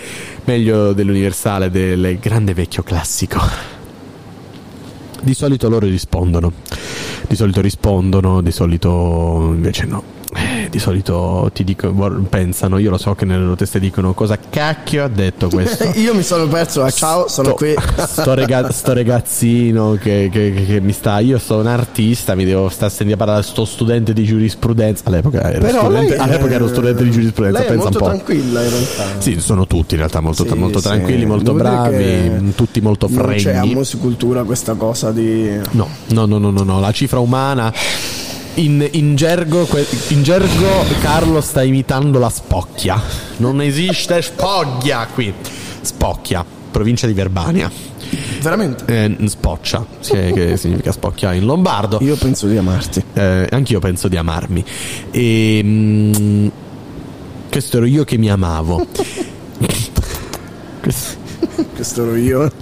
meglio 0.44 0.92
dell'universale, 0.92 1.70
del 1.70 2.18
grande 2.18 2.54
vecchio 2.54 2.82
classico. 2.82 3.40
Di 5.22 5.34
solito 5.34 5.68
loro 5.68 5.86
rispondono, 5.86 6.52
di 7.28 7.36
solito 7.36 7.60
rispondono, 7.60 8.40
di 8.40 8.50
solito 8.50 9.50
invece 9.52 9.84
no. 9.84 10.19
Eh, 10.32 10.68
di 10.70 10.78
solito 10.78 11.50
ti 11.52 11.76
vor- 11.92 12.20
pensano, 12.28 12.78
io 12.78 12.90
lo 12.90 12.98
so 12.98 13.14
che 13.16 13.24
nelle 13.24 13.42
loro 13.42 13.56
teste 13.56 13.80
dicono 13.80 14.14
cosa 14.14 14.38
cacchio 14.38 15.02
ha 15.04 15.08
detto 15.08 15.48
questo. 15.48 15.90
Io 15.98 16.14
mi 16.14 16.22
sono 16.22 16.46
perso, 16.46 16.86
eh, 16.86 16.92
ciao, 16.92 17.26
sono 17.26 17.48
Sto- 17.48 17.56
qui. 17.56 17.74
sto, 18.06 18.34
rega- 18.34 18.70
sto 18.70 18.92
ragazzino 18.92 19.98
che, 20.00 20.28
che- 20.30 20.52
che- 20.54 20.64
che 20.66 20.80
mi 20.80 20.92
sta. 20.92 21.18
Io 21.18 21.38
sono 21.40 21.62
un 21.62 21.66
artista, 21.66 22.36
mi 22.36 22.44
devo 22.44 22.68
stare 22.68 22.86
a 22.86 22.90
sentire 22.90 23.16
parlare 23.18 23.42
sto 23.42 23.64
studente 23.64 24.12
di 24.12 24.22
giurisprudenza. 24.24 25.02
All'epoca 25.06 25.50
ero, 25.50 25.60
Però 25.64 25.80
studente, 25.80 26.16
all'epoca 26.16 26.54
ero 26.54 26.68
studente 26.68 27.02
di 27.02 27.10
giurisprudenza, 27.10 27.58
Lei 27.58 27.68
pensa 27.68 27.86
un 27.88 27.92
po'. 27.94 28.04
tranquilla 28.04 28.62
in 28.62 28.70
realtà. 28.70 29.04
Sì, 29.18 29.40
sono 29.40 29.66
tutti 29.66 29.94
in 29.94 29.98
realtà 30.00 30.20
molto, 30.20 30.46
Sì, 30.46 30.54
molto 30.54 30.78
sì. 30.78 30.86
tranquilli, 30.86 31.26
molto 31.26 31.52
Devo 31.52 31.58
bravi, 31.58 32.52
tutti 32.54 32.80
molto 32.80 33.08
Non 33.10 33.34
c'è 33.34 33.56
a 33.56 33.64
musicultura 33.64 34.44
questa 34.44 34.74
cosa 34.74 35.10
di... 35.10 35.58
No, 35.72 35.88
no, 36.10 36.26
no, 36.26 36.38
no, 36.38 36.50
no, 36.50 36.62
no, 36.62 36.78
la 36.78 36.92
cifra 36.92 37.18
umana. 37.18 37.72
In, 38.54 38.86
in 38.92 39.14
gergo, 39.16 39.66
in 40.08 40.22
gergo 40.22 40.84
Carlo 41.00 41.40
sta 41.40 41.62
imitando 41.62 42.18
la 42.18 42.28
spocchia. 42.28 43.00
Non 43.38 43.60
esiste 43.60 44.20
spoglia 44.22 45.06
qui. 45.06 45.32
Spocchia, 45.80 46.44
provincia 46.70 47.06
di 47.06 47.12
Verbania. 47.12 47.70
Veramente? 48.40 48.84
Eh, 48.86 49.28
spoccia, 49.28 49.86
che, 50.00 50.56
significa 50.56 50.92
spocchia 50.92 51.32
in 51.32 51.44
lombardo. 51.44 51.98
Io 52.00 52.16
penso 52.16 52.46
di 52.46 52.56
amarti. 52.56 53.02
Eh, 53.14 53.46
anch'io 53.50 53.78
penso 53.78 54.08
di 54.08 54.16
amarmi. 54.16 54.64
E, 55.10 55.60
mm, 55.62 56.48
questo 57.50 57.76
ero 57.76 57.86
io 57.86 58.04
che 58.04 58.18
mi 58.18 58.30
amavo. 58.30 58.86
Questo- 60.80 61.29
Questo 61.74 62.02
ero 62.02 62.14
io. 62.16 62.52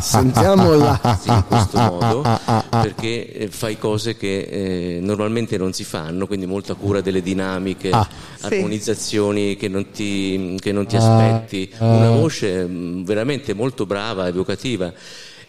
Sentiamola. 0.00 1.18
Sì, 1.20 1.28
in 1.28 1.44
questo 1.46 1.78
modo, 1.78 2.22
perché 2.70 3.32
eh, 3.32 3.48
fai 3.48 3.78
cose 3.78 4.16
che 4.16 4.40
eh, 4.40 4.98
normalmente 5.02 5.56
non 5.56 5.72
si 5.72 5.84
fanno, 5.84 6.26
quindi 6.26 6.46
molta 6.46 6.74
cura 6.74 7.00
delle 7.00 7.22
dinamiche, 7.22 7.90
Ah. 7.90 8.08
armonizzazioni 8.42 9.56
che 9.56 9.68
non 9.68 9.90
ti, 9.90 10.56
che 10.60 10.72
non 10.72 10.86
ti 10.86 10.96
Ah. 10.96 11.00
aspetti, 11.00 11.70
Ah. 11.78 11.86
una 11.86 12.10
voce 12.10 12.64
mm, 12.66 13.04
veramente 13.04 13.52
molto 13.54 13.86
brava, 13.86 14.26
evocativa. 14.28 14.92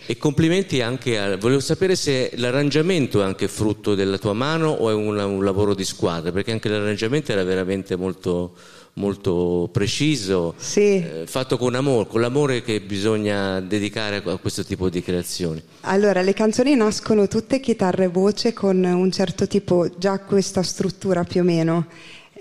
E 0.04 0.18
complimenti 0.18 0.82
anche 0.82 1.18
a... 1.20 1.38
Volevo 1.38 1.60
sapere 1.62 1.96
se 1.96 2.32
l'arrangiamento 2.36 3.22
è 3.22 3.24
anche 3.24 3.48
frutto 3.48 3.94
della 3.96 4.18
tua 4.18 4.34
mano 4.34 4.70
o 4.72 4.90
è 4.90 4.94
un, 4.94 5.16
un 5.18 5.44
lavoro 5.44 5.74
di 5.76 5.86
squadra, 5.86 6.32
perché 6.32 6.52
anche 6.52 6.68
l'arrangiamento 6.70 7.32
era 7.32 7.44
veramente 7.44 7.96
molto, 7.96 8.54
molto 8.94 9.70
preciso, 9.72 10.54
eh, 10.76 11.24
fatto 11.26 11.58
con 11.58 11.76
amore, 11.76 12.08
con 12.08 12.22
l'amore 12.22 12.62
che 12.62 12.82
bisogna 12.82 13.60
dedicare 13.60 14.22
a 14.26 14.38
questo 14.38 14.64
tipo 14.64 14.90
di 14.90 15.02
creazioni. 15.02 15.62
Allora, 15.82 16.22
le 16.22 16.34
canzoni 16.34 16.76
nascono 16.76 17.28
tutte 17.28 17.60
chitarra 17.60 18.04
e 18.04 18.08
voce 18.08 18.54
con 18.54 18.84
un 18.84 19.12
certo 19.12 19.48
tipo, 19.48 19.90
già 19.98 20.20
questa 20.20 20.62
struttura 20.62 21.24
più 21.24 21.42
o 21.42 21.44
meno. 21.44 21.88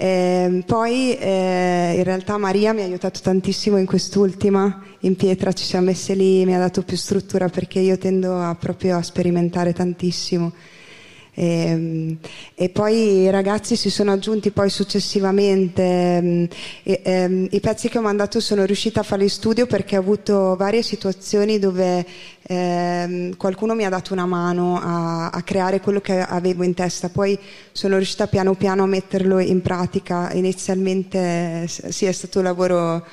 Ehm, 0.03 0.63
poi 0.63 1.15
eh, 1.15 1.93
in 1.95 2.05
realtà 2.05 2.39
Maria 2.39 2.73
mi 2.73 2.81
ha 2.81 2.85
aiutato 2.85 3.21
tantissimo 3.23 3.77
in 3.77 3.85
quest'ultima, 3.85 4.83
in 5.01 5.15
pietra 5.15 5.53
ci 5.53 5.65
siamo 5.65 5.87
messe 5.87 6.15
lì, 6.15 6.43
mi 6.47 6.55
ha 6.55 6.59
dato 6.59 6.83
più 6.83 6.97
struttura 6.97 7.51
perché 7.51 7.81
io 7.81 7.99
tendo 7.99 8.41
a, 8.41 8.55
proprio 8.55 8.97
a 8.97 9.03
sperimentare 9.03 9.75
tantissimo. 9.75 10.53
Ehm, 11.35 12.19
E, 12.55 12.69
poi 12.69 13.23
i 13.23 13.31
ragazzi 13.31 13.77
si 13.77 13.89
sono 13.91 14.13
aggiunti 14.13 14.51
poi 14.51 14.69
successivamente. 14.71 15.83
ehm, 15.83 16.49
e, 16.83 17.01
ehm, 17.03 17.49
I 17.51 17.61
pezzi 17.61 17.89
che 17.89 17.99
ho 17.99 18.03
mandato 18.03 18.41
sono 18.41 18.65
riuscita 18.65 19.01
a 19.01 19.03
farli 19.03 19.25
in 19.25 19.31
studio 19.31 19.67
perché 19.67 19.97
ho 19.97 20.01
avuto 20.01 20.57
varie 20.57 20.83
situazioni 20.83 21.59
dove 21.59 22.05
ehm, 22.43 23.37
qualcuno 23.37 23.75
mi 23.75 23.85
ha 23.85 23.89
dato 23.89 24.13
una 24.13 24.27
mano 24.27 24.79
a, 24.83 25.31
a 25.31 25.43
creare 25.43 25.81
quello 25.81 26.01
che 26.01 26.21
avevo 26.21 26.63
in 26.65 26.75
testa. 26.75 27.09
Poi 27.09 27.39
sono 27.73 27.97
riuscita 27.97 28.27
piano 28.27 28.55
piano 28.55 28.83
a 28.83 28.87
metterlo 28.87 29.39
in 29.39 29.63
pratica. 29.63 30.33
Inizialmente 30.33 31.63
eh, 31.63 31.93
sì, 31.93 32.05
è 32.07 32.13
stato 32.13 32.39
un 32.39 32.45
lavoro 32.45 33.05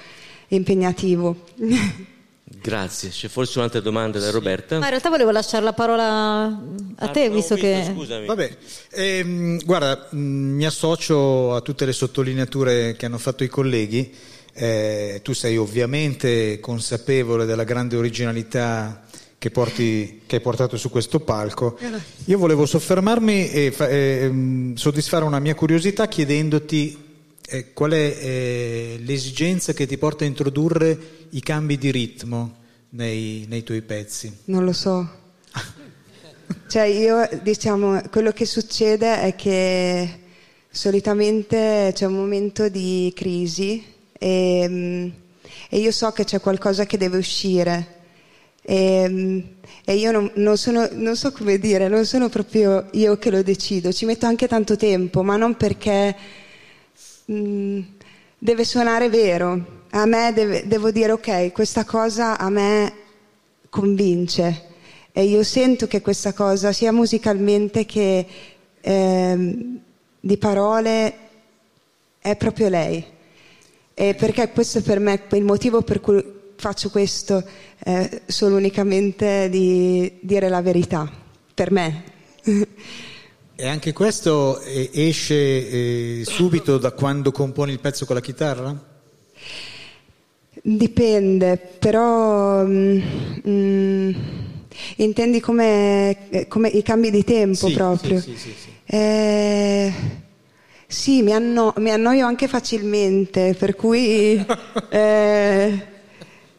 impegnativo. 0.49 1.35
Grazie. 2.49 3.09
C'è 3.09 3.27
forse 3.27 3.57
un'altra 3.57 3.81
domanda 3.81 4.19
da 4.19 4.31
Roberta? 4.31 4.77
Ma 4.77 4.85
in 4.85 4.89
realtà 4.91 5.09
volevo 5.09 5.31
lasciare 5.31 5.65
la 5.65 5.73
parola 5.73 6.45
a 6.95 7.07
te, 7.09 7.29
visto 7.29 7.55
che... 7.55 7.93
Vabbè, 8.25 8.57
ehm, 8.91 9.63
guarda, 9.65 10.07
mh, 10.11 10.17
mi 10.17 10.65
associo 10.65 11.53
a 11.53 11.61
tutte 11.61 11.85
le 11.85 11.91
sottolineature 11.91 12.95
che 12.95 13.05
hanno 13.05 13.17
fatto 13.17 13.43
i 13.43 13.47
colleghi. 13.47 14.13
Eh, 14.53 15.19
tu 15.23 15.33
sei 15.33 15.57
ovviamente 15.57 16.59
consapevole 16.59 17.45
della 17.45 17.63
grande 17.63 17.95
originalità 17.95 19.03
che, 19.37 19.51
porti, 19.51 20.21
che 20.25 20.37
hai 20.37 20.41
portato 20.41 20.77
su 20.77 20.89
questo 20.89 21.19
palco. 21.19 21.77
Io 22.25 22.37
volevo 22.37 22.65
soffermarmi 22.65 23.51
e 23.51 23.71
fa- 23.71 23.89
e, 23.89 24.29
mh, 24.29 24.75
soddisfare 24.75 25.25
una 25.25 25.39
mia 25.39 25.53
curiosità 25.53 26.07
chiedendoti 26.07 27.05
eh, 27.49 27.73
qual 27.73 27.91
è 27.91 28.17
eh, 28.19 28.97
l'esigenza 28.99 29.73
che 29.73 29.85
ti 29.85 29.97
porta 29.97 30.23
a 30.23 30.27
introdurre 30.27 30.97
i 31.31 31.41
cambi 31.41 31.77
di 31.77 31.91
ritmo 31.91 32.57
nei, 32.89 33.45
nei 33.47 33.63
tuoi 33.63 33.81
pezzi. 33.81 34.31
Non 34.45 34.63
lo 34.63 34.73
so. 34.73 35.09
Cioè 36.67 36.83
io 36.83 37.27
diciamo 37.41 38.01
quello 38.09 38.31
che 38.31 38.45
succede 38.45 39.21
è 39.21 39.35
che 39.35 40.19
solitamente 40.69 41.91
c'è 41.93 42.05
un 42.05 42.13
momento 42.13 42.69
di 42.69 43.11
crisi 43.15 43.83
e, 44.13 44.65
mm, 44.67 45.07
e 45.69 45.77
io 45.77 45.91
so 45.91 46.11
che 46.11 46.23
c'è 46.23 46.39
qualcosa 46.39 46.85
che 46.85 46.97
deve 46.97 47.17
uscire 47.17 47.95
e, 48.61 49.09
mm, 49.09 49.39
e 49.85 49.95
io 49.95 50.11
non, 50.11 50.29
non 50.35 50.57
sono, 50.57 50.87
non 50.91 51.15
so 51.15 51.31
come 51.31 51.57
dire, 51.57 51.87
non 51.87 52.05
sono 52.05 52.27
proprio 52.27 52.87
io 52.91 53.17
che 53.17 53.29
lo 53.29 53.41
decido, 53.41 53.93
ci 53.93 54.05
metto 54.05 54.25
anche 54.25 54.47
tanto 54.47 54.75
tempo, 54.75 55.23
ma 55.23 55.37
non 55.37 55.55
perché 55.55 56.15
mm, 57.31 57.81
deve 58.37 58.63
suonare 58.63 59.09
vero. 59.09 59.75
A 59.91 60.05
me 60.05 60.33
deve- 60.33 60.67
devo 60.67 60.91
dire 60.91 61.11
ok, 61.13 61.51
questa 61.51 61.85
cosa 61.85 62.37
a 62.37 62.49
me 62.49 62.93
convince 63.69 64.67
e 65.17 65.23
io 65.23 65.41
sento 65.41 65.87
che 65.87 66.01
questa 66.01 66.31
cosa 66.31 66.71
sia 66.71 66.91
musicalmente 66.91 67.85
che 67.85 68.23
ehm, 68.79 69.79
di 70.19 70.37
parole 70.37 71.17
è 72.19 72.35
proprio 72.35 72.69
lei. 72.69 73.03
E 73.95 74.13
perché 74.13 74.51
questo 74.51 74.83
per 74.83 74.99
me 74.99 75.23
il 75.31 75.43
motivo 75.43 75.81
per 75.81 76.01
cui 76.01 76.23
faccio 76.55 76.91
questo 76.91 77.43
è 77.79 78.21
solo 78.27 78.57
unicamente 78.57 79.49
di 79.49 80.19
dire 80.19 80.49
la 80.49 80.61
verità, 80.61 81.11
per 81.51 81.71
me. 81.71 82.03
E 83.59 83.67
anche 83.67 83.91
questo 83.91 84.61
eh, 84.61 84.91
esce 84.93 86.19
eh, 86.19 86.23
subito 86.25 86.77
da 86.77 86.91
quando 86.91 87.31
componi 87.31 87.71
il 87.71 87.79
pezzo 87.79 88.05
con 88.05 88.13
la 88.13 88.21
chitarra? 88.21 88.75
Dipende, 90.61 91.57
però 91.79 92.63
mm, 92.63 92.99
mm, 93.47 94.11
intendi 94.97 95.39
come, 95.39 96.29
eh, 96.29 96.47
come 96.47 96.67
i 96.67 96.83
cambi 96.83 97.09
di 97.09 97.23
tempo 97.23 97.67
Sì, 97.67 97.73
proprio. 97.73 98.19
sì, 98.19 98.35
sì, 98.35 98.37
sì, 98.37 98.53
sì. 98.55 98.95
Eh, 98.95 99.93
sì, 100.85 101.21
mi, 101.23 101.33
anno- 101.33 101.73
mi 101.77 101.89
annoio 101.89 102.27
anche 102.27 102.47
facilmente, 102.47 103.55
per 103.57 103.75
cui 103.75 104.35
eh, 104.91 105.81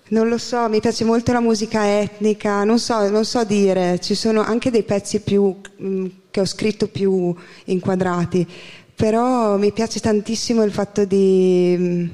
non 0.08 0.28
lo 0.28 0.38
so, 0.38 0.68
mi 0.68 0.80
piace 0.80 1.04
molto 1.04 1.30
la 1.30 1.40
musica 1.40 2.00
etnica, 2.00 2.64
non 2.64 2.80
so, 2.80 3.08
non 3.08 3.24
so 3.24 3.44
dire, 3.44 4.00
ci 4.00 4.16
sono 4.16 4.40
anche 4.42 4.70
dei 4.72 4.82
pezzi 4.82 5.20
più, 5.20 5.54
mm, 5.80 6.06
che 6.38 6.40
ho 6.40 6.44
scritto 6.44 6.86
più 6.86 7.34
inquadrati, 7.64 8.46
però 8.94 9.56
mi 9.56 9.72
piace 9.72 9.98
tantissimo 9.98 10.62
il 10.62 10.70
fatto 10.70 11.04
di, 11.04 11.74
mm, 11.76 12.08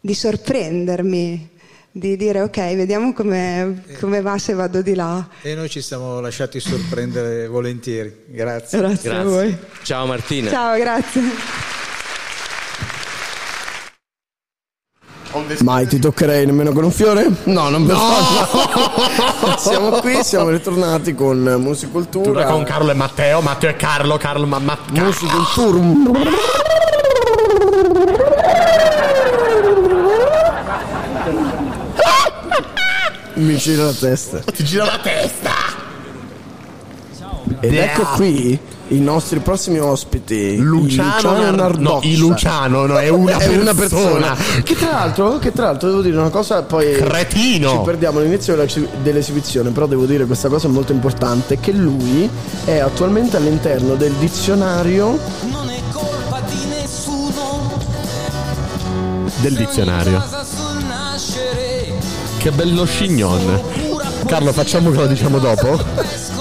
di 0.00 0.14
sorprendermi, 0.14 1.50
di 1.90 2.16
dire 2.16 2.40
ok, 2.40 2.74
vediamo 2.74 3.12
come, 3.12 3.84
come 4.00 4.22
va 4.22 4.38
se 4.38 4.54
vado 4.54 4.80
di 4.80 4.94
là. 4.94 5.28
E 5.42 5.54
noi 5.54 5.68
ci 5.68 5.82
siamo 5.82 6.18
lasciati 6.20 6.60
sorprendere 6.60 7.46
volentieri. 7.46 8.24
Grazie. 8.26 8.78
Grazie 8.78 9.10
a 9.10 9.22
voi. 9.22 9.56
Ciao 9.82 10.06
Martina. 10.06 10.50
Ciao, 10.50 10.78
grazie. 10.78 11.73
Mai 15.62 15.88
ti 15.88 15.98
toccherei 15.98 16.46
nemmeno 16.46 16.70
con 16.70 16.84
un 16.84 16.92
fiore? 16.92 17.28
No, 17.44 17.68
non 17.68 17.84
per 17.84 17.96
forza. 17.96 19.58
siamo 19.68 19.90
qui, 19.90 20.22
siamo 20.22 20.50
ritornati 20.50 21.12
con 21.12 21.56
Musicultura. 21.58 22.24
Cultura 22.24 22.44
con 22.44 22.62
Carlo 22.62 22.92
e 22.92 22.94
Matteo, 22.94 23.40
Matteo 23.40 23.70
e 23.70 23.76
Carlo, 23.76 24.16
Carlo 24.16 24.46
ma, 24.46 24.60
ma 24.60 24.78
Musicultura. 24.90 25.80
Mi 33.34 33.56
gira 33.56 33.84
la 33.86 33.92
testa. 33.92 34.38
Ti 34.38 34.64
gira 34.64 34.84
la 34.84 34.98
testa. 35.02 35.52
Ed 37.58 37.74
ecco 37.74 38.02
qui 38.14 38.60
i 38.88 39.00
nostri 39.00 39.38
prossimi 39.40 39.78
ospiti. 39.78 40.56
Luciano, 40.56 41.32
Nar- 41.38 41.54
Nardozza. 41.56 41.80
no, 41.94 42.00
i 42.02 42.16
Luciano, 42.16 42.86
no, 42.86 42.98
è 42.98 43.08
una 43.08 43.36
una 43.48 43.74
persona. 43.74 44.34
persona. 44.34 44.62
Che 44.62 44.74
tra 44.76 44.90
l'altro, 44.90 45.38
che 45.38 45.52
tra 45.52 45.64
l'altro 45.66 45.88
devo 45.88 46.02
dire 46.02 46.16
una 46.18 46.28
cosa, 46.30 46.62
poi 46.62 46.92
Cretino. 46.92 47.70
ci 47.70 47.78
perdiamo 47.84 48.18
all'inizio 48.18 48.54
dell'esibizione, 49.02 49.70
però 49.70 49.86
devo 49.86 50.04
dire 50.04 50.26
questa 50.26 50.48
cosa 50.48 50.68
molto 50.68 50.92
importante, 50.92 51.58
che 51.58 51.72
lui 51.72 52.28
è 52.64 52.78
attualmente 52.78 53.36
all'interno 53.36 53.94
del 53.94 54.12
dizionario 54.12 55.18
Non 55.50 55.70
è 55.70 55.80
colpa 55.92 56.40
di 56.48 56.64
nessuno. 56.68 57.72
del 59.40 59.54
dizionario. 59.54 60.22
Che 62.38 62.50
bello 62.50 62.84
scignon. 62.84 63.60
Carlo, 64.26 64.52
facciamo 64.52 64.90
che 64.90 64.96
lo 64.96 65.06
diciamo 65.06 65.38
dopo? 65.38 65.78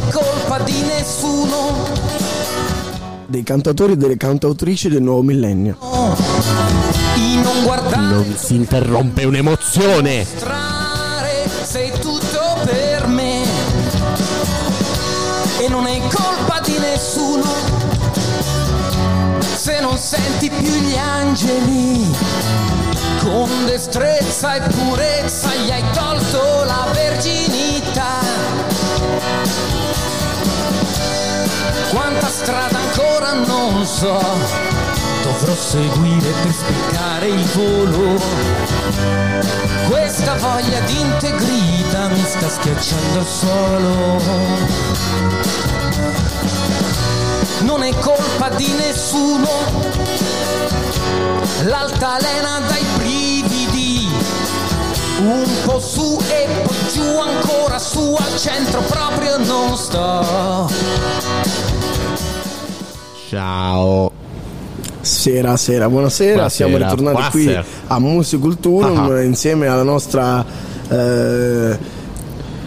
è 0.00 0.12
colpa 0.12 0.58
di 0.60 0.82
nessuno. 0.82 1.88
dei 3.26 3.42
cantatori 3.42 3.92
e 3.92 3.96
delle 3.96 4.16
cantautrici 4.16 4.88
del 4.88 5.02
nuovo 5.02 5.22
millennio. 5.22 5.76
I 7.14 7.40
non 7.42 7.62
guardare. 7.62 8.14
Non 8.14 8.34
si 8.36 8.54
interrompe 8.54 9.24
un'emozione. 9.24 10.26
sei 11.62 11.92
tutto 12.00 12.58
per 12.64 13.06
me 13.06 13.42
e 15.60 15.68
non 15.68 15.86
è 15.86 16.00
colpa 16.00 16.60
di 16.64 16.76
nessuno 16.78 17.44
se 19.54 19.78
non 19.80 19.96
senti 19.96 20.50
più 20.50 20.72
gli 20.80 20.96
angeli 20.96 22.12
con 23.20 23.48
destrezza 23.66 24.54
e 24.54 24.60
purezza 24.68 25.54
gli 25.54 25.70
hai 25.70 25.84
tolto 25.92 26.64
la 26.64 26.88
verginità 26.92 27.69
strada 32.50 32.78
ancora 32.78 33.32
non 33.32 33.86
so 33.86 34.20
dovrò 35.22 35.54
seguire 35.54 36.32
per 36.42 36.52
spiccare 36.52 37.28
il 37.28 37.44
volo 37.54 38.18
questa 39.88 40.34
voglia 40.34 40.80
di 40.80 41.00
integrità 41.00 42.08
mi 42.08 42.24
sta 42.24 42.48
schiacciando 42.48 43.18
al 43.18 43.26
suolo. 43.26 44.22
Non 47.60 47.82
è 47.82 47.92
colpa 47.98 48.48
di 48.50 48.72
nessuno, 48.72 49.48
l'altalena 51.64 52.60
dai 52.68 52.84
brividi, 52.96 54.08
un 55.20 55.44
po' 55.64 55.80
su 55.80 56.18
e 56.28 56.46
poi 56.62 56.76
giù 56.92 57.18
ancora 57.18 57.78
su 57.78 58.16
al 58.18 58.36
centro 58.36 58.80
proprio 58.82 59.38
non 59.38 59.76
sto. 59.76 61.69
Ciao. 63.34 64.10
Sera, 65.02 65.56
sera, 65.56 65.88
buonasera. 65.88 66.32
Buonasera. 66.34 66.48
Siamo 66.48 66.76
ritornati 66.78 67.16
Buonasera. 67.38 67.60
qui 67.62 67.70
a 67.86 67.98
Musiculturum 68.00 68.98
Ah. 69.12 69.22
insieme 69.22 69.68
alla 69.68 69.84
nostra 69.84 70.44
eh, 70.88 71.78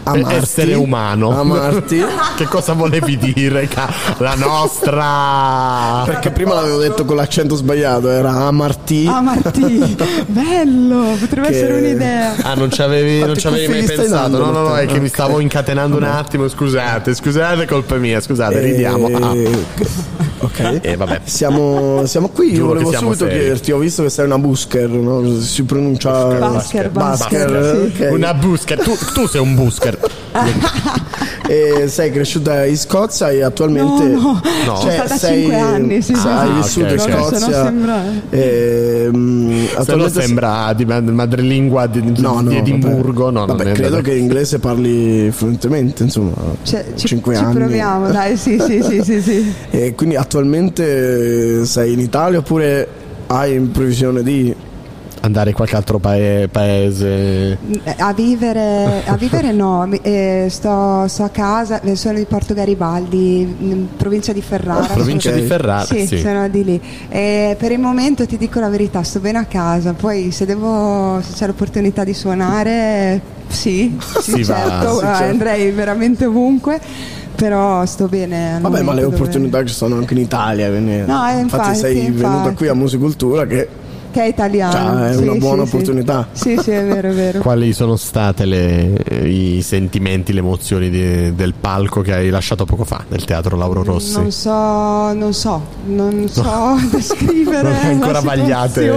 Amarti. 0.06 0.36
Essere 0.36 0.74
umano. 0.76 1.38
Amarti. 1.38 2.02
che 2.38 2.46
cosa 2.46 2.72
volevi 2.74 3.18
dire? 3.18 3.68
ca- 3.68 3.90
La 4.20 4.36
nostra. 4.36 6.04
Perché 6.06 6.32
prima 6.32 6.54
l'avevo 6.56 6.78
detto 6.78 7.04
con 7.04 7.18
l'accento 7.18 7.56
sbagliato, 7.56 8.10
era 8.10 8.32
Amarti. 8.48 9.06
Ah, 9.06 9.20
Martì, 9.22 9.96
bello, 10.28 11.16
potrebbe 11.20 11.50
Che- 11.50 11.56
essere 11.56 11.78
un'idea. 11.78 12.36
Ah, 12.42 12.54
non 12.54 12.72
ci 12.72 12.82
avevi, 12.82 13.20
non 13.26 13.38
ci 13.38 13.48
avevi 13.48 13.68
mai 13.68 13.84
pensato? 13.84 14.38
No, 14.38 14.52
no, 14.52 14.62
no, 14.70 14.76
è 14.78 14.86
che 14.86 15.00
mi 15.02 15.10
stavo 15.10 15.40
incatenando 15.42 15.98
un 15.98 16.04
attimo. 16.04 16.48
Scusate, 16.48 17.14
scusate, 17.14 17.66
colpa 17.66 17.96
mia. 17.96 18.22
Scusate, 18.22 18.56
Eh, 18.62 18.64
ridiamo. 18.64 19.08
Ah. 19.08 19.34
Ok. 20.54 20.80
E 20.82 20.96
vabbè. 20.96 21.22
Siamo, 21.24 22.06
siamo 22.06 22.30
qui. 22.30 22.48
Io 22.50 22.54
Giuro 22.54 22.68
volevo 22.68 22.90
siamo 22.90 23.08
subito 23.14 23.26
seri. 23.26 23.40
chiederti: 23.40 23.72
ho 23.72 23.78
visto 23.80 24.04
che 24.04 24.10
sei 24.10 24.26
una 24.26 24.38
busker, 24.38 24.90
no? 24.90 25.40
Si 25.40 25.64
pronuncia 25.64 26.26
Busker, 26.26 26.90
Busker, 26.92 27.50
busker, 27.52 27.92
ok. 28.08 28.14
Una 28.14 28.34
busker. 28.34 28.80
Tu, 28.80 28.92
tu 29.14 29.28
sei 29.28 29.42
un 29.42 29.56
busker. 29.56 29.98
E 31.48 31.88
sei 31.88 32.12
cresciuta 32.12 32.66
in 32.66 32.78
Scozia 32.78 33.30
e 33.30 33.44
attualmente 33.44 34.04
No, 34.06 34.40
no. 34.42 34.42
cioè, 34.42 34.76
Sono 34.78 34.92
stata 34.92 35.18
sei, 35.18 35.40
cinque 35.42 35.60
anni, 35.60 36.02
sì, 36.02 36.16
sì, 36.16 36.28
hai 36.28 36.54
vissuto 36.54 36.86
ok, 36.86 36.92
in. 36.94 37.00
Scozia 37.00 37.38
Se 37.40 37.46
no 37.48 37.64
sembra- 37.64 38.04
e, 38.30 39.10
Se 39.12 39.18
no 39.18 39.80
attualmente 39.80 40.22
sembra 40.22 40.74
di 40.74 40.86
mad- 40.86 41.10
madrelingua 41.10 41.88
di, 41.88 42.02
di- 42.14 42.22
No, 42.22 42.40
no, 42.42 42.50
di 42.50 42.58
Edimburgo. 42.58 43.30
No, 43.30 43.46
vabbè, 43.46 43.64
non 43.64 43.72
è 43.72 43.76
credo 43.76 43.90
vero. 43.98 44.02
che 44.04 44.14
inglese 44.16 44.60
parli 44.60 45.30
fluentemente, 45.32 46.04
insomma, 46.04 46.32
Cioè, 46.64 46.86
ci, 46.96 47.08
5 47.08 47.36
ci 47.36 47.44
anni. 47.44 47.54
proviamo, 47.56 48.10
dai, 48.12 48.38
sì, 48.38 48.60
sì, 48.60 48.82
sì, 48.82 49.02
sì, 49.04 49.22
sì. 49.22 49.54
E 49.72 49.96
quindi 49.96 50.16
attualmente 50.16 51.66
sei 51.66 51.94
in 51.94 52.00
Italia 52.00 52.40
oppure 52.40 52.88
hai 53.28 53.56
in 53.56 53.72
previsione 53.72 54.24
di 54.24 54.54
andare 55.26 55.52
in 55.52 55.56
qualche 55.56 55.76
altro 55.78 56.00
pae- 56.00 56.50
paese? 56.50 57.58
A 57.98 58.14
vivere, 58.14 59.04
a 59.06 59.16
vivere 59.16 59.54
no, 59.54 59.88
eh, 60.02 60.48
sto, 60.50 61.08
sto 61.08 61.24
a 61.24 61.30
casa, 61.30 61.80
eh, 61.82 61.96
sono 61.96 62.18
di 62.18 62.26
Porto 62.26 62.54
Garibaldi, 62.54 63.40
in 63.60 63.88
provincia 63.96 64.34
di 64.34 64.42
Ferrara. 64.42 64.86
Provincia 64.88 65.30
sono- 65.30 65.42
di 65.42 65.48
Ferrara, 65.48 65.86
Sì, 65.86 66.06
sì. 66.08 66.18
sono 66.20 66.48
di 66.50 66.64
lì. 66.66 66.82
E 67.08 67.56
per 67.58 67.72
il 67.72 67.80
momento 67.80 68.26
ti 68.26 68.36
dico 68.38 68.60
la 68.60 68.68
verità, 68.70 69.02
sto 69.04 69.20
bene 69.22 69.38
a 69.38 69.46
casa, 69.46 69.94
poi 69.94 70.32
se, 70.32 70.46
devo, 70.46 71.22
se 71.26 71.34
c'è 71.36 71.48
l'opportunità 71.48 72.04
di 72.04 72.14
suonare, 72.14 73.22
sì, 73.48 73.98
sì, 74.20 74.32
Si 74.34 74.44
va, 74.44 74.56
certo, 74.56 74.92
sì, 75.00 75.06
eh, 75.06 75.08
certo. 75.08 75.24
andrei 75.24 75.72
veramente 75.72 76.26
ovunque, 76.26 76.82
però 77.34 77.86
sto 77.86 78.08
bene. 78.10 78.60
Vabbè, 78.60 78.68
ma 78.70 78.78
le 78.78 78.84
momento 78.84 79.02
dove- 79.10 79.16
opportunità 79.16 79.64
ci 79.64 79.74
sono 79.74 79.96
anche 79.96 80.14
in 80.16 80.20
Italia. 80.20 80.68
Quindi, 80.70 80.98
No, 81.06 81.26
eh, 81.30 81.40
infatti, 81.40 81.76
sei 81.78 81.98
infatti. 82.08 82.22
venuta 82.22 82.52
qui 82.52 82.68
a 82.68 82.74
Musicultura 82.74 83.46
che 83.46 83.68
Che 84.14 84.22
è 84.22 84.28
italiano. 84.28 84.72
Cioè, 85.00 85.10
è 85.10 85.14
sì, 85.16 85.24
una 85.24 85.34
buona 85.40 85.64
sì, 85.64 85.70
sì. 85.70 85.76
opportunità. 85.76 86.28
Sì, 86.32 86.58
sì, 86.62 86.70
è 86.70 86.86
vero, 86.86 87.10
è 87.10 87.14
vero. 87.14 87.40
Quali 87.40 87.74
sono 87.74 87.96
state 87.96 88.46
le- 88.46 89.04
i 89.26 89.62
sentimenti, 89.64 90.34
le 90.34 90.40
emozioni 90.40 90.92
di- 90.92 91.34
del 91.34 91.56
palco 91.60 92.02
che 92.02 92.14
hai 92.14 92.30
lasciato 92.30 92.64
poco 92.66 92.86
fa 92.86 93.04
nel 93.08 93.26
teatro 93.26 93.58
Lauro 93.58 93.84
Rossi? 93.84 94.14
Non 94.14 94.32
so, 94.32 95.14
non 95.14 95.34
so, 95.34 95.62
non 95.86 96.30
so 96.30 96.78
descrivere. 96.92 97.64
Non 97.64 97.74
è 97.74 97.86
ancora 97.88 98.20
vagliate. 98.20 98.94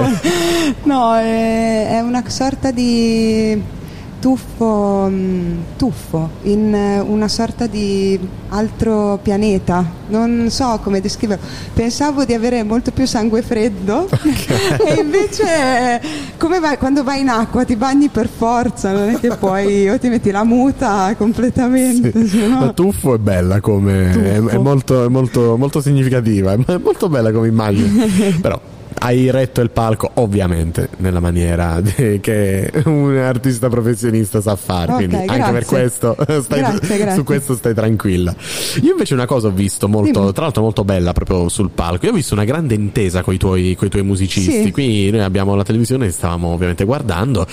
No, 0.83 1.17
è, 1.17 1.89
è 1.97 2.01
una 2.01 2.23
sorta 2.29 2.71
di 2.71 3.59
tuffo, 4.21 5.09
mh, 5.09 5.57
tuffo 5.77 6.31
in 6.43 6.75
eh, 6.75 7.01
una 7.01 7.29
sorta 7.29 7.67
di 7.67 8.19
altro 8.49 9.19
pianeta. 9.23 9.85
Non 10.09 10.49
so 10.51 10.79
come 10.83 11.01
descriverlo. 11.01 11.45
Pensavo 11.75 12.25
di 12.25 12.33
avere 12.33 12.63
molto 12.63 12.91
più 12.93 13.07
sangue 13.07 13.43
freddo 13.43 14.09
e 14.87 15.01
invece 15.01 16.01
come 16.39 16.61
vai, 16.61 16.79
quando 16.79 17.03
vai 17.03 17.21
in 17.21 17.29
acqua 17.29 17.65
ti 17.65 17.77
bagni 17.77 18.09
per 18.09 18.29
forza, 18.29 18.93
non 18.93 19.09
è 19.11 19.19
che 19.19 19.35
poi 19.37 19.89
o 19.89 19.99
ti 19.99 20.09
metti 20.09 20.31
la 20.31 20.45
muta 20.45 21.15
completamente. 21.17 22.27
se 22.27 22.47
no- 22.47 22.67
La 22.67 22.73
tuffo 22.73 23.15
è 23.15 23.19
bella 23.19 23.61
come 23.61 24.13
è, 24.13 24.43
è 24.43 24.59
molto, 24.59 25.05
è 25.05 25.09
molto, 25.09 25.57
molto 25.57 25.81
significativa, 25.81 26.53
è 26.53 26.57
mo- 26.57 26.81
molto 26.83 27.09
bella 27.09 27.33
come 27.33 27.49
immagine. 27.49 28.07
Però 28.41 28.61
hai 28.99 29.31
retto 29.31 29.61
il 29.61 29.71
palco 29.71 30.11
ovviamente 30.15 30.89
nella 30.99 31.21
maniera 31.21 31.81
che 32.21 32.71
un 32.87 33.17
artista 33.17 33.69
professionista 33.69 34.41
sa 34.41 34.57
fare, 34.57 34.93
Ok, 34.93 34.97
quindi 34.99 35.15
anche 35.17 35.27
grazie. 35.37 35.53
per 35.53 35.65
questo 35.65 36.17
stai, 36.43 36.59
Grazie, 36.61 36.97
grazie. 36.97 37.15
su 37.15 37.25
questo 37.25 37.55
stai 37.55 37.75
tranquilla. 37.75 38.35
Io 38.83 38.93
invece 38.93 39.15
una 39.15 39.27
cosa 39.27 39.49
ho 39.49 39.51
visto 39.51 39.89
molto, 39.89 40.21
Dimmi. 40.21 40.33
tra 40.33 40.43
l'altro 40.45 40.63
molto 40.63 40.85
bella 40.85 41.13
proprio 41.13 41.49
sul 41.49 41.71
palco. 41.71 42.07
Io 42.07 42.13
ho 42.13 42.15
visto 42.15 42.35
una 42.35 42.45
grande 42.45 42.75
intesa 42.75 43.23
con 43.23 43.35
i 43.35 43.39
tuoi, 43.39 43.77
tuoi 43.77 44.03
musicisti. 44.03 44.63
Sì. 44.65 44.71
Qui 44.73 45.11
noi 45.11 45.21
abbiamo 45.23 45.55
la 45.55 45.63
televisione, 45.65 46.11
stavamo 46.11 46.49
ovviamente 46.49 46.85
guardando. 46.85 47.47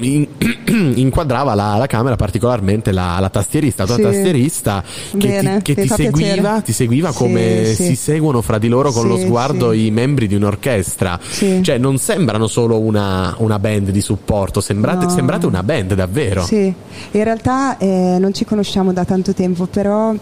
In- 0.00 0.26
inquadrava 0.96 1.54
la, 1.54 1.76
la 1.76 1.86
camera 1.86 2.16
particolarmente 2.16 2.92
la, 2.92 3.18
la 3.20 3.30
tastierista, 3.30 3.84
la 3.84 3.94
tua 3.94 3.96
Sì. 3.96 4.02
tastierista 4.02 4.84
che 5.16 5.28
Bene, 5.28 5.62
ti, 5.62 5.74
che 5.74 5.82
ti 5.82 5.88
seguiva, 5.88 6.60
ti 6.60 6.72
seguiva 6.72 7.12
come 7.12 7.64
sì. 7.74 7.84
si 7.86 7.96
seguono 7.96 8.40
fra 8.42 8.58
di 8.58 8.68
loro 8.68 8.90
con 8.92 9.06
lo 9.08 9.16
sguardo 9.16 9.72
i 9.72 9.90
membri 9.90 10.26
di 10.26 10.34
un'orchestra. 10.34 10.73
Sì. 10.82 11.62
Cioè, 11.62 11.78
non 11.78 11.98
sembrano 11.98 12.46
solo 12.46 12.78
una, 12.80 13.34
una 13.38 13.58
band 13.58 13.90
di 13.90 14.00
supporto, 14.00 14.60
sembrate, 14.60 15.04
No. 15.06 15.10
sembrate 15.10 15.46
una 15.46 15.62
band 15.62 15.94
davvero. 15.94 16.42
Sì, 16.44 16.64
in 17.12 17.24
realtà 17.24 17.76
eh, 17.78 18.16
non 18.18 18.32
ci 18.34 18.44
conosciamo 18.44 18.92
da 18.92 19.04
tanto 19.04 19.32
tempo, 19.34 19.66
però 19.66 20.14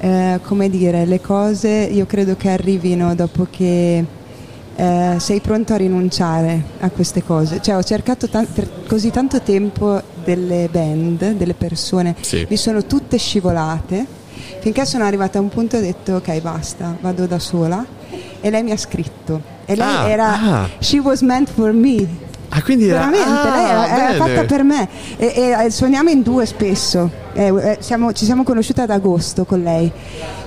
eh, 0.00 0.40
come 0.44 0.68
dire, 0.68 1.04
le 1.06 1.20
cose 1.20 1.68
io 1.90 2.04
credo 2.06 2.36
che 2.36 2.50
arrivino 2.50 3.14
dopo 3.14 3.46
che 3.50 4.04
eh, 4.76 5.14
sei 5.18 5.40
pronto 5.40 5.72
a 5.72 5.76
rinunciare 5.76 6.62
a 6.80 6.90
queste 6.90 7.22
cose. 7.22 7.60
Cioè 7.62 7.76
ho 7.76 7.82
cercato 7.82 8.28
tan- 8.28 8.46
per 8.52 8.68
così 8.88 9.10
tanto 9.10 9.40
tempo 9.40 10.00
delle 10.24 10.68
band, 10.70 11.32
delle 11.32 11.54
persone, 11.54 12.14
Sì. 12.20 12.46
mi 12.48 12.56
sono 12.56 12.84
tutte 12.84 13.16
scivolate, 13.18 14.04
finché 14.60 14.84
sono 14.84 15.04
arrivata 15.04 15.38
a 15.38 15.42
un 15.42 15.48
punto 15.48 15.76
e 15.76 15.78
ho 15.78 15.82
detto 15.82 16.14
ok 16.14 16.40
basta, 16.40 16.96
vado 17.00 17.26
da 17.26 17.38
sola 17.38 17.84
e 18.40 18.50
lei 18.50 18.62
mi 18.62 18.70
ha 18.70 18.76
scritto. 18.76 19.40
E 19.66 19.74
lei 19.76 19.86
Ah, 19.96 20.08
era, 20.08 20.28
ah. 20.32 20.68
she 20.78 20.98
was 20.98 21.20
meant 21.22 21.48
for 21.50 21.72
me. 21.72 22.06
Ah, 22.50 22.62
quindi 22.62 22.88
era- 22.88 23.08
Veramente, 23.10 23.48
ah, 23.48 23.54
lei 23.56 23.64
era, 23.64 23.88
era 24.10 24.14
fatta 24.14 24.44
per 24.44 24.62
me 24.62 24.88
e, 25.16 25.56
e, 25.64 25.70
suoniamo 25.70 26.10
in 26.10 26.22
due 26.22 26.46
spesso. 26.46 27.10
Eh, 27.32 27.46
eh, 27.48 27.76
siamo- 27.80 28.12
ci 28.12 28.24
siamo 28.24 28.44
conosciute 28.44 28.82
ad 28.82 28.90
agosto 28.90 29.44
con 29.44 29.62
lei 29.62 29.90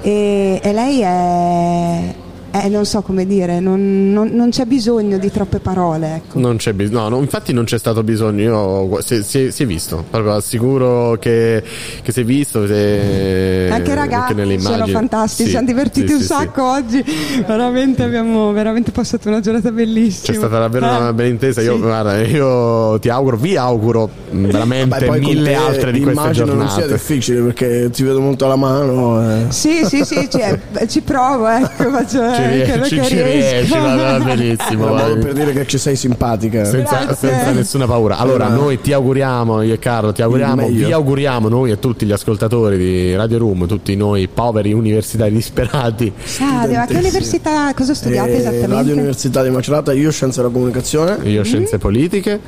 e, 0.02 0.60
e 0.64 0.74
lei 0.74 1.02
è, 1.02 2.14
è- 2.52 2.68
non 2.70 2.86
so 2.86 3.02
come 3.02 3.26
dire, 3.26 3.60
non, 3.60 4.12
non- 4.12 4.30
non 4.34 4.50
c'è 4.50 4.66
bisogno 4.66 5.18
di 5.18 5.32
troppe 5.32 5.60
parole. 5.60 6.16
Ecco. 6.16 6.40
Non 6.40 6.58
c'è 6.58 6.74
bisogno, 6.74 7.02
no, 7.02 7.10
no, 7.10 7.18
infatti 7.20 7.54
non 7.54 7.66
c'è 7.66 7.78
stato 7.78 8.04
bisogno. 8.04 8.42
Io 8.42 9.02
si, 9.02 9.22
si- 9.24 9.52
si 9.52 9.64
è 9.64 9.66
visto, 9.66 10.04
proprio 10.10 10.34
assicuro 10.34 11.18
che, 11.20 11.64
che 12.02 12.12
si 12.12 12.22
è 12.22 12.24
visto. 12.24 12.66
se- 12.68 13.68
Anche 13.72 13.90
i 13.90 13.92
anche 13.92 13.96
ragazzi 13.96 14.34
nelle 14.34 14.60
sono 14.60 14.76
immagini. 14.76 14.92
fantastici, 14.96 15.38
Sì, 15.38 15.44
ci 15.46 15.50
siamo 15.52 15.66
divertiti 15.68 16.08
sì, 16.08 16.14
un 16.14 16.20
sì, 16.20 16.26
sì. 16.26 16.34
sacco 16.34 16.64
oggi. 16.72 17.04
Veramente 17.46 18.04
abbiamo 18.04 18.52
veramente 18.52 18.92
passato 18.92 19.28
una 19.30 19.40
giornata 19.40 19.72
bellissima. 19.72 20.26
C'è 20.34 20.34
stata 20.34 20.60
davvero 20.60 20.86
Eh, 20.86 20.90
una 20.90 21.14
bella 21.14 21.30
intesa. 21.30 21.62
Io, 21.62 21.80
guarda, 21.80 22.20
io 22.22 22.98
ti 23.00 23.10
auguro, 23.10 23.38
vi 23.38 23.56
auguro 23.58 24.10
veramente 24.32 25.06
Vabbè, 25.06 25.20
mille 25.20 25.56
altre 25.56 25.92
di 25.92 26.02
queste 26.02 26.20
immagino 26.22 26.46
non 26.54 26.68
sia 26.68 26.82
giornate. 26.82 26.94
difficile 26.94 27.42
perché 27.42 27.90
ti 27.92 28.04
vedo 28.04 28.20
molto 28.20 28.46
alla 28.46 28.56
mano. 28.56 29.22
eh. 29.22 29.46
Sì, 29.50 29.86
sì, 29.86 30.04
sì, 30.04 30.28
ci, 30.30 30.40
eh, 30.40 30.88
ci 30.88 31.02
provo, 31.02 31.48
ecco, 31.48 31.90
faccio 31.92 32.22
Ci 32.38 32.98
eh, 32.98 33.04
ci- 33.04 33.22
riesci, 33.22 33.72
va, 33.72 33.96
va 33.96 34.20
benissimo. 34.24 34.96
Era 34.98 35.08
va. 35.08 35.16
per 35.16 35.34
dire 35.34 35.54
che 35.54 35.66
ci 35.68 35.78
sei 35.78 35.96
simpatica. 35.96 36.64
Senza, 36.66 37.16
senza 37.16 37.52
nessuna 37.52 37.86
paura. 37.86 38.18
Allora, 38.18 38.48
noi 38.48 38.80
ti 38.82 38.94
auguriamo, 38.94 39.62
io 39.62 39.74
e 39.74 39.80
Carlo, 39.80 40.12
ti 40.12 40.22
auguriamo, 40.22 40.68
vi 40.68 40.92
auguriamo 40.92 41.50
noi 41.50 41.72
e 41.72 41.80
tutti 41.80 42.06
gli 42.06 42.12
ascoltatori 42.12 42.78
di 42.78 43.16
Radio 43.16 43.38
Room, 43.40 43.68
tutti 43.68 43.96
noi 43.96 44.28
poveri 44.28 44.74
universitari 44.74 45.32
disperati. 45.34 46.12
Ah, 46.40 46.68
ma 46.68 46.86
che 46.86 46.96
università, 46.96 47.74
cosa 47.74 47.94
studiate 47.94 48.32
Eh, 48.32 48.38
esattamente? 48.38 48.68
Radio 48.68 48.94
Università 48.94 49.44
di 49.44 49.50
Macerata, 49.50 49.94
io 49.94 50.12
scienze 50.12 50.42
della 50.42 50.52
comunicazione. 50.52 51.18
Io 51.30 51.44
scienze 51.44 51.78
politiche 51.78 52.40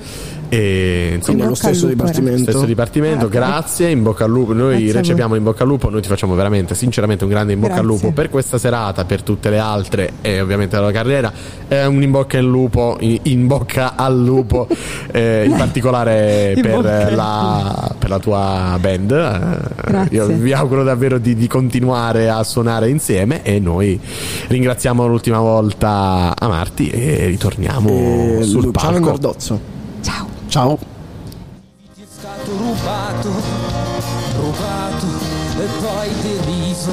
e 0.50 1.12
insomma 1.16 1.24
Quindi 1.24 1.42
In 1.44 1.48
lo 1.48 1.54
bocca 1.54 1.68
al 1.68 1.74
stesso 1.76 1.88
lupo, 1.88 2.04
dipartimento. 2.04 2.52
stesso 2.52 2.66
dipartimento, 2.66 3.28
grazie, 3.30 3.90
in 3.90 4.04
bocca 4.04 4.24
al 4.26 4.32
lupo. 4.32 4.54
Noi 4.54 4.84
Grazie 4.84 4.92
recepiamo 4.94 5.36
in 5.36 5.44
bocca 5.44 5.64
al 5.64 5.70
lupo, 5.70 5.90
noi 5.90 6.02
ti 6.02 6.08
facciamo 6.08 6.34
veramente, 6.36 6.76
sinceramente, 6.76 7.24
un 7.24 7.30
grande 7.30 7.54
in 7.54 7.60
bocca 7.60 7.76
al 7.76 7.86
Grazie. 7.86 8.02
lupo 8.02 8.12
per 8.14 8.30
questa 8.30 8.58
serata, 8.58 9.06
per 9.06 9.22
tutte 9.22 9.50
le 9.50 9.60
altre 9.60 10.12
e 10.22 10.42
ovviamente 10.42 10.76
la 10.76 10.82
tua 10.82 10.92
carriera. 10.92 11.32
È 11.68 11.86
un 11.86 12.02
in 12.02 12.12
bocca 12.12 12.38
al 12.40 12.46
lupo, 12.46 12.98
in, 13.02 13.20
in 13.24 13.48
bocca 13.48 13.96
al 13.96 14.18
lupo, 14.20 14.68
eh, 15.12 15.46
in 15.46 15.56
particolare 15.56 16.54
In 16.56 16.62
per 16.62 17.14
la, 17.14 17.96
per 17.98 18.10
la 18.10 18.20
tua 18.20 18.78
band. 18.80 19.12
Eh, 19.12 19.90
Grazie. 19.90 20.16
Io 20.18 20.28
vi 20.28 20.52
auguro 20.54 20.84
davvero 20.84 21.20
di, 21.20 21.36
di 21.36 21.48
continuare 21.48 22.30
a 22.30 22.44
suonare 22.44 22.90
insieme 22.90 23.44
e 23.44 23.60
noi 23.60 24.00
ringraziamo 24.48 25.06
l'ultima 25.06 25.40
volta 25.40 26.34
a 26.38 26.48
Marti 26.48 26.90
e 26.90 27.26
ritorniamo 27.28 27.90
E 27.90 28.44
sul 28.44 28.64
Luciano 28.66 28.92
palco. 28.94 29.06
Nardozzo. 29.10 29.60
Ciao. 30.02 30.39
Ciao. 30.50 30.80
Ti 31.94 32.02
è 32.02 32.06
stato 32.10 32.58
rubato, 32.58 33.30
rubato 34.36 35.06
e 35.60 35.66
poi 35.80 36.10
deriso. 36.22 36.92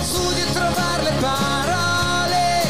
Su 0.00 0.32
di 0.32 0.44
trovare 0.50 1.02
le 1.02 1.12
parole 1.20 2.62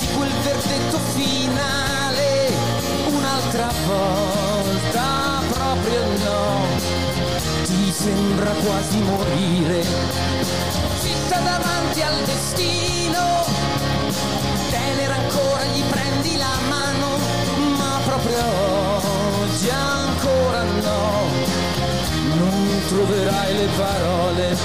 di 0.00 0.06
quel 0.16 0.32
verdetto 0.42 0.98
finale. 1.14 2.50
Un'altra 3.06 3.70
volta 3.86 5.40
proprio 5.52 6.02
no. 6.24 6.66
Ti 7.62 7.92
sembra 7.92 8.50
quasi 8.50 8.98
morire. 8.98 9.84
Zitta 10.98 11.38
davanti 11.38 12.02
al 12.02 12.24
destino. 12.24 13.44
Tenere 14.68 15.12
ancora 15.12 15.64
gli 15.72 15.82
prendi 15.88 16.36
la 16.36 16.58
mano, 16.68 16.87
troverai 22.88 23.54
le 23.54 23.68
parole, 23.76 24.56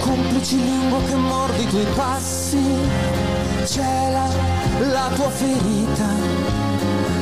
complici 0.00 0.56
lingua 0.56 0.98
che 1.02 1.14
mordi 1.14 1.62
i 1.62 1.66
tuoi 1.68 1.86
passi, 1.94 2.58
cela 3.66 4.26
la 4.90 5.10
tua 5.14 5.28
ferita, 5.28 6.06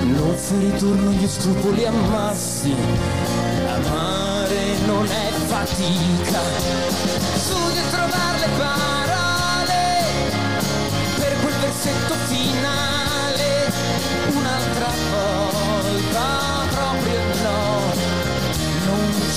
non 0.05 0.37
fai 0.37 0.70
ritorno 0.70 1.11
gli 1.11 1.27
scrupoli 1.27 1.85
ammassi, 1.85 2.73
amare 3.66 4.77
non 4.87 5.05
è 5.05 5.33
fatica. 5.47 6.41
Studio 7.35 7.81
a 7.81 7.91
trovare 7.91 8.39
le 8.39 8.49
parole 8.57 8.88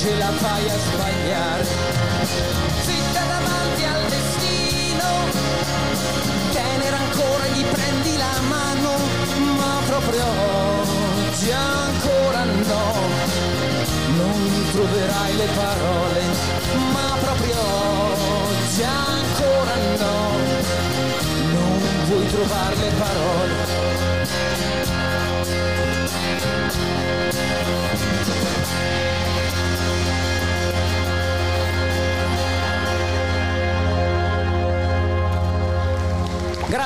ce 0.02 0.18
la 0.18 0.32
fai 0.32 0.68
a 0.68 0.78
sbagliare. 0.86 1.66
Zitta 2.86 3.24
davanti 3.34 3.84
al 3.94 4.04
destino, 4.10 5.08
tenere 6.52 6.96
ancora 7.06 7.46
gli 7.54 7.64
prendi 7.66 8.18
la 8.18 8.36
mano, 8.50 8.92
ma 9.60 9.74
proprio 9.86 10.26
oggi 10.26 11.52
ancora 11.52 12.44
no. 12.46 12.86
Non 14.18 14.42
troverai 14.72 15.36
le 15.36 15.50
parole, 15.62 16.22
ma 16.94 17.10
proprio 17.26 17.60
oggi 17.60 18.84
ancora 18.84 19.76
no. 20.02 20.18
Non 21.54 21.80
vuoi 22.08 22.26
trovare 22.26 22.76
le 22.76 22.92
parole. 22.98 24.11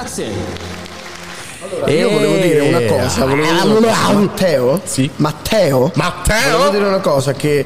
Grazie. 0.06 0.28
Allora, 1.64 1.92
io 1.92 2.10
volevo 2.12 2.36
dire 2.36 2.60
una 2.60 2.82
cosa, 2.82 3.26
volevo 3.26 3.42
dire 3.52 3.64
una 3.64 3.88
cosa. 3.90 4.14
Matteo? 4.14 4.82
Sì. 4.84 5.10
Matteo? 5.16 5.92
Matteo? 5.96 6.52
Volevo 6.58 6.70
dire 6.70 6.84
una 6.86 7.00
cosa 7.00 7.34
che 7.34 7.66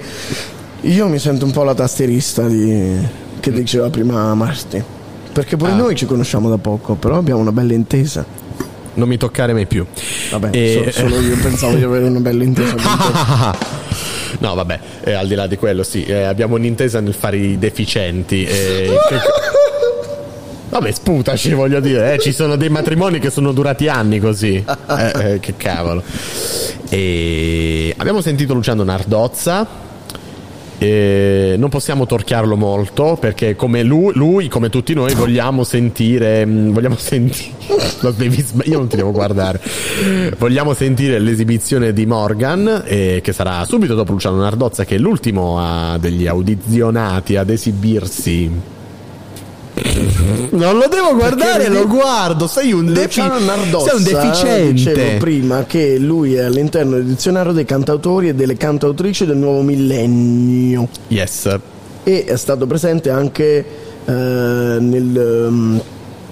io 0.79 1.07
mi 1.09 1.19
sento 1.19 1.43
un 1.43 1.51
po' 1.51 1.63
la 1.63 1.73
tastierista 1.75 2.47
di... 2.47 2.97
che 3.41 3.51
diceva 3.51 3.89
prima 3.89 4.33
Marti. 4.35 4.81
Perché 5.33 5.57
pure 5.57 5.71
Ah. 5.71 5.75
noi 5.75 5.95
ci 5.95 6.05
conosciamo 6.05 6.47
da 6.49 6.57
poco, 6.57 6.95
però 6.95 7.17
abbiamo 7.17 7.41
una 7.41 7.51
bella 7.51 7.73
intesa. 7.73 8.25
Non 8.93 9.07
mi 9.09 9.17
toccare 9.17 9.51
mai 9.51 9.65
più. 9.65 9.85
Vabbè, 10.31 10.49
E- 10.55 10.91
so- 10.93 11.01
solo 11.01 11.19
io 11.19 11.35
pensavo 11.41 11.75
di 11.75 11.83
avere 11.83 12.05
una 12.05 12.19
bella 12.21 12.43
intesa. 12.45 13.57
No, 14.41 14.53
vabbè, 14.53 14.79
eh, 15.03 15.13
al 15.13 15.27
di 15.27 15.35
là 15.35 15.47
di 15.47 15.57
quello, 15.57 15.83
sì, 15.83 16.05
eh, 16.05 16.21
abbiamo 16.23 16.55
un'intesa 16.55 17.01
nel 17.01 17.13
fare 17.13 17.35
i 17.35 17.57
deficienti. 17.57 18.45
eh, 18.45 18.95
che- 19.09 19.19
Vabbè, 20.79 20.93
sputaci, 20.93 21.51
voglio 21.51 21.81
dire, 21.81 22.13
eh, 22.13 22.19
ci 22.19 22.31
sono 22.31 22.55
dei 22.55 22.69
matrimoni 22.69 23.19
che 23.19 23.29
sono 23.29 23.51
durati 23.51 23.89
anni 23.89 24.19
così. 24.19 24.63
Eh, 24.89 25.33
eh, 25.33 25.39
che 25.39 25.53
cavolo. 25.55 26.01
E 26.89 27.93
abbiamo 27.97 28.21
sentito 28.21 28.53
Luciano 28.53 28.83
Nardozza. 28.83 29.67
eh, 30.77 31.55
non 31.57 31.69
possiamo 31.69 32.05
torchiarlo 32.05 32.55
molto 32.55 33.17
perché 33.19 33.55
come 33.55 33.83
lui, 33.83 34.13
lui, 34.15 34.47
come 34.47 34.69
tutti 34.69 34.93
noi 34.93 35.13
vogliamo 35.13 35.63
sentire 35.63 36.45
mm, 36.45 36.71
vogliamo 36.71 36.95
sentire 36.95 37.51
io 38.63 38.77
non 38.77 38.87
ti 38.87 38.95
devo 38.95 39.11
guardare 39.11 39.59
vogliamo 40.37 40.73
sentire 40.73 41.19
l'esibizione 41.19 41.91
di 41.91 42.05
Morgan 42.05 42.83
eh, 42.85 43.19
che 43.21 43.33
sarà 43.33 43.65
subito 43.65 43.93
dopo 43.93 44.13
Luciano 44.13 44.37
Nardozza 44.37 44.85
che 44.85 44.95
è 44.95 44.97
l'ultimo 44.97 45.97
degli 45.99 46.25
audizionati 46.25 47.35
ad 47.35 47.49
esibirsi 47.49 48.77
non 50.51 50.77
lo 50.77 50.87
devo 50.87 51.15
guardare, 51.15 51.63
Perché 51.63 51.69
lo 51.69 51.87
guardo. 51.87 52.47
Sei 52.47 52.71
un, 52.71 52.91
defi- 52.93 53.21
sei 53.21 53.29
un 53.29 54.03
deficiente. 54.03 54.71
dicevo 54.73 55.17
prima 55.19 55.63
che 55.65 55.97
lui 55.97 56.35
è 56.35 56.43
all'interno 56.43 56.95
del 56.95 57.05
dizionario 57.05 57.51
dei 57.51 57.65
cantautori 57.65 58.29
e 58.29 58.35
delle 58.35 58.57
cantautrici 58.57 59.25
del 59.25 59.37
nuovo 59.37 59.61
millennio. 59.61 60.87
Yes. 61.07 61.57
E 62.03 62.23
è 62.25 62.35
stato 62.37 62.65
presente 62.65 63.09
anche 63.09 63.65
eh, 64.05 64.11
nel. 64.11 65.17
ehm, 65.17 65.81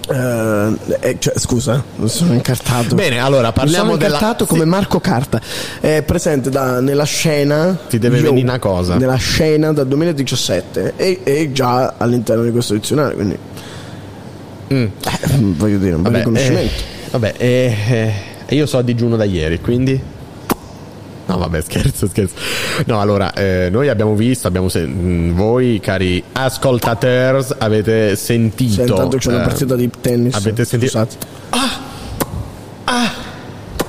eh, 0.09 0.77
eh, 1.01 1.15
cioè, 1.19 1.33
scusa, 1.37 1.83
sono 2.05 2.33
incartato. 2.33 2.95
Bene, 2.95 3.19
allora, 3.19 3.51
parliamo 3.51 3.85
sono 3.85 3.97
della- 3.97 4.15
incartato 4.15 4.45
come 4.45 4.65
Marco 4.65 4.99
Carta. 4.99 5.41
È 5.79 6.01
presente 6.03 6.49
da- 6.49 6.79
nella 6.79 7.03
scena. 7.03 7.77
Ti 7.89 7.99
deve 7.99 8.17
Yo, 8.17 8.23
venire 8.23 8.43
una 8.47 8.59
cosa. 8.59 8.95
Nella 8.95 9.15
scena 9.15 9.73
dal 9.73 9.87
2017 9.87 10.93
e 10.95 11.19
è 11.23 11.51
già 11.51 11.95
all'interno 11.97 12.43
di 12.43 12.51
questo 12.51 12.73
dizionario. 12.73 13.15
Quindi, 13.15 13.37
eh, 14.67 14.91
voglio 15.39 15.77
dire, 15.77 15.95
un 15.95 16.01
bel 16.01 16.11
Vabbè, 16.11 16.17
riconoscimento. 16.17 16.73
eh, 16.73 17.09
vabbè, 17.11 17.33
eh, 17.37 17.75
eh, 18.47 18.55
io 18.55 18.65
so 18.65 18.77
a 18.77 18.81
digiuno 18.81 19.15
da 19.15 19.23
ieri, 19.25 19.59
quindi. 19.59 20.15
No, 21.27 21.37
vabbè, 21.37 21.61
scherzo, 21.61 22.07
scherzo. 22.07 22.35
No, 22.85 22.99
allora, 23.01 23.33
eh, 23.33 23.69
noi 23.71 23.89
abbiamo 23.89 24.15
visto, 24.15 24.47
abbiamo 24.47 24.69
sen- 24.69 25.29
mh, 25.29 25.33
voi, 25.35 25.79
cari 25.81 26.23
ascoltateurs, 26.31 27.55
avete 27.57 28.15
sentito. 28.15 28.83
Sì, 28.85 28.89
intanto 28.89 29.17
c'è 29.17 29.29
una 29.29 29.41
eh, 29.41 29.45
partita 29.45 29.75
di 29.75 29.89
tennis. 30.01 30.35
Avete 30.35 30.63
sentito. 30.65 30.91
Scusate. 30.91 31.25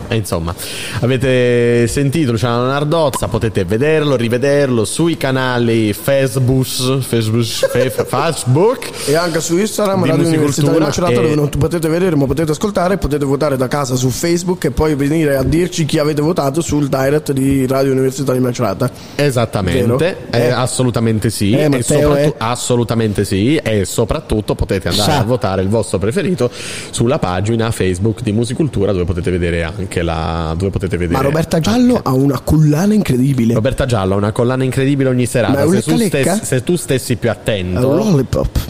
E 0.09 0.17
insomma, 0.17 0.55
avete 1.01 1.87
sentito 1.87 2.31
Luciano 2.33 2.67
Nardozza, 2.67 3.29
potete 3.29 3.65
vederlo, 3.65 4.17
rivederlo 4.17 4.85
sui 4.85 5.17
canali 5.17 5.93
Facebook, 5.93 7.01
Facebook, 7.01 8.07
Facebook 8.07 8.91
E 9.07 9.15
anche 9.17 9.41
su 9.41 9.57
Instagram, 9.59 10.03
Di 10.03 10.09
Radio 10.09 10.27
Università 10.27 10.71
di 10.73 10.79
Macerata, 10.79 11.13
e- 11.13 11.15
dove 11.23 11.35
non 11.35 11.49
potete 11.51 11.89
vedere 11.89 12.17
ma 12.17 12.27
potete 12.27 12.53
ascoltare, 12.53 12.97
potete 12.99 13.25
votare 13.25 13.57
da 13.57 13.69
casa 13.69 13.95
su 13.97 14.09
Facebook 14.09 14.65
e 14.65 14.71
poi 14.71 14.95
venire 14.95 15.37
a 15.37 15.43
dirci 15.43 15.85
chi 15.85 15.99
avete 15.99 16.23
votato 16.23 16.61
sul 16.61 16.89
direct 16.89 17.33
di 17.33 17.67
Radio 17.67 17.93
Università 17.93 18.33
di 18.33 18.41
Macerata. 18.41 18.91
Esattamente, 19.15 20.17
eh, 20.31 20.39
Eh. 20.39 20.51
assolutamente 20.51 21.31
sì, 21.31 21.53
Eh, 21.53 21.63
e 21.65 21.69
Matteo, 21.69 22.01
soprattutto- 22.01 22.35
eh. 22.35 22.35
assolutamente 22.39 23.25
sì, 23.25 23.57
e 23.57 23.85
soprattutto 23.85 24.55
potete 24.55 24.89
andare 24.89 25.11
Sa. 25.13 25.19
a 25.19 25.25
votare 25.25 25.63
il 25.63 25.69
vostro 25.69 25.99
preferito 25.99 26.51
sulla 26.91 27.19
pagina 27.19 27.71
Facebook 27.71 28.23
di 28.23 28.33
Musicultura 28.33 28.93
dove 28.93 29.05
potete 29.05 29.31
vedere 29.31 29.63
anche 29.63 29.98
la 30.03 30.55
dove 30.57 30.71
potete 30.71 30.97
vedere 30.97 31.19
Ma 31.19 31.25
Roberta 31.25 31.61
Giallo 31.61 32.01
ha 32.03 32.13
una 32.13 32.41
collana 32.41 32.95
incredibile. 32.95 33.55
Roberta 33.55 33.87
Giallo 33.87 34.15
ha 34.15 34.17
una 34.17 34.33
collana 34.33 34.65
incredibile 34.65 35.09
ogni 35.09 35.25
Ma 35.25 35.29
serata. 35.29 35.69
Se 35.69 35.83
tu, 35.83 35.97
stessi, 35.97 36.45
se 36.45 36.63
tu 36.63 36.77
stessi 36.77 37.17
più 37.17 37.31
attento, 37.31 38.25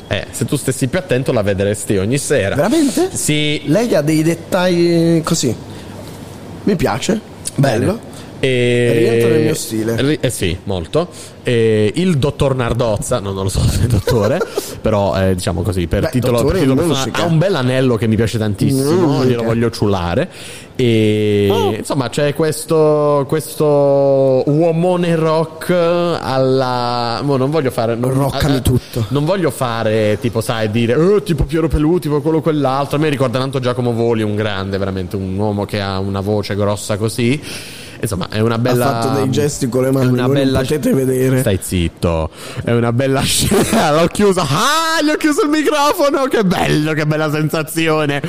eh, 0.09 0.27
se 0.31 0.45
tu 0.45 0.57
stessi 0.57 0.89
più 0.89 0.99
attento, 0.99 1.33
la 1.33 1.43
vedresti 1.43 1.97
ogni 1.97 2.19
sera. 2.19 2.55
Veramente? 2.55 3.11
Sì. 3.13 3.63
Lei 3.67 3.95
ha 3.95 4.01
dei 4.01 4.23
dettagli 4.23 5.23
così. 5.23 5.55
Mi 6.65 6.77
piace. 6.77 7.21
Bello. 7.55 8.01
E... 8.41 8.95
Rientra 8.99 9.29
nel 9.31 9.43
mio 9.43 9.55
stile. 9.55 10.19
Eh 10.21 10.31
sì, 10.31 10.57
molto. 10.65 11.09
E 11.43 11.93
il 11.97 12.19
dottor 12.19 12.55
Nardozza, 12.55 13.21
no, 13.21 13.33
non 13.33 13.45
lo 13.45 13.49
so 13.49 13.61
se 13.61 13.85
è 13.85 13.87
dottore, 13.87 14.39
però 14.83 15.19
eh, 15.19 15.35
diciamo 15.35 15.63
così, 15.63 15.87
per 15.87 16.03
Beh, 16.03 16.09
titolo, 16.11 16.45
per 16.45 16.59
titolo 16.59 16.95
ha 17.13 17.25
un 17.25 17.39
bel 17.39 17.55
anello 17.55 17.97
che 17.97 18.07
mi 18.07 18.17
piace 18.17 18.37
tantissimo, 18.39 19.07
Musica. 19.07 19.25
glielo 19.25 19.43
voglio 19.45 19.71
ciullare. 19.71 20.29
E 20.77 21.49
Oh. 21.51 21.73
insomma 21.75 22.09
c'è 22.09 22.35
questo, 22.35 23.25
questo 23.27 23.65
uomone 24.47 25.17
rock 25.17 25.71
alla... 25.71 27.21
mo 27.25 27.37
non 27.37 27.51
voglio 27.51 27.71
fare... 27.71 27.97
Non, 27.97 28.13
Roccami 28.13 28.57
eh, 28.57 28.63
tutto. 28.63 29.07
Non 29.09 29.25
voglio 29.25 29.51
fare 29.51 30.19
tipo, 30.21 30.41
sai, 30.41 30.71
dire 30.71 30.95
"Eh, 30.95 31.23
tipo 31.23 31.45
Piero 31.45 31.67
Pelù, 31.69 31.99
tipo 31.99 32.21
quello 32.21 32.41
quell'altro. 32.41 32.97
A 32.97 33.01
me 33.01 33.09
ricorda 33.09 33.39
tanto 33.39 33.59
Giacomo 33.59 33.93
Voli, 33.93 34.23
un 34.23 34.37
grande, 34.37 34.79
veramente 34.79 35.17
un 35.17 35.37
uomo 35.37 35.65
che 35.65 35.81
ha 35.81 35.99
una 35.99 36.21
voce 36.21 36.55
grossa 36.55 36.97
così. 36.97 37.41
Insomma, 38.01 38.29
è 38.31 38.41
una 38.41 38.59
bella. 38.59 38.87
Ha 38.87 39.03
fatto 39.03 39.21
dei 39.21 39.31
gesti 39.31 39.69
con 39.69 39.83
le 39.83 39.91
mani, 39.91 40.09
una 40.13 40.29
bella 40.29 40.61
potete 40.61 40.93
vedere. 40.93 41.41
Stai 41.41 41.59
zitto. 41.61 42.31
È 42.63 42.73
una 42.73 42.93
bella 42.93 43.21
scena. 43.23 43.93
L'ho 43.93 44.07
chiusa. 44.07 44.43
Ah, 44.43 45.03
gli 45.03 45.09
ho 45.11 45.17
chiuso 45.17 45.43
il 45.43 45.49
microfono. 45.49 46.25
Che 46.27 46.45
bello, 46.45 46.93
che 46.93 47.07
bella 47.07 47.31
sensazione. 47.31 48.23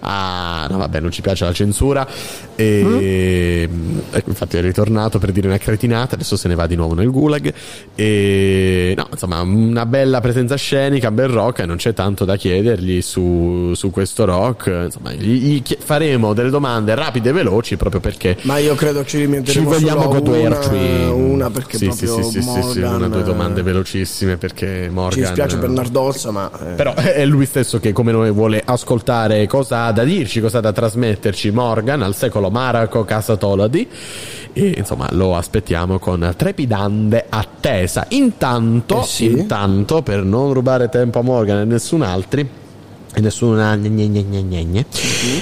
Ah, 0.00 0.66
no, 0.70 0.78
vabbè, 0.78 1.00
non 1.00 1.10
ci 1.10 1.20
piace 1.20 1.44
la 1.44 1.52
censura. 1.52 2.06
E 2.54 3.68
ecco, 4.10 4.28
infatti 4.30 4.56
è 4.56 4.60
ritornato 4.60 5.18
per 5.18 5.32
dire 5.32 5.48
una 5.48 5.58
cretinata. 5.58 6.14
Adesso 6.14 6.36
se 6.36 6.48
ne 6.48 6.54
va 6.54 6.66
di 6.66 6.76
nuovo 6.76 6.94
nel 6.94 7.10
gulag. 7.10 7.52
E 7.94 8.94
no, 8.96 9.08
insomma, 9.10 9.40
una 9.40 9.86
bella 9.86 10.20
presenza 10.20 10.56
scenica, 10.56 11.10
bel 11.10 11.28
rock. 11.28 11.60
E 11.60 11.66
non 11.66 11.76
c'è 11.76 11.92
tanto 11.92 12.24
da 12.24 12.36
chiedergli 12.36 13.02
su, 13.02 13.72
su 13.74 13.90
questo 13.90 14.24
rock. 14.24 14.66
Insomma, 14.84 15.12
gli, 15.12 15.60
gli 15.60 15.62
faremo 15.78 16.32
delle 16.32 16.50
domande 16.50 16.94
rapide 16.94 17.30
e 17.30 17.32
veloci 17.32 17.76
proprio 17.76 18.00
perché. 18.00 18.36
Ma 18.42 18.58
io 18.58 18.74
credo 18.74 19.04
ci 19.04 19.09
Ci 19.10 19.18
rimetteremo 19.18 19.70
vogliamo 19.70 20.02
solo 20.02 20.20
goderci 20.20 20.68
una, 20.68 21.12
una 21.12 21.50
perché 21.50 21.78
sì, 21.78 21.86
proprio 21.86 22.14
sì, 22.14 22.22
sì, 22.22 22.30
sì, 22.30 22.42
sì, 22.42 22.62
sì, 22.62 22.78
Morgan, 22.78 22.94
una 22.94 23.08
due 23.08 23.22
domande 23.24 23.58
eh, 23.58 23.62
velocissime 23.64 24.36
perché 24.36 24.88
Morgan 24.88 25.12
Ci 25.12 25.18
dispiace 25.18 25.58
per 25.58 25.68
Nardozza, 25.68 26.30
ma 26.30 26.48
eh, 26.48 26.74
però 26.74 26.94
è 26.94 27.24
lui 27.24 27.44
stesso 27.44 27.80
che 27.80 27.92
come 27.92 28.12
noi 28.12 28.30
vuole 28.30 28.62
ascoltare 28.64 29.48
cosa 29.48 29.86
ha 29.86 29.92
da 29.92 30.04
dirci, 30.04 30.40
cosa 30.40 30.58
ha 30.58 30.60
da 30.60 30.70
trasmetterci 30.70 31.50
Morgan 31.50 32.02
al 32.02 32.14
secolo 32.14 32.50
Maraco 32.50 33.04
Casa 33.04 33.36
Toladi 33.36 33.88
e 34.52 34.74
insomma 34.76 35.08
lo 35.10 35.34
aspettiamo 35.34 35.98
con 35.98 36.32
trepidante 36.36 37.26
attesa. 37.28 38.06
Intanto, 38.10 39.00
Eh 39.00 39.06
sì. 39.06 39.24
intanto 39.24 40.02
per 40.02 40.22
non 40.22 40.52
rubare 40.52 40.88
tempo 40.88 41.18
a 41.18 41.22
Morgan 41.22 41.58
e 41.58 41.64
nessun 41.64 42.02
altri 42.02 42.48
e 43.12 43.20
nessuna 43.20 43.76
gne 43.76 43.88
gne 43.88 44.08
gne 44.08 44.22
gne 44.24 44.42
gne 44.42 44.64
gne. 44.64 44.86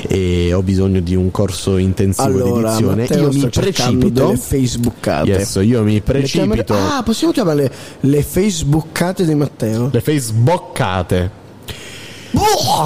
e 0.08 0.52
ho 0.52 0.62
bisogno 0.62 1.00
di 1.00 1.14
un 1.14 1.30
corso 1.30 1.76
intensivo 1.76 2.30
di 2.30 2.40
Allora, 2.40 2.68
edizione 2.70 3.02
Matteo 3.02 3.30
io 3.30 3.32
mi 3.32 3.48
precipito 3.48 4.36
facebookate. 4.36 5.30
Yes, 5.30 5.58
io 5.62 5.82
mi 5.82 6.00
precipito 6.00 6.74
Ah, 6.74 7.02
possiamo 7.02 7.32
chiamarle 7.32 7.70
le 8.00 8.22
facebookate 8.22 9.24
di 9.24 9.34
Matteo? 9.34 9.90
le 9.92 10.00
facebookate 10.00 11.46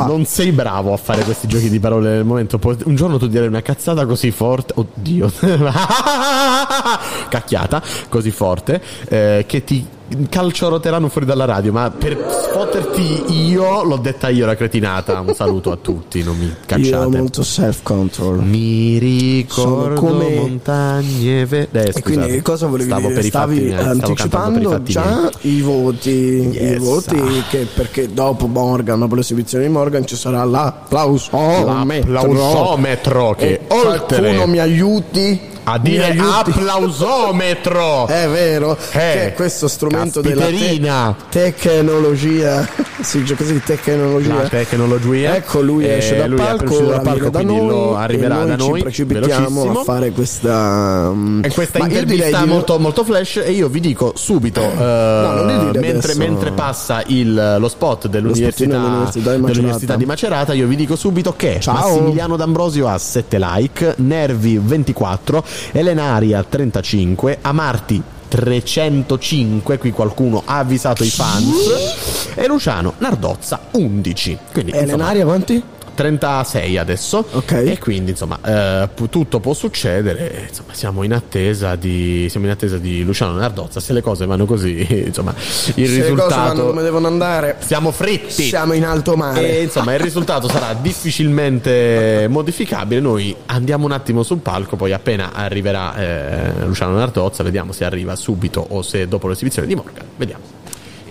non 0.06 0.24
sei 0.24 0.52
bravo 0.52 0.92
a 0.92 0.96
fare 0.96 1.22
questi 1.22 1.46
giochi 1.46 1.68
di 1.68 1.80
parole 1.80 2.10
nel 2.10 2.24
momento. 2.24 2.60
Un 2.84 2.94
giorno 2.94 3.18
tu 3.18 3.26
direi 3.26 3.48
una 3.48 3.62
cazzata 3.62 4.06
così 4.06 4.30
forte. 4.30 4.72
Oddio, 4.76 5.30
cacchiata 7.28 7.82
così 8.08 8.30
forte 8.30 8.80
eh, 9.08 9.44
che 9.46 9.64
ti 9.64 9.84
calcioroteranno 10.28 11.08
fuori 11.08 11.26
dalla 11.26 11.44
radio. 11.44 11.72
Ma 11.72 11.90
per 11.90 12.16
sfotterti 12.28 13.46
io 13.48 13.82
l'ho 13.84 13.96
detta 13.96 14.28
io 14.28 14.46
la 14.46 14.54
cretinata. 14.56 15.20
Un 15.20 15.34
saluto 15.34 15.70
a 15.72 15.76
tutti, 15.76 16.22
non 16.22 16.36
mi 16.36 16.44
Io 16.46 16.52
ho 16.52 16.56
cacciate. 16.66 17.16
molto 17.18 17.42
self 17.42 17.80
control. 17.82 18.42
Mi 18.42 18.98
ricordo 18.98 19.70
Sono 19.82 19.94
come- 19.94 20.34
montagne 20.34 21.46
ve- 21.46 21.68
eh, 21.72 21.92
E 21.94 22.02
quindi 22.02 22.40
cosa 22.42 22.66
volevi 22.66 22.88
stavo 22.90 23.08
dire? 23.08 23.14
per 23.14 23.24
i 23.24 23.28
Stavi 23.28 23.56
fatti 23.56 23.66
i 23.68 23.72
anticipando 23.88 24.70
fatti 24.70 24.92
già 24.92 25.30
i 25.42 25.60
voti, 25.60 26.10
i 26.10 26.50
Yes. 26.52 26.78
voti 26.78 27.20
che 27.50 27.66
perché 27.72 28.12
dopo 28.12 28.46
Morgan, 28.46 28.98
dopo 29.00 29.14
l'esibizione 29.14 29.66
di 29.66 29.70
Morgan 29.70 30.06
ci 30.06 30.16
sarà 30.16 30.44
l'applausometro. 30.44 32.12
L'applausometro 32.12 33.34
che 33.36 33.46
E 33.46 33.60
oltre- 33.68 34.20
qualcuno 34.20 34.46
mi 34.46 34.58
aiuti 34.58 35.40
A 35.64 35.78
dire 35.78 36.16
applausometro! 36.18 38.06
È 38.10 38.26
vero, 38.28 38.76
Eh, 38.92 39.12
che 39.12 39.32
questo 39.36 39.68
strumento 39.68 40.20
della 40.20 40.46
te- 40.46 40.80
tecnologia. 41.28 42.66
si 43.00 43.20
dice 43.20 43.36
così, 43.36 43.60
tecnologia. 43.64 44.34
La 44.42 44.48
tecnologia. 44.48 45.36
Ecco, 45.36 45.60
lui 45.60 45.84
Eh, 45.84 45.98
esce 45.98 46.16
dal 46.16 46.30
lui 46.30 46.38
palco, 46.38 46.84
ora 46.86 46.98
palco, 46.98 47.30
da 47.30 47.42
noi 47.42 47.66
lo 47.66 47.96
arriverà 47.96 48.44
da 48.44 48.56
noi, 48.56 48.78
ci 48.78 48.82
precipitiamo 48.82 49.80
a 49.80 49.84
fare 49.84 50.10
questa 50.10 51.10
mm, 51.14 51.44
E 51.44 51.50
questa 51.52 51.78
ma 51.78 51.86
intervista 51.86 52.44
molto, 52.44 52.78
molto 52.80 53.04
flash 53.04 53.36
e 53.44 53.52
io 53.52 53.68
vi 53.68 53.78
dico 53.80 54.12
subito 54.16 54.60
eh, 54.60 54.64
dire 54.74 55.78
mentre, 55.78 56.12
adesso. 56.12 56.18
mentre 56.18 56.50
passa 56.52 57.02
il- 57.06 57.56
lo 57.58 57.68
spot 57.68 58.08
dell'università, 58.08 58.72
dell'Università 58.72 59.30
di 59.32 59.40
Macerata. 59.40 59.52
dell'Università 59.52 59.96
di 59.96 60.04
Macerata 60.06 60.52
io 60.54 60.66
vi 60.66 60.76
dico 60.76 60.96
subito 60.96 61.34
che 61.36 61.58
Ciao. 61.60 61.74
Massimiliano 61.74 62.36
D'Ambrosio 62.36 62.88
ha 62.88 62.98
7 62.98 63.38
like 63.38 63.94
Nervi 63.98 64.58
24 64.58 65.44
Elenaria 65.72 66.42
35 66.42 67.38
Amarti 67.40 68.02
305 68.28 69.78
qui 69.78 69.90
qualcuno 69.90 70.42
ha 70.44 70.58
avvisato 70.58 71.04
i 71.04 71.10
fans. 71.10 72.32
E 72.34 72.46
Luciano 72.46 72.94
Nardozza 72.98 73.60
11 73.72 74.38
quindi 74.52 74.70
E 74.70 74.80
insomma, 74.80 74.94
Elenaria 74.94 75.24
quanti? 75.24 75.62
36 75.94 76.78
adesso. 76.78 77.26
E 77.70 77.78
quindi 77.78 78.12
insomma 78.12 78.38
eh, 78.44 78.88
tutto 79.10 79.40
può 79.40 79.52
succedere. 79.54 80.46
Insomma 80.48 80.74
siamo 80.74 81.02
in 81.02 81.12
attesa 81.12 81.76
di 81.76 82.26
siamo 82.30 82.46
in 82.46 82.52
attesa 82.52 82.78
di 82.78 83.02
Luciano 83.02 83.32
Nardozza. 83.32 83.80
Se 83.80 83.92
le 83.92 84.00
cose 84.00 84.26
vanno 84.26 84.44
così 84.44 84.86
insomma 85.06 85.34
il 85.36 85.88
Se 85.88 86.02
risultato 86.02 86.66
come 86.66 86.82
devono 86.82 87.06
andare 87.06 87.56
siamo 87.60 87.90
fritti. 87.90 88.44
siamo 88.44 88.72
in 88.72 88.84
alto 88.84 89.16
mare. 89.16 89.58
E 89.58 89.62
insomma 89.62 89.94
il 89.94 90.00
risultato 90.00 90.48
sarà 90.48 90.74
difficilmente 90.74 92.26
modificabile. 92.28 93.00
Noi 93.00 93.34
andiamo 93.46 93.84
un 93.84 93.92
attimo 93.92 94.22
sul 94.22 94.38
palco 94.38 94.76
poi 94.76 94.92
appena 94.92 95.32
arriverà 95.32 95.96
eh, 95.96 96.64
Luciano 96.66 96.94
Nardozza 96.94 97.42
vediamo 97.42 97.72
se 97.72 97.84
arriva 97.84 98.16
subito 98.16 98.64
o 98.70 98.82
se 98.82 99.08
dopo 99.08 99.28
l'esibizione 99.28 99.66
di 99.66 99.74
Morgan. 99.74 100.06
Vediamo 100.16 100.61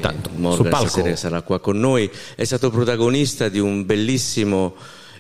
Tanto, 0.02 0.30
sul 0.30 0.40
Morgan 0.40 0.70
palco 0.70 0.88
stasera 0.88 1.16
sarà 1.16 1.42
qua 1.42 1.60
con 1.60 1.80
noi, 1.80 2.10
è 2.36 2.44
stato 2.44 2.70
protagonista 2.70 3.48
di 3.50 3.60
un 3.60 3.86
bellissimo 3.86 4.76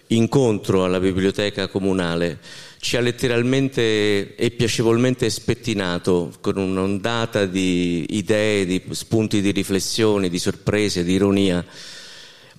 incontro 0.07 0.83
alla 0.83 0.99
biblioteca 0.99 1.67
comunale. 1.67 2.39
Ci 2.79 2.97
ha 2.97 2.99
letteralmente 2.99 4.35
e 4.35 4.51
piacevolmente 4.51 5.29
spettinato 5.29 6.33
con 6.41 6.57
un'ondata 6.57 7.45
di 7.45 8.05
idee, 8.09 8.65
di 8.65 8.81
spunti 8.89 9.39
di 9.39 9.51
riflessione, 9.51 10.29
di 10.29 10.39
sorprese, 10.39 11.03
di 11.03 11.13
ironia. 11.13 11.63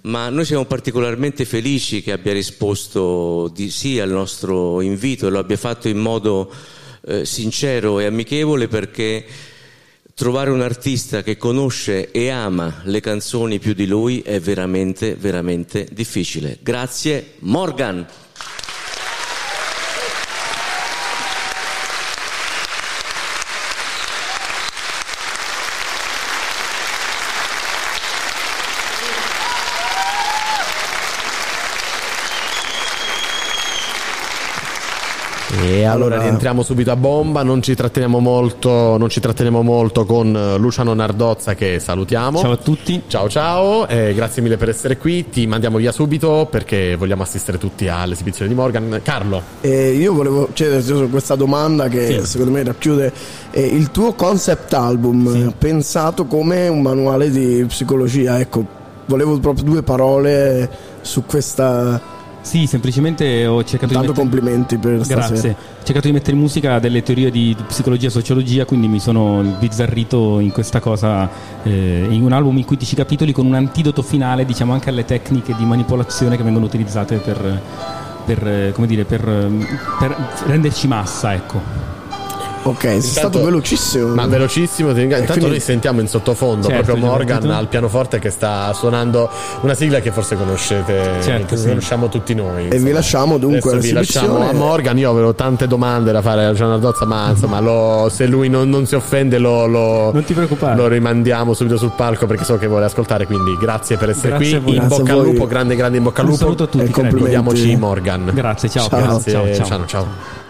Ma 0.02 0.28
noi 0.28 0.44
siamo 0.44 0.64
particolarmente 0.64 1.44
felici 1.44 2.02
che 2.02 2.12
abbia 2.12 2.32
risposto 2.32 3.50
di 3.54 3.70
sì 3.70 4.00
al 4.00 4.10
nostro 4.10 4.80
invito 4.80 5.26
e 5.26 5.30
lo 5.30 5.38
abbia 5.38 5.56
fatto 5.56 5.88
in 5.88 5.98
modo 5.98 6.52
eh, 7.04 7.24
sincero 7.24 8.00
e 8.00 8.06
amichevole 8.06 8.68
perché 8.68 9.24
trovare 10.22 10.50
un 10.50 10.60
artista 10.60 11.24
che 11.24 11.36
conosce 11.36 12.12
e 12.12 12.28
ama 12.28 12.82
le 12.84 13.00
canzoni 13.00 13.58
più 13.58 13.72
di 13.72 13.88
lui 13.88 14.20
è 14.20 14.38
veramente, 14.38 15.16
veramente 15.16 15.88
difficile. 15.90 16.58
Grazie 16.62 17.32
Morgan. 17.40 18.06
E 35.72 35.84
allora, 35.84 36.16
Allora- 36.16 36.22
rientriamo 36.28 36.62
subito 36.62 36.90
a 36.90 36.96
bomba, 36.96 37.42
non 37.42 37.62
ci 37.62 37.74
tratteniamo 37.74 38.18
molto, 38.18 38.98
non 38.98 39.08
ci 39.08 39.20
tratteniamo 39.20 39.62
molto 39.62 40.04
con 40.04 40.36
eh, 40.36 40.58
Luciano 40.58 40.92
Nardozza 40.92 41.54
che 41.54 41.78
salutiamo. 41.78 42.38
Ciao 42.40 42.52
a 42.52 42.56
tutti. 42.58 43.00
Ciao 43.06 43.26
ciao, 43.30 43.88
e 43.88 44.12
grazie 44.14 44.42
mille 44.42 44.58
per 44.58 44.68
essere 44.68 44.98
qui, 44.98 45.30
ti 45.30 45.46
mandiamo 45.46 45.78
via 45.78 45.90
subito 45.90 46.46
perché 46.50 46.94
vogliamo 46.94 47.22
assistere 47.22 47.56
tutti 47.56 47.88
all'esibizione 47.88 48.50
di 48.50 48.54
Morgan. 48.54 49.00
Carlo, 49.02 49.40
E 49.62 49.92
io 49.92 50.12
volevo 50.12 50.50
chiederti 50.52 50.84
su 50.88 51.08
questa 51.08 51.36
domanda 51.36 51.88
che 51.88 52.20
Sì. 52.20 52.26
secondo 52.26 52.52
me 52.52 52.62
racchiude 52.64 53.10
eh, 53.52 53.64
il 53.64 53.90
tuo 53.90 54.12
concept 54.12 54.74
album 54.74 55.26
eh, 55.48 55.54
pensato 55.56 56.26
come 56.26 56.68
un 56.68 56.82
manuale 56.82 57.30
di 57.30 57.64
psicologia. 57.66 58.38
Ecco, 58.38 58.62
volevo 59.06 59.38
proprio 59.38 59.64
due 59.64 59.82
parole 59.82 60.68
su 61.00 61.24
questa. 61.24 62.20
Sì, 62.42 62.66
semplicemente 62.66 63.46
ho 63.46 63.62
cercato 63.62 63.92
Tanto 63.92 64.12
di 64.12 64.18
mettere... 64.18 64.28
complimenti 64.28 64.76
per 64.76 64.96
Grazie. 64.96 65.36
stasera. 65.36 65.52
Ho 65.54 65.84
cercato 65.84 66.06
di 66.08 66.12
mettere 66.12 66.32
in 66.32 66.38
musica 66.38 66.78
delle 66.80 67.02
teorie 67.02 67.30
di 67.30 67.56
psicologia 67.66 68.08
e 68.08 68.10
sociologia, 68.10 68.64
quindi 68.64 68.88
mi 68.88 68.98
sono 68.98 69.42
bizzarrito 69.58 70.40
in 70.40 70.50
questa 70.50 70.80
cosa, 70.80 71.28
eh, 71.62 72.06
in 72.10 72.22
un 72.22 72.32
album 72.32 72.58
in 72.58 72.64
cui 72.64 72.76
15 72.76 72.96
capitoli 72.96 73.32
con 73.32 73.46
un 73.46 73.54
antidoto 73.54 74.02
finale, 74.02 74.44
diciamo 74.44 74.72
anche 74.72 74.90
alle 74.90 75.04
tecniche 75.04 75.54
di 75.56 75.64
manipolazione 75.64 76.36
che 76.36 76.42
vengono 76.42 76.66
utilizzate 76.66 77.18
per, 77.18 77.60
per, 78.24 78.46
eh, 78.46 78.72
come 78.72 78.86
dire, 78.88 79.04
per, 79.04 79.26
eh, 79.26 79.66
per 79.98 80.16
renderci 80.46 80.88
massa, 80.88 81.34
ecco. 81.34 81.91
Ok, 82.64 82.80
sei 82.82 83.00
stato 83.00 83.42
velocissimo. 83.42 84.14
ma 84.14 84.26
velocissimo, 84.26 84.92
ti 84.92 85.00
ringrazio. 85.00 85.24
Intanto 85.24 85.40
quindi- 85.46 85.58
noi 85.58 85.60
sentiamo 85.60 86.00
in 86.00 86.06
sottofondo 86.06 86.68
Certo, 86.68 86.82
proprio 86.84 87.06
Morgan 87.06 87.50
al 87.50 87.66
pianoforte 87.66 88.18
che 88.20 88.30
sta 88.30 88.72
suonando 88.72 89.28
una 89.62 89.74
sigla 89.74 89.98
che 90.00 90.12
forse 90.12 90.36
conoscete, 90.36 91.18
Certo, 91.22 91.46
che 91.46 91.56
sì. 91.56 91.66
conosciamo 91.68 92.08
tutti 92.08 92.34
noi. 92.34 92.66
E 92.66 92.68
vi 92.68 92.74
insomma. 92.76 92.92
lasciamo 92.92 93.38
dunque 93.38 93.70
Adesso 93.72 93.86
vi 93.88 93.92
lasciamo 93.92 94.48
a 94.48 94.52
Morgan. 94.52 94.96
Io 94.98 95.10
avevo 95.10 95.34
tante 95.34 95.66
domande 95.66 96.12
da 96.12 96.22
fare 96.22 96.44
a 96.44 96.50
Luciano 96.50 96.70
Nardozza, 96.70 97.04
ma 97.04 97.30
insomma, 97.30 97.58
lo- 97.58 98.08
se 98.10 98.26
lui 98.26 98.48
non, 98.48 98.68
non 98.68 98.86
si 98.86 98.94
offende, 98.94 99.38
lo, 99.38 99.66
lo- 99.66 100.10
Non 100.12 100.22
ti 100.24 100.32
preoccupare. 100.32 100.76
lo 100.76 100.86
rimandiamo 100.86 101.54
subito 101.54 101.76
sul 101.76 101.92
palco 101.96 102.26
perché 102.26 102.44
so 102.44 102.58
che 102.58 102.68
vuole 102.68 102.84
ascoltare. 102.84 103.26
Quindi 103.26 103.56
grazie 103.60 103.96
per 103.96 104.10
essere 104.10 104.28
Grazie 104.36 104.60
qui. 104.60 104.76
In 104.76 104.86
bocca 104.86 105.12
al 105.14 105.22
lupo, 105.22 105.46
grande, 105.46 105.74
grande 105.74 105.96
in 105.98 106.04
bocca 106.04 106.20
al 106.20 106.26
Un 106.26 106.32
lupo. 106.32 106.44
saluto 106.44 106.62
a 106.62 106.66
tutti, 106.66 106.84
E 106.84 106.90
carabinieri. 106.90 107.34
complimenti. 107.34 107.48
Godiamoci 107.60 107.76
Morgan. 107.76 108.30
Grazie, 108.32 108.68
ciao. 108.68 108.88
Ciao. 108.88 109.00
Grazie, 109.00 109.32
ciao, 109.32 109.44
ciao. 109.54 109.66
ciao. 109.66 109.86
ciao. 109.86 110.41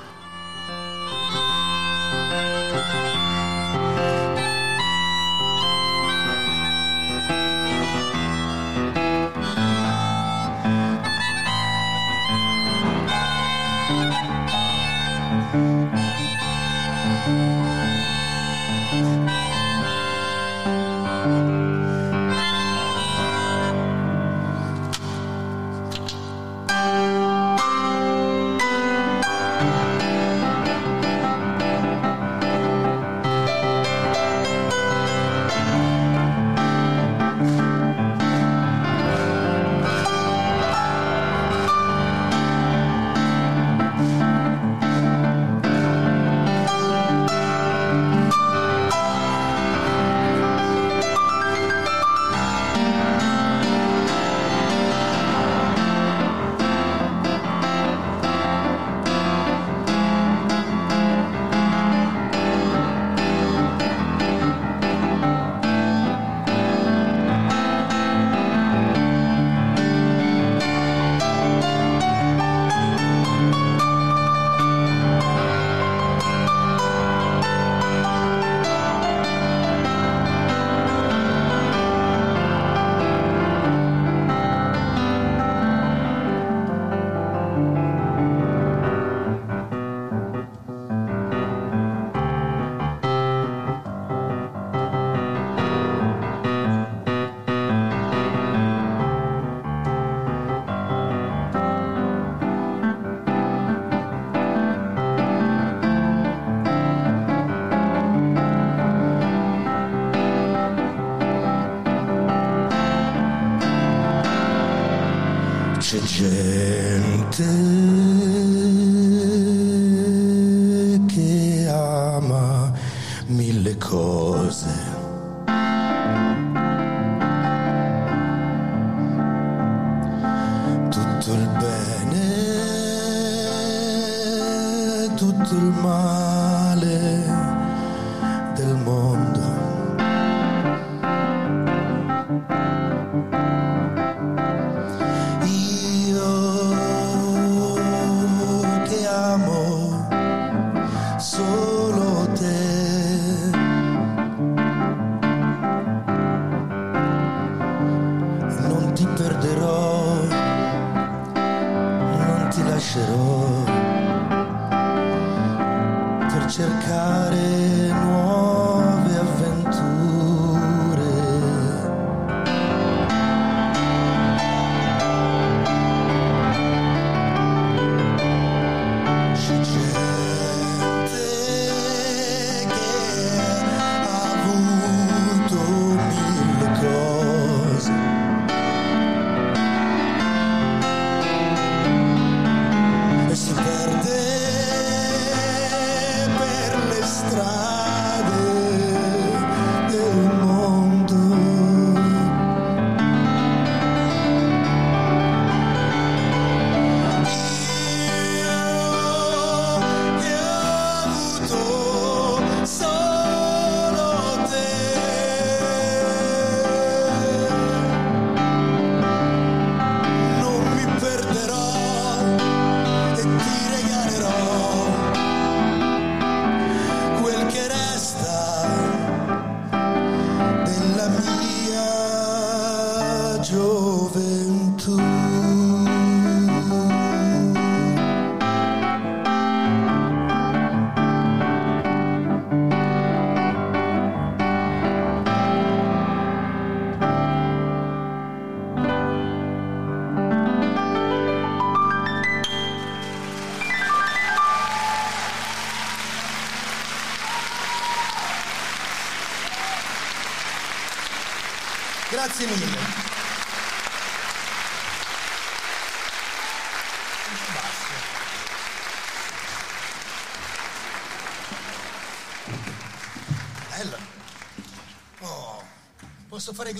Posso 276.43 276.55
fare 276.55 276.73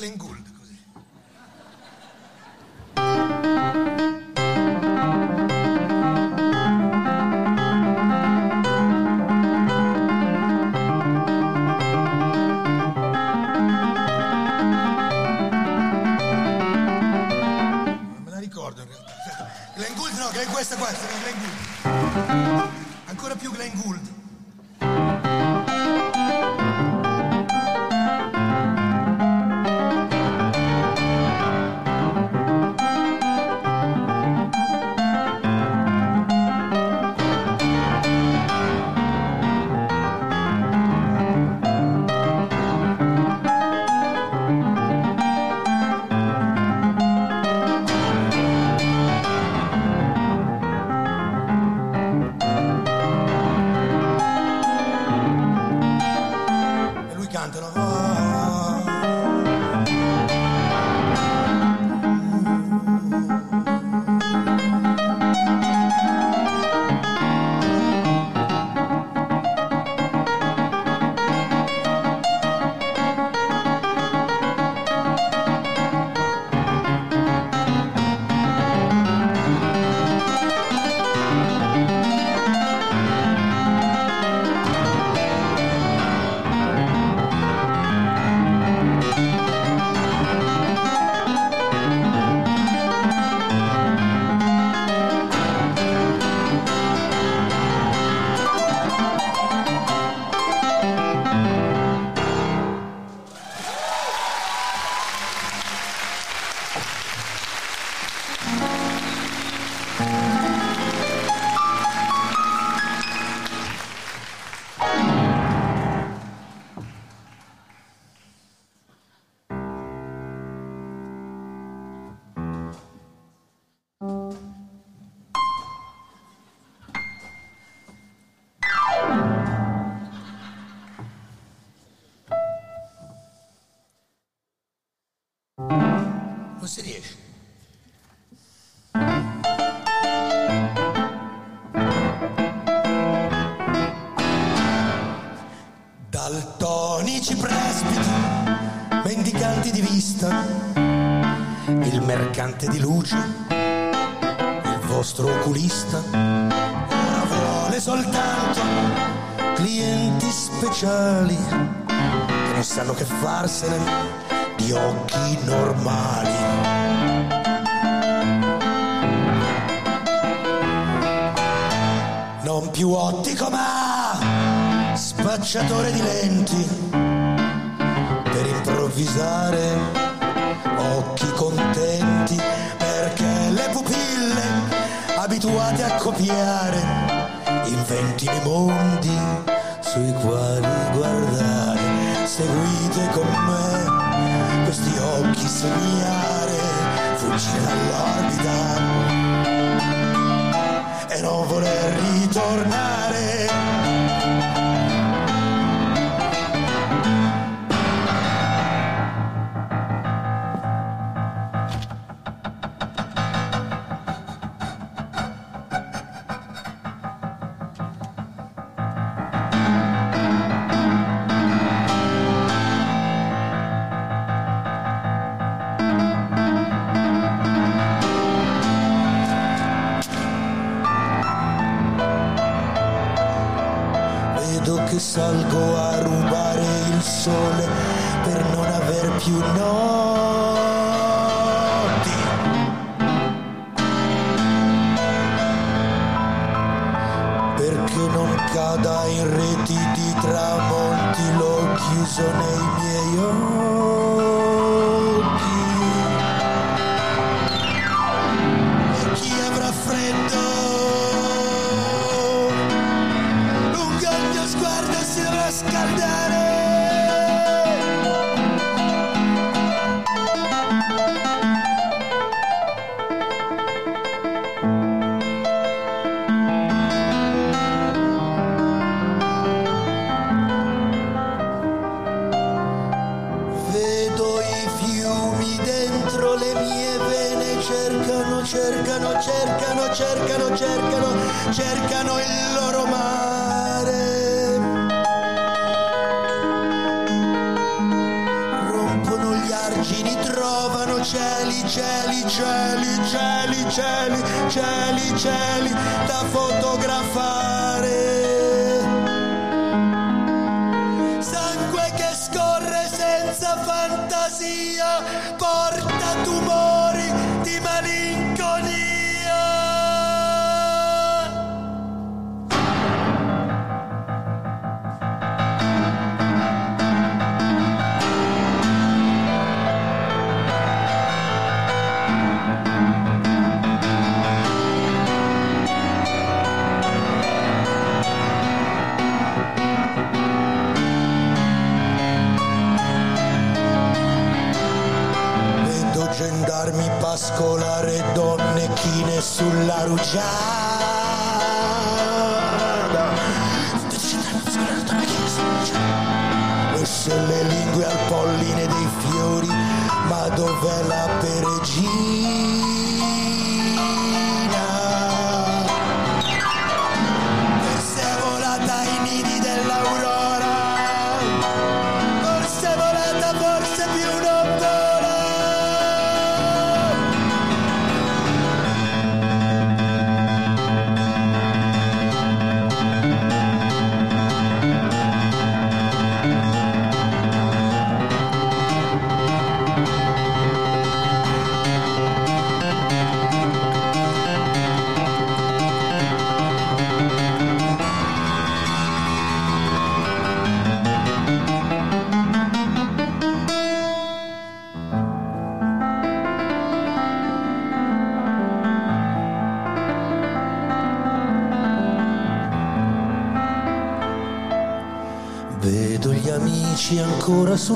Non 59.03 59.32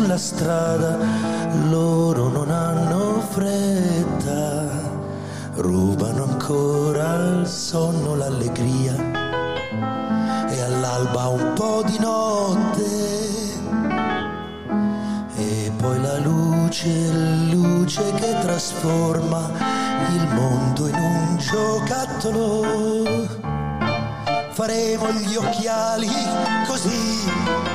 sulla 0.07 0.19
strada, 0.19 0.97
loro 1.69 2.29
non 2.29 2.49
hanno 2.49 3.21
fretta, 3.29 4.69
rubano 5.57 6.23
ancora 6.23 7.11
al 7.11 7.49
sonno 7.49 8.15
l'allegria 8.15 8.95
e 10.49 10.61
all'alba 10.61 11.27
un 11.27 11.53
po' 11.55 11.83
di 11.85 11.99
notte 11.99 12.85
e 15.39 15.73
poi 15.77 16.01
la 16.01 16.19
luce, 16.19 17.11
luce 17.51 18.13
che 18.15 18.39
trasforma 18.43 19.51
il 20.15 20.29
mondo 20.35 20.87
in 20.87 20.95
un 20.95 21.37
giocattolo. 21.37 22.65
Faremo 24.53 25.11
gli 25.11 25.35
occhiali 25.35 26.09
così 26.67 27.66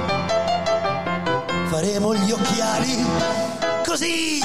faremo 1.82 2.14
gli 2.14 2.32
occhiali 2.32 3.04
così. 3.84 4.40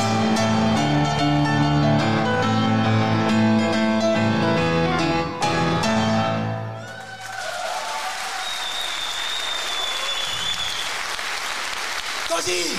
Così. 12.27 12.79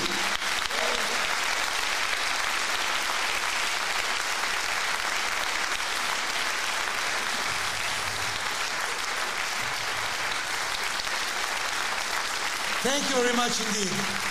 Thank 12.82 13.10
you 13.12 13.22
very 13.22 13.36
much 13.36 13.60
indeed. 13.60 14.26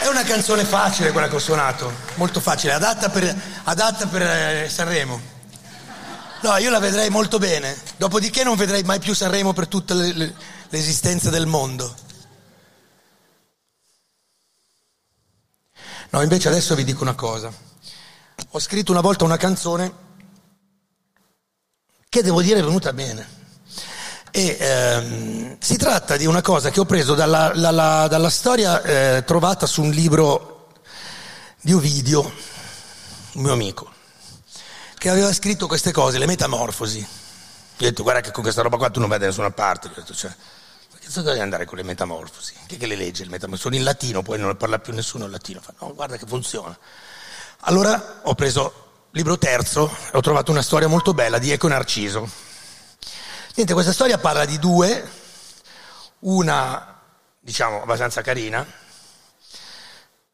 È 0.00 0.06
una 0.06 0.17
canzone 0.28 0.64
facile 0.64 1.10
quella 1.10 1.26
che 1.26 1.36
ho 1.36 1.38
suonato, 1.38 1.90
molto 2.16 2.38
facile, 2.38 2.74
adatta 2.74 3.08
per, 3.08 3.34
adatta 3.64 4.06
per 4.06 4.20
eh, 4.22 4.68
Sanremo. 4.68 5.18
No, 6.42 6.56
io 6.58 6.68
la 6.68 6.78
vedrei 6.78 7.08
molto 7.08 7.38
bene, 7.38 7.74
dopodiché 7.96 8.44
non 8.44 8.54
vedrei 8.54 8.82
mai 8.82 8.98
più 8.98 9.14
Sanremo 9.14 9.54
per 9.54 9.68
tutta 9.68 9.94
le- 9.94 10.12
le- 10.12 10.34
l'esistenza 10.68 11.30
del 11.30 11.46
mondo. 11.46 11.94
No, 16.10 16.20
invece 16.20 16.48
adesso 16.48 16.74
vi 16.74 16.84
dico 16.84 17.02
una 17.02 17.14
cosa. 17.14 17.50
Ho 18.50 18.58
scritto 18.60 18.92
una 18.92 19.00
volta 19.00 19.24
una 19.24 19.38
canzone 19.38 19.92
che 22.06 22.22
devo 22.22 22.42
dire 22.42 22.60
è 22.60 22.62
venuta 22.62 22.92
bene. 22.92 23.37
E 24.30 24.56
ehm, 24.58 25.56
si 25.58 25.76
tratta 25.76 26.16
di 26.16 26.26
una 26.26 26.42
cosa 26.42 26.70
che 26.70 26.80
ho 26.80 26.84
preso 26.84 27.14
dalla, 27.14 27.52
dalla- 27.54 28.06
dalla 28.08 28.30
storia 28.30 28.82
eh, 28.82 29.24
trovata 29.24 29.66
su 29.66 29.82
un 29.82 29.90
libro 29.90 30.72
di 31.60 31.72
Ovidio, 31.72 32.22
un 33.32 33.42
mio 33.42 33.52
amico, 33.52 33.90
che 34.96 35.08
aveva 35.08 35.32
scritto 35.32 35.66
queste 35.66 35.92
cose, 35.92 36.18
le 36.18 36.26
metamorfosi. 36.26 36.98
Io 36.98 37.06
ho 37.86 37.90
detto, 37.90 38.02
guarda 38.02 38.20
che 38.20 38.30
con 38.30 38.42
questa 38.42 38.62
roba 38.62 38.76
qua 38.76 38.90
tu 38.90 39.00
non 39.00 39.08
vai 39.08 39.18
da 39.18 39.26
nessuna 39.26 39.50
parte. 39.50 39.88
Gli 39.88 39.92
ho 39.92 40.00
detto, 40.00 40.14
cioè, 40.14 40.34
cosa 41.04 41.22
devi 41.22 41.40
andare 41.40 41.64
con 41.64 41.78
le 41.78 41.84
metamorfosi? 41.84 42.54
Chi 42.66 42.74
è 42.74 42.78
che 42.78 42.86
le 42.86 42.96
legge 42.96 43.24
le 43.24 43.30
metamorfosi? 43.30 43.62
Sono 43.62 43.76
in 43.76 43.84
latino, 43.84 44.22
poi 44.22 44.38
non 44.38 44.56
parla 44.56 44.78
più 44.78 44.92
nessuno 44.92 45.24
in 45.24 45.30
latino. 45.30 45.60
Fa, 45.60 45.72
no, 45.80 45.94
guarda 45.94 46.16
che 46.16 46.26
funziona. 46.26 46.76
Allora 47.62 48.20
ho 48.22 48.34
preso 48.34 48.86
libro 49.12 49.38
terzo 49.38 49.90
ho 50.12 50.20
trovato 50.20 50.50
una 50.50 50.62
storia 50.62 50.86
molto 50.86 51.14
bella 51.14 51.38
di 51.38 51.50
Eco 51.50 51.68
Narciso. 51.68 52.28
Niente, 53.58 53.74
questa 53.74 53.92
storia 53.92 54.18
parla 54.18 54.44
di 54.44 54.56
due, 54.60 55.10
una 56.20 56.96
diciamo 57.40 57.82
abbastanza 57.82 58.22
carina, 58.22 58.64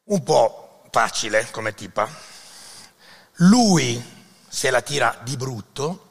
un 0.05 0.23
po' 0.23 0.83
facile 0.91 1.49
come 1.51 1.73
tipa, 1.73 2.07
lui 3.37 4.29
se 4.47 4.69
la 4.69 4.83
tira 4.83 5.19
di 5.25 5.39
brutto, 5.39 6.11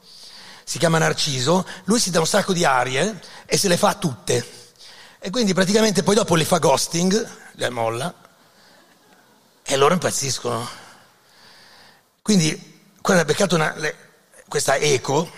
si 0.63 0.79
chiama 0.79 0.97
Narciso, 0.97 1.67
lui 1.83 1.99
si 1.99 2.09
dà 2.09 2.17
un 2.17 2.25
sacco 2.25 2.51
di 2.51 2.65
arie 2.65 3.21
e 3.45 3.57
se 3.57 3.67
le 3.67 3.77
fa 3.77 3.93
tutte. 3.93 4.71
E 5.19 5.29
quindi 5.29 5.53
praticamente 5.53 6.01
poi 6.01 6.15
dopo 6.15 6.33
le 6.33 6.45
fa 6.45 6.57
ghosting, 6.57 7.29
le 7.51 7.69
molla, 7.69 8.11
e 9.61 9.75
loro 9.75 9.93
impazziscono. 9.93 10.67
Quindi, 12.23 12.95
quando 13.01 13.21
ha 13.21 13.25
beccato 13.25 13.53
una- 13.53 13.75
le- 13.75 13.97
questa 14.47 14.77
eco, 14.77 15.29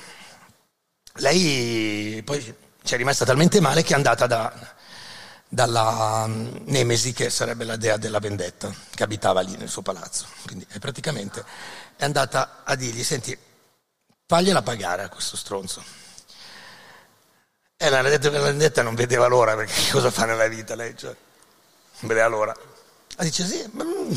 lei 1.15 2.21
poi 2.23 2.41
ci 2.83 2.93
è 2.93 2.97
rimasta 2.97 3.25
talmente 3.25 3.59
male 3.59 3.83
che 3.83 3.93
è 3.93 3.95
andata 3.95 4.27
da- 4.27 4.73
dalla 5.47 6.25
mm, 6.27 6.55
Nemesi, 6.65 7.13
che 7.13 7.29
sarebbe 7.29 7.63
la 7.63 7.77
dea 7.77 7.97
della 7.97 8.19
vendetta, 8.19 8.73
che 8.93 9.03
abitava 9.03 9.41
lì 9.41 9.55
nel 9.57 9.69
suo 9.69 9.81
palazzo. 9.81 10.25
Quindi 10.45 10.65
è 10.69 10.79
praticamente 10.79 11.43
è 11.95 12.03
andata 12.03 12.61
a 12.63 12.75
dirgli, 12.75 13.03
senti, 13.03 13.37
fagliela 14.27 14.61
pagare 14.61 15.03
a 15.03 15.09
questo 15.09 15.37
stronzo. 15.37 15.83
E 17.77 17.89
la 17.89 18.01
vendetta 18.01 18.81
non 18.81 18.95
vedeva 18.95 19.27
l'ora, 19.27 19.55
perché 19.55 19.73
cosa 19.91 20.11
fa 20.11 20.25
nella 20.25 20.47
vita 20.47 20.75
lei? 20.75 20.95
Cioè, 20.97 21.15
non 21.99 22.09
vedeva 22.09 22.27
l'ora. 22.27 22.55
Ma 23.17 23.23
dice 23.23 23.45
sì, 23.45 23.65
mm. 23.65 24.13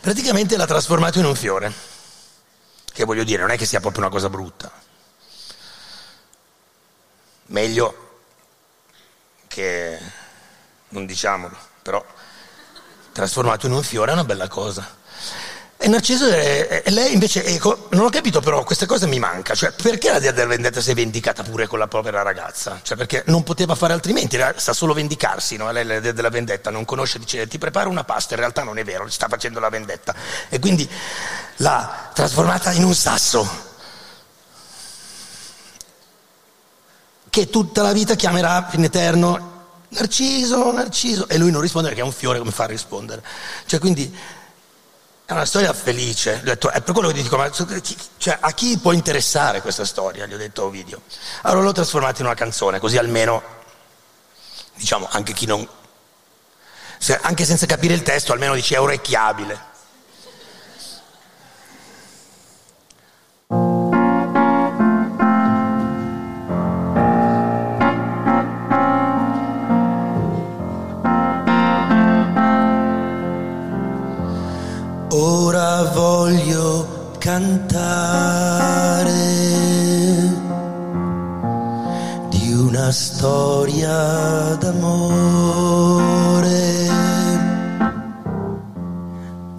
praticamente 0.00 0.56
l'ha 0.56 0.66
trasformato 0.66 1.18
in 1.18 1.26
un 1.26 1.36
fiore. 1.36 1.72
Che 2.92 3.04
voglio 3.04 3.24
dire, 3.24 3.42
non 3.42 3.50
è 3.50 3.56
che 3.56 3.66
sia 3.66 3.80
proprio 3.80 4.02
una 4.02 4.10
cosa 4.10 4.28
brutta. 4.28 4.70
Meglio 7.46 8.20
che 9.48 9.98
non 10.88 11.06
diciamolo, 11.06 11.56
però 11.82 12.04
trasformato 13.12 13.66
in 13.66 13.72
un 13.72 13.82
fiore 13.82 14.10
è 14.10 14.14
una 14.14 14.24
bella 14.24 14.48
cosa. 14.48 15.00
E 15.76 15.88
Narciso 15.88 16.28
è, 16.28 16.84
lei 16.86 17.12
invece, 17.12 17.44
ecco, 17.44 17.88
non 17.90 18.04
ho 18.04 18.08
capito 18.08 18.40
però, 18.40 18.62
questa 18.62 18.86
cosa 18.86 19.08
mi 19.08 19.18
manca, 19.18 19.52
cioè 19.54 19.72
perché 19.72 20.12
la 20.12 20.20
dea 20.20 20.30
della 20.30 20.46
vendetta 20.46 20.80
si 20.80 20.92
è 20.92 20.94
vendicata 20.94 21.42
pure 21.42 21.66
con 21.66 21.80
la 21.80 21.88
povera 21.88 22.22
ragazza? 22.22 22.78
Cioè 22.84 22.96
perché 22.96 23.24
non 23.26 23.42
poteva 23.42 23.74
fare 23.74 23.92
altrimenti, 23.92 24.38
sa 24.56 24.72
solo 24.72 24.94
vendicarsi, 24.94 25.56
no? 25.56 25.72
Lei 25.72 25.84
la 25.84 25.98
dea 25.98 26.12
della 26.12 26.30
vendetta 26.30 26.70
non 26.70 26.84
conosce, 26.84 27.18
dice 27.18 27.48
ti 27.48 27.58
preparo 27.58 27.90
una 27.90 28.04
pasta, 28.04 28.34
in 28.34 28.40
realtà 28.40 28.62
non 28.62 28.78
è 28.78 28.84
vero, 28.84 29.08
sta 29.10 29.26
facendo 29.26 29.58
la 29.58 29.70
vendetta. 29.70 30.14
E 30.48 30.60
quindi 30.60 30.88
l'ha 31.56 32.10
trasformata 32.14 32.70
in 32.70 32.84
un 32.84 32.94
sasso. 32.94 33.70
Che 37.32 37.48
tutta 37.48 37.80
la 37.80 37.94
vita 37.94 38.14
chiamerà 38.14 38.68
in 38.72 38.84
eterno 38.84 39.52
Narciso, 39.88 40.70
Narciso, 40.70 41.26
e 41.28 41.38
lui 41.38 41.50
non 41.50 41.62
risponde 41.62 41.88
perché 41.88 42.02
è 42.02 42.04
un 42.04 42.12
fiore, 42.12 42.36
come 42.36 42.50
fa 42.50 42.64
a 42.64 42.66
rispondere? 42.66 43.24
Cioè, 43.64 43.80
quindi 43.80 44.14
è 45.24 45.32
una 45.32 45.46
storia 45.46 45.72
felice. 45.72 46.42
Detto, 46.44 46.68
è 46.68 46.82
per 46.82 46.92
quello 46.92 47.08
che 47.08 47.14
dico, 47.14 47.38
ma 47.38 47.50
cioè, 47.50 48.36
a 48.38 48.50
chi 48.50 48.76
può 48.76 48.92
interessare 48.92 49.62
questa 49.62 49.86
storia? 49.86 50.26
Gli 50.26 50.34
ho 50.34 50.36
detto 50.36 50.60
a 50.60 50.64
Ovidio. 50.66 51.00
Allora 51.44 51.64
l'ho 51.64 51.72
trasformata 51.72 52.20
in 52.20 52.26
una 52.26 52.34
canzone, 52.34 52.78
così 52.78 52.98
almeno, 52.98 53.42
diciamo, 54.74 55.08
anche 55.10 55.32
chi 55.32 55.46
non. 55.46 55.66
anche 57.22 57.46
senza 57.46 57.64
capire 57.64 57.94
il 57.94 58.02
testo, 58.02 58.34
almeno 58.34 58.52
dici 58.52 58.74
è 58.74 58.80
orecchiabile. 58.80 59.70
Ora 75.14 75.82
voglio 75.92 77.10
cantare 77.18 79.12
di 82.30 82.54
una 82.54 82.90
storia 82.90 84.56
d'amore 84.58 84.88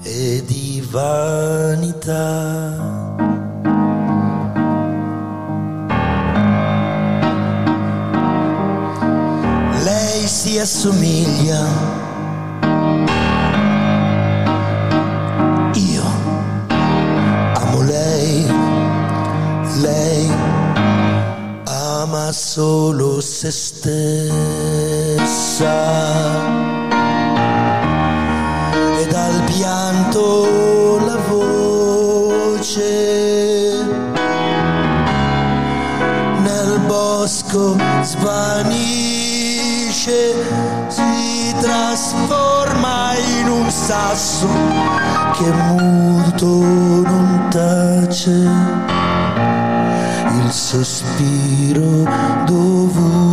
e 0.01 0.43
di 0.43 0.83
vanità. 0.89 2.31
Lei 9.83 10.27
si 10.27 10.57
assomiglia 10.57 12.02
solo 22.33 23.21
se 23.21 23.51
stessa. 23.51 24.01
E 28.97 29.05
dal 29.07 29.43
pianto 29.43 30.99
la 31.05 31.17
voce. 31.29 32.81
Nel 36.41 36.79
bosco 36.87 37.77
svanisce, 38.01 38.73
si 40.87 41.55
trasforma 41.61 43.15
in 43.39 43.47
un 43.47 43.69
sasso 43.69 44.47
che 45.33 45.51
muto 45.51 46.47
non 46.47 47.47
tace 47.49 48.82
il 50.53 50.59
sospiro 50.59 52.03
dovuto 52.45 53.32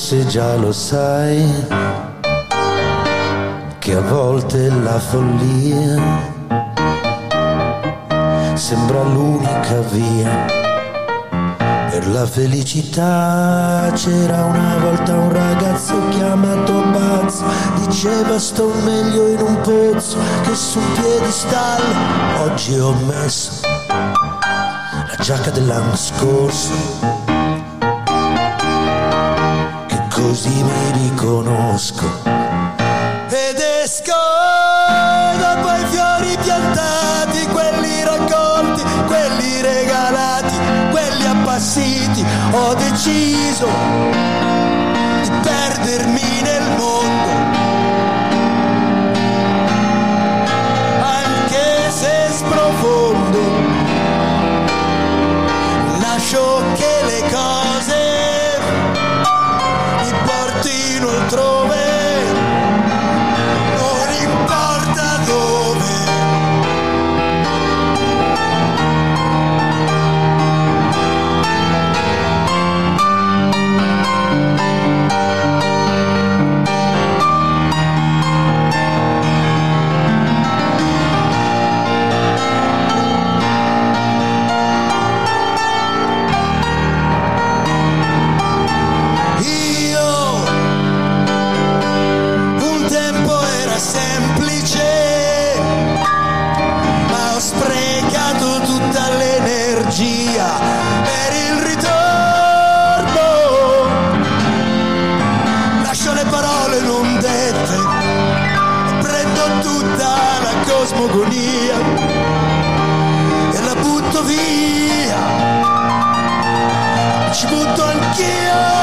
Forse 0.00 0.26
già 0.28 0.56
lo 0.56 0.72
sai 0.72 1.66
che 3.78 3.94
a 3.94 4.00
volte 4.00 4.70
la 4.70 4.98
follia 4.98 6.00
sembra 8.54 9.02
l'unica 9.02 9.80
via 9.90 10.46
per 11.90 12.08
la 12.08 12.24
felicità. 12.24 13.92
C'era 13.94 14.42
una 14.46 14.78
volta 14.78 15.12
un 15.18 15.32
ragazzo 15.32 16.08
chiamato 16.08 16.82
Pazzo 16.92 17.44
Diceva 17.86 18.38
sto 18.38 18.72
meglio 18.82 19.28
in 19.28 19.40
un 19.42 19.60
pozzo 19.60 20.16
che 20.44 20.54
su 20.54 20.78
un 20.78 20.92
piedistallo 20.94 22.44
Oggi 22.44 22.78
ho 22.78 22.94
messo 23.06 23.68
la 25.10 25.16
giacca 25.22 25.50
dell'anno 25.50 25.96
scorso, 25.96 26.72
così 30.30 30.62
mi 30.62 30.92
riconosco. 30.92 32.06
Ed 32.24 33.58
esco 33.82 34.22
dopo 35.38 35.68
i 35.72 35.86
fiori 35.90 36.36
piantati, 36.40 37.46
quelli 37.48 38.04
raccolti, 38.04 38.82
quelli 39.06 39.60
regalati, 39.60 40.54
quelli 40.90 41.26
appassiti, 41.26 42.24
ho 42.52 42.74
deciso 42.74 43.66
di 45.22 45.30
perdermi 45.42 46.29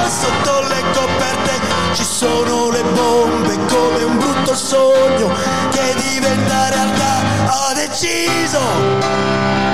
sotto 0.10 0.62
le 0.68 0.82
coperte, 0.94 1.60
ci 1.94 2.04
sono 2.04 2.70
le 2.70 2.84
bombe 2.84 3.58
come 3.68 4.04
un 4.04 4.18
brutto 4.18 4.56
sogno 4.56 5.34
che 5.72 5.96
diventa 5.96 6.70
realtà. 6.70 7.24
Ho 7.50 7.74
deciso 7.74 9.67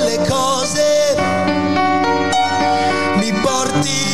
Le 0.00 0.16
cose 0.26 1.14
mi 3.18 3.30
portino 3.32 4.11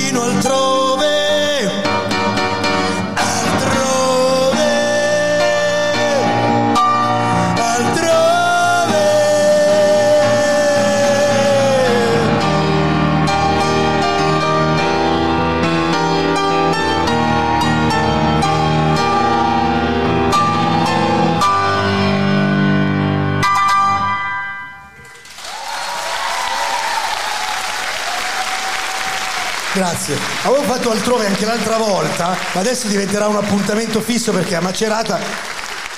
Fatto 30.89 31.01
altrove 31.01 31.27
anche 31.27 31.45
l'altra 31.45 31.77
volta, 31.77 32.29
ma 32.55 32.61
adesso 32.61 32.89
diventerà 32.89 33.27
un 33.27 33.37
appuntamento 33.37 34.01
fisso 34.01 34.33
perché 34.33 34.57
a 34.57 34.63
Macerata 34.63 35.19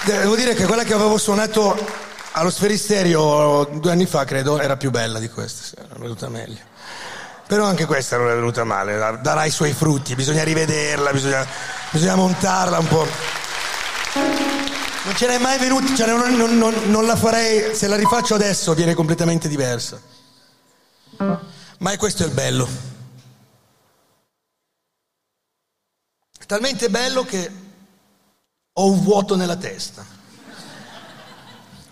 devo 0.05 0.35
dire 0.35 0.53
che 0.55 0.67
quella 0.67 0.83
che 0.83 0.95
avevo 0.95 1.17
suonato 1.17 1.79
allo 2.33 2.51
Sferisterio 2.51 3.69
due 3.75 3.93
anni 3.93 4.07
fa, 4.07 4.25
credo, 4.25 4.59
era 4.59 4.77
più 4.77 4.91
bella 4.91 5.21
di 5.21 5.29
questa, 5.29 5.81
era 5.81 5.95
venuta 5.97 6.29
meglio. 6.29 6.59
Però 7.47 7.67
anche 7.67 7.87
questa 7.87 8.17
non 8.17 8.31
è 8.31 8.35
venuta 8.35 8.65
male, 8.65 8.99
dar- 8.99 9.21
darà 9.21 9.45
i 9.45 9.51
suoi 9.53 9.73
frutti, 9.73 10.17
bisogna 10.17 10.43
rivederla, 10.43 11.13
bisogna, 11.13 11.47
bisogna 11.91 12.17
montarla 12.17 12.79
un 12.81 12.89
po'. 12.89 13.07
Non 14.15 15.15
ce 15.15 15.29
n'è 15.29 15.39
mai 15.39 15.57
venuta, 15.61 15.95
cioè 15.95 16.09
non, 16.09 16.35
non- 16.35 16.59
non- 16.59 16.83
non 16.87 17.07
la 17.07 17.15
farei, 17.15 17.77
se 17.77 17.87
la 17.87 17.95
rifaccio 17.95 18.35
adesso 18.35 18.75
viene 18.75 18.95
completamente 18.95 19.47
diversa. 19.47 20.01
Ma 21.79 21.93
è 21.93 21.97
questo 21.97 22.25
il 22.25 22.33
bello. 22.33 22.90
Talmente 26.51 26.91
bello 26.91 27.23
che 27.23 27.49
ho 28.73 28.91
un 28.91 29.05
vuoto 29.05 29.37
nella 29.37 29.55
testa. 29.55 30.05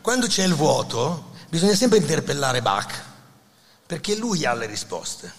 Quando 0.01 0.27
c'è 0.27 0.43
il 0.43 0.55
vuoto, 0.55 1.31
bisogna 1.49 1.77
sempre 1.77 1.99
interpellare 1.99 2.61
Bach, 2.61 3.01
perché 3.87 4.17
lui 4.17 4.45
ha 4.45 4.55
le 4.55 4.67
risposte. 4.67 5.33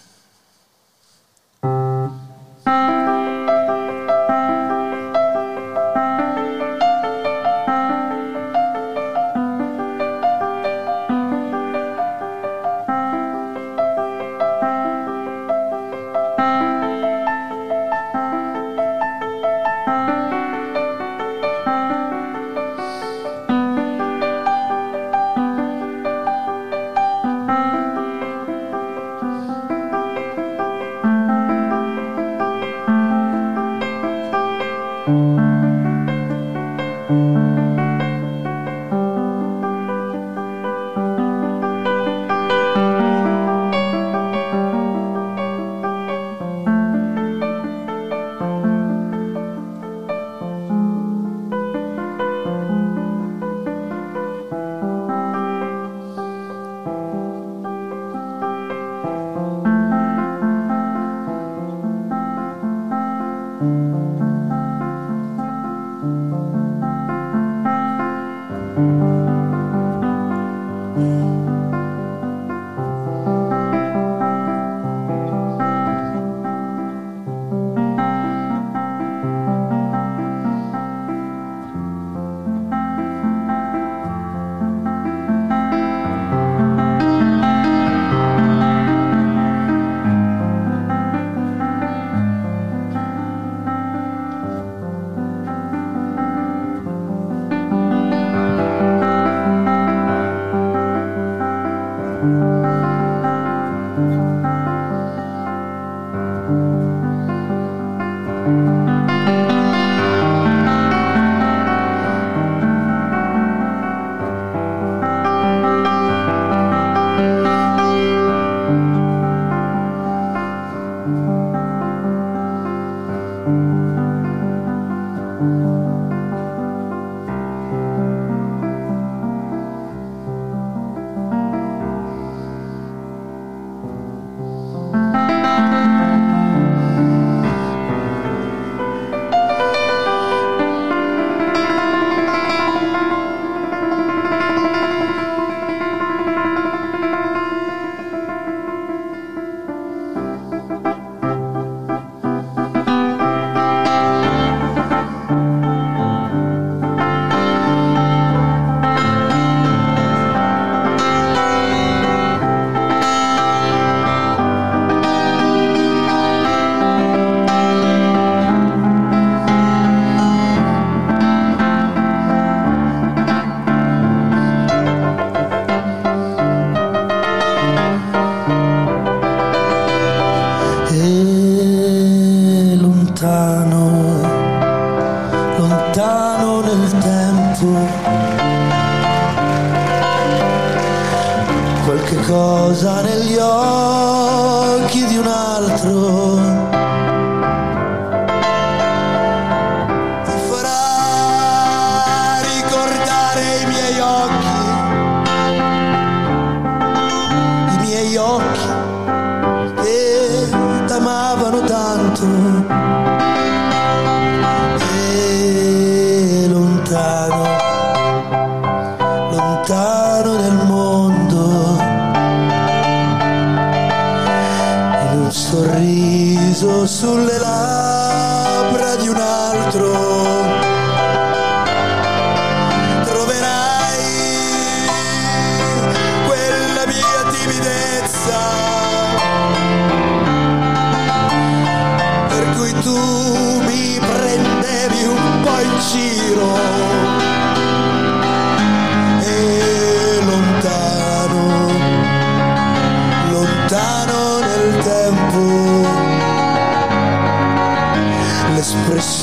Labbra 227.40 228.96
di 228.96 229.08
un 229.08 229.16
altro. 229.16 230.09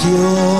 your 0.05 0.56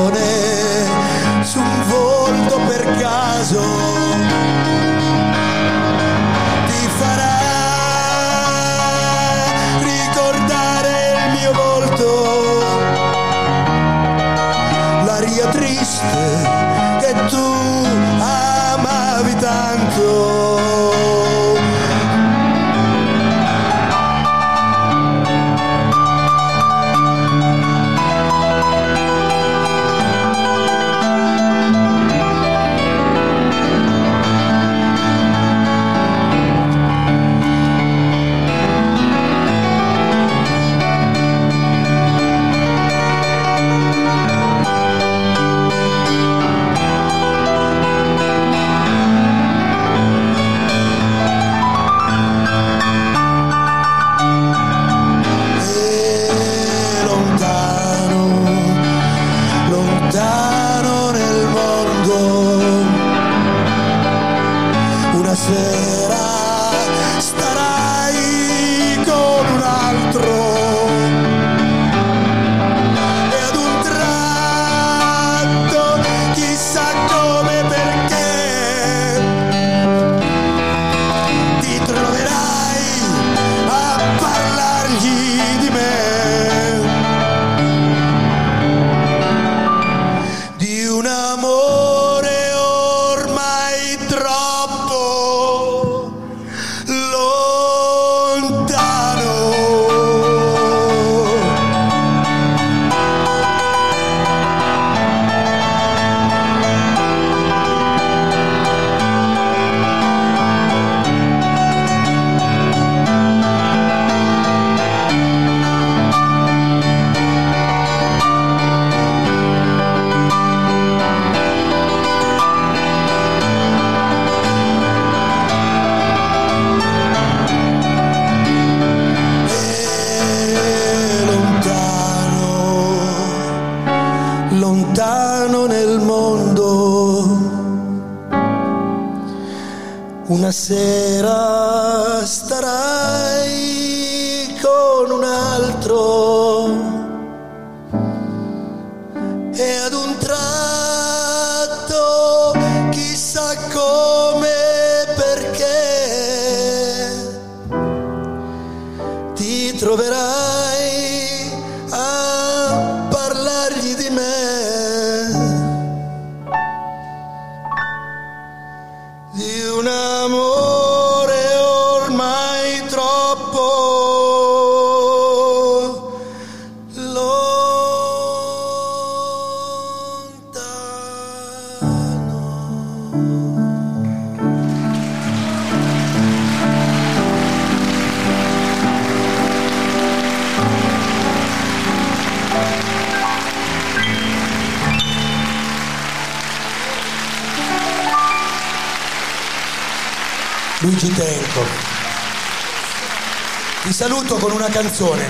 canzone 204.81 205.25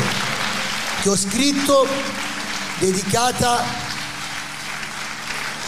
che 1.02 1.08
ho 1.08 1.16
scritto 1.16 1.88
dedicata 2.80 3.64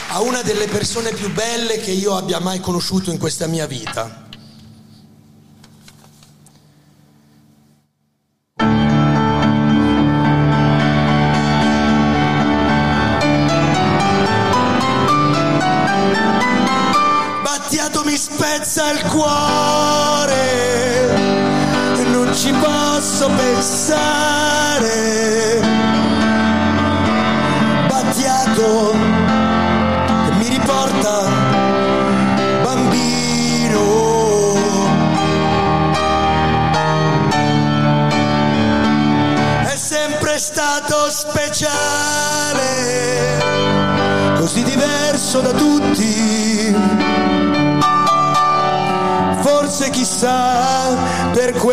a 0.10 0.20
una 0.20 0.42
delle 0.42 0.68
persone 0.68 1.14
più 1.14 1.32
belle 1.32 1.80
che 1.80 1.92
io 1.92 2.18
abbia 2.18 2.42
mai 2.42 2.60
conosciuto 2.60 3.10
in 3.10 3.18
questa 3.18 3.48
mia 3.48 3.68
vita. 3.68 4.28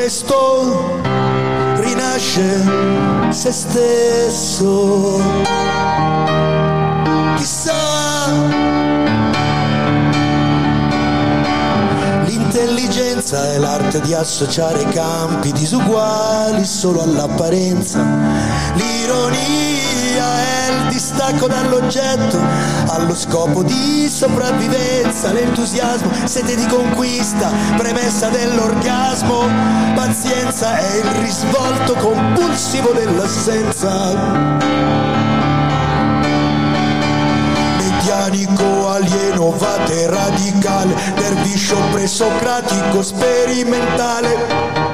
Questo 0.07 1.01
rinasce 1.81 2.65
se 3.31 3.51
stesso. 3.51 5.21
Chissà. 7.35 7.75
L'intelligenza 12.25 13.53
è 13.53 13.59
l'arte 13.59 14.01
di 14.01 14.15
associare 14.15 14.85
campi 14.85 15.51
disuguali 15.51 16.65
solo 16.65 17.03
all'apparenza. 17.03 18.01
L'ironia 18.75 19.96
è 20.25 20.71
il 20.71 20.89
distacco 20.89 21.47
dall'oggetto 21.47 22.39
allo 22.89 23.15
scopo 23.15 23.63
di 23.63 24.09
sopravvivenza. 24.09 25.33
L'entusiasmo, 25.33 26.11
sete 26.25 26.55
di 26.55 26.67
conquista, 26.67 27.51
premessa 27.77 28.29
dell'orgasmo. 28.29 29.49
Pazienza 29.95 30.77
è 30.79 30.97
il 30.97 31.11
risvolto 31.21 31.95
compulsivo 31.95 32.93
dell'assenza. 32.93 34.15
Medianico, 37.79 38.89
alieno, 38.89 39.51
vate 39.57 40.07
radicale, 40.07 40.95
derviscio 41.17 41.77
presocratico, 41.91 43.03
sperimentale. 43.03 44.86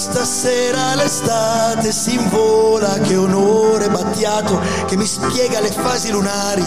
E 0.00 0.02
stasera 0.02 0.94
l'estate 0.94 1.92
si 1.92 2.14
invola, 2.14 2.98
che 3.00 3.16
onore 3.16 3.90
battiato, 3.90 4.58
che 4.86 4.96
mi 4.96 5.04
spiega 5.04 5.60
le 5.60 5.70
fasi 5.70 6.10
lunari. 6.10 6.64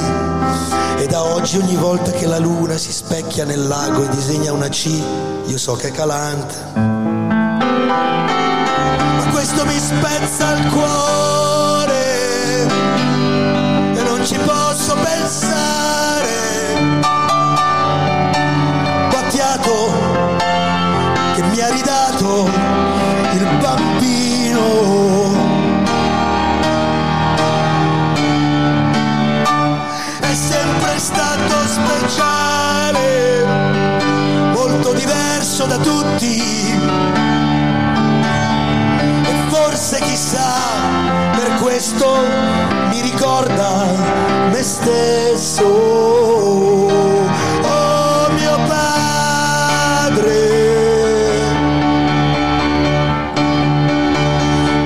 E 1.00 1.08
da 1.08 1.24
oggi 1.24 1.58
ogni 1.58 1.76
volta 1.76 2.12
che 2.12 2.28
la 2.28 2.38
luna 2.38 2.78
si 2.78 2.92
specchia 2.92 3.44
nel 3.44 3.68
lago 3.68 4.04
e 4.04 4.10
disegna 4.10 4.54
una 4.54 4.68
C, 4.68 5.02
io 5.48 5.58
so 5.58 5.74
che 5.74 5.88
è 5.88 5.92
calante. 5.92 6.54
Ma 9.16 9.26
questo 9.32 9.66
mi 9.66 9.80
spezza 9.80 10.52
il 10.52 10.70
cuore 10.70 11.63
da 35.78 35.84
tutti. 35.84 36.40
E 39.24 39.34
forse 39.50 40.00
chissà, 40.02 40.52
per 41.36 41.56
questo 41.62 42.16
mi 42.90 43.02
ricorda 43.02 43.86
me 44.52 44.62
stesso. 44.62 45.66
Oh 47.64 48.30
mio 48.34 48.58
padre, 48.68 50.22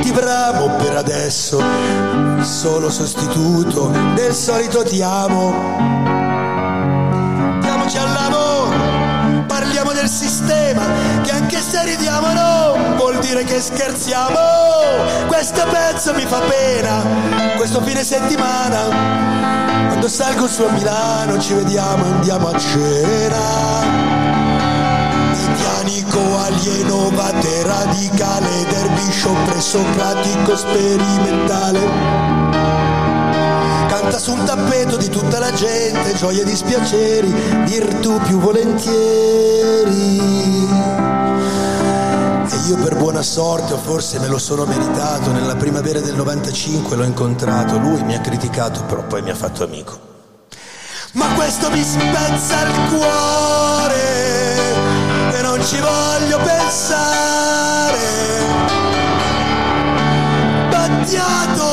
ti 0.01 0.11
bramo 0.11 0.69
per 0.77 0.95
adesso, 0.95 1.61
solo 2.41 2.89
sostituto 2.89 3.91
del 4.15 4.33
solito 4.33 4.83
ti 4.83 5.01
amo. 5.01 6.26
Dire 13.27 13.43
che 13.43 13.59
scherziamo. 13.59 14.39
Questo 15.27 15.65
pezzo 15.69 16.13
mi 16.13 16.25
fa 16.25 16.39
pena, 16.39 17.03
questo 17.57 17.81
fine 17.81 18.03
settimana, 18.03 18.87
quando 19.87 20.07
salgo 20.07 20.47
su 20.47 20.63
a 20.63 20.71
Milano 20.71 21.37
ci 21.37 21.53
vediamo 21.53 22.05
e 22.05 22.09
andiamo 22.09 22.47
a 22.47 22.57
cena. 22.57 23.85
Medianico, 25.33 26.37
alieno, 26.37 27.09
vate 27.11 27.63
radicale, 27.63 28.65
derviscio 28.69 29.35
presocratico, 29.45 30.55
sperimentale. 30.55 31.79
Canta 33.87 34.19
su 34.19 34.31
un 34.31 34.45
tappeto 34.45 34.95
di 34.95 35.09
tutta 35.09 35.39
la 35.39 35.51
gente, 35.51 36.13
gioie 36.13 36.41
e 36.41 36.45
dispiaceri, 36.45 37.33
virtù 37.65 38.17
più 38.21 38.39
volentieri. 38.39 39.57
Io 42.67 42.75
per 42.75 42.97
buona 42.97 43.21
sorte, 43.21 43.71
o 43.71 43.77
forse 43.77 44.19
me 44.19 44.27
lo 44.27 44.37
sono 44.37 44.65
meritato, 44.65 45.31
nella 45.31 45.55
primavera 45.55 46.01
del 46.01 46.15
95 46.15 46.97
l'ho 46.97 47.05
incontrato, 47.05 47.77
lui 47.77 48.03
mi 48.03 48.13
ha 48.13 48.19
criticato, 48.19 48.83
però 48.83 49.03
poi 49.03 49.21
mi 49.21 49.29
ha 49.29 49.35
fatto 49.35 49.63
amico. 49.63 49.97
Ma 51.13 51.27
questo 51.35 51.69
mi 51.69 51.81
spezza 51.81 52.63
il 52.63 52.73
cuore 52.89 54.01
e 55.31 55.41
non 55.43 55.63
ci 55.63 55.77
voglio 55.79 56.39
pensare. 56.39 57.99
Battiato 60.69 61.66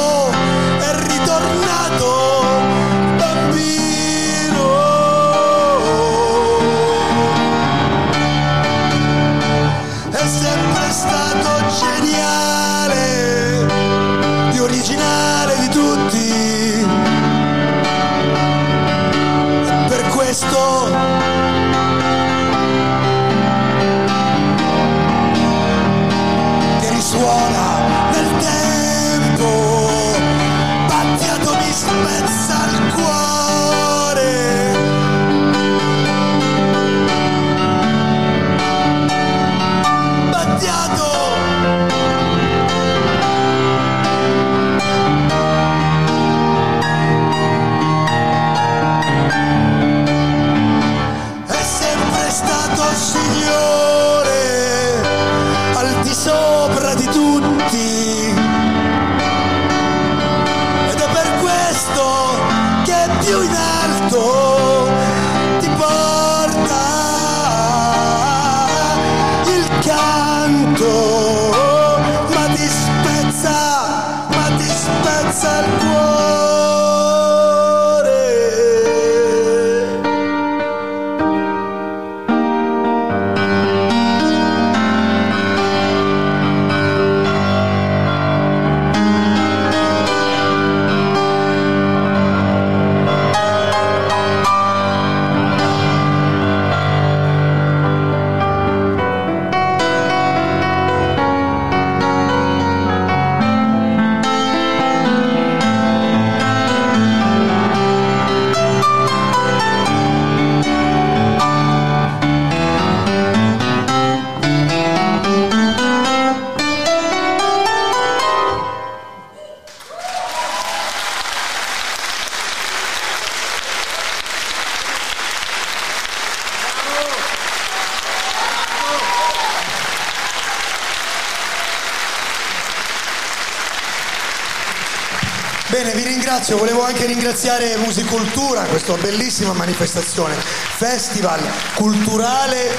ringraziare 137.54 137.76
Musicultura, 137.76 138.64
questa 138.64 138.94
bellissima 138.94 139.52
manifestazione, 139.52 140.34
festival 140.34 141.40
culturale, 141.74 142.70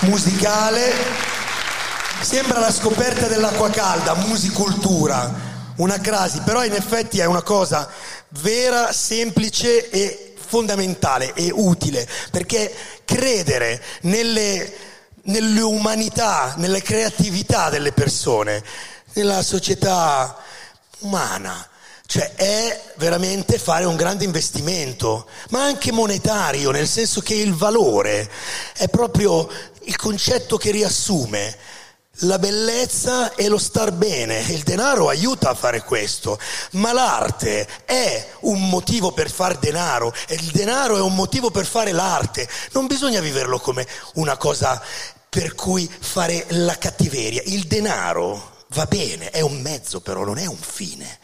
musicale. 0.00 0.92
Sembra 2.20 2.58
la 2.58 2.72
scoperta 2.72 3.26
dell'acqua 3.26 3.70
calda, 3.70 4.14
musicultura, 4.14 5.32
una 5.76 6.00
crasi, 6.00 6.40
però 6.40 6.64
in 6.64 6.72
effetti 6.72 7.20
è 7.20 7.24
una 7.24 7.42
cosa 7.42 7.88
vera, 8.40 8.92
semplice 8.92 9.90
e 9.90 10.34
fondamentale 10.36 11.32
e 11.34 11.50
utile, 11.52 12.08
perché 12.30 12.74
credere 13.04 13.82
nelle, 14.02 14.72
nelle 15.24 15.60
umanità, 15.60 16.54
nelle 16.56 16.82
creatività 16.82 17.70
delle 17.70 17.92
persone, 17.92 18.62
nella 19.12 19.42
società 19.42 20.36
umana. 21.00 21.68
Cioè 22.06 22.34
è 22.34 22.92
veramente 22.96 23.58
fare 23.58 23.84
un 23.84 23.96
grande 23.96 24.24
investimento, 24.24 25.26
ma 25.50 25.64
anche 25.64 25.90
monetario, 25.90 26.70
nel 26.70 26.86
senso 26.86 27.20
che 27.20 27.34
il 27.34 27.52
valore 27.52 28.30
è 28.76 28.88
proprio 28.88 29.48
il 29.82 29.96
concetto 29.96 30.56
che 30.56 30.70
riassume 30.70 31.56
la 32.20 32.38
bellezza 32.38 33.34
e 33.34 33.48
lo 33.48 33.58
star 33.58 33.92
bene. 33.92 34.40
Il 34.40 34.62
denaro 34.62 35.08
aiuta 35.08 35.50
a 35.50 35.54
fare 35.54 35.82
questo, 35.82 36.38
ma 36.72 36.92
l'arte 36.92 37.66
è 37.84 38.28
un 38.40 38.68
motivo 38.68 39.12
per 39.12 39.30
fare 39.30 39.58
denaro 39.58 40.14
e 40.28 40.34
il 40.34 40.50
denaro 40.52 40.96
è 40.96 41.00
un 41.00 41.14
motivo 41.14 41.50
per 41.50 41.66
fare 41.66 41.92
l'arte. 41.92 42.48
Non 42.72 42.86
bisogna 42.86 43.20
viverlo 43.20 43.58
come 43.58 43.86
una 44.14 44.36
cosa 44.36 44.80
per 45.28 45.54
cui 45.54 45.90
fare 45.98 46.46
la 46.50 46.78
cattiveria. 46.78 47.42
Il 47.46 47.66
denaro 47.66 48.64
va 48.68 48.86
bene, 48.86 49.30
è 49.30 49.40
un 49.40 49.60
mezzo 49.60 50.00
però, 50.00 50.24
non 50.24 50.38
è 50.38 50.46
un 50.46 50.56
fine. 50.56 51.18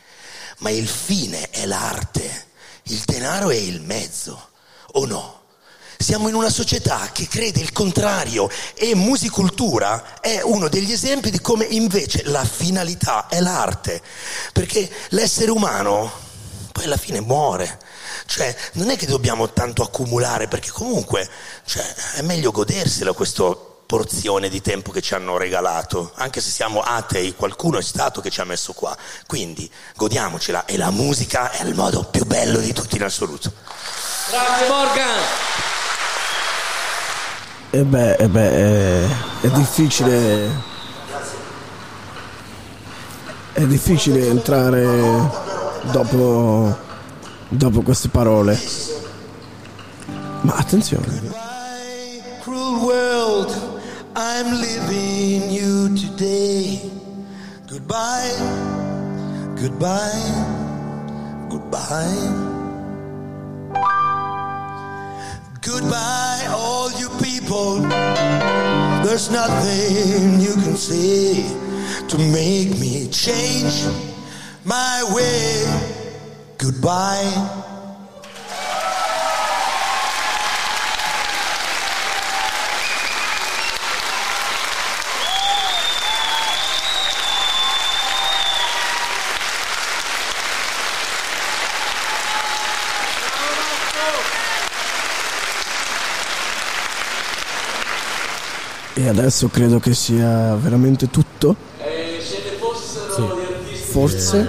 Ma 0.63 0.71
il 0.71 0.87
fine 0.87 1.51
è 1.51 1.67
l'arte, 1.67 2.47
il 2.85 3.03
denaro 3.05 3.51
è 3.51 3.57
il 3.57 3.81
mezzo, 3.81 4.51
o 4.93 5.05
no? 5.07 5.41
Siamo 5.99 6.29
in 6.29 6.37
una 6.37 6.51
società 6.51 7.11
che 7.13 7.27
crede 7.27 7.61
il 7.61 7.73
contrario 7.73 8.49
e 8.75 8.95
musicultura 8.95 10.21
è 10.21 10.41
uno 10.41 10.69
degli 10.69 10.93
esempi 10.93 11.31
di 11.31 11.41
come 11.41 11.65
invece 11.65 12.23
la 12.27 12.45
finalità 12.45 13.27
è 13.27 13.41
l'arte, 13.41 14.01
perché 14.53 14.89
l'essere 15.09 15.51
umano 15.51 16.13
poi 16.71 16.85
alla 16.85 16.97
fine 16.97 17.21
muore. 17.21 17.81
Cioè, 18.27 18.55
non 18.75 18.91
è 18.91 18.97
che 18.97 19.07
dobbiamo 19.07 19.53
tanto 19.53 19.83
accumulare, 19.83 20.47
perché 20.47 20.71
comunque 20.71 21.29
cioè, 21.65 21.83
è 22.15 22.23
meglio 22.23 22.53
godersela 22.53 23.13
questo 23.13 23.72
porzione 23.93 24.49
di 24.49 24.63
tempo 24.63 24.91
che 24.91 25.03
ci 25.03 25.13
hanno 25.13 25.37
regalato, 25.37 26.13
anche 26.15 26.41
se 26.41 26.49
siamo 26.49 26.81
atei, 26.81 27.35
qualcuno 27.35 27.77
è 27.77 27.83
stato 27.83 28.23
che 28.23 28.31
ci 28.31 28.41
ha 28.41 28.45
messo 28.45 28.73
qua. 28.73 28.97
Quindi 29.27 29.71
godiamocela 29.95 30.65
e 30.65 30.79
la 30.79 30.91
musica 30.91 31.51
è 31.51 31.63
il 31.63 31.75
modo 31.75 32.03
più 32.05 32.25
bello 32.25 32.57
di 32.57 32.73
tutti 32.73 32.97
in 32.97 33.03
assoluto. 33.03 33.53
Grazie 34.31 34.67
Morgan! 34.67 35.19
E 37.69 37.83
beh, 37.83 38.15
eh 38.15 38.29
beh, 38.29 38.51
è, 38.51 39.07
è 39.43 39.51
difficile. 39.51 40.71
È 43.53 43.63
difficile 43.67 44.27
entrare 44.27 44.85
dopo, 45.91 46.79
dopo 47.47 47.83
queste 47.83 48.09
parole. 48.09 48.59
Ma 50.41 50.55
attenzione. 50.55 51.21
Cruel 52.41 52.75
world, 52.77 53.72
I'm 54.15 54.61
leaving 54.61 55.51
you 55.51 55.97
today. 55.97 56.91
Goodbye, 57.67 58.31
goodbye, 59.57 61.47
goodbye. 61.49 62.49
Goodbye, 65.63 66.47
all 66.51 66.91
you 66.93 67.09
people. 67.23 67.81
There's 69.03 69.31
nothing 69.31 70.41
you 70.41 70.53
can 70.55 70.77
say 70.77 71.43
to 72.09 72.19
make 72.19 72.79
me 72.79 73.09
change 73.09 73.87
my 74.65 75.11
way. 75.15 75.65
Goodbye. 76.59 77.62
E 98.95 99.09
adesso 99.09 99.49
credo 99.49 99.79
che 99.79 99.95
sia 99.95 100.55
veramente 100.57 101.09
tutto. 101.09 101.57
Forse. 103.91 104.47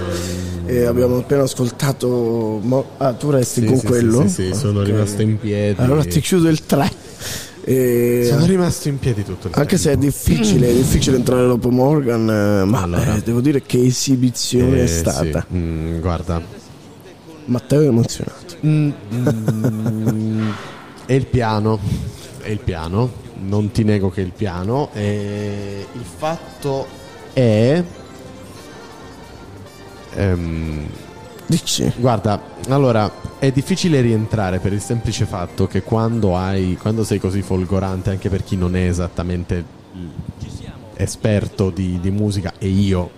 E 0.66 0.84
abbiamo 0.84 1.18
appena 1.18 1.42
ascoltato. 1.42 2.58
Mo- 2.62 2.90
ah, 2.98 3.12
tu 3.12 3.30
resti 3.30 3.60
Sì, 3.60 3.66
con 3.66 3.78
sì, 3.78 3.86
quello? 3.86 4.22
sì, 4.22 4.28
sì, 4.28 4.52
sì, 4.52 4.54
sono 4.58 4.80
Ok. 4.80 4.86
rimasto 4.86 5.22
in 5.22 5.38
piedi. 5.38 5.80
Allora 5.80 6.04
ti 6.04 6.20
chiudo 6.20 6.48
il 6.48 6.64
3. 6.64 6.90
E... 7.66 8.26
Sono 8.28 8.44
rimasto 8.44 8.88
in 8.88 8.98
piedi 8.98 9.24
tutto 9.24 9.48
il 9.48 9.54
Anche 9.56 9.78
se 9.78 9.92
è 9.92 9.96
difficile, 9.96 10.68
è 10.68 10.74
difficile 10.74 11.16
entrare 11.16 11.46
dopo 11.46 11.70
Morgan, 11.70 12.28
eh, 12.28 12.64
ma 12.64 12.82
Allora. 12.82 13.14
eh, 13.16 13.22
devo 13.22 13.40
dire 13.40 13.62
che 13.62 13.82
esibizione 13.82 14.80
Eh, 14.80 14.84
è 14.84 14.86
stata. 14.86 15.46
sì. 15.50 15.56
Mm, 15.56 16.00
guarda, 16.00 16.42
Matteo 17.46 17.80
è 17.82 17.86
emozionato. 17.86 18.56
Mm, 18.66 18.90
mm, 19.14 20.50
è 21.06 21.12
il 21.14 21.26
piano, 21.26 21.78
è 22.40 22.50
il 22.50 22.58
piano, 22.60 23.10
non 23.40 23.70
ti 23.70 23.84
nego 23.84 24.10
che 24.10 24.22
è 24.22 24.24
il 24.24 24.32
piano. 24.32 24.90
E 24.92 25.86
il 25.92 26.04
fatto 26.04 26.86
è... 27.32 27.82
ehm, 30.14 30.86
Dici? 31.46 31.92
Guarda, 31.96 32.40
allora 32.68 33.12
è 33.38 33.52
difficile 33.52 34.00
rientrare 34.00 34.60
per 34.60 34.72
il 34.72 34.80
semplice 34.80 35.26
fatto 35.26 35.66
che 35.66 35.82
quando 35.82 36.36
hai 36.36 36.78
quando 36.80 37.04
sei 37.04 37.18
così 37.18 37.42
folgorante, 37.42 38.08
anche 38.08 38.30
per 38.30 38.42
chi 38.42 38.56
non 38.56 38.74
è 38.74 38.88
esattamente 38.88 39.62
esperto 40.96 41.68
di, 41.68 42.00
di 42.00 42.10
musica, 42.10 42.54
e 42.58 42.68
io 42.68 43.10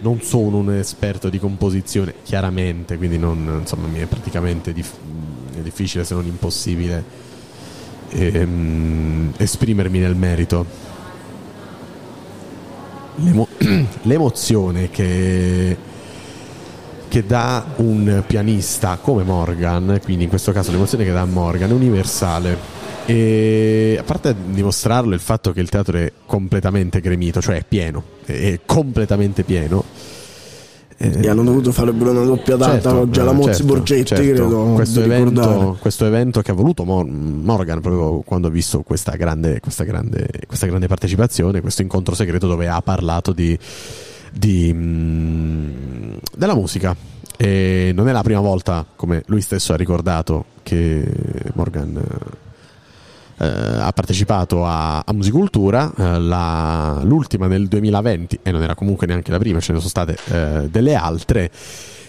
non 0.00 0.22
sono 0.22 0.56
un 0.58 0.72
esperto 0.72 1.28
di 1.28 1.38
composizione, 1.38 2.14
chiaramente, 2.22 2.96
quindi 2.96 3.18
non, 3.18 3.58
insomma, 3.60 3.86
mi 3.86 3.98
è 3.98 4.06
praticamente 4.06 4.72
dif- 4.72 4.94
è 5.54 5.60
difficile 5.60 6.04
se 6.04 6.14
non 6.14 6.24
impossibile 6.24 7.04
ehm, 8.10 9.32
esprimermi 9.36 9.98
nel 9.98 10.16
merito. 10.16 10.66
L'emo- 13.16 13.48
l'emozione 14.02 14.90
che 14.90 15.94
che 17.08 17.24
dà 17.24 17.64
un 17.76 18.22
pianista 18.26 18.98
come 19.00 19.22
Morgan, 19.22 20.00
quindi 20.02 20.24
in 20.24 20.28
questo 20.28 20.52
caso 20.52 20.70
l'emozione 20.70 21.04
che 21.04 21.12
dà 21.12 21.24
Morgan 21.24 21.70
è 21.70 21.72
universale. 21.72 22.84
E 23.06 23.96
a 23.98 24.02
parte 24.02 24.34
dimostrarlo 24.48 25.14
il 25.14 25.20
fatto 25.20 25.52
che 25.52 25.60
il 25.60 25.70
teatro 25.70 25.96
è 25.96 26.12
completamente 26.26 27.00
gremito, 27.00 27.40
cioè 27.40 27.56
è 27.56 27.64
pieno, 27.66 28.02
è 28.26 28.60
completamente 28.66 29.44
pieno. 29.44 29.82
E 30.98 31.28
hanno 31.28 31.42
dovuto 31.42 31.72
fare 31.72 31.92
pure 31.92 32.10
una 32.10 32.24
doppia 32.24 32.56
data 32.56 32.72
Certo, 32.72 32.98
oggi 33.00 33.20
alla 33.20 33.32
eh, 33.32 33.34
Mozzi 33.34 33.48
certo, 33.48 33.64
Borgetti, 33.66 34.04
certo. 34.06 34.24
credo. 34.24 34.72
Questo 34.72 35.02
evento, 35.02 35.76
questo 35.78 36.06
evento 36.06 36.40
che 36.40 36.50
ha 36.52 36.54
voluto 36.54 36.84
Mor- 36.84 37.06
Morgan 37.06 37.80
proprio 37.80 38.20
quando 38.20 38.48
ha 38.48 38.50
visto 38.50 38.80
questa 38.80 39.14
grande, 39.16 39.60
questa, 39.60 39.84
grande, 39.84 40.26
questa 40.46 40.66
grande 40.66 40.86
partecipazione, 40.86 41.60
questo 41.60 41.82
incontro 41.82 42.14
segreto 42.14 42.46
dove 42.46 42.68
ha 42.68 42.80
parlato 42.80 43.32
di, 43.32 43.58
di, 44.32 44.72
mm, 44.72 46.14
della 46.34 46.54
musica. 46.54 46.96
E 47.36 47.92
non 47.94 48.08
è 48.08 48.12
la 48.12 48.22
prima 48.22 48.40
volta, 48.40 48.86
come 48.96 49.22
lui 49.26 49.42
stesso 49.42 49.74
ha 49.74 49.76
ricordato, 49.76 50.46
che 50.62 51.04
Morgan 51.52 52.00
eh, 53.38 53.46
ha 53.46 53.92
partecipato 53.92 54.64
a, 54.64 54.98
a 55.00 55.12
Musicultura, 55.12 55.92
eh, 55.96 56.18
la- 56.20 57.00
l'ultima 57.02 57.46
nel 57.46 57.68
2020 57.68 58.38
e 58.42 58.50
non 58.50 58.62
era 58.62 58.74
comunque 58.74 59.06
neanche 59.06 59.30
la 59.30 59.38
prima, 59.38 59.60
ce 59.60 59.72
ne 59.72 59.78
sono 59.78 59.90
state 59.90 60.16
eh, 60.30 60.68
delle 60.70 60.94
altre. 60.94 61.50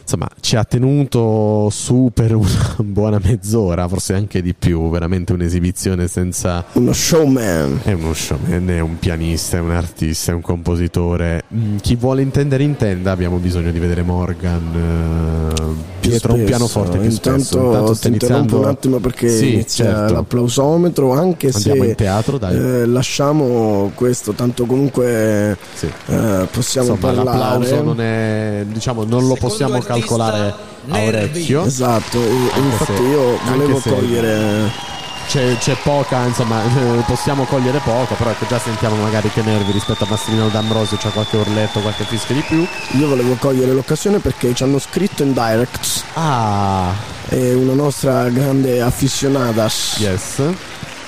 Insomma, 0.10 0.30
ci 0.40 0.56
ha 0.56 0.64
tenuto 0.64 1.68
su 1.69 2.11
per 2.14 2.34
una 2.34 2.48
buona 2.80 3.19
mezz'ora, 3.22 3.90
forse 3.90 4.14
anche 4.14 4.42
di 4.42 4.53
più, 4.53 4.90
veramente 4.90 5.34
un'esibizione 5.34 6.08
senza... 6.08 6.64
Uno 6.74 6.94
showman. 6.94 7.82
È 7.84 7.92
uno 7.92 8.14
showman, 8.14 8.69
è 8.69 8.80
un 8.80 8.98
pianista, 9.00 9.58
è 9.58 9.60
un 9.60 9.72
artista, 9.72 10.32
è 10.32 10.34
un 10.34 10.40
compositore. 10.40 11.44
Mm, 11.53 11.76
Chi 11.82 11.95
vuole 11.98 12.22
intendere 12.22 12.64
intenda, 12.64 13.11
abbiamo 13.11 13.36
bisogno 13.36 13.69
di 13.69 13.80
vedere 13.80 14.02
Morgan 14.02 15.52
eh, 15.53 15.95
Più 16.00 16.10
dietro 16.10 16.32
un 16.32 16.38
spesso. 16.40 16.56
pianoforte 16.56 16.98
più 17.00 17.10
Intanto, 17.10 17.40
spesso. 17.42 17.58
Intanto 17.58 18.08
interrompo 18.08 18.08
iniziando- 18.08 18.58
un 18.60 18.66
attimo 18.66 19.00
perché 19.00 19.27
Sì, 19.30 19.53
inizia 19.56 19.86
certo. 19.94 20.14
l'applausometro, 20.14 21.11
anche 21.11 21.50
Andiamo 21.53 21.84
se 21.84 21.90
in 21.90 21.95
teatro, 21.95 22.38
dai. 22.38 22.56
eh, 22.56 22.86
lasciamo 22.86 23.92
questo, 23.94 24.32
tanto 24.32 24.66
comunque 24.66 25.58
eh, 26.06 26.48
possiamo 26.50 26.92
Insomma, 26.94 27.14
parlare. 27.14 27.24
l'applauso 27.58 27.84
non 27.84 28.00
è, 28.00 28.64
diciamo, 28.72 29.03
non 29.03 29.27
lo 29.27 29.34
possiamo 29.34 29.72
calcolare 29.74 29.95
calcolare 30.00 30.53
a 30.90 31.00
orecchio. 31.00 31.66
Esatto, 31.66 32.17
Anche 32.19 32.59
infatti 32.59 32.95
se- 32.95 33.01
io 33.03 33.40
volevo 33.45 33.80
se 33.80 33.90
cogliere 33.90 34.85
C'è, 35.27 35.58
c'è 35.58 35.76
poca, 35.84 36.24
insomma, 36.26 36.61
possiamo 37.06 37.43
cogliere 37.43 37.80
poco, 37.80 38.14
però 38.16 38.30
ecco, 38.30 38.45
già 38.48 38.58
sentiamo 38.59 38.95
magari 38.95 39.30
che 39.30 39.42
nervi 39.42 39.74
rispetto 39.74 40.06
a 40.06 40.08
Massimiliano 40.09 40.50
D'Ambrosio, 40.50 40.95
c'è 40.95 41.09
qualche 41.11 41.35
urletto, 41.35 41.82
qualche 41.82 42.06
fischio 42.06 42.34
di 42.35 42.42
più. 42.42 42.66
Io 42.98 43.08
volevo 43.09 43.35
cogliere 43.35 43.74
l'occasione 43.74 44.19
perché 44.19 44.53
ci 44.53 44.64
hanno 44.64 44.80
scritto 44.80 45.24
in 45.24 45.34
direct. 45.34 46.03
Ah. 46.14 46.93
È 47.27 47.53
una 47.53 47.74
nostra 47.74 48.30
grande 48.30 48.82
afficionadas. 48.82 49.98
Yes. 50.00 50.42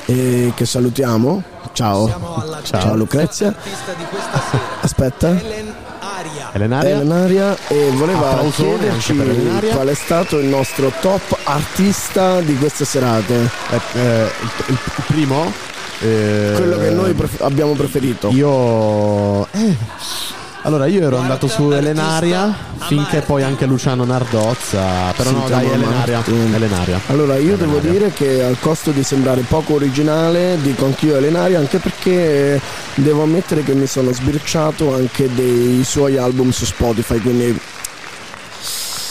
E 0.06 0.52
che 0.54 0.66
salutiamo. 0.66 1.42
Ciao. 1.72 2.14
Ciao 2.64 2.96
Lucrezia. 2.96 3.56
Aspetta. 4.82 5.30
Elenaria. 6.60 6.96
Elenaria 6.96 7.58
e 7.68 7.90
voleva 7.92 8.30
Applausone 8.32 8.78
chiederci 8.78 9.14
per 9.14 9.30
Elenaria. 9.30 9.74
qual 9.74 9.88
è 9.88 9.94
stato 9.94 10.38
il 10.40 10.46
nostro 10.48 10.92
top 11.02 11.38
artista 11.46 12.42
di 12.42 12.56
queste 12.58 12.86
serate. 12.86 13.50
il, 13.72 14.30
il 14.68 14.78
primo? 15.08 15.52
Eh, 16.02 16.54
Quello 16.56 16.78
che 16.78 16.90
noi 16.92 17.14
pref- 17.14 17.42
abbiamo 17.42 17.74
preferito. 17.74 18.30
Io. 18.32 19.46
eh, 19.52 19.76
Allora, 20.64 20.88
io 20.88 21.02
ero 21.06 21.18
andato 21.18 21.48
su 21.48 21.72
Elenaria 21.72 22.54
finché 22.80 23.22
poi 23.22 23.44
anche 23.44 23.66
Luciano 23.66 24.04
Nardozza. 24.04 25.12
Però 25.16 25.32
no, 25.32 25.48
dai, 25.48 25.70
Elenaria. 25.70 26.22
Elenaria. 26.28 27.00
Allora 27.08 27.38
io 27.38 27.56
devo 27.56 27.78
Elenaria. 27.78 27.92
dire 27.92 28.12
che 28.14 28.44
al 28.44 28.58
costo 28.60 28.92
di 28.92 29.02
sembrare 29.04 29.42
poco 29.48 29.76
originale 29.76 30.58
dico 30.62 30.86
anch'io 30.86 31.16
Elenaria 31.16 31.60
anche 31.60 31.78
perché 31.80 32.60
devo 32.96 33.24
ammettere 33.24 33.64
che 33.64 33.74
mi 33.74 33.88
sono 33.88 34.12
sbirciato 34.12 34.94
anche 34.94 35.34
dei 35.34 35.82
suoi 35.86 36.18
album 36.18 36.50
su 36.52 36.66
Spotify 36.66 37.20
quindi 37.20 37.58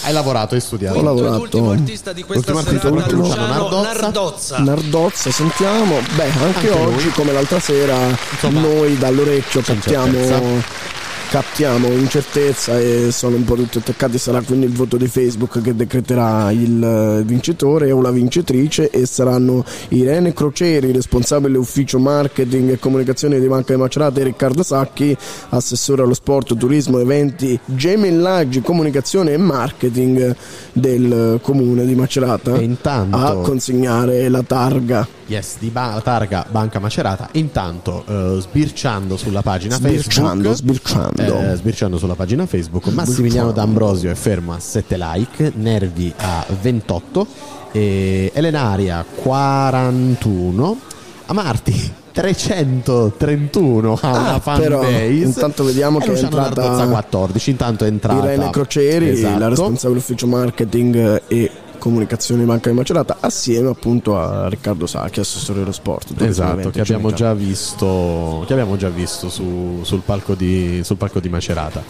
Hai 0.04 0.12
lavorato, 0.12 0.54
hai 0.54 0.60
studiato. 0.60 0.98
ho 0.98 1.02
lavorato 1.02 1.40
Ultimo 1.40 1.70
artista 1.70 2.12
di 2.12 2.22
questa 2.24 2.52
Ultimo 2.52 2.76
artista, 2.76 2.88
serata. 2.88 3.14
Luciano 3.14 3.80
Nardozza. 3.82 4.58
Nardozza 4.58 5.30
sentiamo 5.30 5.98
beh 6.14 6.24
anche, 6.24 6.44
Anche 6.44 6.70
oggi 6.70 7.04
lui. 7.04 7.12
come 7.12 7.32
l'altra 7.32 7.58
sera 7.58 7.96
noi 8.50 8.98
dall'orecchio 8.98 9.62
captiamo. 9.62 10.76
Captiamo 11.28 11.88
incertezza 11.88 12.78
e 12.78 13.10
sono 13.12 13.36
un 13.36 13.44
po' 13.44 13.54
tutti 13.54 13.78
attaccati. 13.78 14.18
Sarà 14.18 14.40
quindi 14.40 14.66
il 14.66 14.72
voto 14.72 14.96
di 14.96 15.06
Facebook 15.06 15.60
che 15.60 15.74
decreterà 15.74 16.50
il 16.50 16.82
eh, 16.82 17.22
vincitore 17.24 17.90
o 17.90 18.00
la 18.00 18.10
vincitrice 18.10 18.90
e 18.90 19.04
saranno 19.04 19.64
Irene 19.88 20.32
Crocieri 20.32 20.90
responsabile 20.90 21.58
ufficio 21.58 21.98
marketing 21.98 22.70
e 22.70 22.78
comunicazione 22.78 23.38
di 23.38 23.46
Banca 23.46 23.74
di 23.74 23.80
Macerata 23.80 24.20
e 24.20 24.24
Riccardo 24.24 24.62
Sacchi 24.62 25.16
assessore 25.50 26.02
allo 26.02 26.14
sport, 26.14 26.56
turismo, 26.56 26.98
eventi 26.98 27.58
gemellaggi, 27.64 28.62
comunicazione 28.62 29.32
e 29.32 29.36
marketing 29.36 30.34
del 30.72 31.12
eh, 31.36 31.40
comune 31.42 31.84
di 31.84 31.94
Macerata. 31.94 32.56
E 32.56 32.62
intanto- 32.62 33.16
a 33.16 33.36
consegnare 33.40 34.28
la 34.28 34.42
targa 34.42 35.17
Yes, 35.28 35.56
di 35.58 35.68
ba- 35.68 36.00
targa 36.02 36.46
Banca 36.50 36.78
Macerata. 36.78 37.28
Intanto, 37.32 38.02
eh, 38.08 38.40
sbirciando 38.40 39.16
sulla 39.18 39.42
pagina 39.42 39.76
Sbirciando, 39.76 40.48
Facebook, 40.48 40.56
sbirciando. 40.88 41.50
eh, 41.52 41.54
sbirciando 41.56 41.98
sulla 41.98 42.14
pagina 42.14 42.46
Facebook, 42.46 42.86
Massimiliano 42.88 43.52
D'Ambrosio 43.52 44.10
è 44.10 44.14
fermo 44.14 44.54
a 44.54 44.58
7 44.58 44.96
like, 44.96 45.52
Nervi 45.56 46.10
a 46.16 46.46
28, 46.60 47.26
e 47.72 48.30
Elenaria 48.34 49.04
41, 49.22 50.78
Amarti 51.26 51.92
331 52.18 53.98
ha 54.00 54.08
una 54.08 54.34
Ah, 54.34 54.40
fan 54.40 54.58
però, 54.60 54.80
base. 54.80 55.04
intanto 55.04 55.62
vediamo 55.64 55.98
e 55.98 56.00
che 56.00 56.06
è 56.06 56.10
Luciano 56.10 56.36
entrata- 56.36 56.62
Nardozza 56.62 56.86
14, 56.88 57.50
intanto 57.50 57.84
è 57.84 57.88
entrata 57.88 58.24
Irene 58.24 58.50
Crocieri, 58.50 59.08
Esatto. 59.10 59.38
la 59.38 59.48
responsabile 59.48 60.00
ufficio 60.00 60.26
marketing 60.26 61.22
e 61.28 61.50
comunicazione 61.88 62.40
di 62.42 62.46
Banca 62.46 62.68
di 62.70 62.76
Macerata, 62.76 63.16
assieme 63.20 63.68
appunto 63.70 64.18
a 64.18 64.48
Riccardo 64.48 64.86
Sacchi, 64.86 65.20
assessore 65.20 65.60
dello 65.60 65.72
sport. 65.72 66.20
Esatto, 66.20 66.70
che 66.70 66.80
abbiamo 66.80 67.12
già 67.12 67.32
visto, 67.34 68.44
che 68.46 68.52
abbiamo 68.52 68.76
già 68.76 68.88
visto 68.90 69.28
su- 69.28 69.80
sul, 69.82 70.02
palco 70.04 70.34
di, 70.34 70.80
sul 70.84 70.96
palco 70.96 71.18
di 71.20 71.28
Macerata. 71.28 71.82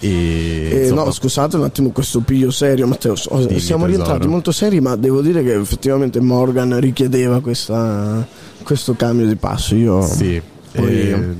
E, 0.00 0.86
Eh, 0.88 0.90
no, 0.92 1.10
scusate 1.10 1.56
un 1.56 1.62
attimo 1.64 1.90
questo 1.90 2.20
piglio 2.20 2.50
serio, 2.50 2.86
Matteo. 2.86 3.14
so- 3.16 3.30
siamo 3.38 3.48
tesoro. 3.48 3.86
rientrati 3.86 4.26
molto 4.26 4.50
seri, 4.52 4.80
ma 4.80 4.96
devo 4.96 5.20
dire 5.22 5.42
che 5.42 5.54
effettivamente 5.54 6.20
Morgan 6.20 6.78
richiedeva 6.80 7.40
questa- 7.40 8.26
questo 8.62 8.94
cambio 8.94 9.26
di 9.26 9.36
passo. 9.36 9.74
Io 9.74 10.02
Sì, 10.02 10.40
poi 10.72 11.10
ehm, 11.10 11.36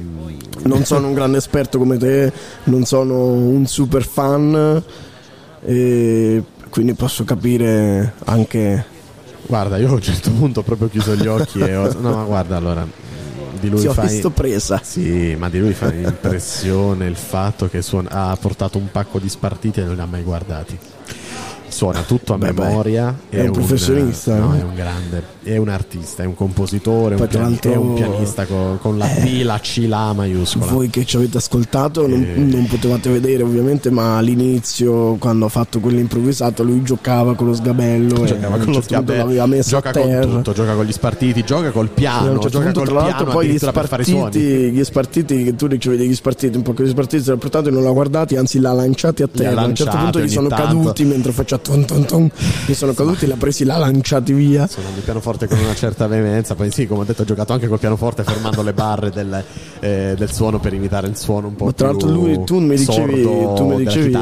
non 0.64 0.84
sono 0.84 1.08
un 1.08 1.14
grande 1.14 1.38
esperto 1.38 1.78
come 1.78 1.98
te, 1.98 2.32
non 2.64 2.84
sono 2.84 3.32
un 3.32 3.66
super 3.66 4.04
fan, 4.04 4.82
e 5.66 6.42
quindi 6.74 6.94
posso 6.94 7.22
capire 7.22 8.14
anche. 8.24 8.84
Guarda, 9.46 9.76
io 9.76 9.90
a 9.90 9.92
un 9.92 10.00
certo 10.02 10.32
punto 10.32 10.58
ho 10.58 10.62
proprio 10.64 10.88
chiuso 10.88 11.14
gli 11.14 11.28
occhi 11.28 11.60
e 11.60 11.76
ho... 11.76 11.92
No, 12.00 12.16
ma 12.16 12.24
guarda, 12.24 12.56
allora... 12.56 12.84
Di 13.60 13.68
lui 13.70 13.78
Ti 13.78 13.86
ho 13.86 13.92
fa 13.92 14.02
visto 14.02 14.30
presa. 14.30 14.80
Sì, 14.82 15.36
ma 15.38 15.48
di 15.48 15.60
lui 15.60 15.72
fa 15.72 15.92
impressione 15.92 17.06
il 17.06 17.14
fatto 17.14 17.68
che 17.68 17.80
suona- 17.80 18.10
ha 18.10 18.36
portato 18.36 18.78
un 18.78 18.90
pacco 18.90 19.20
di 19.20 19.28
spartiti 19.28 19.78
e 19.78 19.84
non 19.84 19.94
li 19.94 20.00
ha 20.00 20.06
mai 20.06 20.22
guardati. 20.24 20.76
Suona 21.74 22.02
tutto 22.02 22.34
a 22.34 22.38
Beh, 22.38 22.52
beh, 22.52 22.62
memoria. 22.62 23.18
è 23.28 23.40
un 23.40 23.50
professionista, 23.50 24.36
no, 24.36 24.46
no? 24.50 24.54
è 24.56 24.62
un 24.62 24.74
grande, 24.76 25.22
è 25.42 25.56
un 25.56 25.68
artista, 25.68 26.22
è 26.22 26.26
un 26.26 26.36
compositore, 26.36 27.16
Poi, 27.16 27.24
un 27.24 27.28
tra 27.28 27.38
piani- 27.40 27.50
l'altro- 27.50 27.72
è 27.72 27.76
un 27.76 27.94
pianista 27.94 28.46
con, 28.46 28.78
con 28.80 28.96
la 28.96 29.06
P, 29.06 29.42
la 29.42 29.58
C, 29.58 29.84
la 29.88 30.12
maiuscola. 30.12 30.70
Voi 30.70 30.88
che 30.88 31.04
ci 31.04 31.16
avete 31.16 31.38
ascoltato 31.38 32.06
non, 32.06 32.22
Eh. 32.22 32.36
non 32.38 32.66
potevate 32.66 33.10
vedere 33.10 33.42
ovviamente, 33.42 33.90
ma 33.90 34.18
all'inizio 34.18 35.16
quando 35.16 35.46
ha 35.46 35.48
fatto 35.48 35.80
quell'improvvisato 35.80 36.62
lui 36.62 36.82
giocava 36.84 37.34
con 37.34 37.46
lo 37.48 37.54
sgabello 37.54 38.24
Giocava 38.24 38.56
con 38.56 38.66
lo 38.66 38.72
certo 38.74 38.82
sgabello, 38.82 39.60
gioca 39.62 39.88
a 39.90 39.92
con 39.92 40.20
tutto, 40.30 40.52
gioca 40.52 40.74
con 40.74 40.84
gli 40.84 40.92
spartiti, 40.92 41.44
gioca 41.44 41.70
col 41.72 41.88
piano, 41.88 42.32
certo 42.34 42.48
gioca 42.50 42.64
punto, 42.66 42.78
col 42.80 42.88
tra 42.88 42.94
l'altro, 42.98 43.16
piano 43.16 43.32
poi 43.32 43.48
gli 43.48 43.58
spartiti, 43.58 44.38
gli 44.70 44.84
spartiti 44.84 45.42
che 45.44 45.56
tu 45.56 45.66
ricevevi 45.66 46.06
gli 46.08 46.14
spartiti, 46.14 46.56
un 46.56 46.62
po' 46.62 46.72
che 46.72 46.84
gli 46.84 46.88
spartiti 46.90 47.16
si 47.22 47.24
erano 47.24 47.40
portati 47.40 47.68
e 47.68 47.70
non 47.72 47.82
l'ha 47.82 47.90
guardati, 47.90 48.36
anzi 48.36 48.60
l'ha 48.60 48.72
lanciati 48.72 49.22
a 49.24 49.28
terra. 49.28 49.62
A 49.62 49.66
un 49.66 49.74
certo 49.74 49.96
punto 49.96 50.20
gli 50.20 50.28
sono 50.28 50.46
tanto. 50.48 50.64
caduti 50.64 51.04
mentre 51.04 51.32
faceva 51.32 51.60
ton 51.64 51.84
ton 51.86 52.04
ton. 52.04 52.30
Gli 52.66 52.74
sono 52.74 52.92
caduti, 52.92 53.26
l'ha 53.26 53.36
presi, 53.36 53.64
l'ha 53.64 53.78
lanciati 53.78 54.32
via. 54.34 54.66
Suonando 54.66 54.98
il 54.98 55.04
pianoforte 55.04 55.48
con 55.48 55.58
una 55.58 55.74
certa 55.74 56.06
veemenza, 56.06 56.54
poi 56.54 56.70
sì, 56.70 56.86
come 56.86 57.00
ho 57.00 57.04
detto, 57.04 57.22
ho 57.22 57.24
giocato 57.24 57.54
anche 57.54 57.66
col 57.66 57.78
pianoforte 57.78 58.22
fermando 58.22 58.62
le 58.62 58.74
barre 58.74 59.10
del, 59.10 59.42
eh, 59.80 60.14
del 60.16 60.30
suono 60.30 60.60
per 60.60 60.74
imitare 60.74 61.08
il 61.08 61.16
suono 61.16 61.48
un 61.48 61.56
po' 61.56 61.64
Ma 61.64 61.72
tra 61.72 61.88
l'altro 61.88 62.10
lui, 62.10 62.44
tu 62.44 62.58
mi 62.60 62.76
dicevi, 62.76 63.22
tu 63.22 63.66
mi 63.66 63.76
dicevi, 63.78 64.16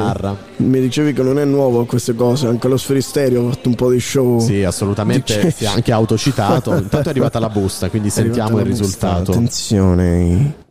mi 0.57 0.79
dicevi 0.79 1.13
che 1.13 1.21
non 1.21 1.37
è 1.37 1.45
nuovo 1.45 1.81
a 1.81 1.85
queste 1.85 2.15
cose, 2.15 2.47
anche 2.47 2.67
lo 2.67 2.77
Sferisterio 2.77 3.47
ha 3.47 3.51
fatto 3.51 3.67
un 3.67 3.75
po' 3.75 3.91
di 3.91 3.99
show. 3.99 4.39
Sì, 4.39 4.63
assolutamente, 4.63 5.51
si 5.51 5.65
è 5.65 5.67
anche 5.67 5.91
autocitato. 5.91 6.73
Intanto 6.73 7.07
è 7.07 7.11
arrivata 7.11 7.39
la 7.39 7.49
busta, 7.49 7.89
quindi 7.89 8.07
È 8.07 8.11
sentiamo 8.11 8.59
il 8.59 8.69
busta, 8.69 8.83
risultato. 8.83 9.31
Attenzione. 9.31 10.62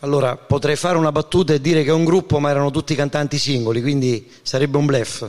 Allora, 0.00 0.36
potrei 0.36 0.76
fare 0.76 0.96
una 0.96 1.10
battuta 1.10 1.54
e 1.54 1.60
dire 1.60 1.82
che 1.82 1.90
è 1.90 1.92
un 1.92 2.04
gruppo, 2.04 2.38
ma 2.38 2.50
erano 2.50 2.70
tutti 2.70 2.94
cantanti 2.94 3.36
singoli, 3.36 3.82
quindi 3.82 4.30
sarebbe 4.42 4.76
un 4.76 4.86
bluff. 4.86 5.26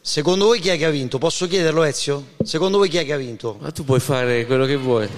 Secondo 0.00 0.46
voi 0.46 0.58
chi 0.58 0.70
è 0.70 0.76
che 0.76 0.84
ha 0.84 0.90
vinto? 0.90 1.18
Posso 1.18 1.46
chiederlo, 1.46 1.84
Ezio? 1.84 2.30
Secondo 2.42 2.78
voi 2.78 2.88
chi 2.88 2.96
è 2.96 3.04
che 3.04 3.12
ha 3.12 3.16
vinto? 3.16 3.58
Ma 3.60 3.70
tu 3.70 3.84
puoi 3.84 4.00
fare 4.00 4.44
quello 4.46 4.66
che 4.66 4.76
vuoi. 4.76 5.08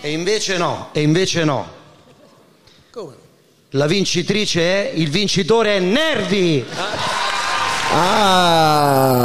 E 0.00 0.10
invece 0.10 0.56
no, 0.56 0.88
e 0.92 1.02
invece 1.02 1.44
no. 1.44 1.76
La 3.72 3.86
vincitrice 3.86 4.60
è, 4.60 4.92
il 4.94 5.10
vincitore 5.10 5.76
è 5.76 5.78
Nervi! 5.78 6.64
Ah, 6.74 7.17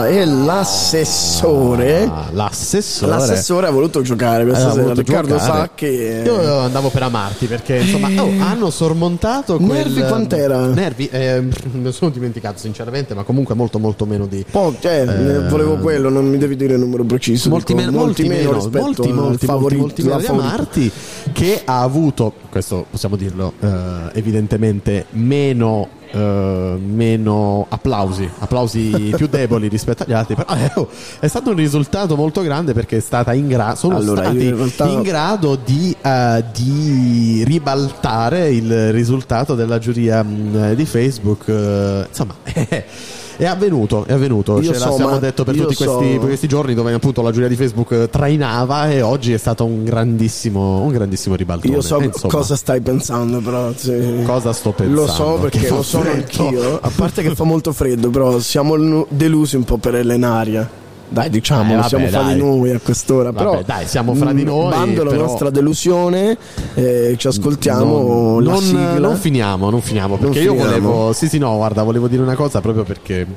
e 0.09 0.25
l'assessore. 0.25 2.03
Ah, 2.03 2.29
l'assessore. 2.31 3.11
L'assessore 3.11 3.67
ha 3.67 3.71
voluto 3.71 4.01
giocare 4.01 4.45
questa 4.45 4.69
Ha 4.69 4.73
sera. 4.73 4.93
Riccardo 4.93 5.35
giocare. 5.37 5.59
Sacchi. 5.59 5.85
eh, 5.85 6.21
Io 6.23 6.59
andavo 6.59 6.89
per 6.89 7.03
amarti 7.03 7.45
perché 7.47 7.77
insomma 7.77 8.09
oh, 8.21 8.29
hanno 8.39 8.69
sormontato 8.69 9.57
quel 9.57 9.67
Nervi 9.69 10.01
quant'era? 10.03 10.65
Nervi, 10.67 11.07
eh, 11.11 11.43
me 11.71 11.91
sono 11.91 12.11
dimenticato 12.11 12.57
sinceramente, 12.59 13.13
ma 13.13 13.23
comunque 13.23 13.53
molto 13.55 13.79
molto 13.79 14.05
meno 14.05 14.25
di 14.27 14.45
po- 14.49 14.73
cioè, 14.79 15.01
Eh, 15.07 15.47
volevo 15.49 15.77
quello, 15.77 16.09
non 16.09 16.25
mi 16.27 16.37
devi 16.37 16.55
dire 16.55 16.73
il 16.75 16.79
numero 16.79 17.03
preciso. 17.03 17.49
molti, 17.49 17.73
dico, 17.73 17.85
meno, 17.85 17.97
molti 18.03 18.27
meno, 18.27 18.53
rispetto 18.53 18.83
molti, 18.83 19.01
molti, 19.07 19.19
molti, 19.21 19.45
favorito, 19.45 19.81
molti 19.81 20.01
meno 20.03 20.13
la 20.15 20.21
di. 20.21 20.27
Amarti 20.27 20.91
che 21.33 21.61
ha 21.65 21.81
avuto, 21.81 22.33
questo 22.49 22.85
possiamo 22.89 23.15
dirlo 23.17 23.53
eh, 23.59 23.69
evidentemente, 24.13 25.05
meno, 25.11 25.87
eh, 26.13 26.77
meno 26.79 27.65
applausi, 27.69 28.29
applausi 28.39 29.13
più 29.17 29.27
deboli 29.27 29.67
rispetto 29.67 30.03
agli 30.03 30.13
altri, 30.13 30.35
però 30.35 30.53
eh, 30.55 30.71
oh, 30.75 30.89
è 31.19 31.27
stato 31.27 31.49
un 31.49 31.55
risultato 31.55 32.15
molto 32.15 32.41
grande 32.41 32.73
perché 32.73 32.97
è 32.97 33.01
stata 33.01 33.33
in 33.33 33.47
grado, 33.47 33.75
sono 33.75 33.95
Allora, 33.97 34.23
stati 34.23 34.45
in 34.45 34.55
realtà- 34.55 34.87
in 34.87 35.01
grado 35.01 35.55
di, 35.55 35.95
eh, 36.01 36.43
di 36.53 37.43
ribaltare 37.45 38.51
il 38.51 38.91
risultato 38.91 39.55
della 39.55 39.79
giuria 39.79 40.21
mh, 40.21 40.75
di 40.75 40.85
Facebook, 40.85 41.47
eh, 41.47 42.05
insomma... 42.07 42.35
È 43.35 43.45
avvenuto, 43.45 44.05
è 44.05 44.13
avvenuto, 44.13 44.59
Io 44.61 44.73
ce 44.73 44.79
so, 44.79 44.89
l'abbiamo 44.89 45.19
detto 45.19 45.43
per 45.43 45.55
tutti 45.55 45.73
so- 45.75 45.95
questi, 45.97 46.17
questi 46.17 46.47
giorni 46.47 46.73
dove 46.73 46.93
appunto 46.93 47.21
la 47.21 47.31
giuria 47.31 47.47
di 47.47 47.55
Facebook 47.55 47.91
eh, 47.91 48.09
trainava 48.09 48.89
e 48.91 49.01
oggi 49.01 49.33
è 49.33 49.37
stato 49.37 49.65
un 49.65 49.83
grandissimo, 49.83 50.81
un 50.81 50.91
grandissimo 50.91 51.35
ribaltone. 51.35 51.73
Io 51.73 51.81
so 51.81 51.99
E, 51.99 52.05
insomma, 52.05 52.33
cosa 52.33 52.55
stai 52.55 52.81
pensando, 52.81 53.39
però. 53.39 53.71
sì. 53.75 54.21
Cosa 54.25 54.53
sto 54.53 54.71
pensando? 54.71 55.01
Lo 55.01 55.07
so 55.07 55.37
perché 55.41 55.69
lo 55.69 55.81
so 55.81 55.99
anch'io. 55.99 56.79
A 56.81 56.91
parte 56.95 57.21
che 57.23 57.33
fa 57.35 57.43
molto 57.43 57.71
freddo, 57.73 58.09
però 58.09 58.39
siamo 58.39 59.05
delusi 59.09 59.55
un 59.55 59.63
po' 59.63 59.77
per 59.77 59.95
Elenaria. 59.95 60.81
Dai, 61.09 61.29
diciamo, 61.29 61.79
Eh, 61.79 61.83
siamo 61.83 62.07
fra 62.07 62.21
dai. 62.23 62.33
di 62.33 62.39
noi 62.39 62.71
a 62.71 62.79
quest'ora. 62.79 63.31
Vabbè, 63.31 63.49
però, 63.49 63.61
dai, 63.63 63.85
siamo 63.85 64.15
fra 64.15 64.33
di 64.33 64.41
mm, 64.41 64.45
noi, 64.45 64.69
Bando 64.69 65.03
la 65.03 65.13
nostra 65.13 65.49
delusione, 65.51 66.35
eh, 66.73 67.15
ci 67.17 67.27
ascoltiamo 67.27 68.39
non, 68.39 68.63
non- 68.71 68.95
non 68.99 69.15
finiamo, 69.17 69.69
non 69.69 69.81
finiamo. 69.81 70.17
Perché 70.17 70.39
io 70.39 70.51
finiamo. 70.53 70.69
volevo. 70.69 71.13
Sì, 71.13 71.27
sì, 71.27 71.37
no, 71.37 71.55
guarda, 71.55 71.83
volevo 71.83 72.07
dire 72.07 72.21
una 72.23 72.35
cosa 72.35 72.61
proprio 72.61 72.83
perché. 72.83 73.27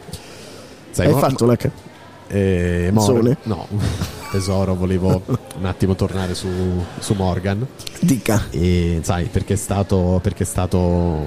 Sai, 0.91 1.07
Hai 1.07 1.13
Mor- 1.13 1.21
fatto 1.21 1.45
la 1.45 1.57
ca- 1.57 1.71
eh, 2.29 2.91
Canzone? 2.95 3.37
no, 3.43 3.67
tesoro, 4.31 4.75
volevo 4.75 5.23
un 5.59 5.65
attimo 5.65 5.95
tornare 5.95 6.35
su, 6.35 6.49
su 6.99 7.15
Morgan. 7.15 7.67
Dica. 8.01 8.45
E 8.51 9.01
sai, 9.03 9.25
perché 9.27 9.55
è 9.55 9.57
stato. 9.57 10.21
Perché 10.23 10.43
è 10.45 10.47
stato 10.47 11.25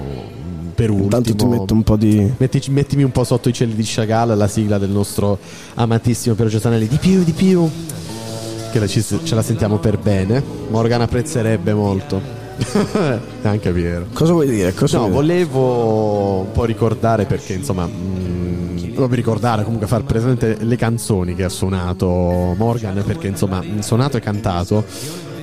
per 0.74 0.90
ultimo. 0.90 1.04
Intanto 1.04 1.34
ti 1.34 1.44
metto 1.46 1.74
un 1.74 1.82
po' 1.82 1.96
di. 1.96 2.32
Mettici- 2.36 2.70
mettimi 2.70 3.02
un 3.02 3.10
po' 3.12 3.24
sotto 3.24 3.48
i 3.48 3.52
cieli 3.52 3.74
di 3.74 3.82
Chagall 3.84 4.36
la 4.36 4.48
sigla 4.48 4.78
del 4.78 4.90
nostro 4.90 5.38
amatissimo 5.74 6.34
Piero 6.34 6.50
Giustanelli. 6.50 6.86
Di 6.88 6.96
più, 6.98 7.22
di 7.24 7.32
più. 7.32 7.68
Che 8.70 8.78
la 8.78 8.86
ci- 8.86 9.02
ce 9.02 9.34
la 9.34 9.42
sentiamo 9.42 9.78
per 9.78 9.98
bene. 9.98 10.42
Morgan 10.68 11.00
apprezzerebbe 11.02 11.74
molto. 11.74 12.38
È 13.42 13.48
anche 13.48 13.72
vero. 13.72 14.06
Cosa 14.12 14.32
vuoi 14.32 14.48
dire? 14.48 14.72
Cosa 14.74 14.98
no, 14.98 15.08
vuoi 15.08 15.24
dire? 15.24 15.44
volevo 15.44 16.38
un 16.40 16.52
po' 16.52 16.64
ricordare 16.64 17.24
perché 17.24 17.54
insomma. 17.54 17.86
mm, 17.86 18.49
proprio 18.94 19.16
ricordare, 19.16 19.62
comunque 19.64 19.86
far 19.86 20.04
presente 20.04 20.56
le 20.60 20.76
canzoni 20.76 21.34
che 21.34 21.44
ha 21.44 21.48
suonato 21.48 22.54
Morgan 22.56 23.02
perché 23.06 23.28
insomma 23.28 23.62
suonato 23.80 24.16
e 24.16 24.20
cantato 24.20 24.84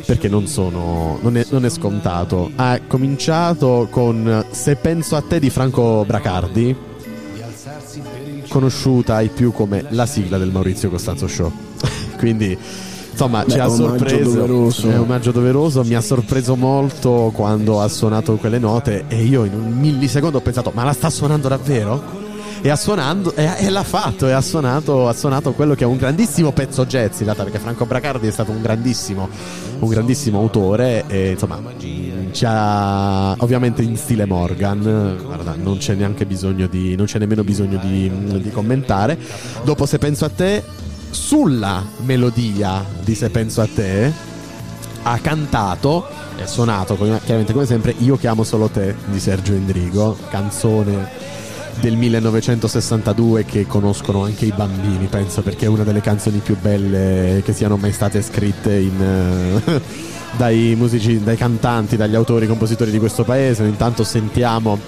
perché 0.06 0.30
non 0.30 0.48
sono 0.48 1.18
non 1.22 1.36
è, 1.36 1.46
non 1.50 1.66
è 1.66 1.70
scontato 1.70 2.50
ha 2.56 2.80
cominciato 2.88 3.88
con 3.92 4.46
Se 4.52 4.76
penso 4.78 5.16
a 5.18 5.22
te 5.22 5.40
di 5.40 5.50
Franco 5.50 6.06
Bracardi 6.06 6.76
conosciuta 8.48 9.16
ai 9.16 9.28
più 9.28 9.52
come 9.52 9.86
la 9.90 10.06
sigla 10.06 10.38
del 10.38 10.50
Maurizio 10.52 10.90
Costanzo 10.90 11.28
Show 11.28 11.52
quindi 12.18 12.58
insomma 13.12 13.44
Beh, 13.44 13.52
ci 13.52 13.60
ha 13.60 13.68
sorpreso 13.68 14.32
doveroso. 14.32 14.90
è 14.90 14.94
un 14.94 15.02
omaggio 15.02 15.32
doveroso 15.32 15.84
mi 15.84 15.96
ha 15.96 16.02
sorpreso 16.02 16.56
molto 16.56 17.32
quando 17.34 17.82
ha 17.82 17.88
suonato 17.90 18.36
quelle 18.38 18.60
note 18.60 19.06
e 19.10 19.24
io 19.24 19.44
in 19.44 19.54
un 19.54 19.78
millisecondo 19.78 20.38
ho 20.38 20.42
pensato 20.42 20.72
ma 20.74 20.84
la 20.84 20.94
sta 20.94 21.10
suonando 21.10 21.50
davvero? 21.50 22.27
E 22.68 22.70
ha 22.70 22.76
suonando 22.76 23.34
e, 23.34 23.50
e 23.60 23.70
l'ha 23.70 23.82
fatto 23.82 24.28
e 24.28 24.34
ha 24.34 24.42
suonato, 24.42 25.08
ha 25.08 25.14
suonato 25.14 25.54
quello 25.54 25.74
che 25.74 25.86
è 25.86 25.88
un 25.88 25.96
grandissimo 25.96 26.52
pezzo 26.52 26.86
jazz 26.86 27.20
in 27.20 27.24
realtà 27.24 27.44
perché 27.44 27.60
Franco 27.60 27.86
Bracardi 27.86 28.28
è 28.28 28.30
stato 28.32 28.52
un 28.52 28.62
grandissimo 28.62 29.30
un 29.80 29.88
grandissimo 29.88 30.38
autore 30.38 31.06
e 31.08 31.30
insomma 31.30 31.62
ci 31.80 32.46
ovviamente 32.46 33.84
in 33.84 33.96
stile 33.96 34.26
Morgan. 34.26 35.18
Guarda 35.24 35.56
non 35.56 35.78
c'è 35.78 35.94
neanche 35.94 36.26
bisogno 36.26 36.68
di 36.68 36.98
non 36.98 37.06
c'è 37.06 37.20
nemmeno 37.20 37.46
bisogno 37.46 37.78
di, 37.78 38.12
di 38.42 38.52
commentare. 38.52 39.18
Dopo 39.64 39.86
se 39.86 39.98
penso 39.98 40.26
a 40.26 40.30
te 40.30 40.62
sulla 41.10 41.82
melodia 42.04 42.84
di 43.02 43.16
se 43.16 43.30
penso 43.30 43.62
a 43.62 43.68
te 43.74 44.12
ha 45.04 45.18
cantato 45.20 46.06
e 46.36 46.46
suonato 46.46 46.98
chiaramente 46.98 47.54
come 47.54 47.66
sempre 47.66 47.96
Io 48.00 48.18
chiamo 48.18 48.44
solo 48.44 48.68
te 48.68 48.94
di 49.06 49.22
Sergio 49.22 49.54
Endrigo 49.54 50.18
canzone 50.30 51.27
del 51.80 51.96
1962 51.96 53.46
che 53.46 53.68
conoscono 53.68 54.24
anche 54.24 54.46
i 54.46 54.54
bambini 54.56 55.06
penso 55.08 55.42
perché 55.42 55.66
è 55.66 55.70
una 55.70 55.84
delle 55.84 56.02
canzoni 56.02 56.40
più 56.40 56.58
belle 56.60 57.42
che 57.44 57.54
siano 57.54 57.78
mai 57.78 57.92
state 57.92 58.22
scritte 58.22 58.74
in, 58.76 59.62
eh, 59.66 59.82
dai 60.38 60.76
musici 60.76 61.24
dai 61.24 61.38
cantanti 61.38 61.96
dagli 61.96 62.16
autori 62.16 62.48
compositori 62.48 62.92
di 62.92 63.00
questo 63.00 63.24
paese. 63.24 63.64
Intanto 63.64 64.04
sentiamo 64.04 64.80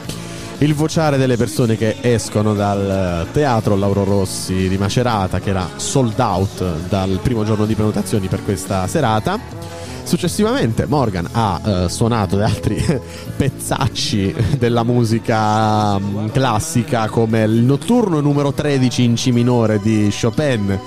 il 0.59 0.73
vociare 0.73 1.17
delle 1.17 1.38
persone 1.38 1.77
che 1.77 1.97
escono 2.01 2.53
dal 2.53 3.27
teatro 3.31 3.75
Lauro 3.75 4.03
Rossi 4.03 4.67
di 4.67 4.77
Macerata 4.77 5.39
che 5.39 5.51
era 5.51 5.67
sold 5.77 6.19
out 6.19 6.88
dal 6.89 7.19
primo 7.23 7.45
giorno 7.45 7.65
di 7.65 7.75
prenotazioni 7.75 8.27
per 8.27 8.43
questa 8.43 8.85
serata. 8.88 9.39
Successivamente 10.03 10.85
Morgan 10.85 11.29
ha 11.31 11.61
eh, 11.63 11.89
suonato 11.89 12.41
altri 12.43 12.75
pezzacci 13.38 14.33
della 14.57 14.83
musica 14.83 15.97
mm, 15.97 16.27
classica 16.29 17.07
come 17.07 17.43
il 17.43 17.63
notturno 17.63 18.19
numero 18.19 18.51
13 18.51 19.03
in 19.03 19.13
C 19.13 19.27
minore 19.27 19.79
di 19.79 20.11
Chopin, 20.19 20.77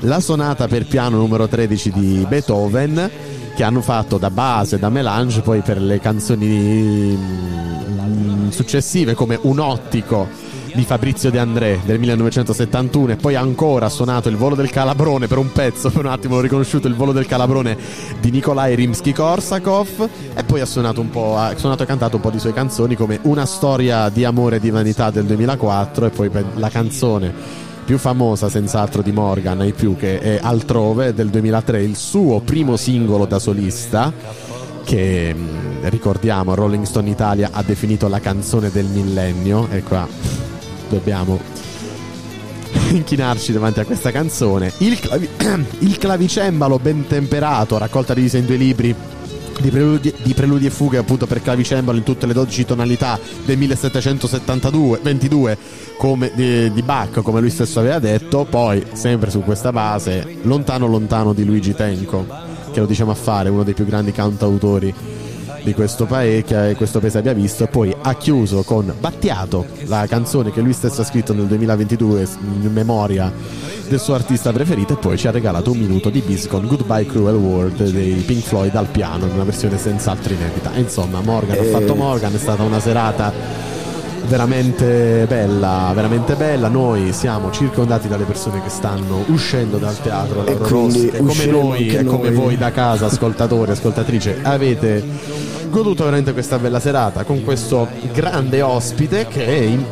la 0.00 0.20
sonata 0.20 0.68
per 0.68 0.86
piano 0.86 1.16
numero 1.16 1.46
13 1.46 1.90
di 1.92 2.26
Beethoven 2.28 3.10
che 3.54 3.62
hanno 3.62 3.80
fatto 3.80 4.18
da 4.18 4.30
base, 4.30 4.78
da 4.78 4.88
melange 4.88 5.40
poi 5.40 5.60
per 5.60 5.80
le 5.80 6.00
canzoni 6.00 7.16
mm, 7.16 8.48
successive 8.48 9.14
come 9.14 9.38
Un 9.42 9.60
ottico 9.60 10.28
di 10.74 10.82
Fabrizio 10.82 11.30
De 11.30 11.38
André 11.38 11.80
del 11.84 12.00
1971 12.00 13.12
e 13.12 13.16
poi 13.16 13.36
ancora 13.36 13.86
ha 13.86 13.88
suonato 13.90 14.28
il 14.28 14.36
volo 14.36 14.56
del 14.56 14.70
Calabrone 14.70 15.28
per 15.28 15.38
un 15.38 15.52
pezzo, 15.52 15.88
per 15.88 16.04
un 16.04 16.10
attimo 16.10 16.36
ho 16.36 16.40
riconosciuto 16.40 16.88
il 16.88 16.96
volo 16.96 17.12
del 17.12 17.26
Calabrone 17.26 17.76
di 18.20 18.32
Nikolai 18.32 18.74
Rimsky-Korsakov 18.74 20.08
e 20.34 20.42
poi 20.42 20.60
ha 20.60 20.66
suonato 20.66 21.00
un 21.00 21.10
po', 21.10 21.36
ha 21.36 21.56
suonato 21.56 21.84
e 21.84 21.86
cantato 21.86 22.16
un 22.16 22.22
po' 22.22 22.30
di 22.30 22.40
sue 22.40 22.52
canzoni 22.52 22.96
come 22.96 23.20
Una 23.22 23.46
storia 23.46 24.08
di 24.08 24.24
amore 24.24 24.56
e 24.56 24.60
di 24.60 24.70
vanità 24.70 25.10
del 25.10 25.26
2004 25.26 26.06
e 26.06 26.10
poi 26.10 26.30
la 26.54 26.68
canzone 26.68 27.72
più 27.84 27.98
famosa 27.98 28.48
senz'altro 28.48 29.02
di 29.02 29.12
Morgan 29.12 29.60
ai 29.60 29.72
più 29.72 29.96
che 29.96 30.18
è 30.18 30.38
Altrove 30.42 31.12
del 31.12 31.28
2003 31.28 31.82
il 31.82 31.96
suo 31.96 32.40
primo 32.40 32.76
singolo 32.76 33.26
da 33.26 33.38
solista 33.38 34.12
che 34.84 35.34
mh, 35.34 35.88
ricordiamo 35.88 36.54
Rolling 36.54 36.84
Stone 36.84 37.10
Italia 37.10 37.50
ha 37.52 37.62
definito 37.62 38.08
la 38.08 38.20
canzone 38.20 38.70
del 38.70 38.86
millennio 38.86 39.68
e 39.70 39.82
qua 39.82 40.08
dobbiamo 40.88 41.38
inchinarci 42.90 43.52
davanti 43.52 43.80
a 43.80 43.84
questa 43.84 44.10
canzone. 44.10 44.72
Il, 44.78 44.98
clavi- 44.98 45.28
il 45.80 45.98
clavicembalo 45.98 46.78
ben 46.78 47.06
temperato 47.06 47.78
raccolta 47.78 48.14
divisa 48.14 48.38
in 48.38 48.46
due 48.46 48.56
libri 48.56 48.94
di 49.60 49.70
preludi, 49.70 50.14
di 50.22 50.34
preludi 50.34 50.66
e 50.66 50.70
fughe 50.70 50.98
appunto 50.98 51.26
per 51.26 51.42
clavicembalo 51.42 51.96
in 51.96 52.04
tutte 52.04 52.26
le 52.26 52.32
12 52.32 52.64
tonalità 52.64 53.18
del 53.44 53.56
1772 53.58 55.00
22 55.02 55.58
come, 55.96 56.30
di, 56.34 56.72
di 56.72 56.82
Bach 56.82 57.22
come 57.22 57.40
lui 57.40 57.50
stesso 57.50 57.80
aveva 57.80 57.98
detto. 57.98 58.46
Poi 58.48 58.84
sempre 58.92 59.30
su 59.30 59.40
questa 59.40 59.72
base 59.72 60.38
lontano 60.42 60.86
lontano 60.86 61.32
di 61.32 61.44
Luigi 61.44 61.74
Tenco 61.74 62.26
che 62.72 62.80
lo 62.80 62.86
diciamo 62.86 63.12
a 63.12 63.14
fare 63.14 63.48
uno 63.48 63.62
dei 63.62 63.74
più 63.74 63.86
grandi 63.86 64.10
cantautori 64.10 64.92
di 65.62 65.72
questo 65.72 66.04
paese 66.04 66.42
che 66.42 66.74
questo 66.76 67.00
paese 67.00 67.18
abbia 67.18 67.32
visto. 67.32 67.64
E 67.64 67.68
poi 67.68 67.94
ha 67.98 68.14
chiuso 68.14 68.62
con 68.62 68.92
Battiato 68.98 69.66
la 69.84 70.06
canzone 70.06 70.52
che 70.52 70.60
lui 70.60 70.72
stesso 70.72 71.00
ha 71.00 71.04
scritto 71.04 71.32
nel 71.32 71.46
2022 71.46 72.28
in 72.62 72.72
memoria 72.72 73.32
del 73.88 74.00
suo 74.00 74.14
artista 74.14 74.52
preferito 74.52 74.94
e 74.94 74.96
poi 74.96 75.16
ci 75.18 75.26
ha 75.28 75.30
regalato 75.30 75.70
un 75.70 75.78
minuto 75.78 76.10
di 76.10 76.20
bis 76.20 76.46
con 76.46 76.66
Goodbye 76.66 77.06
Cruel 77.06 77.36
World 77.36 77.90
dei 77.90 78.14
Pink 78.14 78.42
Floyd 78.44 78.74
al 78.74 78.86
piano 78.86 79.26
in 79.26 79.32
una 79.34 79.44
versione 79.44 79.78
senz'altro 79.78 80.32
inedita 80.32 80.72
E 80.74 80.80
insomma 80.80 81.20
Morgan 81.20 81.58
ha 81.58 81.62
Eh. 81.62 81.64
fatto 81.70 81.94
Morgan 81.94 82.34
è 82.34 82.38
stata 82.38 82.62
una 82.62 82.80
serata 82.80 83.32
veramente 84.26 85.26
bella, 85.28 85.92
veramente 85.94 86.34
bella. 86.34 86.68
Noi 86.68 87.12
siamo 87.12 87.50
circondati 87.50 88.08
dalle 88.08 88.24
persone 88.24 88.62
che 88.62 88.70
stanno 88.70 89.22
uscendo 89.26 89.76
dal 89.76 90.00
teatro 90.00 90.42
Lauro 90.42 90.64
quindi 90.64 91.10
come 91.10 91.44
noi 91.46 91.88
e 91.88 92.04
come 92.04 92.30
noi. 92.30 92.34
voi 92.34 92.56
da 92.56 92.70
casa, 92.70 93.06
ascoltatori, 93.06 93.70
ascoltatrice, 93.70 94.38
avete 94.42 95.04
goduto 95.68 96.04
veramente 96.04 96.32
questa 96.32 96.58
bella 96.58 96.80
serata 96.80 97.24
con 97.24 97.42
questo 97.44 97.86
grande 98.14 98.62
ospite 98.62 99.26
che 99.28 99.42
in- 99.42 99.84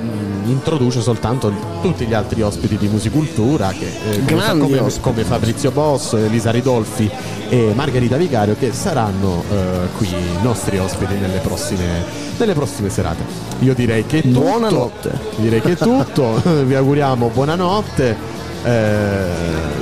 introduce 0.46 1.00
soltanto 1.00 1.52
tutti 1.80 2.06
gli 2.06 2.14
altri 2.14 2.42
ospiti 2.42 2.76
di 2.76 2.88
Musicultura 2.88 3.68
che, 3.70 3.86
eh, 4.10 4.24
come, 4.24 4.90
come- 4.98 5.24
Fabrizio 5.24 5.70
Boss, 5.70 6.14
Elisa 6.14 6.50
Ridolfi 6.50 7.10
e 7.48 7.72
Margherita 7.74 8.16
Vicario 8.16 8.56
che 8.58 8.72
saranno 8.72 9.42
eh, 9.50 9.88
qui 9.96 10.08
nostri 10.42 10.78
ospiti 10.78 11.14
nelle 11.14 11.38
prossime, 11.38 12.04
nelle 12.38 12.54
prossime 12.54 12.88
serate. 12.90 13.22
Io 13.60 13.74
direi 13.74 14.04
che 14.06 14.22
tutto. 14.22 14.40
Buonanotte. 14.40 15.10
Direi 15.36 15.60
che 15.60 15.72
è 15.72 15.76
tutto. 15.76 16.40
Vi 16.64 16.74
auguriamo 16.74 17.28
buonanotte. 17.32 18.16
Eh, 18.64 19.26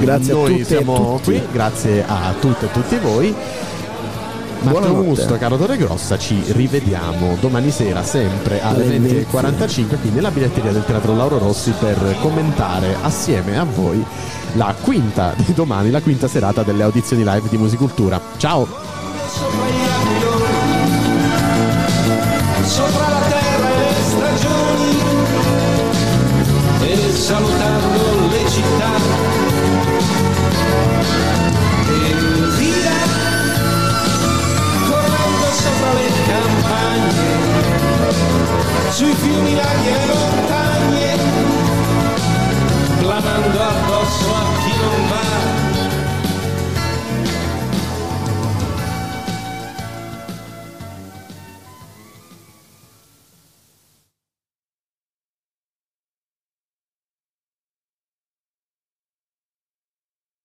Grazie 0.00 0.32
a 0.32 0.36
noi 0.36 0.50
tutte 0.50 0.62
e 0.62 0.64
siamo 0.64 0.94
tutti. 1.16 1.22
qui, 1.38 1.42
grazie 1.52 2.04
a 2.06 2.34
tutte 2.40 2.66
e 2.66 2.70
tutti 2.70 2.96
voi. 2.96 3.34
Matteo. 4.62 5.02
Musto, 5.02 5.36
caro 5.36 5.56
Torre 5.56 5.76
Grossa, 5.76 6.18
ci 6.18 6.42
rivediamo 6.48 7.36
domani 7.40 7.70
sera 7.70 8.02
sempre 8.02 8.60
alle 8.62 8.84
Alle 8.84 8.98
20.45 8.98 10.00
qui 10.00 10.10
nella 10.10 10.30
biglietteria 10.30 10.72
del 10.72 10.84
Teatro 10.84 11.14
Lauro 11.14 11.38
Rossi 11.38 11.72
per 11.78 12.16
commentare 12.20 12.96
assieme 13.00 13.58
a 13.58 13.64
voi 13.64 14.04
la 14.54 14.74
quinta 14.80 15.34
di 15.36 15.52
domani, 15.54 15.90
la 15.90 16.02
quinta 16.02 16.28
serata 16.28 16.62
delle 16.62 16.82
audizioni 16.82 17.24
live 17.24 17.48
di 17.48 17.56
Musicultura. 17.56 18.20
Ciao! 18.36 18.90
sopra 22.70 23.08
la 23.08 23.19
sui 39.00 39.14
fiumi 39.14 39.54
la 39.54 40.59